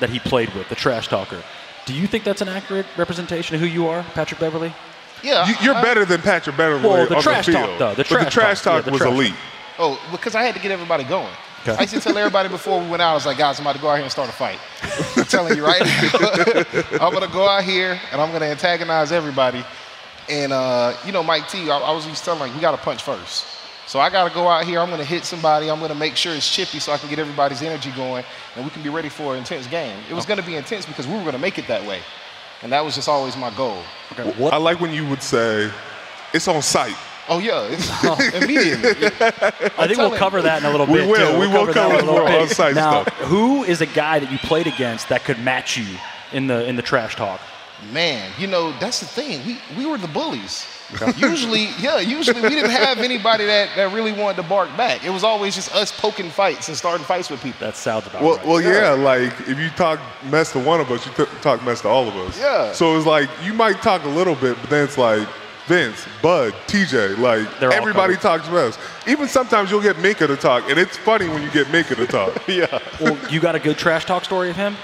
that 0.00 0.10
he 0.10 0.18
played 0.18 0.52
with, 0.54 0.68
the 0.68 0.74
trash 0.74 1.08
talker. 1.08 1.42
Do 1.86 1.94
you 1.94 2.06
think 2.08 2.24
that's 2.24 2.40
an 2.42 2.48
accurate 2.48 2.86
representation 2.96 3.54
of 3.54 3.60
who 3.60 3.66
you 3.68 3.86
are, 3.86 4.02
Patrick 4.14 4.40
Beverley? 4.40 4.74
Yeah. 5.22 5.46
You, 5.48 5.54
you're 5.62 5.74
I- 5.76 5.82
better 5.82 6.04
than 6.04 6.20
Patrick 6.22 6.56
Beverley 6.56 6.82
Well, 6.88 7.06
the 7.06 7.16
on 7.16 7.22
trash 7.22 7.46
the 7.46 7.52
talk, 7.52 7.66
field. 7.66 7.78
though, 7.80 7.90
the 7.94 7.96
but 8.02 8.08
the 8.08 8.30
trash 8.30 8.32
trash 8.34 8.62
talk, 8.62 8.74
yeah, 8.74 8.80
the 8.86 8.90
was 8.90 9.00
trash 9.00 9.12
elite. 9.12 9.34
Oh, 9.78 10.00
because 10.10 10.34
I 10.34 10.42
had 10.42 10.54
to 10.56 10.60
get 10.60 10.72
everybody 10.72 11.04
going. 11.04 11.32
Okay. 11.68 11.76
I 11.76 11.80
used 11.82 11.94
to 11.94 12.00
tell 12.00 12.16
everybody 12.16 12.48
before 12.48 12.80
we 12.80 12.88
went 12.88 13.02
out, 13.02 13.10
I 13.10 13.14
was 13.14 13.26
like, 13.26 13.38
guys, 13.38 13.58
I'm 13.58 13.66
about 13.66 13.74
to 13.74 13.82
go 13.82 13.88
out 13.88 13.96
here 13.96 14.04
and 14.04 14.12
start 14.12 14.28
a 14.28 14.32
fight. 14.32 14.60
I'm 15.16 15.24
telling 15.24 15.56
you 15.56 15.64
right 15.64 15.80
now. 15.80 17.00
I'm 17.04 17.12
going 17.12 17.26
to 17.26 17.32
go 17.32 17.48
out 17.48 17.64
here 17.64 18.00
and 18.12 18.20
I'm 18.20 18.28
going 18.28 18.42
to 18.42 18.46
antagonize 18.46 19.10
everybody. 19.10 19.64
And, 20.28 20.52
uh, 20.52 20.96
you 21.04 21.10
know, 21.10 21.24
Mike 21.24 21.48
T, 21.48 21.68
I, 21.68 21.78
I 21.78 21.92
was 21.92 22.06
used 22.06 22.20
to 22.20 22.24
telling 22.26 22.40
like, 22.40 22.54
we 22.54 22.60
got 22.60 22.70
to 22.70 22.76
punch 22.76 23.02
first. 23.02 23.46
So 23.88 23.98
I 23.98 24.10
got 24.10 24.28
to 24.28 24.34
go 24.34 24.46
out 24.46 24.64
here. 24.64 24.78
I'm 24.78 24.90
going 24.90 25.00
to 25.00 25.06
hit 25.06 25.24
somebody. 25.24 25.68
I'm 25.68 25.80
going 25.80 25.90
to 25.90 25.98
make 25.98 26.14
sure 26.14 26.32
it's 26.34 26.48
chippy 26.48 26.78
so 26.78 26.92
I 26.92 26.98
can 26.98 27.10
get 27.10 27.18
everybody's 27.18 27.62
energy 27.62 27.90
going 27.92 28.24
and 28.54 28.64
we 28.64 28.70
can 28.70 28.84
be 28.84 28.88
ready 28.88 29.08
for 29.08 29.32
an 29.32 29.38
intense 29.38 29.66
game. 29.66 29.98
It 30.08 30.14
was 30.14 30.24
going 30.24 30.38
to 30.38 30.46
be 30.46 30.54
intense 30.54 30.86
because 30.86 31.08
we 31.08 31.14
were 31.14 31.20
going 31.20 31.32
to 31.32 31.40
make 31.40 31.58
it 31.58 31.66
that 31.66 31.84
way. 31.84 32.00
And 32.62 32.70
that 32.70 32.84
was 32.84 32.94
just 32.94 33.08
always 33.08 33.36
my 33.36 33.50
goal. 33.56 33.82
I 34.16 34.56
like 34.56 34.80
when 34.80 34.92
you 34.92 35.06
would 35.08 35.22
say, 35.22 35.70
"It's 36.32 36.48
on 36.48 36.62
site." 36.62 36.96
Oh, 37.28 37.38
yeah, 37.38 37.62
it's 37.70 37.88
oh. 38.04 38.18
immediately. 38.34 39.06
I 39.78 39.86
think 39.86 39.98
we'll 39.98 40.16
cover 40.16 40.42
that 40.42 40.62
in 40.62 40.68
a 40.68 40.70
little 40.70 40.86
bit. 40.86 40.92
We 40.92 41.00
bit. 41.00 41.08
will. 41.08 41.32
too. 41.32 41.38
We 41.40 41.46
We'll 41.48 41.66
cover, 41.66 41.72
that 41.72 41.74
cover 41.74 41.94
in 41.94 42.00
a 42.00 42.04
little 42.06 42.20
more 42.20 42.28
bit. 42.28 42.40
on-site 42.42 42.74
Now, 42.74 43.02
stuff. 43.02 43.14
who 43.18 43.64
is 43.64 43.80
a 43.80 43.86
guy 43.86 44.18
that 44.20 44.30
you 44.30 44.38
played 44.38 44.66
against 44.66 45.08
that 45.08 45.24
could 45.24 45.38
match 45.40 45.76
you 45.76 45.86
in 46.32 46.46
the 46.46 46.66
in 46.68 46.76
the 46.76 46.82
trash 46.82 47.16
talk? 47.16 47.40
Man, 47.92 48.32
you 48.38 48.46
know, 48.46 48.72
that's 48.78 49.00
the 49.00 49.06
thing. 49.06 49.44
We 49.46 49.58
we 49.76 49.86
were 49.86 49.98
the 49.98 50.08
bullies. 50.08 50.66
usually, 51.16 51.66
yeah, 51.80 51.98
usually 51.98 52.40
we 52.40 52.48
didn't 52.48 52.70
have 52.70 52.98
anybody 52.98 53.44
that, 53.44 53.70
that 53.74 53.92
really 53.92 54.12
wanted 54.12 54.36
to 54.40 54.44
bark 54.48 54.68
back. 54.76 55.04
It 55.04 55.10
was 55.10 55.24
always 55.24 55.56
just 55.56 55.74
us 55.74 55.90
poking 55.90 56.30
fights 56.30 56.68
and 56.68 56.76
starting 56.76 57.04
fights 57.04 57.28
with 57.28 57.42
people. 57.42 57.58
That 57.66 57.74
sounds 57.74 58.06
about 58.06 58.22
Well, 58.22 58.36
right. 58.36 58.46
well, 58.46 58.60
yeah. 58.62 58.90
Like 58.92 59.32
if 59.48 59.58
you 59.58 59.68
talk 59.70 59.98
mess 60.30 60.52
to 60.52 60.60
one 60.60 60.80
of 60.80 60.88
us, 60.92 61.04
you 61.04 61.12
t- 61.12 61.30
talk 61.42 61.60
mess 61.64 61.80
to 61.80 61.88
all 61.88 62.06
of 62.06 62.14
us. 62.16 62.38
Yeah. 62.38 62.72
So 62.72 62.96
it's 62.96 63.04
like 63.04 63.28
you 63.42 63.52
might 63.52 63.82
talk 63.82 64.04
a 64.04 64.08
little 64.08 64.36
bit, 64.36 64.56
but 64.60 64.70
then 64.70 64.84
it's 64.84 64.96
like 64.96 65.26
Vince, 65.66 66.06
Bud, 66.22 66.54
TJ, 66.68 67.18
like 67.18 67.58
They're 67.58 67.72
everybody 67.72 68.16
talks 68.16 68.48
mess. 68.48 68.78
Even 69.06 69.26
sometimes 69.26 69.70
you'll 69.70 69.82
get 69.82 69.96
Minkah 69.96 70.28
to 70.28 70.36
talk, 70.36 70.70
and 70.70 70.78
it's 70.78 70.96
funny 70.96 71.28
when 71.28 71.42
you 71.42 71.50
get 71.50 71.66
Minkah 71.68 71.96
to 71.96 72.06
talk. 72.06 72.40
yeah. 72.48 72.78
well, 73.00 73.18
you 73.28 73.40
got 73.40 73.56
a 73.56 73.58
good 73.58 73.76
trash 73.76 74.04
talk 74.04 74.24
story 74.24 74.50
of 74.50 74.56
him? 74.56 74.76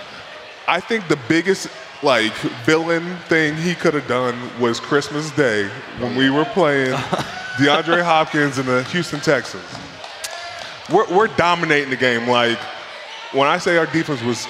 I 0.67 0.81
think 0.81 1.07
the 1.07 1.19
biggest 1.29 1.69
like 2.03 2.33
villain 2.65 3.17
thing 3.29 3.57
he 3.57 3.77
could 3.77 3.95
have 3.95 4.09
done 4.09 4.37
was 4.61 4.81
Christmas 4.81 5.31
Day 5.33 5.69
when 5.99 6.17
we 6.17 6.31
were 6.31 6.45
playing 6.47 6.93
DeAndre 7.59 8.03
Hopkins 8.03 8.59
and 8.59 8.67
the 8.67 8.83
Houston 8.85 9.21
Texans. 9.21 9.63
We're, 10.93 11.09
we're 11.15 11.29
dominating 11.29 11.91
the 11.91 11.97
game. 11.97 12.29
Like 12.29 12.59
when 13.33 13.47
I 13.47 13.59
say 13.59 13.77
our 13.77 13.87
defense 13.87 14.21
was 14.23 14.49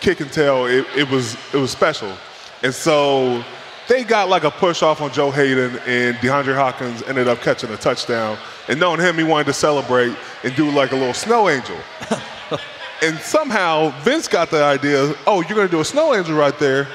kick 0.00 0.20
and 0.20 0.32
tail, 0.32 0.64
it, 0.64 0.86
it 0.96 1.10
was 1.10 1.36
it 1.52 1.58
was 1.58 1.70
special. 1.70 2.16
And 2.62 2.74
so 2.74 3.44
they 3.88 4.04
got 4.04 4.28
like 4.28 4.44
a 4.44 4.50
push 4.50 4.82
off 4.82 5.00
on 5.00 5.12
Joe 5.12 5.30
Haden, 5.30 5.78
and 5.86 6.16
DeAndre 6.16 6.54
Hopkins 6.54 7.02
ended 7.02 7.28
up 7.28 7.40
catching 7.40 7.70
a 7.70 7.76
touchdown. 7.76 8.38
And 8.68 8.80
knowing 8.80 9.00
him, 9.00 9.16
he 9.16 9.24
wanted 9.24 9.46
to 9.46 9.52
celebrate 9.52 10.16
and 10.42 10.54
do 10.56 10.70
like 10.70 10.92
a 10.92 10.96
little 10.96 11.14
snow 11.14 11.48
angel. 11.48 11.76
and 13.02 13.18
somehow 13.18 13.90
Vince 14.00 14.28
got 14.28 14.50
the 14.50 14.62
idea, 14.62 15.14
oh, 15.26 15.42
you're 15.42 15.56
going 15.56 15.68
to 15.68 15.70
do 15.70 15.80
a 15.80 15.84
snow 15.84 16.14
angel 16.14 16.36
right 16.36 16.58
there. 16.58 16.88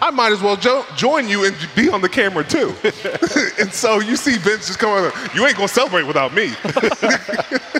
I 0.00 0.10
might 0.10 0.30
as 0.30 0.42
well 0.42 0.56
jo- 0.56 0.84
join 0.94 1.26
you 1.28 1.46
and 1.46 1.56
be 1.74 1.88
on 1.88 2.02
the 2.02 2.08
camera 2.08 2.44
too. 2.44 2.74
and 3.58 3.72
so 3.72 3.98
you 3.98 4.14
see 4.14 4.36
Vince 4.36 4.66
just 4.66 4.78
coming, 4.78 5.06
up, 5.06 5.34
you 5.34 5.46
ain't 5.46 5.56
gonna 5.56 5.68
celebrate 5.68 6.02
without 6.02 6.34
me. 6.34 6.52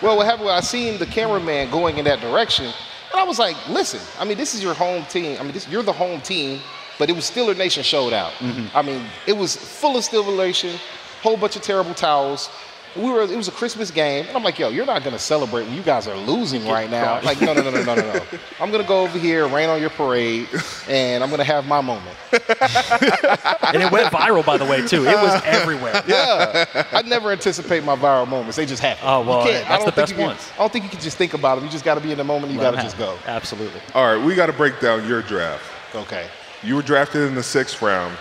Well, 0.00 0.16
what 0.16 0.26
happened 0.26 0.44
was 0.44 0.52
I 0.52 0.60
seen 0.64 0.98
the 0.98 1.06
cameraman 1.06 1.72
going 1.72 1.98
in 1.98 2.04
that 2.04 2.20
direction, 2.20 2.66
and 2.66 3.20
I 3.20 3.24
was 3.24 3.40
like, 3.40 3.56
listen, 3.68 4.00
I 4.20 4.24
mean, 4.24 4.38
this 4.38 4.54
is 4.54 4.62
your 4.62 4.72
home 4.72 5.04
team. 5.06 5.36
I 5.40 5.42
mean, 5.42 5.52
this, 5.52 5.66
you're 5.66 5.82
the 5.82 5.92
home 5.92 6.20
team, 6.20 6.60
but 6.98 7.08
it 7.08 7.14
was 7.16 7.30
Steeler 7.30 7.56
Nation 7.56 7.82
showed 7.82 8.12
out. 8.12 8.32
Mm-hmm. 8.34 8.76
I 8.76 8.82
mean, 8.82 9.04
it 9.26 9.36
was 9.36 9.56
full 9.56 9.96
of 9.96 10.04
Steeler 10.04 10.36
Nation, 10.36 10.76
whole 11.22 11.36
bunch 11.36 11.56
of 11.56 11.62
terrible 11.62 11.94
towels. 11.94 12.50
We 12.96 13.04
were, 13.04 13.22
it 13.22 13.36
was 13.36 13.48
a 13.48 13.52
Christmas 13.52 13.90
game, 13.90 14.24
and 14.26 14.36
I'm 14.36 14.42
like, 14.42 14.58
yo, 14.58 14.70
you're 14.70 14.86
not 14.86 15.04
gonna 15.04 15.18
celebrate 15.18 15.64
when 15.66 15.74
you 15.74 15.82
guys 15.82 16.08
are 16.08 16.16
losing 16.16 16.66
right 16.66 16.90
now. 16.90 17.20
Like, 17.22 17.40
no, 17.40 17.52
no, 17.52 17.62
no, 17.62 17.70
no, 17.70 17.84
no, 17.84 17.94
no, 17.94 18.12
no. 18.14 18.20
I'm 18.60 18.72
gonna 18.72 18.82
go 18.82 19.02
over 19.02 19.18
here, 19.18 19.46
rain 19.46 19.68
on 19.68 19.78
your 19.78 19.90
parade, 19.90 20.48
and 20.88 21.22
I'm 21.22 21.28
gonna 21.30 21.44
have 21.44 21.66
my 21.66 21.80
moment. 21.82 22.16
and 22.32 23.82
it 23.82 23.92
went 23.92 24.10
viral, 24.10 24.44
by 24.44 24.56
the 24.56 24.64
way, 24.64 24.84
too. 24.86 25.04
It 25.06 25.14
was 25.16 25.40
everywhere. 25.44 26.02
Yeah, 26.08 26.84
I 26.90 27.02
never 27.02 27.30
anticipate 27.30 27.84
my 27.84 27.94
viral 27.94 28.26
moments; 28.26 28.56
they 28.56 28.66
just 28.66 28.82
happen. 28.82 29.04
Oh, 29.06 29.20
well, 29.20 29.44
that's 29.44 29.68
I 29.70 29.76
don't 29.76 29.84
the 29.84 29.92
think 29.92 29.96
best 29.96 30.14
can, 30.14 30.26
ones. 30.26 30.50
I 30.54 30.58
don't 30.58 30.72
think 30.72 30.84
you 30.86 30.90
can 30.90 31.00
just 31.00 31.18
think 31.18 31.34
about 31.34 31.56
them. 31.56 31.66
You 31.66 31.70
just 31.70 31.84
got 31.84 31.96
to 31.96 32.00
be 32.00 32.10
in 32.10 32.18
the 32.18 32.24
moment. 32.24 32.52
You 32.52 32.58
Let 32.58 32.64
got 32.64 32.70
to 32.72 32.78
'em 32.78 32.84
just 32.84 32.98
go. 32.98 33.16
Absolutely. 33.26 33.80
All 33.94 34.06
right, 34.12 34.24
we 34.24 34.34
got 34.34 34.46
to 34.46 34.52
break 34.54 34.80
down 34.80 35.06
your 35.06 35.22
draft. 35.22 35.62
Okay. 35.94 36.26
You 36.62 36.74
were 36.74 36.82
drafted 36.82 37.22
in 37.22 37.34
the 37.34 37.42
sixth 37.42 37.80
round. 37.80 38.16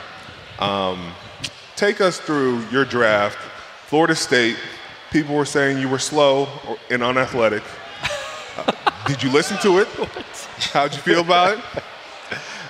Um, 0.59 1.11
take 1.75 2.01
us 2.01 2.19
through 2.19 2.61
your 2.67 2.85
draft. 2.85 3.37
Florida 3.87 4.15
State. 4.15 4.57
People 5.11 5.35
were 5.35 5.45
saying 5.45 5.79
you 5.79 5.87
were 5.87 5.99
slow 5.99 6.47
and 6.89 7.01
unathletic. 7.01 7.63
Uh, 8.57 8.71
did 9.07 9.23
you 9.23 9.31
listen 9.31 9.57
to 9.59 9.79
it? 9.79 9.87
How'd 10.73 10.93
you 10.93 10.99
feel 10.99 11.21
about 11.21 11.57
it? 11.57 11.63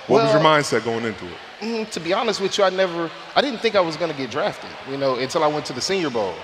What 0.06 0.22
was 0.22 0.32
your 0.32 0.42
mindset 0.42 0.84
going 0.84 1.04
into 1.04 1.26
it? 1.26 1.38
Mm, 1.60 1.90
to 1.90 2.00
be 2.00 2.12
honest 2.12 2.40
with 2.40 2.56
you, 2.56 2.64
I 2.64 2.70
never, 2.70 3.10
I 3.34 3.40
didn't 3.40 3.58
think 3.58 3.74
I 3.74 3.80
was 3.80 3.96
going 3.96 4.10
to 4.10 4.16
get 4.16 4.30
drafted, 4.30 4.70
you 4.88 4.96
know, 4.96 5.16
until 5.16 5.42
I 5.42 5.48
went 5.48 5.66
to 5.66 5.72
the 5.72 5.80
Senior 5.80 6.10
Bowl. 6.10 6.34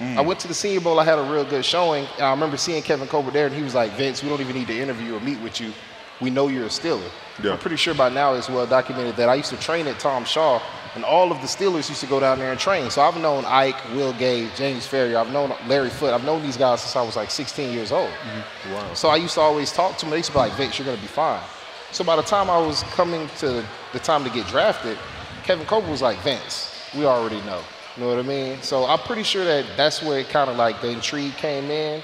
I 0.00 0.20
went 0.20 0.38
to 0.40 0.48
the 0.48 0.54
Senior 0.54 0.80
Bowl, 0.80 1.00
I 1.00 1.04
had 1.04 1.18
a 1.18 1.22
real 1.24 1.44
good 1.44 1.64
showing, 1.64 2.06
I 2.20 2.30
remember 2.30 2.56
seeing 2.56 2.82
Kevin 2.84 3.08
Colbert 3.08 3.32
there, 3.32 3.46
and 3.46 3.54
he 3.54 3.62
was 3.62 3.74
like, 3.74 3.90
Vince, 3.92 4.22
we 4.22 4.28
don't 4.28 4.40
even 4.40 4.54
need 4.54 4.68
to 4.68 4.78
interview 4.78 5.16
or 5.16 5.20
meet 5.20 5.40
with 5.40 5.60
you. 5.60 5.72
We 6.20 6.30
know 6.30 6.48
you're 6.48 6.64
a 6.64 6.68
Steeler. 6.68 7.08
Yeah. 7.42 7.52
I'm 7.52 7.58
pretty 7.58 7.76
sure 7.76 7.94
by 7.94 8.08
now 8.08 8.34
it's 8.34 8.48
well 8.48 8.66
documented 8.66 9.16
that 9.16 9.28
I 9.28 9.36
used 9.36 9.50
to 9.50 9.56
train 9.56 9.86
at 9.86 10.00
Tom 10.00 10.24
Shaw, 10.24 10.60
and 10.94 11.04
all 11.04 11.30
of 11.30 11.40
the 11.40 11.46
Steelers 11.46 11.88
used 11.88 12.00
to 12.00 12.06
go 12.06 12.18
down 12.18 12.38
there 12.38 12.50
and 12.50 12.58
train. 12.58 12.90
So 12.90 13.02
I've 13.02 13.16
known 13.20 13.44
Ike, 13.44 13.76
Will 13.94 14.12
Gay, 14.14 14.48
James 14.56 14.86
Farrior, 14.86 15.16
I've 15.16 15.32
known 15.32 15.52
Larry 15.68 15.90
Foote, 15.90 16.12
I've 16.12 16.24
known 16.24 16.42
these 16.42 16.56
guys 16.56 16.80
since 16.80 16.96
I 16.96 17.02
was 17.02 17.14
like 17.14 17.30
16 17.30 17.72
years 17.72 17.92
old. 17.92 18.08
Mm-hmm. 18.08 18.72
Wow. 18.72 18.94
So 18.94 19.08
I 19.08 19.16
used 19.16 19.34
to 19.34 19.40
always 19.40 19.72
talk 19.72 19.96
to 19.98 20.06
them. 20.06 20.10
They 20.10 20.16
used 20.16 20.30
to 20.30 20.32
be 20.32 20.38
like, 20.38 20.52
Vince, 20.54 20.78
you're 20.78 20.86
going 20.86 20.96
to 20.96 21.02
be 21.02 21.08
fine. 21.08 21.42
So 21.92 22.02
by 22.04 22.16
the 22.16 22.22
time 22.22 22.50
I 22.50 22.58
was 22.58 22.82
coming 22.94 23.28
to 23.38 23.64
the 23.92 23.98
time 24.00 24.24
to 24.24 24.30
get 24.30 24.46
drafted, 24.48 24.98
Kevin 25.44 25.66
Colbert 25.66 25.90
was 25.90 26.02
like, 26.02 26.18
Vince, 26.18 26.90
we 26.96 27.06
already 27.06 27.40
know. 27.42 27.62
You 27.96 28.02
know 28.02 28.10
what 28.10 28.18
I 28.18 28.22
mean? 28.22 28.60
So 28.62 28.84
I'm 28.84 28.98
pretty 29.00 29.22
sure 29.22 29.44
that 29.44 29.64
that's 29.76 30.02
where 30.02 30.18
it 30.20 30.28
kind 30.28 30.50
of 30.50 30.56
like 30.56 30.80
the 30.80 30.90
intrigue 30.90 31.34
came 31.36 31.70
in. 31.70 32.02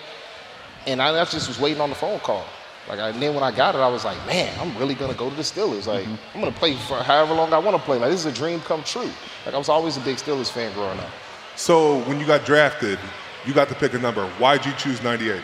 And 0.87 1.01
I, 1.03 1.21
I 1.21 1.25
just 1.25 1.49
was 1.49 1.59
waiting 1.59 1.81
on 1.81 1.91
the 1.91 1.97
phone 1.97 2.21
call. 2.21 2.45
Like, 2.89 2.99
I, 2.99 3.09
and 3.09 3.23
then 3.23 3.35
when 3.35 3.43
I 3.43 3.51
got 3.51 3.75
it, 3.75 3.79
I 3.79 3.89
was 3.89 4.05
like, 4.05 4.19
man, 4.27 4.53
I'm 4.61 4.77
really 4.77 4.95
going 4.95 5.11
to 5.11 5.17
go 5.17 5.31
to 5.31 5.37
the 5.37 5.43
Steelers. 5.43 5.87
Like, 5.87 6.05
mm-hmm. 6.05 6.35
I'm 6.35 6.41
going 6.41 6.53
to 6.53 6.59
play 6.59 6.75
for 6.75 6.97
however 6.97 7.35
long 7.35 7.53
I 7.53 7.59
want 7.59 7.77
to 7.77 7.83
play. 7.83 7.99
Like, 7.99 8.11
this 8.11 8.21
is 8.21 8.27
a 8.27 8.33
dream 8.33 8.61
come 8.61 8.83
true. 8.83 9.11
Like, 9.47 9.55
I 9.55 9.59
was 9.59 9.69
always 9.69 9.97
a 9.97 10.01
big 10.01 10.17
Steelers 10.17 10.51
fan 10.51 10.73
growing 10.75 10.99
up. 11.01 11.11
So 11.57 12.01
when 12.03 12.21
you 12.21 12.27
got 12.27 12.45
drafted, 12.45 12.99
you 13.47 13.55
got 13.55 13.69
to 13.69 13.75
pick 13.75 13.95
a 13.95 13.99
number. 13.99 14.27
Why'd 14.39 14.67
you 14.67 14.73
choose 14.73 15.03
98? 15.03 15.41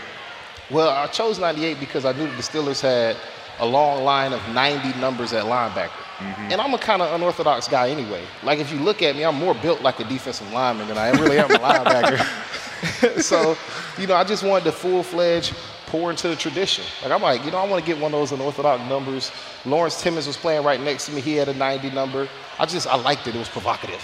Well, 0.71 0.91
I 0.91 1.07
chose 1.07 1.39
98 1.39 1.81
because 1.81 2.05
I 2.05 2.13
knew 2.13 2.27
that 2.27 2.37
the 2.37 2.43
Steelers 2.43 2.81
had 2.81 3.17
a 3.59 3.67
long 3.67 4.05
line 4.05 4.33
of 4.33 4.47
90 4.55 4.99
numbers 5.01 5.33
at 5.33 5.45
linebacker. 5.45 5.89
Mm-hmm. 6.19 6.53
And 6.53 6.61
I'm 6.61 6.75
a 6.75 6.79
kind 6.79 7.01
of 7.01 7.13
unorthodox 7.15 7.69
guy 7.69 7.89
anyway. 7.89 8.23
Like, 8.43 8.59
if 8.59 8.71
you 8.71 8.79
look 8.79 9.03
at 9.03 9.17
me, 9.17 9.25
I'm 9.25 9.37
more 9.37 9.55
built 9.55 9.81
like 9.81 9.99
a 9.99 10.05
defensive 10.05 10.51
lineman 10.53 10.89
than 10.89 10.99
I 10.99 11.11
really 11.13 11.39
am 11.39 11.51
a 11.51 11.55
linebacker. 11.55 12.19
so, 13.21 13.57
you 13.99 14.07
know, 14.07 14.15
I 14.15 14.25
just 14.25 14.43
wanted 14.43 14.65
the 14.65 14.73
full 14.73 15.03
fledged 15.03 15.55
pour 15.91 16.11
into 16.11 16.29
the 16.29 16.37
tradition. 16.37 16.85
Like, 17.03 17.11
I'm 17.11 17.21
like, 17.21 17.45
you 17.45 17.51
know, 17.51 17.59
I 17.59 17.69
want 17.69 17.85
to 17.85 17.87
get 17.87 18.01
one 18.01 18.15
of 18.15 18.21
those 18.21 18.31
unorthodox 18.31 18.89
numbers. 18.89 19.33
Lawrence 19.67 20.01
Timmons 20.01 20.27
was 20.27 20.37
playing 20.37 20.65
right 20.65 20.81
next 20.81 21.07
to 21.07 21.13
me. 21.13 21.21
He 21.21 21.35
had 21.35 21.49
a 21.49 21.55
90 21.55 21.91
number. 21.91 22.29
I 22.61 22.67
just, 22.67 22.87
I 22.87 22.95
liked 22.95 23.27
it. 23.27 23.35
It 23.35 23.39
was 23.39 23.49
provocative. 23.49 24.01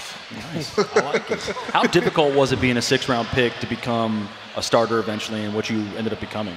Nice. 0.53 0.77
I 0.79 1.01
like 1.13 1.31
it. 1.31 1.41
How 1.73 1.85
difficult 1.85 2.35
was 2.35 2.51
it 2.51 2.61
being 2.61 2.77
a 2.77 2.83
six 2.83 3.09
round 3.09 3.29
pick 3.29 3.55
to 3.61 3.67
become 3.67 4.29
a 4.57 4.63
starter 4.63 4.99
eventually 4.99 5.45
and 5.45 5.55
what 5.55 5.71
you 5.71 5.87
ended 5.97 6.13
up 6.13 6.21
becoming? 6.21 6.57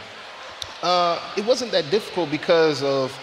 Uh, 0.82 1.20
it 1.38 1.46
wasn't 1.46 1.72
that 1.72 1.90
difficult 1.92 2.32
because 2.32 2.82
of 2.82 3.18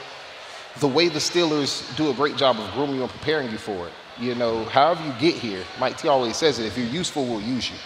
the 0.79 0.87
way 0.89 1.09
the 1.09 1.19
Steelers 1.19 1.95
do 1.97 2.11
a 2.11 2.15
great 2.15 2.37
job 2.37 2.59
of 2.61 2.71
grooming 2.73 2.97
you 2.97 3.03
and 3.03 3.11
preparing 3.11 3.51
you 3.51 3.59
for 3.59 3.89
it. 3.89 3.93
You 4.21 4.35
know, 4.35 4.65
however 4.67 5.05
you 5.05 5.13
get 5.19 5.35
here, 5.35 5.65
Mike 5.81 5.99
T 5.99 6.07
always 6.07 6.37
says 6.37 6.59
it, 6.59 6.67
if 6.67 6.79
you're 6.79 6.87
useful, 6.87 7.25
we'll 7.25 7.41
use 7.41 7.69
you. 7.69 7.77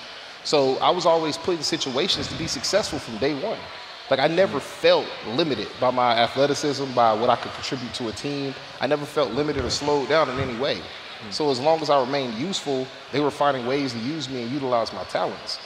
So 0.44 0.76
I 0.78 0.90
was 0.90 1.06
always 1.06 1.36
put 1.36 1.56
in 1.56 1.62
situations 1.62 2.28
to 2.28 2.34
be 2.34 2.46
successful 2.46 2.98
from 2.98 3.16
day 3.18 3.34
one. 3.42 3.58
Like 4.10 4.18
I 4.18 4.26
never 4.26 4.58
felt 4.58 5.06
limited 5.28 5.68
by 5.80 5.92
my 5.92 6.18
athleticism, 6.18 6.92
by 6.94 7.12
what 7.12 7.30
I 7.30 7.36
could 7.36 7.52
contribute 7.52 7.94
to 7.94 8.08
a 8.08 8.12
team. 8.12 8.52
I 8.80 8.88
never 8.88 9.06
felt 9.06 9.30
limited 9.32 9.64
or 9.64 9.70
slowed 9.70 10.08
down 10.08 10.28
in 10.28 10.40
any 10.40 10.58
way. 10.58 10.78
Hmm. 11.22 11.30
So 11.30 11.50
as 11.50 11.60
long 11.60 11.80
as 11.80 11.90
I 11.90 12.00
remained 12.00 12.34
useful, 12.34 12.88
they 13.12 13.20
were 13.20 13.30
finding 13.30 13.66
ways 13.66 13.92
to 13.92 13.98
use 14.00 14.28
me 14.28 14.42
and 14.42 14.50
utilize 14.50 14.92
my 14.92 15.04
talents. 15.04 15.60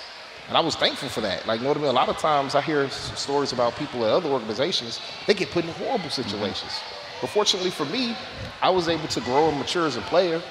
And 0.49 0.59
I 0.59 0.61
was 0.61 0.77
thankful 0.77 1.09
for 1.09 1.23
that. 1.23 1.47
Like, 1.47 1.61
you 1.61 1.65
know 1.65 1.71
what 1.71 1.79
I 1.79 1.81
mean? 1.81 1.91
A 1.91 1.95
lot 1.95 2.11
of 2.11 2.19
times 2.19 2.55
I 2.55 2.61
hear 2.61 2.91
stories 2.91 3.53
about 3.53 3.75
people 3.77 4.05
at 4.05 4.11
other 4.11 4.29
organizations, 4.29 5.01
they 5.27 5.33
get 5.33 5.51
put 5.51 5.65
in 5.65 5.71
horrible 5.73 6.05
hmm. 6.05 6.23
situations. 6.23 6.81
But 7.23 7.31
fortunately 7.31 7.71
for 7.71 7.87
me, 7.87 8.15
I 8.61 8.69
was 8.69 8.89
able 8.89 9.09
to 9.09 9.21
grow 9.23 9.49
and 9.49 9.59
mature 9.59 9.87
as 9.87 9.97
a 9.97 10.03
player 10.03 10.43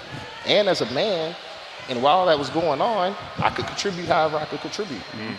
and 0.47 0.67
as 0.67 0.81
a 0.81 0.91
man. 0.91 1.35
And 1.89 2.01
while 2.01 2.25
that 2.25 2.39
was 2.39 2.49
going 2.49 2.81
on, 2.81 3.15
I 3.37 3.51
could 3.51 3.67
contribute 3.67 4.07
however 4.07 4.37
I 4.37 4.45
could 4.45 4.61
contribute. 4.61 5.01
Hmm. 5.01 5.35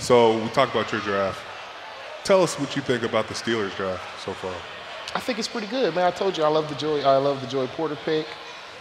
So 0.00 0.42
we 0.42 0.48
talked 0.48 0.72
about 0.72 0.90
your 0.90 1.02
draft. 1.02 1.47
Tell 2.28 2.42
us 2.42 2.60
what 2.60 2.76
you 2.76 2.82
think 2.82 3.04
about 3.04 3.26
the 3.26 3.32
Steelers 3.32 3.74
draft 3.74 4.22
so 4.22 4.34
far. 4.34 4.52
I 5.14 5.18
think 5.18 5.38
it's 5.38 5.48
pretty 5.48 5.66
good, 5.66 5.94
man. 5.94 6.04
I 6.04 6.10
told 6.10 6.36
you 6.36 6.44
I 6.44 6.48
love 6.48 6.68
the 6.68 6.74
Joey. 6.74 7.02
I 7.02 7.16
love 7.16 7.40
the 7.40 7.46
Joey 7.46 7.68
Porter 7.68 7.96
pick. 8.04 8.26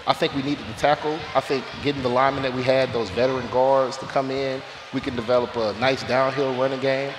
I 0.06 0.12
think 0.12 0.36
we 0.36 0.41
needed 0.41 0.66
to 0.66 0.74
tackle. 0.74 1.18
I 1.34 1.39
think 1.39 1.64
getting 1.82 2.04
the 2.04 2.10
linemen 2.10 2.43
that 2.43 2.54
we 2.54 2.62
had, 2.62 2.91
those 2.91 3.10
veteran 3.12 3.48
guards 3.50 3.95
to 4.00 4.06
come 4.06 4.32
in, 4.32 4.62
we 4.93 5.00
can 5.00 5.16
develop 5.16 5.56
a 5.56 5.72
nice 5.80 6.04
downhill 6.04 6.54
running 6.56 6.82
game. 6.82 7.14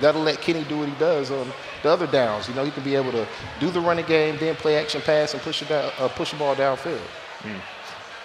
That'll 0.00 0.22
let 0.22 0.40
Kenny 0.40 0.62
do 0.62 0.78
what 0.78 0.88
he 0.88 0.94
does 1.00 1.32
on 1.32 1.52
the 1.82 1.88
other 1.88 2.06
downs. 2.06 2.48
You 2.48 2.54
know, 2.54 2.64
he 2.64 2.70
can 2.70 2.84
be 2.84 2.94
able 2.94 3.10
to 3.10 3.26
do 3.58 3.72
the 3.72 3.80
running 3.80 4.06
game, 4.06 4.36
then 4.38 4.54
play 4.54 4.76
action 4.76 5.00
pass 5.00 5.34
and 5.34 5.42
push 5.42 5.62
it 5.62 5.68
down, 5.68 5.90
uh, 5.98 6.06
push 6.06 6.30
the 6.30 6.36
ball 6.36 6.54
downfield. 6.54 7.02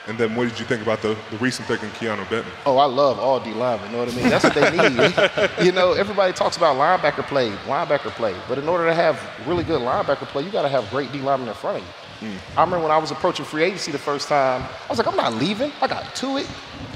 And 0.08 0.18
then 0.18 0.36
what 0.36 0.48
did 0.48 0.60
you 0.60 0.66
think 0.66 0.82
about 0.84 1.02
the, 1.02 1.18
the 1.32 1.38
recent 1.38 1.68
pick 1.68 1.82
in 1.82 1.90
Keanu 1.90 2.30
Benton? 2.30 2.52
Oh, 2.66 2.78
I 2.78 2.86
love 2.86 3.20
all 3.20 3.40
D 3.40 3.52
linemen. 3.54 3.88
You 3.90 3.98
know 3.98 4.06
what 4.06 4.14
I 4.14 4.16
mean? 4.16 4.30
That's 4.30 4.44
what 4.44 4.54
they 4.54 4.72
need. 4.72 5.66
you 5.66 5.72
know, 5.72 5.94
everybody 5.94 6.32
talks 6.32 6.58
about 6.58 6.76
linebacker 6.78 7.26
play, 7.26 7.50
linebacker 7.66 8.12
play. 8.12 8.36
But 8.48 8.60
in 8.60 8.68
order 8.70 8.86
to 8.86 8.94
have 8.94 9.20
really 9.48 9.64
good 9.64 9.82
linebacker 9.82 10.28
play, 10.28 10.44
you 10.44 10.52
got 10.52 10.62
to 10.62 10.70
have 10.70 10.90
great 10.92 11.12
D 11.12 11.20
linemen 11.20 11.48
in 11.50 11.56
front 11.56 11.78
of 11.78 11.84
you. 11.84 11.90
Hmm. 12.30 12.38
I 12.58 12.64
remember 12.64 12.84
when 12.84 12.92
I 12.92 12.98
was 12.98 13.12
approaching 13.12 13.46
free 13.46 13.64
agency 13.64 13.92
the 13.92 13.98
first 13.98 14.30
time, 14.30 14.62
I 14.62 14.88
was 14.90 14.98
like, 14.98 15.08
I'm 15.08 15.18
not 15.18 15.34
leaving. 15.34 15.72
I 15.82 15.88
got 15.88 16.04
Tuitt, 16.16 16.48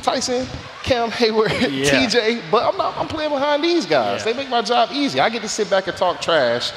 Tyson, 0.01 0.47
Cam 0.83 1.09
Heyward, 1.09 1.49
Yeah. 1.71 1.89
TJ, 2.07 2.43
but 2.51 2.63
I'm 2.63 2.77
not. 2.77 2.95
I'm 2.97 3.07
playing 3.07 3.31
behind 3.31 3.63
these 3.63 3.85
guys. 3.85 4.19
Yeah. 4.25 4.31
They 4.31 4.37
make 4.37 4.49
my 4.49 4.61
job 4.61 4.89
easy. 4.93 5.19
I 5.19 5.29
get 5.29 5.41
to 5.41 5.49
sit 5.49 5.69
back 5.69 5.87
and 5.87 5.97
talk 5.97 6.21
trash. 6.21 6.71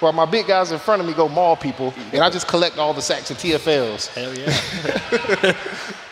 While 0.00 0.12
my 0.12 0.26
big 0.26 0.46
guys 0.46 0.72
in 0.72 0.78
front 0.78 1.00
of 1.00 1.08
me 1.08 1.14
go 1.14 1.28
maul 1.28 1.56
people, 1.56 1.94
and 2.12 2.22
I 2.22 2.30
just 2.30 2.46
collect 2.46 2.78
all 2.78 2.92
the 2.92 3.00
sacks 3.00 3.30
and 3.30 3.38
TFLs. 3.38 4.08
Hell 4.08 4.34
yeah. 4.34 5.56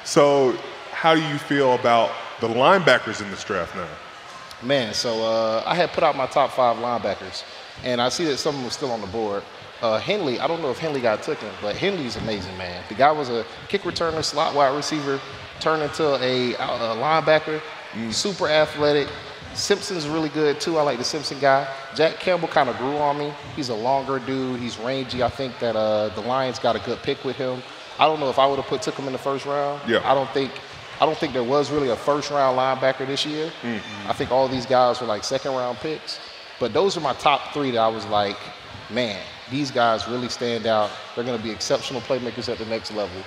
So 0.04 0.52
how 0.92 1.14
do 1.14 1.22
you 1.22 1.38
feel 1.38 1.74
about 1.74 2.10
the 2.40 2.48
linebackers 2.48 3.22
in 3.22 3.30
this 3.30 3.42
draft 3.42 3.74
now? 3.74 3.88
Man, 4.62 4.92
so 4.94 5.22
uh, 5.24 5.62
I 5.66 5.74
had 5.74 5.90
put 5.90 6.04
out 6.04 6.14
my 6.14 6.26
top 6.26 6.50
five 6.50 6.76
linebackers, 6.76 7.42
and 7.82 8.00
I 8.00 8.10
see 8.10 8.24
that 8.26 8.36
some 8.36 8.54
of 8.54 8.60
them 8.60 8.68
are 8.68 8.70
still 8.70 8.92
on 8.92 9.00
the 9.00 9.06
board. 9.06 9.42
Uh, 9.82 9.98
Henley, 9.98 10.38
I 10.40 10.46
don't 10.46 10.62
know 10.62 10.70
if 10.70 10.78
Henley 10.78 11.00
got 11.00 11.22
taken, 11.22 11.48
but 11.60 11.74
Henley's 11.76 12.16
amazing, 12.16 12.56
man. 12.56 12.82
The 12.88 12.94
guy 12.94 13.10
was 13.12 13.28
a 13.28 13.44
kick 13.68 13.82
returner, 13.82 14.22
slot 14.22 14.54
wide 14.54 14.74
receiver, 14.74 15.20
turned 15.60 15.82
into 15.82 16.04
a, 16.22 16.54
a 16.54 16.96
linebacker, 16.96 17.60
super 18.12 18.48
athletic. 18.48 19.08
Simpson's 19.54 20.08
really 20.08 20.28
good 20.28 20.60
too. 20.60 20.78
I 20.78 20.82
like 20.82 20.98
the 20.98 21.04
Simpson 21.04 21.38
guy. 21.38 21.66
Jack 21.94 22.18
Campbell 22.18 22.48
kind 22.48 22.68
of 22.68 22.76
grew 22.78 22.96
on 22.96 23.18
me. 23.18 23.32
He's 23.56 23.68
a 23.68 23.74
longer 23.74 24.18
dude. 24.18 24.60
He's 24.60 24.78
rangy. 24.78 25.22
I 25.22 25.28
think 25.28 25.58
that 25.60 25.76
uh, 25.76 26.08
the 26.10 26.20
Lions 26.22 26.58
got 26.58 26.76
a 26.76 26.80
good 26.80 27.02
pick 27.02 27.24
with 27.24 27.36
him. 27.36 27.62
I 27.98 28.06
don't 28.06 28.18
know 28.20 28.30
if 28.30 28.38
I 28.38 28.46
would 28.46 28.56
have 28.56 28.66
put 28.66 28.82
took 28.82 28.96
him 28.96 29.06
in 29.06 29.12
the 29.12 29.18
first 29.18 29.46
round. 29.46 29.80
Yeah. 29.88 30.00
I 30.04 30.14
don't 30.14 30.30
think 30.30 30.50
I 31.00 31.06
don't 31.06 31.16
think 31.16 31.32
there 31.32 31.44
was 31.44 31.70
really 31.70 31.90
a 31.90 31.96
first 31.96 32.30
round 32.30 32.58
linebacker 32.58 33.06
this 33.06 33.24
year. 33.26 33.50
Hmm. 33.62 33.78
I 34.08 34.12
think 34.12 34.30
all 34.30 34.48
these 34.48 34.66
guys 34.66 35.00
were 35.00 35.06
like 35.06 35.24
second 35.24 35.52
round 35.54 35.78
picks. 35.78 36.18
But 36.60 36.72
those 36.72 36.96
are 36.96 37.00
my 37.00 37.14
top 37.14 37.52
three 37.52 37.72
that 37.72 37.78
I 37.80 37.88
was 37.88 38.06
like, 38.06 38.38
man, 38.90 39.20
these 39.50 39.70
guys 39.70 40.06
really 40.08 40.28
stand 40.28 40.66
out. 40.66 40.90
They're 41.14 41.24
going 41.24 41.36
to 41.36 41.42
be 41.42 41.50
exceptional 41.50 42.00
playmakers 42.02 42.48
at 42.48 42.58
the 42.58 42.66
next 42.66 42.92
level. 42.92 43.22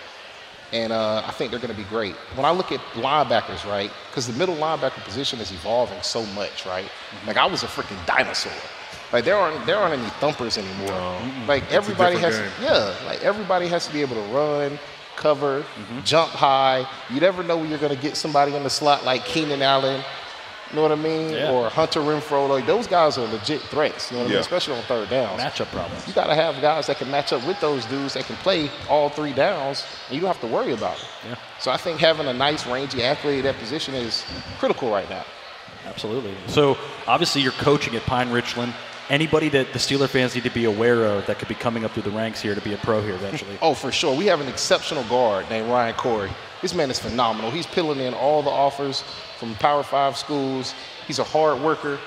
And 0.74 0.92
uh, 0.92 1.24
I 1.26 1.32
think 1.32 1.52
they're 1.52 1.62
going 1.62 1.74
to 1.74 1.78
be 1.82 1.88
great. 1.88 2.14
When 2.36 2.46
I 2.46 2.52
look 2.52 2.72
at 2.74 2.80
linebackers, 2.96 3.66
right, 3.70 3.90
because 4.10 4.28
the 4.28 4.34
middle 4.34 4.56
linebacker 4.56 5.02
position 5.06 5.40
is 5.40 5.52
evolving 5.52 6.02
so 6.02 6.26
much, 6.28 6.66
right? 6.66 6.90
Like 7.26 7.38
I 7.38 7.46
was 7.46 7.64
a 7.64 7.68
freaking 7.68 8.04
dinosaur. 8.06 8.52
Like 9.14 9.24
there 9.24 9.38
aren't 9.38 9.66
there 9.66 9.78
aren't 9.78 9.98
any 9.98 10.10
thumpers 10.20 10.58
anymore. 10.58 11.18
Like 11.48 11.64
everybody 11.72 12.18
has 12.18 12.38
yeah, 12.62 12.94
like 13.06 13.24
everybody 13.24 13.68
has 13.70 13.88
to 13.88 13.94
be 13.94 14.02
able 14.02 14.16
to 14.16 14.34
run, 14.34 14.78
cover, 15.16 15.62
Mm-hmm. 15.62 16.02
jump 16.04 16.32
high. 16.32 16.86
You 17.10 17.22
never 17.22 17.42
know 17.44 17.56
when 17.56 17.70
you're 17.70 17.80
gonna 17.80 17.96
get 17.96 18.18
somebody 18.18 18.54
in 18.54 18.64
the 18.64 18.70
slot 18.70 19.06
like 19.06 19.24
Keenan 19.24 19.62
Allen. 19.62 20.04
You 20.70 20.76
know 20.76 20.82
what 20.82 20.92
I 20.92 20.96
mean? 20.96 21.32
Yeah. 21.32 21.52
Or 21.52 21.70
Hunter 21.70 22.02
Renfrow. 22.02 22.50
Like 22.50 22.66
those 22.66 22.88
guys 22.88 23.18
are 23.18 23.28
legit 23.28 23.62
threats. 23.62 24.12
You 24.12 24.18
know 24.18 24.24
what 24.24 24.30
I 24.30 24.34
mean? 24.34 24.42
Especially 24.42 24.76
on 24.76 24.84
third 24.84 25.10
downs. 25.10 25.42
Matchup 25.42 25.68
problems. 25.68 26.06
You 26.08 26.14
got 26.14 26.28
to 26.28 26.36
have 26.36 26.60
guys 26.62 26.88
that 26.88 26.98
can 26.98 27.10
match 27.10 27.32
up 27.32 27.46
with 27.48 27.60
those 27.62 27.86
dudes 27.86 28.16
that 28.16 28.26
can 28.26 28.36
play 28.38 28.70
all 28.90 29.10
three 29.10 29.34
downs, 29.34 29.86
and 30.08 30.16
you 30.16 30.22
don't 30.22 30.28
have 30.28 30.42
to 30.42 30.48
worry 30.48 30.74
about 30.74 30.98
it. 30.98 31.06
Yeah. 31.26 31.36
So 31.60 31.72
I 31.72 31.78
think 31.78 32.00
having 32.00 32.28
a 32.28 32.34
nice, 32.34 32.68
rangy 32.68 33.04
athlete 33.04 33.46
at 33.46 33.54
that 33.54 33.60
position 33.62 33.94
is 33.94 34.26
critical 34.60 34.92
right 34.92 35.10
now. 35.10 35.24
Absolutely. 35.86 36.34
So 36.48 36.78
obviously 37.08 37.42
you're 37.42 37.54
coaching 37.54 37.96
at 37.96 38.04
Pine 38.04 38.30
Richland. 38.30 38.74
Anybody 39.10 39.48
that 39.50 39.72
the 39.72 39.80
Steeler 39.80 40.10
fans 40.10 40.36
need 40.36 40.44
to 40.44 40.50
be 40.50 40.66
aware 40.66 41.06
of 41.06 41.26
that 41.28 41.40
could 41.40 41.48
be 41.48 41.56
coming 41.56 41.86
up 41.86 41.92
through 41.92 42.04
the 42.04 42.12
ranks 42.12 42.42
here 42.42 42.54
to 42.54 42.62
be 42.62 42.74
a 42.74 42.78
pro 42.78 43.02
here 43.02 43.16
eventually. 43.16 43.58
Oh, 43.62 43.74
for 43.74 43.92
sure. 43.92 44.16
We 44.16 44.26
have 44.26 44.42
an 44.42 44.48
exceptional 44.48 45.04
guard 45.06 45.50
named 45.50 45.70
Ryan 45.70 45.96
Corey. 45.96 46.30
This 46.62 46.74
man 46.74 46.92
is 46.92 47.00
phenomenal. 47.00 47.50
He's 47.50 47.66
peeling 47.66 48.00
in 48.00 48.14
all 48.14 48.44
the 48.44 48.50
offers 48.50 49.04
from 49.40 49.56
Power 49.56 49.84
Five 49.84 50.18
schools. 50.18 50.74
He's 51.08 51.20
a 51.20 51.24
hard 51.24 51.62
worker, 51.62 52.00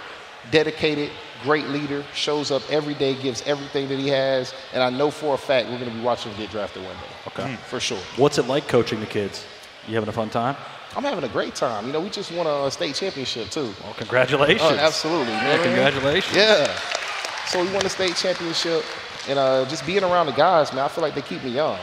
dedicated, 0.51 1.11
great 1.43 1.69
leader, 1.69 2.05
shows 2.15 2.51
up 2.51 2.63
every 2.71 2.95
day, 2.95 3.15
gives 3.15 3.43
everything 3.47 3.89
that 3.89 3.99
he 3.99 4.09
has, 4.09 4.53
and 4.75 4.83
I 4.83 4.91
know 4.91 5.11
for 5.11 5.35
a 5.35 5.39
fact 5.39 5.69
we're 5.69 5.79
going 5.79 5.91
to 5.91 5.97
be 5.97 6.03
watching 6.03 6.33
him 6.33 6.39
get 6.39 6.51
drafted 6.51 6.83
one 6.83 6.95
day. 6.97 7.03
Okay. 7.29 7.49
Hmm. 7.49 7.63
For 7.65 7.81
sure. 7.81 7.99
What's 8.17 8.37
it 8.39 8.47
like 8.47 8.69
coaching 8.69 9.01
the 9.01 9.07
kids? 9.07 9.45
You 9.89 9.95
having 9.95 10.09
a 10.09 10.13
fun 10.13 10.29
time? 10.29 10.57
I'm 10.97 11.05
having 11.05 11.25
a 11.25 11.29
great 11.29 11.55
time. 11.55 11.87
You 11.87 11.93
know, 11.93 12.01
we 12.01 12.11
just 12.11 12.33
won 12.33 12.47
a 12.47 12.71
state 12.71 12.95
championship 12.97 13.49
too. 13.51 13.73
Well, 13.83 13.95
congratulations. 13.97 14.63
Oh, 14.63 14.75
absolutely. 14.77 15.33
Yeah, 15.33 15.43
man. 15.57 15.63
congratulations. 15.63 16.37
Yeah. 16.37 16.67
So 17.47 17.63
we 17.63 17.71
won 17.73 17.83
the 17.83 17.89
state 17.89 18.17
championship, 18.17 18.85
and 19.29 19.39
uh, 19.39 19.65
just 19.69 19.87
being 19.87 20.03
around 20.05 20.27
the 20.27 20.33
guys, 20.33 20.73
man, 20.73 20.85
I 20.85 20.89
feel 20.89 21.03
like 21.03 21.15
they 21.15 21.23
keep 21.23 21.43
me 21.45 21.51
young. 21.51 21.79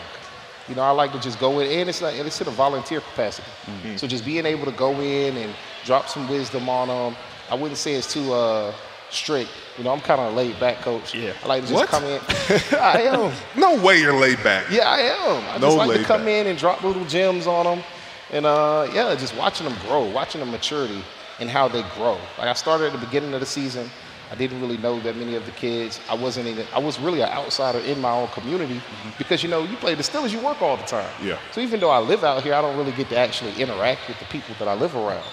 You 0.67 0.75
know, 0.75 0.81
I 0.81 0.91
like 0.91 1.13
to 1.13 1.19
just 1.19 1.39
go 1.39 1.59
in, 1.59 1.79
and 1.79 1.89
it's 1.89 2.01
not, 2.01 2.13
and 2.13 2.27
it's 2.27 2.39
in 2.41 2.47
a 2.47 2.51
volunteer 2.51 2.99
capacity. 2.99 3.47
Mm-hmm. 3.65 3.95
So 3.95 4.07
just 4.07 4.25
being 4.25 4.45
able 4.45 4.65
to 4.65 4.71
go 4.73 4.91
in 4.99 5.37
and 5.37 5.53
drop 5.85 6.09
some 6.09 6.27
wisdom 6.29 6.67
on 6.67 6.89
them. 6.89 7.15
I 7.49 7.55
wouldn't 7.55 7.77
say 7.77 7.93
it's 7.95 8.11
too 8.11 8.33
uh, 8.33 8.73
strict. 9.09 9.49
You 9.77 9.85
know, 9.85 9.93
I'm 9.93 10.01
kind 10.01 10.19
of 10.19 10.33
a 10.33 10.35
laid 10.35 10.59
back 10.59 10.81
coach. 10.81 11.15
Yeah. 11.15 11.31
I 11.43 11.47
like 11.47 11.63
to 11.63 11.69
just 11.69 11.79
What? 11.79 11.87
come 11.89 12.03
in. 12.03 12.19
I 12.81 13.03
am. 13.03 13.33
No 13.57 13.81
way 13.81 13.99
you're 14.01 14.19
laid 14.19 14.43
back. 14.43 14.67
Yeah, 14.69 14.89
I 14.89 14.99
am. 14.99 15.43
I 15.49 15.53
No 15.59 15.67
just 15.67 15.77
like 15.77 15.97
to 15.99 16.03
come 16.03 16.21
back. 16.21 16.29
in 16.29 16.47
and 16.47 16.59
drop 16.59 16.83
little 16.83 17.05
gems 17.05 17.47
on 17.47 17.63
them, 17.65 17.83
and 18.31 18.45
uh, 18.45 18.89
yeah, 18.93 19.15
just 19.15 19.35
watching 19.35 19.67
them 19.67 19.77
grow, 19.87 20.09
watching 20.09 20.39
the 20.39 20.45
maturity 20.45 21.03
and 21.39 21.49
how 21.49 21.67
they 21.67 21.83
grow. 21.95 22.17
Like 22.37 22.47
I 22.47 22.53
started 22.53 22.87
at 22.87 22.93
the 22.93 23.05
beginning 23.05 23.33
of 23.33 23.39
the 23.39 23.45
season. 23.45 23.89
I 24.29 24.35
didn't 24.35 24.59
really 24.59 24.77
know 24.77 24.99
that 24.99 25.15
many 25.15 25.35
of 25.35 25.45
the 25.45 25.53
kids. 25.53 26.01
I 26.09 26.15
wasn't 26.15 26.47
even. 26.47 26.65
I 26.73 26.79
was 26.79 26.99
really 26.99 27.21
an 27.21 27.29
outsider 27.29 27.79
in 27.79 28.01
my 28.01 28.11
own 28.11 28.27
community 28.29 28.81
because 29.17 29.41
you 29.41 29.47
know 29.47 29.63
you 29.63 29.77
play 29.77 29.95
the 29.95 30.03
Steelers, 30.03 30.31
you 30.31 30.41
work 30.41 30.61
all 30.61 30.75
the 30.75 30.83
time. 30.83 31.09
Yeah. 31.23 31.39
So 31.53 31.61
even 31.61 31.79
though 31.79 31.91
I 31.91 31.99
live 31.99 32.25
out 32.25 32.43
here, 32.43 32.53
I 32.53 32.61
don't 32.61 32.77
really 32.77 32.91
get 32.91 33.07
to 33.09 33.17
actually 33.17 33.53
interact 33.53 34.05
with 34.09 34.19
the 34.19 34.25
people 34.25 34.53
that 34.59 34.67
I 34.67 34.73
live 34.73 34.95
around. 34.95 35.23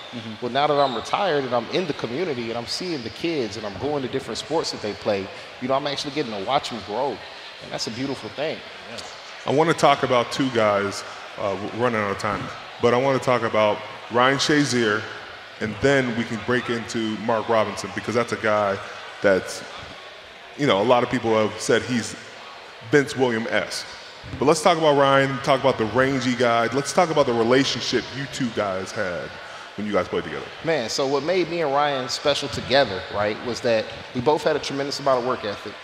Well, 0.41 0.53
now 0.53 0.69
that 0.69 0.79
I'm 0.79 0.95
retired 0.95 1.43
and 1.43 1.53
I'm 1.53 1.69
in 1.71 1.89
the 1.89 1.93
community 1.95 2.51
and 2.51 2.59
I'm 2.59 2.67
seeing 2.67 3.03
the 3.03 3.11
kids 3.11 3.57
and 3.57 3.67
I'm 3.67 3.77
going 3.81 4.03
to 4.03 4.09
different 4.09 4.39
sports 4.39 4.71
that 4.71 4.81
they 4.81 4.93
play, 4.93 5.27
you 5.61 5.67
know, 5.67 5.75
I'm 5.75 5.89
actually 5.89 6.15
getting 6.15 6.33
to 6.33 6.45
watch 6.45 6.71
them 6.71 6.79
grow, 6.87 7.09
and 7.65 7.73
that's 7.73 7.89
a 7.89 7.91
beautiful 7.91 8.31
thing. 8.31 8.59
I 9.45 9.53
want 9.53 9.71
to 9.71 9.77
talk 9.77 10.05
about 10.05 10.31
two 10.31 10.51
guys. 10.51 11.03
Uh, 11.37 11.59
running 11.79 12.01
out 12.01 12.13
of 12.13 12.19
time, 12.19 12.47
but 12.83 12.95
I 12.95 12.97
want 12.97 13.21
to 13.21 13.25
talk 13.25 13.43
about 13.43 13.79
Ryan 14.11 14.39
Shazier, 14.39 15.03
and 15.61 15.75
then 15.81 16.17
we 16.17 16.25
can 16.25 16.41
break 16.47 16.71
into 16.71 17.17
Mark 17.19 17.49
Robinson 17.49 17.91
because 17.95 18.15
that's 18.15 18.33
a 18.33 18.37
guy 18.37 18.79
that's, 19.23 19.63
you 20.59 20.67
know, 20.67 20.81
a 20.81 20.85
lot 20.85 21.03
of 21.03 21.11
people 21.11 21.35
have 21.35 21.59
said 21.61 21.83
he's 21.83 22.17
Vince 22.91 23.17
Williams 23.17 23.85
But 24.39 24.45
let's 24.47 24.63
talk 24.63 24.79
about 24.79 24.97
Ryan. 24.99 25.37
Talk 25.39 25.61
about 25.61 25.79
the 25.79 25.87
rangy 25.87 26.35
guy. 26.35 26.67
Let's 26.73 26.93
talk 26.93 27.11
about 27.11 27.27
the 27.27 27.33
relationship 27.33 28.05
you 28.17 28.27
two 28.33 28.49
guys 28.51 28.93
had 28.93 29.29
when 29.77 29.87
you 29.87 29.93
guys 29.93 30.09
played 30.09 30.25
together. 30.25 30.47
Man, 30.65 30.89
so 30.89 31.07
what 31.07 31.23
made 31.23 31.49
me 31.51 31.63
and 31.63 31.73
Ryan 31.73 32.09
special 32.09 32.49
together, 32.49 33.03
right, 33.13 33.37
was 33.47 33.61
that 33.63 33.85
we 34.15 34.21
both 34.21 34.45
had 34.45 34.57
a 34.57 34.61
tremendous 34.61 35.01
amount 35.01 35.21
of 35.21 35.27
work 35.27 35.45
ethic. 35.45 35.75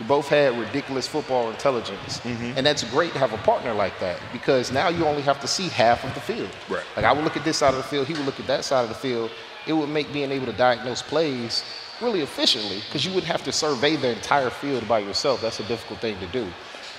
We 0.00 0.06
both 0.06 0.28
had 0.28 0.56
ridiculous 0.58 1.08
football 1.08 1.50
intelligence. 1.50 2.20
Mm-hmm. 2.20 2.56
And 2.56 2.64
that's 2.64 2.84
great 2.84 3.12
to 3.12 3.18
have 3.18 3.32
a 3.32 3.38
partner 3.38 3.74
like 3.74 3.98
that 3.98 4.20
because 4.32 4.70
now 4.70 4.88
you 4.88 5.04
only 5.06 5.22
have 5.22 5.40
to 5.40 5.48
see 5.48 5.68
half 5.68 6.04
of 6.04 6.14
the 6.14 6.20
field. 6.20 6.50
Right. 6.68 6.84
Like 6.96 7.04
I 7.04 7.12
would 7.12 7.24
look 7.24 7.36
at 7.36 7.44
this 7.44 7.58
side 7.58 7.74
of 7.74 7.78
the 7.78 7.82
field, 7.82 8.06
he 8.06 8.14
would 8.14 8.26
look 8.26 8.38
at 8.38 8.46
that 8.46 8.64
side 8.64 8.82
of 8.82 8.88
the 8.88 8.94
field. 8.94 9.30
It 9.66 9.72
would 9.72 9.88
make 9.88 10.12
being 10.12 10.30
able 10.30 10.46
to 10.46 10.52
diagnose 10.52 11.02
plays 11.02 11.64
really 12.00 12.20
efficiently 12.20 12.80
because 12.86 13.04
you 13.04 13.12
wouldn't 13.12 13.30
have 13.30 13.42
to 13.44 13.52
survey 13.52 13.96
the 13.96 14.14
entire 14.14 14.50
field 14.50 14.86
by 14.86 15.00
yourself. 15.00 15.40
That's 15.40 15.58
a 15.60 15.64
difficult 15.64 16.00
thing 16.00 16.18
to 16.20 16.26
do. 16.26 16.46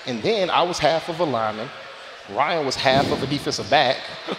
And 0.06 0.22
then 0.22 0.50
I 0.50 0.62
was 0.62 0.78
half 0.78 1.08
of 1.08 1.20
a 1.20 1.24
lineman. 1.24 1.68
Ryan 2.30 2.66
was 2.66 2.76
half 2.76 3.10
of 3.10 3.22
a 3.22 3.26
defensive 3.26 3.68
back. 3.70 3.96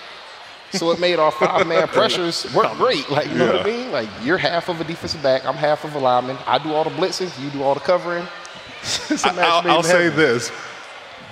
So 0.74 0.90
it 0.92 1.02
made 1.02 1.20
our 1.20 1.32
five 1.32 1.68
man 1.68 1.88
pressures 1.90 2.48
work 2.54 2.72
great. 2.78 3.10
Like, 3.10 3.28
you 3.28 3.36
know 3.36 3.48
what 3.48 3.62
I 3.62 3.64
mean? 3.66 3.92
Like, 3.92 4.08
you're 4.24 4.38
half 4.38 4.70
of 4.70 4.80
a 4.80 4.86
defensive 4.86 5.22
back, 5.22 5.46
I'm 5.46 5.56
half 5.56 5.84
of 5.84 5.96
a 5.96 6.00
lineman. 6.00 6.38
I 6.48 6.60
do 6.60 6.74
all 6.74 6.86
the 6.86 6.92
blitzing, 6.92 7.30
you 7.44 7.50
do 7.50 7.62
all 7.62 7.74
the 7.74 7.82
covering. 7.82 8.26
I- 9.24 9.32
match 9.34 9.38
I'll, 9.46 9.62
made 9.64 9.70
I'll 9.70 9.84
say 9.84 10.10
this: 10.10 10.52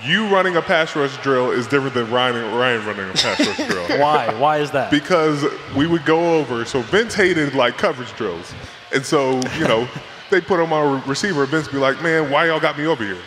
you 0.04 0.28
running 0.28 0.56
a 0.56 0.62
pass 0.62 0.96
rush 0.96 1.16
drill 1.22 1.52
is 1.52 1.68
different 1.68 1.94
than 1.94 2.10
Ryan 2.12 2.56
Ryan 2.56 2.86
running 2.86 3.10
a 3.10 3.14
pass 3.14 3.40
rush 3.40 3.68
drill. 3.70 3.88
Why? 4.00 4.34
Why 4.40 4.58
is 4.60 4.72
that? 4.72 4.92
because 4.92 5.46
we 5.76 5.88
would 5.88 6.06
go 6.06 6.36
over. 6.40 6.66
So 6.66 6.82
Vince 6.82 7.14
hated 7.14 7.54
like 7.56 7.78
coverage 7.78 8.14
drills, 8.16 8.54
and 8.94 9.06
so 9.06 9.40
you 9.58 9.68
know 9.68 9.88
they 10.30 10.42
put 10.42 10.60
him 10.60 10.72
on 10.74 11.02
a 11.02 11.06
receiver. 11.08 11.46
Vince 11.46 11.68
be 11.68 11.78
like, 11.78 12.02
"Man, 12.02 12.32
why 12.32 12.46
y'all 12.48 12.60
got 12.60 12.78
me 12.78 12.86
over 12.86 13.04
here?" 13.04 13.18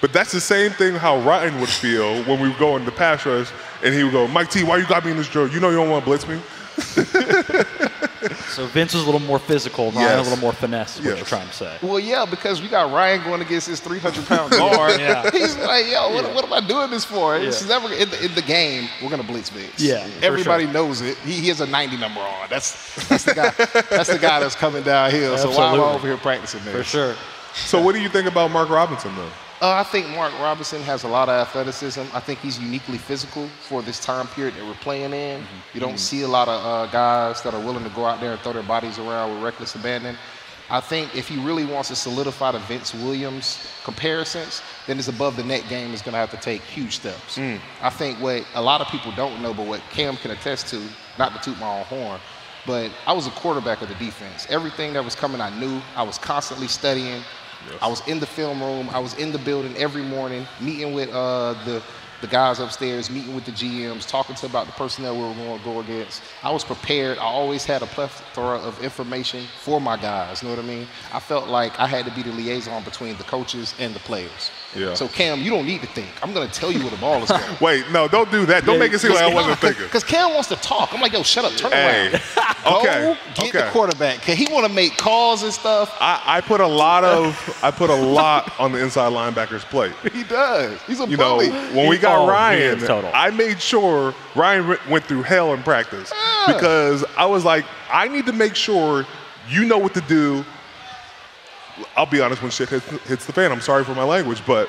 But 0.00 0.12
that's 0.12 0.32
the 0.32 0.40
same 0.40 0.70
thing 0.72 0.94
how 0.94 1.18
Ryan 1.20 1.58
would 1.60 1.68
feel 1.70 2.22
when 2.24 2.38
we 2.38 2.48
would 2.48 2.58
go 2.58 2.76
into 2.76 2.90
pass 2.92 3.24
rush, 3.24 3.50
and 3.82 3.94
he 3.94 4.04
would 4.04 4.12
go, 4.12 4.28
"Mike 4.28 4.50
T, 4.50 4.62
why 4.62 4.76
you 4.76 4.86
got 4.86 5.04
me 5.04 5.10
in 5.12 5.16
this 5.16 5.28
drill? 5.28 5.48
You 5.48 5.60
know 5.60 5.70
you 5.70 5.76
don't 5.76 5.88
want 5.90 6.04
to 6.04 6.10
blitz 6.10 6.28
me." 6.28 6.38
So 8.54 8.66
Vince 8.66 8.94
was 8.94 9.02
a 9.02 9.06
little 9.06 9.20
more 9.20 9.38
physical, 9.38 9.90
Ryan 9.92 10.18
a 10.18 10.22
little 10.22 10.38
more 10.38 10.52
finesse. 10.52 10.98
Is 10.98 11.04
what 11.04 11.08
Yes. 11.10 11.18
you're 11.18 11.26
trying 11.26 11.46
to 11.48 11.52
say? 11.52 11.76
Well, 11.82 11.98
yeah, 11.98 12.24
because 12.24 12.62
we 12.62 12.68
got 12.68 12.92
Ryan 12.92 13.22
going 13.24 13.40
against 13.42 13.66
his 13.68 13.80
300 13.80 14.26
pound 14.26 14.50
guard. 14.52 15.00
Yeah. 15.00 15.30
He's 15.30 15.56
like, 15.58 15.86
yo, 15.90 16.12
what, 16.14 16.34
what 16.34 16.44
am 16.44 16.52
I 16.52 16.66
doing 16.66 16.90
this 16.90 17.04
for? 17.04 17.38
This 17.38 17.62
is 17.62 17.68
never 17.68 17.92
in 17.92 18.08
the, 18.10 18.24
in 18.24 18.34
the 18.34 18.42
game. 18.42 18.88
We're 19.02 19.10
gonna 19.10 19.22
blitz 19.22 19.50
Vince. 19.50 19.80
Yeah, 19.80 20.06
for 20.06 20.24
everybody 20.24 20.64
sure. 20.64 20.72
knows 20.72 21.00
it. 21.00 21.16
He, 21.18 21.32
he 21.32 21.48
has 21.48 21.60
a 21.60 21.66
90 21.66 21.96
number 21.98 22.20
on. 22.20 22.48
That's 22.48 23.06
that's 23.08 23.24
the 23.24 23.34
guy. 23.34 23.50
that's 23.90 24.08
the 24.10 24.18
guy 24.18 24.40
that's 24.40 24.54
coming 24.54 24.82
downhill. 24.82 25.36
So 25.38 25.50
why 25.50 25.74
am 25.74 25.80
I 25.80 25.84
over 25.94 26.06
here 26.06 26.16
practicing 26.16 26.64
this? 26.64 26.74
For 26.74 26.82
sure. 26.84 27.14
So 27.54 27.80
what 27.82 27.94
do 27.94 28.00
you 28.00 28.08
think 28.08 28.26
about 28.28 28.50
Mark 28.50 28.68
Robinson 28.70 29.14
though? 29.16 29.30
Uh, 29.64 29.76
I 29.76 29.82
think 29.82 30.06
Mark 30.10 30.30
Robinson 30.40 30.82
has 30.82 31.04
a 31.04 31.08
lot 31.08 31.30
of 31.30 31.40
athleticism. 31.40 32.02
I 32.12 32.20
think 32.20 32.38
he's 32.40 32.58
uniquely 32.58 32.98
physical 32.98 33.48
for 33.66 33.80
this 33.80 33.98
time 33.98 34.26
period 34.26 34.56
that 34.56 34.66
we're 34.66 34.74
playing 34.74 35.14
in. 35.14 35.42
You 35.72 35.80
don't 35.80 35.98
see 35.98 36.20
a 36.20 36.28
lot 36.28 36.48
of 36.48 36.62
uh, 36.62 36.92
guys 36.92 37.40
that 37.44 37.54
are 37.54 37.60
willing 37.60 37.82
to 37.82 37.88
go 37.88 38.04
out 38.04 38.20
there 38.20 38.32
and 38.32 38.40
throw 38.42 38.52
their 38.52 38.62
bodies 38.62 38.98
around 38.98 39.32
with 39.32 39.42
reckless 39.42 39.74
abandon. 39.74 40.18
I 40.68 40.80
think 40.80 41.16
if 41.16 41.28
he 41.28 41.38
really 41.38 41.64
wants 41.64 41.88
to 41.88 41.96
solidify 41.96 42.52
the 42.52 42.58
Vince 42.58 42.92
Williams 42.92 43.66
comparisons, 43.84 44.60
then 44.86 44.98
his 44.98 45.08
above 45.08 45.34
the 45.34 45.44
net 45.44 45.64
game 45.70 45.94
is 45.94 46.02
going 46.02 46.12
to 46.12 46.18
have 46.18 46.30
to 46.32 46.36
take 46.36 46.60
huge 46.60 46.96
steps. 46.96 47.38
I 47.80 47.88
think 47.88 48.20
what 48.20 48.44
a 48.54 48.60
lot 48.60 48.82
of 48.82 48.88
people 48.88 49.12
don't 49.12 49.40
know, 49.40 49.54
but 49.54 49.66
what 49.66 49.80
Cam 49.90 50.18
can 50.18 50.32
attest 50.32 50.66
to, 50.68 50.82
not 51.18 51.32
to 51.32 51.40
toot 51.40 51.58
my 51.58 51.78
own 51.78 51.84
horn, 51.86 52.20
but 52.66 52.90
I 53.06 53.14
was 53.14 53.26
a 53.26 53.30
quarterback 53.30 53.80
of 53.80 53.88
the 53.88 53.94
defense. 53.94 54.46
Everything 54.50 54.92
that 54.92 55.02
was 55.02 55.14
coming, 55.14 55.40
I 55.40 55.58
knew. 55.58 55.80
I 55.96 56.02
was 56.02 56.18
constantly 56.18 56.68
studying. 56.68 57.22
I 57.80 57.88
was 57.88 58.06
in 58.08 58.20
the 58.20 58.26
film 58.26 58.62
room. 58.62 58.88
I 58.90 58.98
was 58.98 59.14
in 59.14 59.32
the 59.32 59.38
building 59.38 59.76
every 59.76 60.02
morning, 60.02 60.46
meeting 60.60 60.92
with 60.94 61.10
uh, 61.10 61.54
the 61.64 61.82
the 62.20 62.30
guys 62.30 62.58
upstairs, 62.58 63.10
meeting 63.10 63.34
with 63.34 63.44
the 63.44 63.52
GMs, 63.52 64.06
talking 64.06 64.34
to 64.36 64.46
about 64.46 64.64
the 64.64 64.72
personnel 64.72 65.14
we 65.14 65.22
were 65.22 65.34
going 65.34 65.58
to 65.58 65.64
go 65.64 65.80
against. 65.80 66.22
I 66.42 66.50
was 66.50 66.64
prepared. 66.64 67.18
I 67.18 67.22
always 67.22 67.66
had 67.66 67.82
a 67.82 67.86
plethora 67.86 68.58
of 68.60 68.82
information 68.82 69.44
for 69.60 69.78
my 69.78 69.98
guys. 69.98 70.42
You 70.42 70.48
know 70.48 70.54
what 70.54 70.64
I 70.64 70.66
mean? 70.66 70.86
I 71.12 71.20
felt 71.20 71.48
like 71.48 71.78
I 71.78 71.86
had 71.86 72.06
to 72.06 72.10
be 72.12 72.22
the 72.22 72.32
liaison 72.32 72.82
between 72.82 73.18
the 73.18 73.24
coaches 73.24 73.74
and 73.78 73.94
the 73.94 74.00
players. 74.00 74.50
Yeah. 74.74 74.94
So 74.94 75.08
Cam, 75.08 75.40
you 75.40 75.50
don't 75.50 75.66
need 75.66 75.80
to 75.82 75.86
think. 75.88 76.08
I'm 76.22 76.32
going 76.32 76.48
to 76.48 76.52
tell 76.52 76.70
you 76.72 76.80
where 76.80 76.90
the 76.90 76.96
ball 76.96 77.22
is 77.22 77.28
going. 77.30 77.42
Wait, 77.60 77.90
no, 77.90 78.08
don't 78.08 78.30
do 78.30 78.44
that. 78.46 78.64
Don't 78.64 78.78
make 78.78 78.92
it 78.92 78.98
seem 78.98 79.12
like 79.12 79.22
I 79.22 79.32
wasn't 79.34 79.58
thinking. 79.58 79.84
Because 79.84 80.04
Cam 80.04 80.32
wants 80.34 80.48
to 80.48 80.56
talk. 80.56 80.92
I'm 80.92 81.00
like, 81.00 81.12
yo, 81.12 81.22
shut 81.22 81.44
up, 81.44 81.52
turn 81.52 81.72
Hey, 81.72 82.10
around. 82.12 82.14
okay, 82.78 83.02
Go 83.02 83.16
get 83.34 83.48
okay. 83.54 83.64
the 83.64 83.70
quarterback. 83.70 84.22
Cause 84.22 84.34
he 84.36 84.46
want 84.52 84.66
to 84.66 84.72
make 84.72 84.96
calls 84.96 85.42
and 85.42 85.52
stuff. 85.52 85.96
I, 86.00 86.20
I 86.24 86.40
put 86.40 86.60
a 86.60 86.66
lot 86.66 87.04
of 87.04 87.58
I 87.62 87.70
put 87.70 87.90
a 87.90 87.94
lot 87.94 88.52
on 88.58 88.72
the 88.72 88.82
inside 88.82 89.12
linebacker's 89.12 89.64
plate. 89.64 89.92
He 90.14 90.22
does. 90.24 90.80
He's 90.82 91.00
a 91.00 91.06
You 91.08 91.16
know, 91.16 91.34
bully. 91.36 91.50
when 91.50 91.88
we 91.88 91.98
got 91.98 92.18
Oh, 92.18 92.28
Ryan. 92.28 92.80
I 93.12 93.30
made 93.30 93.60
sure 93.60 94.14
Ryan 94.36 94.76
went 94.88 95.04
through 95.04 95.22
hell 95.22 95.52
in 95.54 95.62
practice 95.62 96.12
because 96.46 97.04
I 97.16 97.26
was 97.26 97.44
like, 97.44 97.64
I 97.92 98.06
need 98.08 98.26
to 98.26 98.32
make 98.32 98.54
sure 98.54 99.04
you 99.48 99.64
know 99.64 99.78
what 99.78 99.92
to 99.94 100.00
do. 100.02 100.44
I'll 101.96 102.06
be 102.06 102.20
honest, 102.20 102.42
when 102.42 102.50
shit 102.50 102.68
hits, 102.68 102.86
hits 103.06 103.26
the 103.26 103.32
fan, 103.32 103.52
I'm 103.52 103.60
sorry 103.60 103.84
for 103.84 103.94
my 103.94 104.04
language, 104.04 104.42
but 104.46 104.68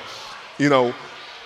you 0.58 0.68
know, 0.68 0.94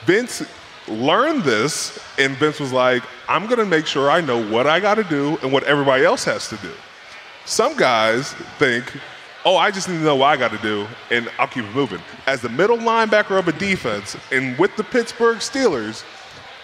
Vince 0.04 0.42
learned 0.88 1.42
this, 1.42 1.98
and 2.18 2.36
Vince 2.36 2.60
was 2.60 2.72
like, 2.72 3.02
I'm 3.28 3.46
gonna 3.46 3.66
make 3.66 3.86
sure 3.86 4.10
I 4.10 4.20
know 4.20 4.42
what 4.48 4.66
I 4.66 4.80
got 4.80 4.94
to 4.94 5.04
do 5.04 5.38
and 5.42 5.52
what 5.52 5.64
everybody 5.64 6.04
else 6.04 6.24
has 6.24 6.48
to 6.48 6.56
do. 6.56 6.72
Some 7.44 7.76
guys 7.76 8.32
think 8.58 8.92
oh, 9.44 9.56
I 9.56 9.70
just 9.70 9.88
need 9.88 9.98
to 9.98 10.04
know 10.04 10.16
what 10.16 10.26
I 10.26 10.36
got 10.36 10.50
to 10.50 10.58
do, 10.58 10.86
and 11.10 11.30
I'll 11.38 11.48
keep 11.48 11.64
it 11.64 11.74
moving. 11.74 12.00
As 12.26 12.40
the 12.40 12.48
middle 12.48 12.76
linebacker 12.76 13.38
of 13.38 13.48
a 13.48 13.52
defense, 13.52 14.16
and 14.30 14.58
with 14.58 14.74
the 14.76 14.84
Pittsburgh 14.84 15.38
Steelers, 15.38 16.04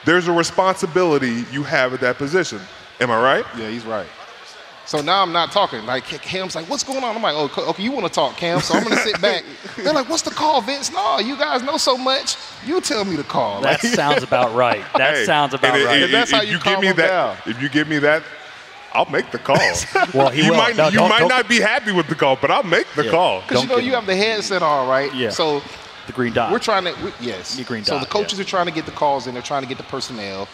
there's 0.05 0.29
a 0.29 0.33
responsibility 0.33 1.45
you 1.51 1.63
have 1.63 1.95
at 1.95 2.01
that 2.01 2.19
position. 2.19 2.61
Am 3.01 3.11
I 3.11 3.21
right? 3.21 3.45
Yeah, 3.57 3.69
he's 3.69 3.85
right. 3.85 4.07
So 4.87 5.01
now 5.03 5.21
I'm 5.23 5.33
not 5.33 5.51
talking. 5.51 5.85
Like 5.85 6.05
Cam's 6.05 6.55
like, 6.55 6.69
"What's 6.71 6.85
going 6.85 7.03
on?" 7.03 7.17
I'm 7.17 7.23
like, 7.23 7.35
"Oh, 7.35 7.51
okay, 7.71 7.83
you 7.83 7.91
want 7.91 8.07
to 8.07 8.13
talk, 8.13 8.37
Cam?" 8.37 8.61
So 8.61 8.75
I'm 8.75 8.85
gonna 8.85 8.97
sit 8.99 9.21
back. 9.21 9.43
They're 9.77 9.93
like, 9.93 10.09
"What's 10.09 10.23
the 10.23 10.31
call, 10.31 10.61
Vince?" 10.61 10.93
No, 10.93 11.19
you 11.19 11.37
guys 11.37 11.63
know 11.63 11.77
so 11.77 11.97
much. 11.99 12.37
You 12.65 12.81
tell 12.81 13.05
me 13.05 13.17
the 13.17 13.25
call. 13.25 13.61
That 13.63 13.83
Like- 13.83 13.93
sounds 13.95 14.23
about 14.23 14.55
right. 14.55 14.85
That 14.97 15.17
Hey, 15.17 15.25
sounds 15.25 15.55
about 15.55 15.75
and 15.77 15.85
right. 15.85 16.03
if- 16.03 16.11
that's 16.13 16.31
how 16.31 16.43
if 16.43 16.49
you 16.49 16.55
give 16.55 16.63
calm 16.63 16.81
me 16.83 16.87
him 16.87 16.97
that, 16.97 17.09
down. 17.09 17.37
If 17.47 17.61
you 17.61 17.69
give 17.69 17.89
me 17.89 17.99
that, 17.99 18.23
I'll 18.93 19.11
make 19.11 19.31
the 19.33 19.39
call. 19.39 19.57
Well, 20.15 20.31
he 20.31 20.45
you 20.45 20.51
will. 20.53 20.57
might 20.59 20.77
No, 20.77 20.87
you 20.89 20.99
don't- 20.99 21.09
might 21.09 21.29
don't- 21.29 21.49
be 21.49 21.61
happy 21.61 21.91
with 21.93 22.07
the 22.07 22.15
call, 22.15 22.37
but 22.37 22.51
I'll 22.53 22.63
make 22.63 22.87
the 22.95 23.05
Yeah. 23.07 23.11
call. 23.11 23.41
Because 23.43 23.65
you 23.65 23.69
know 23.69 23.79
you 23.79 23.93
have 23.95 24.07
the 24.07 24.15
headset 24.17 24.63
on, 24.63 24.89
right? 24.89 25.13
Yeah. 25.15 25.31
So 25.31 25.63
the 26.07 26.13
green 26.13 26.33
dot. 26.33 26.53
we're 26.53 26.61
trying 26.61 26.85
to 26.85 26.95
we, 27.05 27.13
yes. 27.21 27.57
The 27.57 27.65
green 27.65 27.83
so 27.85 27.99
the 27.99 28.07
coaches 28.07 28.39
yeah. 28.39 28.43
are 28.45 28.49
trying 28.49 28.67
to 28.67 28.73
get 28.73 28.87
the 28.87 28.93
calls 28.93 29.27
in. 29.27 29.35
They're 29.35 29.43
trying 29.43 29.63
to 29.63 29.69
get 29.69 29.79
the 29.79 29.85
personnel. 29.85 30.47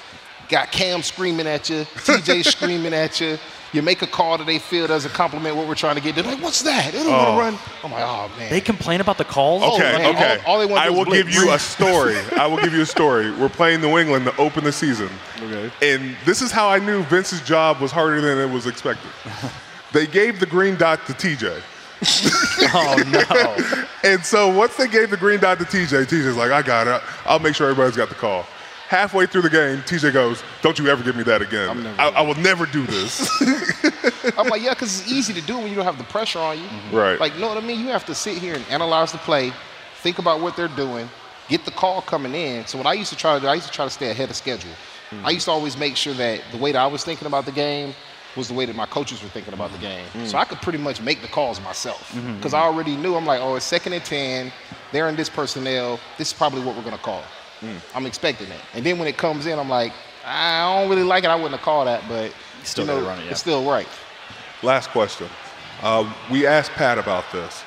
Got 0.48 0.72
Cam 0.72 1.02
screaming 1.02 1.46
at 1.46 1.68
you. 1.68 1.84
TJ 2.06 2.44
screaming 2.46 2.94
at 2.94 3.20
you. 3.20 3.38
You 3.72 3.80
make 3.80 4.02
a 4.02 4.06
call 4.06 4.36
that 4.36 4.46
they 4.46 4.58
feel 4.58 4.86
doesn't 4.86 5.14
compliment 5.14 5.56
what 5.56 5.66
we're 5.66 5.74
trying 5.74 5.94
to 5.94 6.02
get. 6.02 6.14
They're 6.14 6.24
like, 6.24 6.42
"What's 6.42 6.60
that?" 6.62 6.92
They 6.92 7.02
don't 7.02 7.10
want 7.10 7.28
Oh. 7.28 7.32
to 7.32 7.38
run. 7.40 7.58
I'm 7.82 7.90
like, 7.92 8.04
"Oh 8.04 8.30
man." 8.38 8.50
They 8.50 8.60
complain 8.60 9.00
about 9.00 9.16
the 9.16 9.24
calls. 9.24 9.62
Okay, 9.62 9.94
oh, 9.94 9.98
man, 9.98 10.14
okay. 10.14 10.38
all- 10.44 10.52
all 10.54 10.58
they 10.58 10.66
wanna 10.66 10.80
I 10.82 10.86
do 10.86 10.92
is 10.92 10.98
will 10.98 11.04
blitz. 11.06 11.24
give 11.24 11.34
you 11.34 11.52
a 11.52 11.58
story. 11.58 12.16
I 12.38 12.46
will 12.46 12.58
give 12.58 12.74
you 12.74 12.82
a 12.82 12.86
story. 12.86 13.30
We're 13.30 13.48
playing 13.48 13.80
New 13.80 13.96
England 13.98 14.26
to 14.26 14.36
open 14.36 14.64
the 14.64 14.72
season. 14.72 15.08
Okay. 15.42 15.70
And 15.94 16.16
this 16.26 16.42
is 16.42 16.52
how 16.52 16.68
I 16.68 16.78
knew 16.80 17.02
Vince's 17.04 17.40
job 17.40 17.80
was 17.80 17.90
harder 17.92 18.20
than 18.20 18.38
it 18.38 18.50
was 18.52 18.66
expected. 18.66 19.10
they 19.92 20.06
gave 20.06 20.38
the 20.38 20.46
green 20.46 20.76
dot 20.76 21.06
to 21.06 21.14
TJ. 21.14 21.62
Oh 22.74 22.96
no. 23.10 23.84
And 24.04 24.24
so 24.24 24.48
once 24.48 24.74
they 24.76 24.88
gave 24.88 25.10
the 25.10 25.16
green 25.16 25.38
dot 25.38 25.58
to 25.60 25.64
TJ, 25.64 26.06
TJ's 26.06 26.36
like, 26.36 26.50
I 26.50 26.60
got 26.62 26.88
it. 26.88 27.00
I'll 27.24 27.38
make 27.38 27.54
sure 27.54 27.70
everybody's 27.70 27.96
got 27.96 28.08
the 28.08 28.16
call. 28.16 28.44
Halfway 28.92 29.24
through 29.24 29.40
the 29.40 29.48
game, 29.48 29.78
TJ 29.78 30.12
goes, 30.12 30.42
Don't 30.60 30.78
you 30.78 30.86
ever 30.88 31.02
give 31.02 31.16
me 31.16 31.22
that 31.22 31.40
again. 31.40 31.88
I'm 31.98 32.14
I, 32.14 32.20
will 32.20 32.34
never 32.34 32.66
do 32.66 32.84
this. 32.84 33.26
I'm 34.36 34.48
like, 34.48 34.60
yeah, 34.60 34.74
because 34.74 35.00
it's 35.00 35.10
easy 35.10 35.32
to 35.32 35.40
do 35.40 35.56
when 35.56 35.68
you 35.68 35.76
don't 35.76 35.86
have 35.86 35.96
the 35.96 36.04
pressure 36.04 36.38
on 36.38 36.58
you. 36.58 36.64
Mm-hmm. 36.66 36.96
Right. 36.96 37.18
Like, 37.18 37.32
you 37.32 37.40
know 37.40 37.48
what 37.48 37.56
I 37.56 37.66
mean? 37.66 37.80
You 37.80 37.86
have 37.86 38.04
to 38.04 38.14
sit 38.14 38.36
here 38.36 38.52
and 38.52 38.62
analyze 38.68 39.10
the 39.10 39.16
play, 39.16 39.50
think 40.02 40.18
about 40.18 40.42
what 40.42 40.58
they're 40.58 40.68
doing, 40.68 41.08
get 41.48 41.64
the 41.64 41.70
call 41.70 42.02
coming 42.02 42.34
in. 42.34 42.66
So 42.66 42.76
what 42.76 42.86
I 42.86 42.92
used 42.92 43.08
to 43.08 43.16
try 43.16 43.34
to 43.34 43.40
do, 43.40 43.46
I 43.46 43.54
used 43.54 43.66
to 43.66 43.72
try 43.72 43.86
to 43.86 43.90
stay 43.90 44.10
ahead 44.10 44.28
of 44.28 44.36
schedule. 44.36 44.72
Mm. 45.10 45.24
I 45.24 45.30
used 45.30 45.46
to 45.46 45.52
always 45.52 45.78
make 45.78 45.96
sure 45.96 46.12
that 46.12 46.42
the 46.52 46.58
way 46.58 46.72
that 46.72 46.78
I 46.78 46.86
was 46.86 47.02
thinking 47.02 47.26
about 47.26 47.46
the 47.46 47.52
game 47.52 47.94
was 48.36 48.48
the 48.48 48.54
way 48.54 48.66
that 48.66 48.76
my 48.76 48.84
coaches 48.84 49.22
were 49.22 49.30
thinking 49.30 49.54
about 49.54 49.72
the 49.72 49.78
game. 49.78 50.06
Mm. 50.12 50.26
So 50.26 50.36
I 50.36 50.44
could 50.44 50.60
pretty 50.60 50.78
much 50.78 51.00
make 51.00 51.22
the 51.22 51.28
calls 51.28 51.62
myself 51.62 52.12
mm-hmm, 52.12 52.36
because 52.36 52.52
mm-hmm. 52.52 52.62
I 52.62 52.66
already 52.66 52.96
knew. 52.96 53.14
I'm 53.14 53.24
like, 53.24 53.40
oh, 53.40 53.54
it's 53.54 53.64
second 53.64 53.94
and 53.94 54.04
ten. 54.04 54.52
They're 54.92 55.08
in 55.08 55.16
this 55.16 55.30
personnel. 55.30 55.98
This 56.18 56.28
is 56.28 56.34
probably 56.34 56.62
what 56.62 56.76
we're 56.76 56.84
gonna 56.84 56.98
call. 56.98 57.24
I'm 57.94 58.06
expecting 58.06 58.48
it. 58.48 58.60
And 58.74 58.84
then 58.84 58.98
when 58.98 59.08
it 59.08 59.16
comes 59.16 59.46
in, 59.46 59.58
I'm 59.58 59.68
like, 59.68 59.92
I 60.24 60.80
don't 60.80 60.90
really 60.90 61.02
like 61.04 61.24
it. 61.24 61.30
I 61.30 61.34
wouldn't 61.34 61.52
have 61.54 61.62
called 61.62 61.86
that, 61.86 62.02
but 62.08 62.32
Still 62.64 62.84
you 62.86 62.92
know, 62.92 63.00
gotta 63.04 63.20
it, 63.20 63.24
yeah. 63.24 63.30
it's 63.32 63.40
still 63.40 63.68
right. 63.68 63.88
Last 64.62 64.90
question. 64.90 65.28
Uh, 65.82 66.12
we 66.30 66.46
asked 66.46 66.70
Pat 66.72 66.98
about 66.98 67.24
this. 67.32 67.64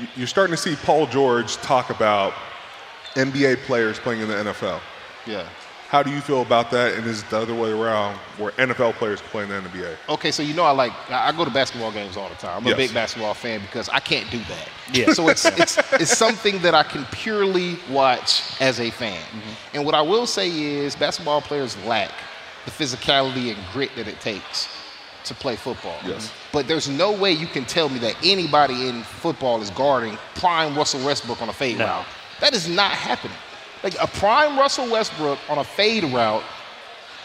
You- 0.00 0.08
You're 0.16 0.26
starting 0.26 0.56
to 0.56 0.60
see 0.60 0.76
Paul 0.76 1.06
George 1.06 1.56
talk 1.58 1.90
about 1.90 2.32
NBA 3.16 3.56
players 3.66 3.98
playing 3.98 4.22
in 4.22 4.28
the 4.28 4.34
NFL. 4.34 4.80
Yeah. 5.26 5.46
How 5.90 6.04
do 6.04 6.10
you 6.12 6.20
feel 6.20 6.42
about 6.42 6.70
that? 6.70 6.94
And 6.94 7.04
is 7.04 7.22
it 7.22 7.30
the 7.30 7.38
other 7.40 7.52
way 7.54 7.72
around 7.72 8.16
where 8.38 8.52
NFL 8.52 8.92
players 8.94 9.20
play 9.20 9.42
in 9.42 9.48
the 9.48 9.56
NBA? 9.60 9.96
Okay, 10.08 10.30
so 10.30 10.40
you 10.40 10.54
know 10.54 10.62
I 10.62 10.70
like 10.70 10.92
I 11.10 11.28
I 11.28 11.32
go 11.32 11.44
to 11.44 11.50
basketball 11.50 11.90
games 11.90 12.16
all 12.16 12.28
the 12.28 12.36
time. 12.36 12.58
I'm 12.58 12.64
Yes. 12.64 12.74
a 12.74 12.76
big 12.76 12.94
basketball 12.94 13.34
fan 13.34 13.60
because 13.60 13.88
I 13.88 13.98
can't 13.98 14.30
do 14.30 14.38
that. 14.38 14.68
Yeah. 14.92 15.12
So 15.12 15.28
it's 15.28 15.44
it's 15.44 15.78
it's 15.94 16.16
something 16.16 16.60
that 16.62 16.74
I 16.76 16.84
can 16.84 17.04
purely 17.10 17.76
watch 17.90 18.42
as 18.60 18.78
a 18.78 18.90
fan. 18.90 19.20
Mm-hmm. 19.20 19.76
And 19.76 19.84
what 19.84 19.96
I 19.96 20.00
will 20.02 20.26
say 20.28 20.48
is 20.48 20.94
basketball 20.94 21.40
players 21.42 21.76
lack 21.84 22.12
the 22.66 22.70
physicality 22.70 23.52
and 23.52 23.58
grit 23.72 23.90
that 23.96 24.06
it 24.06 24.20
takes 24.20 24.68
to 25.24 25.34
play 25.34 25.56
football. 25.56 25.98
Yes. 26.06 26.32
But 26.52 26.68
there's 26.68 26.88
no 26.88 27.10
way 27.12 27.32
you 27.32 27.46
can 27.48 27.64
tell 27.64 27.88
me 27.88 27.98
that 27.98 28.14
anybody 28.22 28.88
in 28.88 29.02
football 29.02 29.60
is 29.60 29.70
guarding 29.70 30.16
prime 30.36 30.76
Russell 30.76 31.04
Westbrook 31.04 31.42
on 31.42 31.48
a 31.48 31.52
fade 31.52 31.78
No. 31.78 31.86
route. 31.86 32.06
That 32.40 32.54
is 32.54 32.68
not 32.68 32.92
happening. 32.92 33.36
Like 33.82 33.94
a 34.00 34.06
prime 34.06 34.58
Russell 34.58 34.90
Westbrook 34.90 35.38
on 35.48 35.58
a 35.58 35.64
fade 35.64 36.04
route 36.04 36.42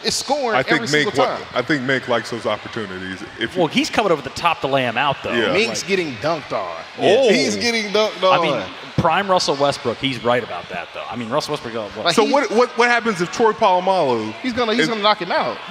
is 0.04 0.14
scoring 0.16 0.58
I 0.58 0.64
think 0.64 0.76
every 0.76 0.88
single 0.88 1.12
Minkah 1.12 1.38
time. 1.38 1.46
I 1.54 1.62
think 1.62 1.82
Minkah 1.84 2.08
likes 2.10 2.30
those 2.30 2.46
opportunities. 2.46 3.24
If 3.40 3.58
Well, 3.58 3.68
he's 3.68 3.90
coming 3.90 4.12
over 4.12 4.22
the 4.22 4.30
top 4.32 4.62
to 4.62 4.68
lay 4.68 4.84
him 4.84 4.98
out 4.98 5.18
though. 5.24 5.34
Yeah. 5.34 5.54
Minkah's 5.56 5.82
Like, 5.82 5.88
getting 5.88 6.14
dunked 6.16 6.52
on. 6.54 6.84
Oh. 7.00 7.30
He's 7.30 7.56
getting 7.56 7.86
dunked 7.92 8.24
on. 8.24 8.40
I 8.40 8.42
mean, 8.42 8.64
prime 8.98 9.30
Russell 9.30 9.56
Westbrook. 9.56 9.98
He's 9.98 10.24
right 10.24 10.44
about 10.44 10.70
that 10.70 10.88
though. 10.94 11.04
I 11.10 11.16
mean, 11.16 11.30
Russell 11.30 11.54
Westbrook. 11.54 11.76
uh, 11.76 11.88
What, 11.96 12.06
Like, 12.06 12.16
so 12.16 12.26
he- 12.26 12.32
what, 12.32 12.50
what 12.52 12.70
what 12.78 12.90
happens 12.90 13.20
if 13.22 13.32
Troy 13.32 13.52
Polamalu? 13.54 14.32
he's 14.42 14.54
gonna 14.54 14.74
he's 14.74 14.84
is- 14.84 14.88
gonna 14.90 15.02
knock 15.02 15.22
him 15.22 15.32
out. 15.32 15.58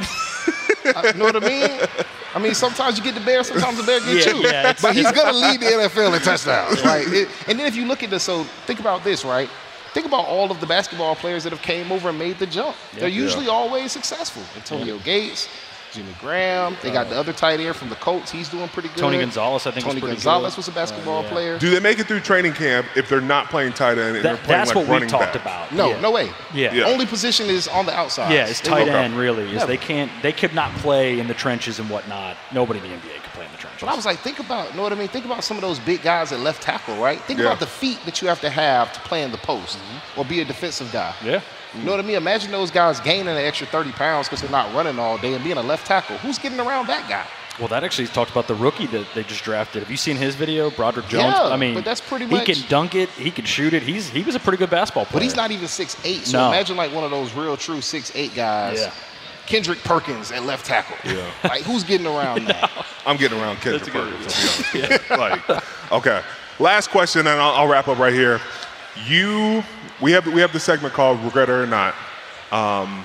I- 0.85 1.12
you 1.15 1.19
know 1.19 1.24
what 1.27 1.36
I 1.43 1.48
mean? 1.48 1.70
I 2.35 2.39
mean, 2.40 2.55
sometimes 2.55 2.98
you 2.98 3.05
get 3.05 3.15
the 3.15 3.20
bear, 3.20 3.44
sometimes 3.44 3.77
the 3.78 3.85
bear 3.85 4.01
gets 4.01 4.27
Yeah, 4.27 4.32
you. 4.35 4.43
yeah, 4.43 4.74
but 4.82 4.94
he's 4.94 5.11
gonna 5.12 5.32
lead 5.36 5.61
the 5.61 5.66
NFL 5.66 6.15
in 6.15 6.20
touchdowns. 6.20 6.85
Like, 6.85 7.06
it, 7.09 7.28
and 7.47 7.59
then 7.59 7.66
if 7.66 7.77
you 7.77 7.86
look 7.86 8.02
at 8.02 8.11
this, 8.11 8.24
so 8.24 8.43
think 8.66 8.81
about 8.81 9.05
this, 9.05 9.24
right? 9.24 9.48
Think 9.94 10.06
about 10.06 10.26
all 10.26 10.50
of 10.50 10.58
the 10.60 10.66
basketball 10.66 11.14
players 11.14 11.44
that 11.44 11.52
have 11.52 11.62
came 11.62 11.92
over 11.92 12.08
and 12.08 12.18
made 12.18 12.40
the 12.40 12.46
jump. 12.46 12.76
They're 12.94 13.08
usually 13.08 13.46
always 13.46 13.92
successful. 13.92 14.42
Antonio 14.56 14.98
Gates, 14.98 15.48
Jimmy 15.94 16.14
Graham. 16.20 16.76
They 16.82 16.90
got 16.90 17.08
the 17.08 17.16
other 17.18 17.32
tight 17.32 17.60
end 17.60 17.76
from 17.76 17.88
the 17.88 17.94
Colts. 17.96 18.30
He's 18.30 18.48
doing 18.48 18.68
pretty 18.68 18.88
good. 18.88 18.98
Tony 18.98 19.18
Gonzalez, 19.18 19.66
I 19.66 19.70
think, 19.70 19.86
was 19.86 19.92
Tony 19.94 20.00
pretty 20.00 20.16
Gonzalez 20.16 20.52
good. 20.54 20.56
was 20.58 20.68
a 20.68 20.72
basketball 20.72 21.20
Uh, 21.20 21.22
yeah. 21.22 21.28
player. 21.30 21.58
Do 21.58 21.70
they 21.70 21.80
make 21.80 21.98
it 21.98 22.06
through 22.06 22.20
training 22.20 22.52
camp 22.52 22.86
if 22.96 23.08
they're 23.08 23.20
not 23.20 23.48
playing 23.50 23.72
tight 23.72 23.98
end 23.98 24.16
and 24.16 24.24
they're 24.24 24.36
playing 24.36 24.58
that's 24.60 24.74
like 24.74 24.86
what 24.88 25.00
we 25.00 25.06
talked 25.06 25.32
back? 25.34 25.42
about. 25.42 25.72
No, 25.72 25.90
yeah. 25.90 26.00
no 26.00 26.10
way. 26.10 26.30
Yeah. 26.52 26.74
Yeah. 26.74 26.84
Only 26.84 27.06
position 27.06 27.46
is 27.48 27.68
on 27.68 27.86
the 27.86 27.94
outside. 27.96 28.32
Yeah, 28.32 28.46
it's 28.46 28.60
tight 28.60 28.86
will- 28.88 28.94
end 28.94 29.16
really. 29.16 29.54
Is 29.54 29.64
they 29.66 29.76
can't 29.76 30.10
they 30.22 30.32
could 30.32 30.54
not 30.54 30.72
play 30.76 31.18
in 31.20 31.28
the 31.28 31.34
trenches 31.34 31.78
and 31.78 31.88
whatnot. 31.88 32.36
Nobody 32.52 32.80
in 32.80 32.86
the 32.86 32.92
NBA 32.96 33.22
could 33.22 33.32
play 33.32 33.44
in 33.44 33.52
the 33.52 33.58
trenches. 33.58 33.80
But 33.80 33.88
I 33.90 33.94
was 33.94 34.04
like, 34.06 34.18
think 34.20 34.38
about, 34.40 34.70
you 34.70 34.76
know 34.76 34.82
what 34.82 34.92
I 34.92 34.96
mean? 34.96 35.08
Think 35.08 35.24
about 35.24 35.44
some 35.44 35.56
of 35.56 35.62
those 35.62 35.78
big 35.78 36.02
guys 36.02 36.32
at 36.32 36.40
left 36.40 36.62
tackle, 36.62 36.96
right? 36.96 37.20
Think 37.22 37.38
Yeah. 37.38 37.46
about 37.46 37.60
the 37.60 37.66
feet 37.66 37.98
that 38.04 38.20
you 38.20 38.28
have 38.28 38.40
to 38.40 38.50
have 38.50 38.92
to 38.92 39.00
play 39.00 39.22
in 39.22 39.30
the 39.32 39.38
post 39.38 39.78
or 40.16 40.24
be 40.24 40.40
a 40.40 40.44
defensive 40.44 40.90
guy. 40.92 41.14
yeah. 41.24 41.40
You 41.76 41.82
know 41.84 41.90
what 41.92 42.01
I 42.01 42.05
mean? 42.05 42.16
Imagine 42.16 42.51
those 42.52 42.70
guys 42.70 43.01
gaining 43.01 43.28
an 43.28 43.36
extra 43.36 43.66
30 43.66 43.92
pounds 43.92 44.28
because 44.28 44.40
they're 44.42 44.51
not 44.51 44.72
running 44.74 44.98
all 44.98 45.18
day 45.18 45.34
and 45.34 45.42
being 45.42 45.56
a 45.56 45.62
left 45.62 45.86
tackle. 45.86 46.16
Who's 46.18 46.38
getting 46.38 46.60
around 46.60 46.86
that 46.86 47.09
guy? 47.09 47.26
Well, 47.59 47.68
that 47.68 47.84
actually 47.84 48.09
talked 48.09 48.30
about 48.32 48.48
the 48.48 48.55
rookie 48.56 48.86
that 48.86 49.06
they 49.14 49.22
just 49.22 49.44
drafted. 49.44 49.82
Have 49.82 49.90
you 49.90 49.96
seen 49.96 50.16
his 50.16 50.34
video, 50.34 50.70
Broderick 50.70 51.06
Jones? 51.09 51.34
Yeah, 51.36 51.44
I 51.44 51.56
mean, 51.56 51.74
but 51.74 51.84
that's 51.84 52.01
pretty 52.01 52.26
much. 52.26 52.46
He 52.48 52.55
can 52.55 52.68
dunk 52.68 52.94
it. 52.96 53.09
He 53.10 53.30
can 53.30 53.44
shoot 53.44 53.72
it. 53.74 53.82
He's 53.84 54.09
he 54.09 54.22
was 54.22 54.34
a 54.34 54.40
pretty 54.40 54.59
good 54.59 54.70
basketball 54.70 55.05
player. 55.05 55.20
But 55.20 55.22
he's 55.22 55.36
not 55.36 55.52
even 55.52 55.66
6'8. 55.66 56.24
So 56.24 56.38
No. 56.38 56.48
imagine 56.48 56.76
like 56.76 56.92
one 56.92 57.05
of 57.05 57.10
those 57.12 57.32
real 57.32 57.56
true 57.56 57.78
6'8 57.78 58.34
guys. 58.34 58.80
Yeah. 58.80 58.92
Kendrick 59.46 59.78
Perkins 59.84 60.32
at 60.32 60.44
left 60.44 60.66
tackle. 60.66 60.96
Yeah. 61.05 61.30
Like, 61.44 61.62
who's 61.62 61.84
getting 61.84 62.06
around 62.06 62.46
that? 62.48 62.70
I'm 63.06 63.16
getting 63.16 63.38
around 63.38 63.56
Kendrick 63.60 63.92
Perkins. 63.92 64.26
To 64.66 64.72
be 64.72 64.84
honest. 64.84 65.10
like, 65.51 65.92
okay. 65.92 66.22
Last 66.59 66.88
question, 66.90 67.20
and 67.26 67.40
I'll, 67.40 67.52
I'll 67.55 67.68
wrap 67.68 67.86
up 67.88 67.98
right 67.98 68.12
here. 68.14 68.40
You, 69.06 69.62
we 70.00 70.12
have 70.12 70.26
we 70.26 70.40
have 70.40 70.52
the 70.52 70.60
segment 70.60 70.94
called 70.94 71.20
"Regret 71.20 71.48
It 71.48 71.52
or 71.52 71.66
Not." 71.66 71.94
Um, 72.50 73.04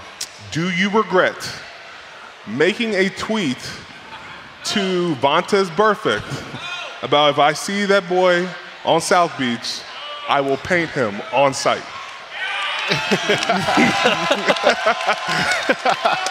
do 0.52 0.70
you 0.72 0.90
regret 0.90 1.36
making 2.48 2.94
a 2.94 3.10
tweet 3.10 3.58
to 4.66 5.16
Vontaze 5.16 5.70
Burfict 5.76 7.04
about 7.04 7.32
if 7.32 7.40
I 7.40 7.54
see 7.54 7.86
that 7.86 8.08
boy 8.10 8.48
on 8.86 9.02
South 9.02 9.38
Beach, 9.38 9.82
I 10.28 10.42
will 10.42 10.58
paint 10.58 10.90
him 10.92 11.22
on 11.34 11.54
site? 11.54 11.84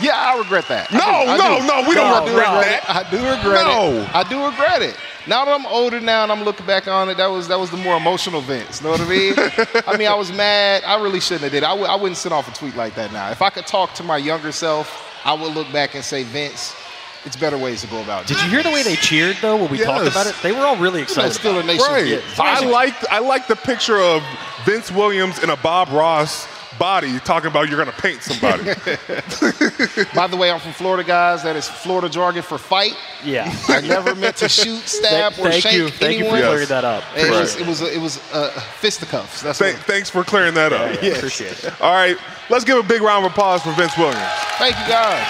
Yeah, 0.00 0.12
I 0.12 0.36
regret 0.38 0.68
that. 0.68 0.92
No, 0.92 1.00
do, 1.00 1.40
no, 1.40 1.56
no, 1.64 1.80
we 1.88 1.94
don't 1.94 2.12
regret 2.12 2.26
do 2.28 2.36
regret 2.36 2.68
that. 2.68 2.84
it. 2.84 2.90
I 2.90 3.00
do 3.10 3.16
regret 3.16 3.64
it. 3.64 3.72
No. 3.72 3.96
it. 4.02 4.14
I 4.14 4.22
do 4.28 4.44
regret 4.44 4.82
it. 4.82 4.94
Now 5.26 5.44
that 5.44 5.52
I'm 5.52 5.66
older 5.66 6.00
now 6.00 6.22
and 6.22 6.30
I'm 6.30 6.44
looking 6.44 6.66
back 6.66 6.86
on 6.86 7.08
it, 7.08 7.16
that 7.16 7.26
was 7.26 7.48
that 7.48 7.58
was 7.58 7.70
the 7.70 7.76
more 7.76 7.96
emotional 7.96 8.40
Vince. 8.40 8.80
Know 8.82 8.90
what 8.90 9.00
I 9.00 9.08
mean? 9.08 9.34
I 9.86 9.96
mean, 9.96 10.06
I 10.08 10.14
was 10.14 10.30
mad. 10.32 10.84
I 10.84 11.02
really 11.02 11.20
shouldn't 11.20 11.42
have 11.42 11.52
did. 11.52 11.58
it. 11.62 11.66
I 11.66 11.70
w- 11.70 11.86
I 11.86 11.96
wouldn't 11.96 12.16
send 12.16 12.32
off 12.32 12.48
a 12.48 12.54
tweet 12.56 12.76
like 12.76 12.94
that 12.94 13.12
now. 13.12 13.30
If 13.30 13.42
I 13.42 13.50
could 13.50 13.66
talk 13.66 13.92
to 13.94 14.02
my 14.04 14.16
younger 14.18 14.52
self, 14.52 15.04
I 15.24 15.32
would 15.32 15.52
look 15.54 15.70
back 15.72 15.94
and 15.96 16.04
say, 16.04 16.22
Vince, 16.22 16.76
it's 17.24 17.34
better 17.36 17.58
ways 17.58 17.80
to 17.80 17.88
go 17.88 18.00
about 18.02 18.22
it. 18.22 18.28
Did 18.28 18.42
you 18.44 18.50
hear 18.50 18.62
the 18.62 18.70
way 18.70 18.84
they 18.84 18.94
cheered 18.94 19.36
though 19.42 19.56
when 19.56 19.68
we 19.70 19.78
talked 19.78 20.06
about 20.06 20.28
it? 20.28 20.36
They 20.44 20.52
were 20.52 20.60
all 20.60 20.76
really 20.76 21.02
excited. 21.02 21.32
Steeler 21.32 21.60
about 21.60 21.64
it. 21.64 21.66
Nation. 21.66 22.22
Right. 22.38 22.38
I 22.38 22.64
like 22.64 22.94
I 23.10 23.18
like 23.18 23.48
the 23.48 23.56
picture 23.56 23.98
of 24.00 24.22
Vince 24.64 24.92
Williams 24.92 25.42
in 25.42 25.50
a 25.50 25.56
Bob 25.56 25.88
Ross 25.90 26.46
body 26.78 27.18
talking 27.20 27.50
about 27.50 27.68
you're 27.68 27.78
gonna 27.78 27.92
paint 27.92 28.22
somebody. 28.22 28.64
By 30.14 30.26
the 30.26 30.36
way, 30.38 30.50
I'm 30.50 30.60
from 30.60 30.72
Florida, 30.72 31.04
guys. 31.04 31.42
That 31.42 31.56
is 31.56 31.68
Florida 31.68 32.08
jargon 32.08 32.42
for 32.42 32.58
fight. 32.58 32.94
Yeah. 33.24 33.52
I 33.68 33.80
never 33.80 34.14
meant 34.14 34.36
to 34.38 34.48
shoot, 34.48 34.80
stab, 34.86 35.32
Thank- 35.34 35.46
or 35.46 35.50
thank 35.50 35.62
shank 35.62 35.76
you. 35.76 35.88
Thank 35.88 36.18
you 36.18 36.24
for 36.28 36.36
anyone. 36.36 36.50
clearing 36.52 36.68
that 36.68 36.84
up. 36.84 37.04
It 37.16 37.22
Right. 37.30 37.40
was 37.40 37.56
it 37.56 37.66
was 37.66 37.80
it 37.82 38.00
was 38.00 38.18
uh, 38.32 38.50
fisticuffs. 38.80 39.42
That's 39.42 39.58
Th- 39.58 39.74
what. 39.74 39.84
thanks 39.84 40.10
for 40.10 40.24
clearing 40.24 40.54
that 40.54 40.72
up. 40.72 41.02
Yes. 41.02 41.18
Appreciate 41.18 41.64
it. 41.64 41.80
All 41.80 41.92
right, 41.94 42.16
let's 42.50 42.64
give 42.64 42.78
a 42.78 42.82
big 42.82 43.02
round 43.02 43.24
of 43.26 43.32
applause 43.32 43.62
for 43.62 43.72
Vince 43.72 43.96
Williams. 43.96 44.18
Thank 44.58 44.78
you, 44.78 44.86
guys. 44.88 45.26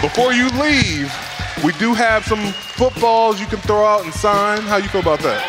Before 0.00 0.32
you 0.32 0.48
leave, 0.60 1.12
We 1.64 1.72
do 1.72 1.92
have 1.92 2.24
some 2.24 2.52
footballs 2.52 3.38
you 3.38 3.46
can 3.46 3.58
throw 3.60 3.84
out 3.84 4.04
and 4.04 4.14
sign. 4.14 4.62
How 4.62 4.76
you 4.78 4.88
feel 4.88 5.02
about 5.02 5.20
that? 5.20 5.42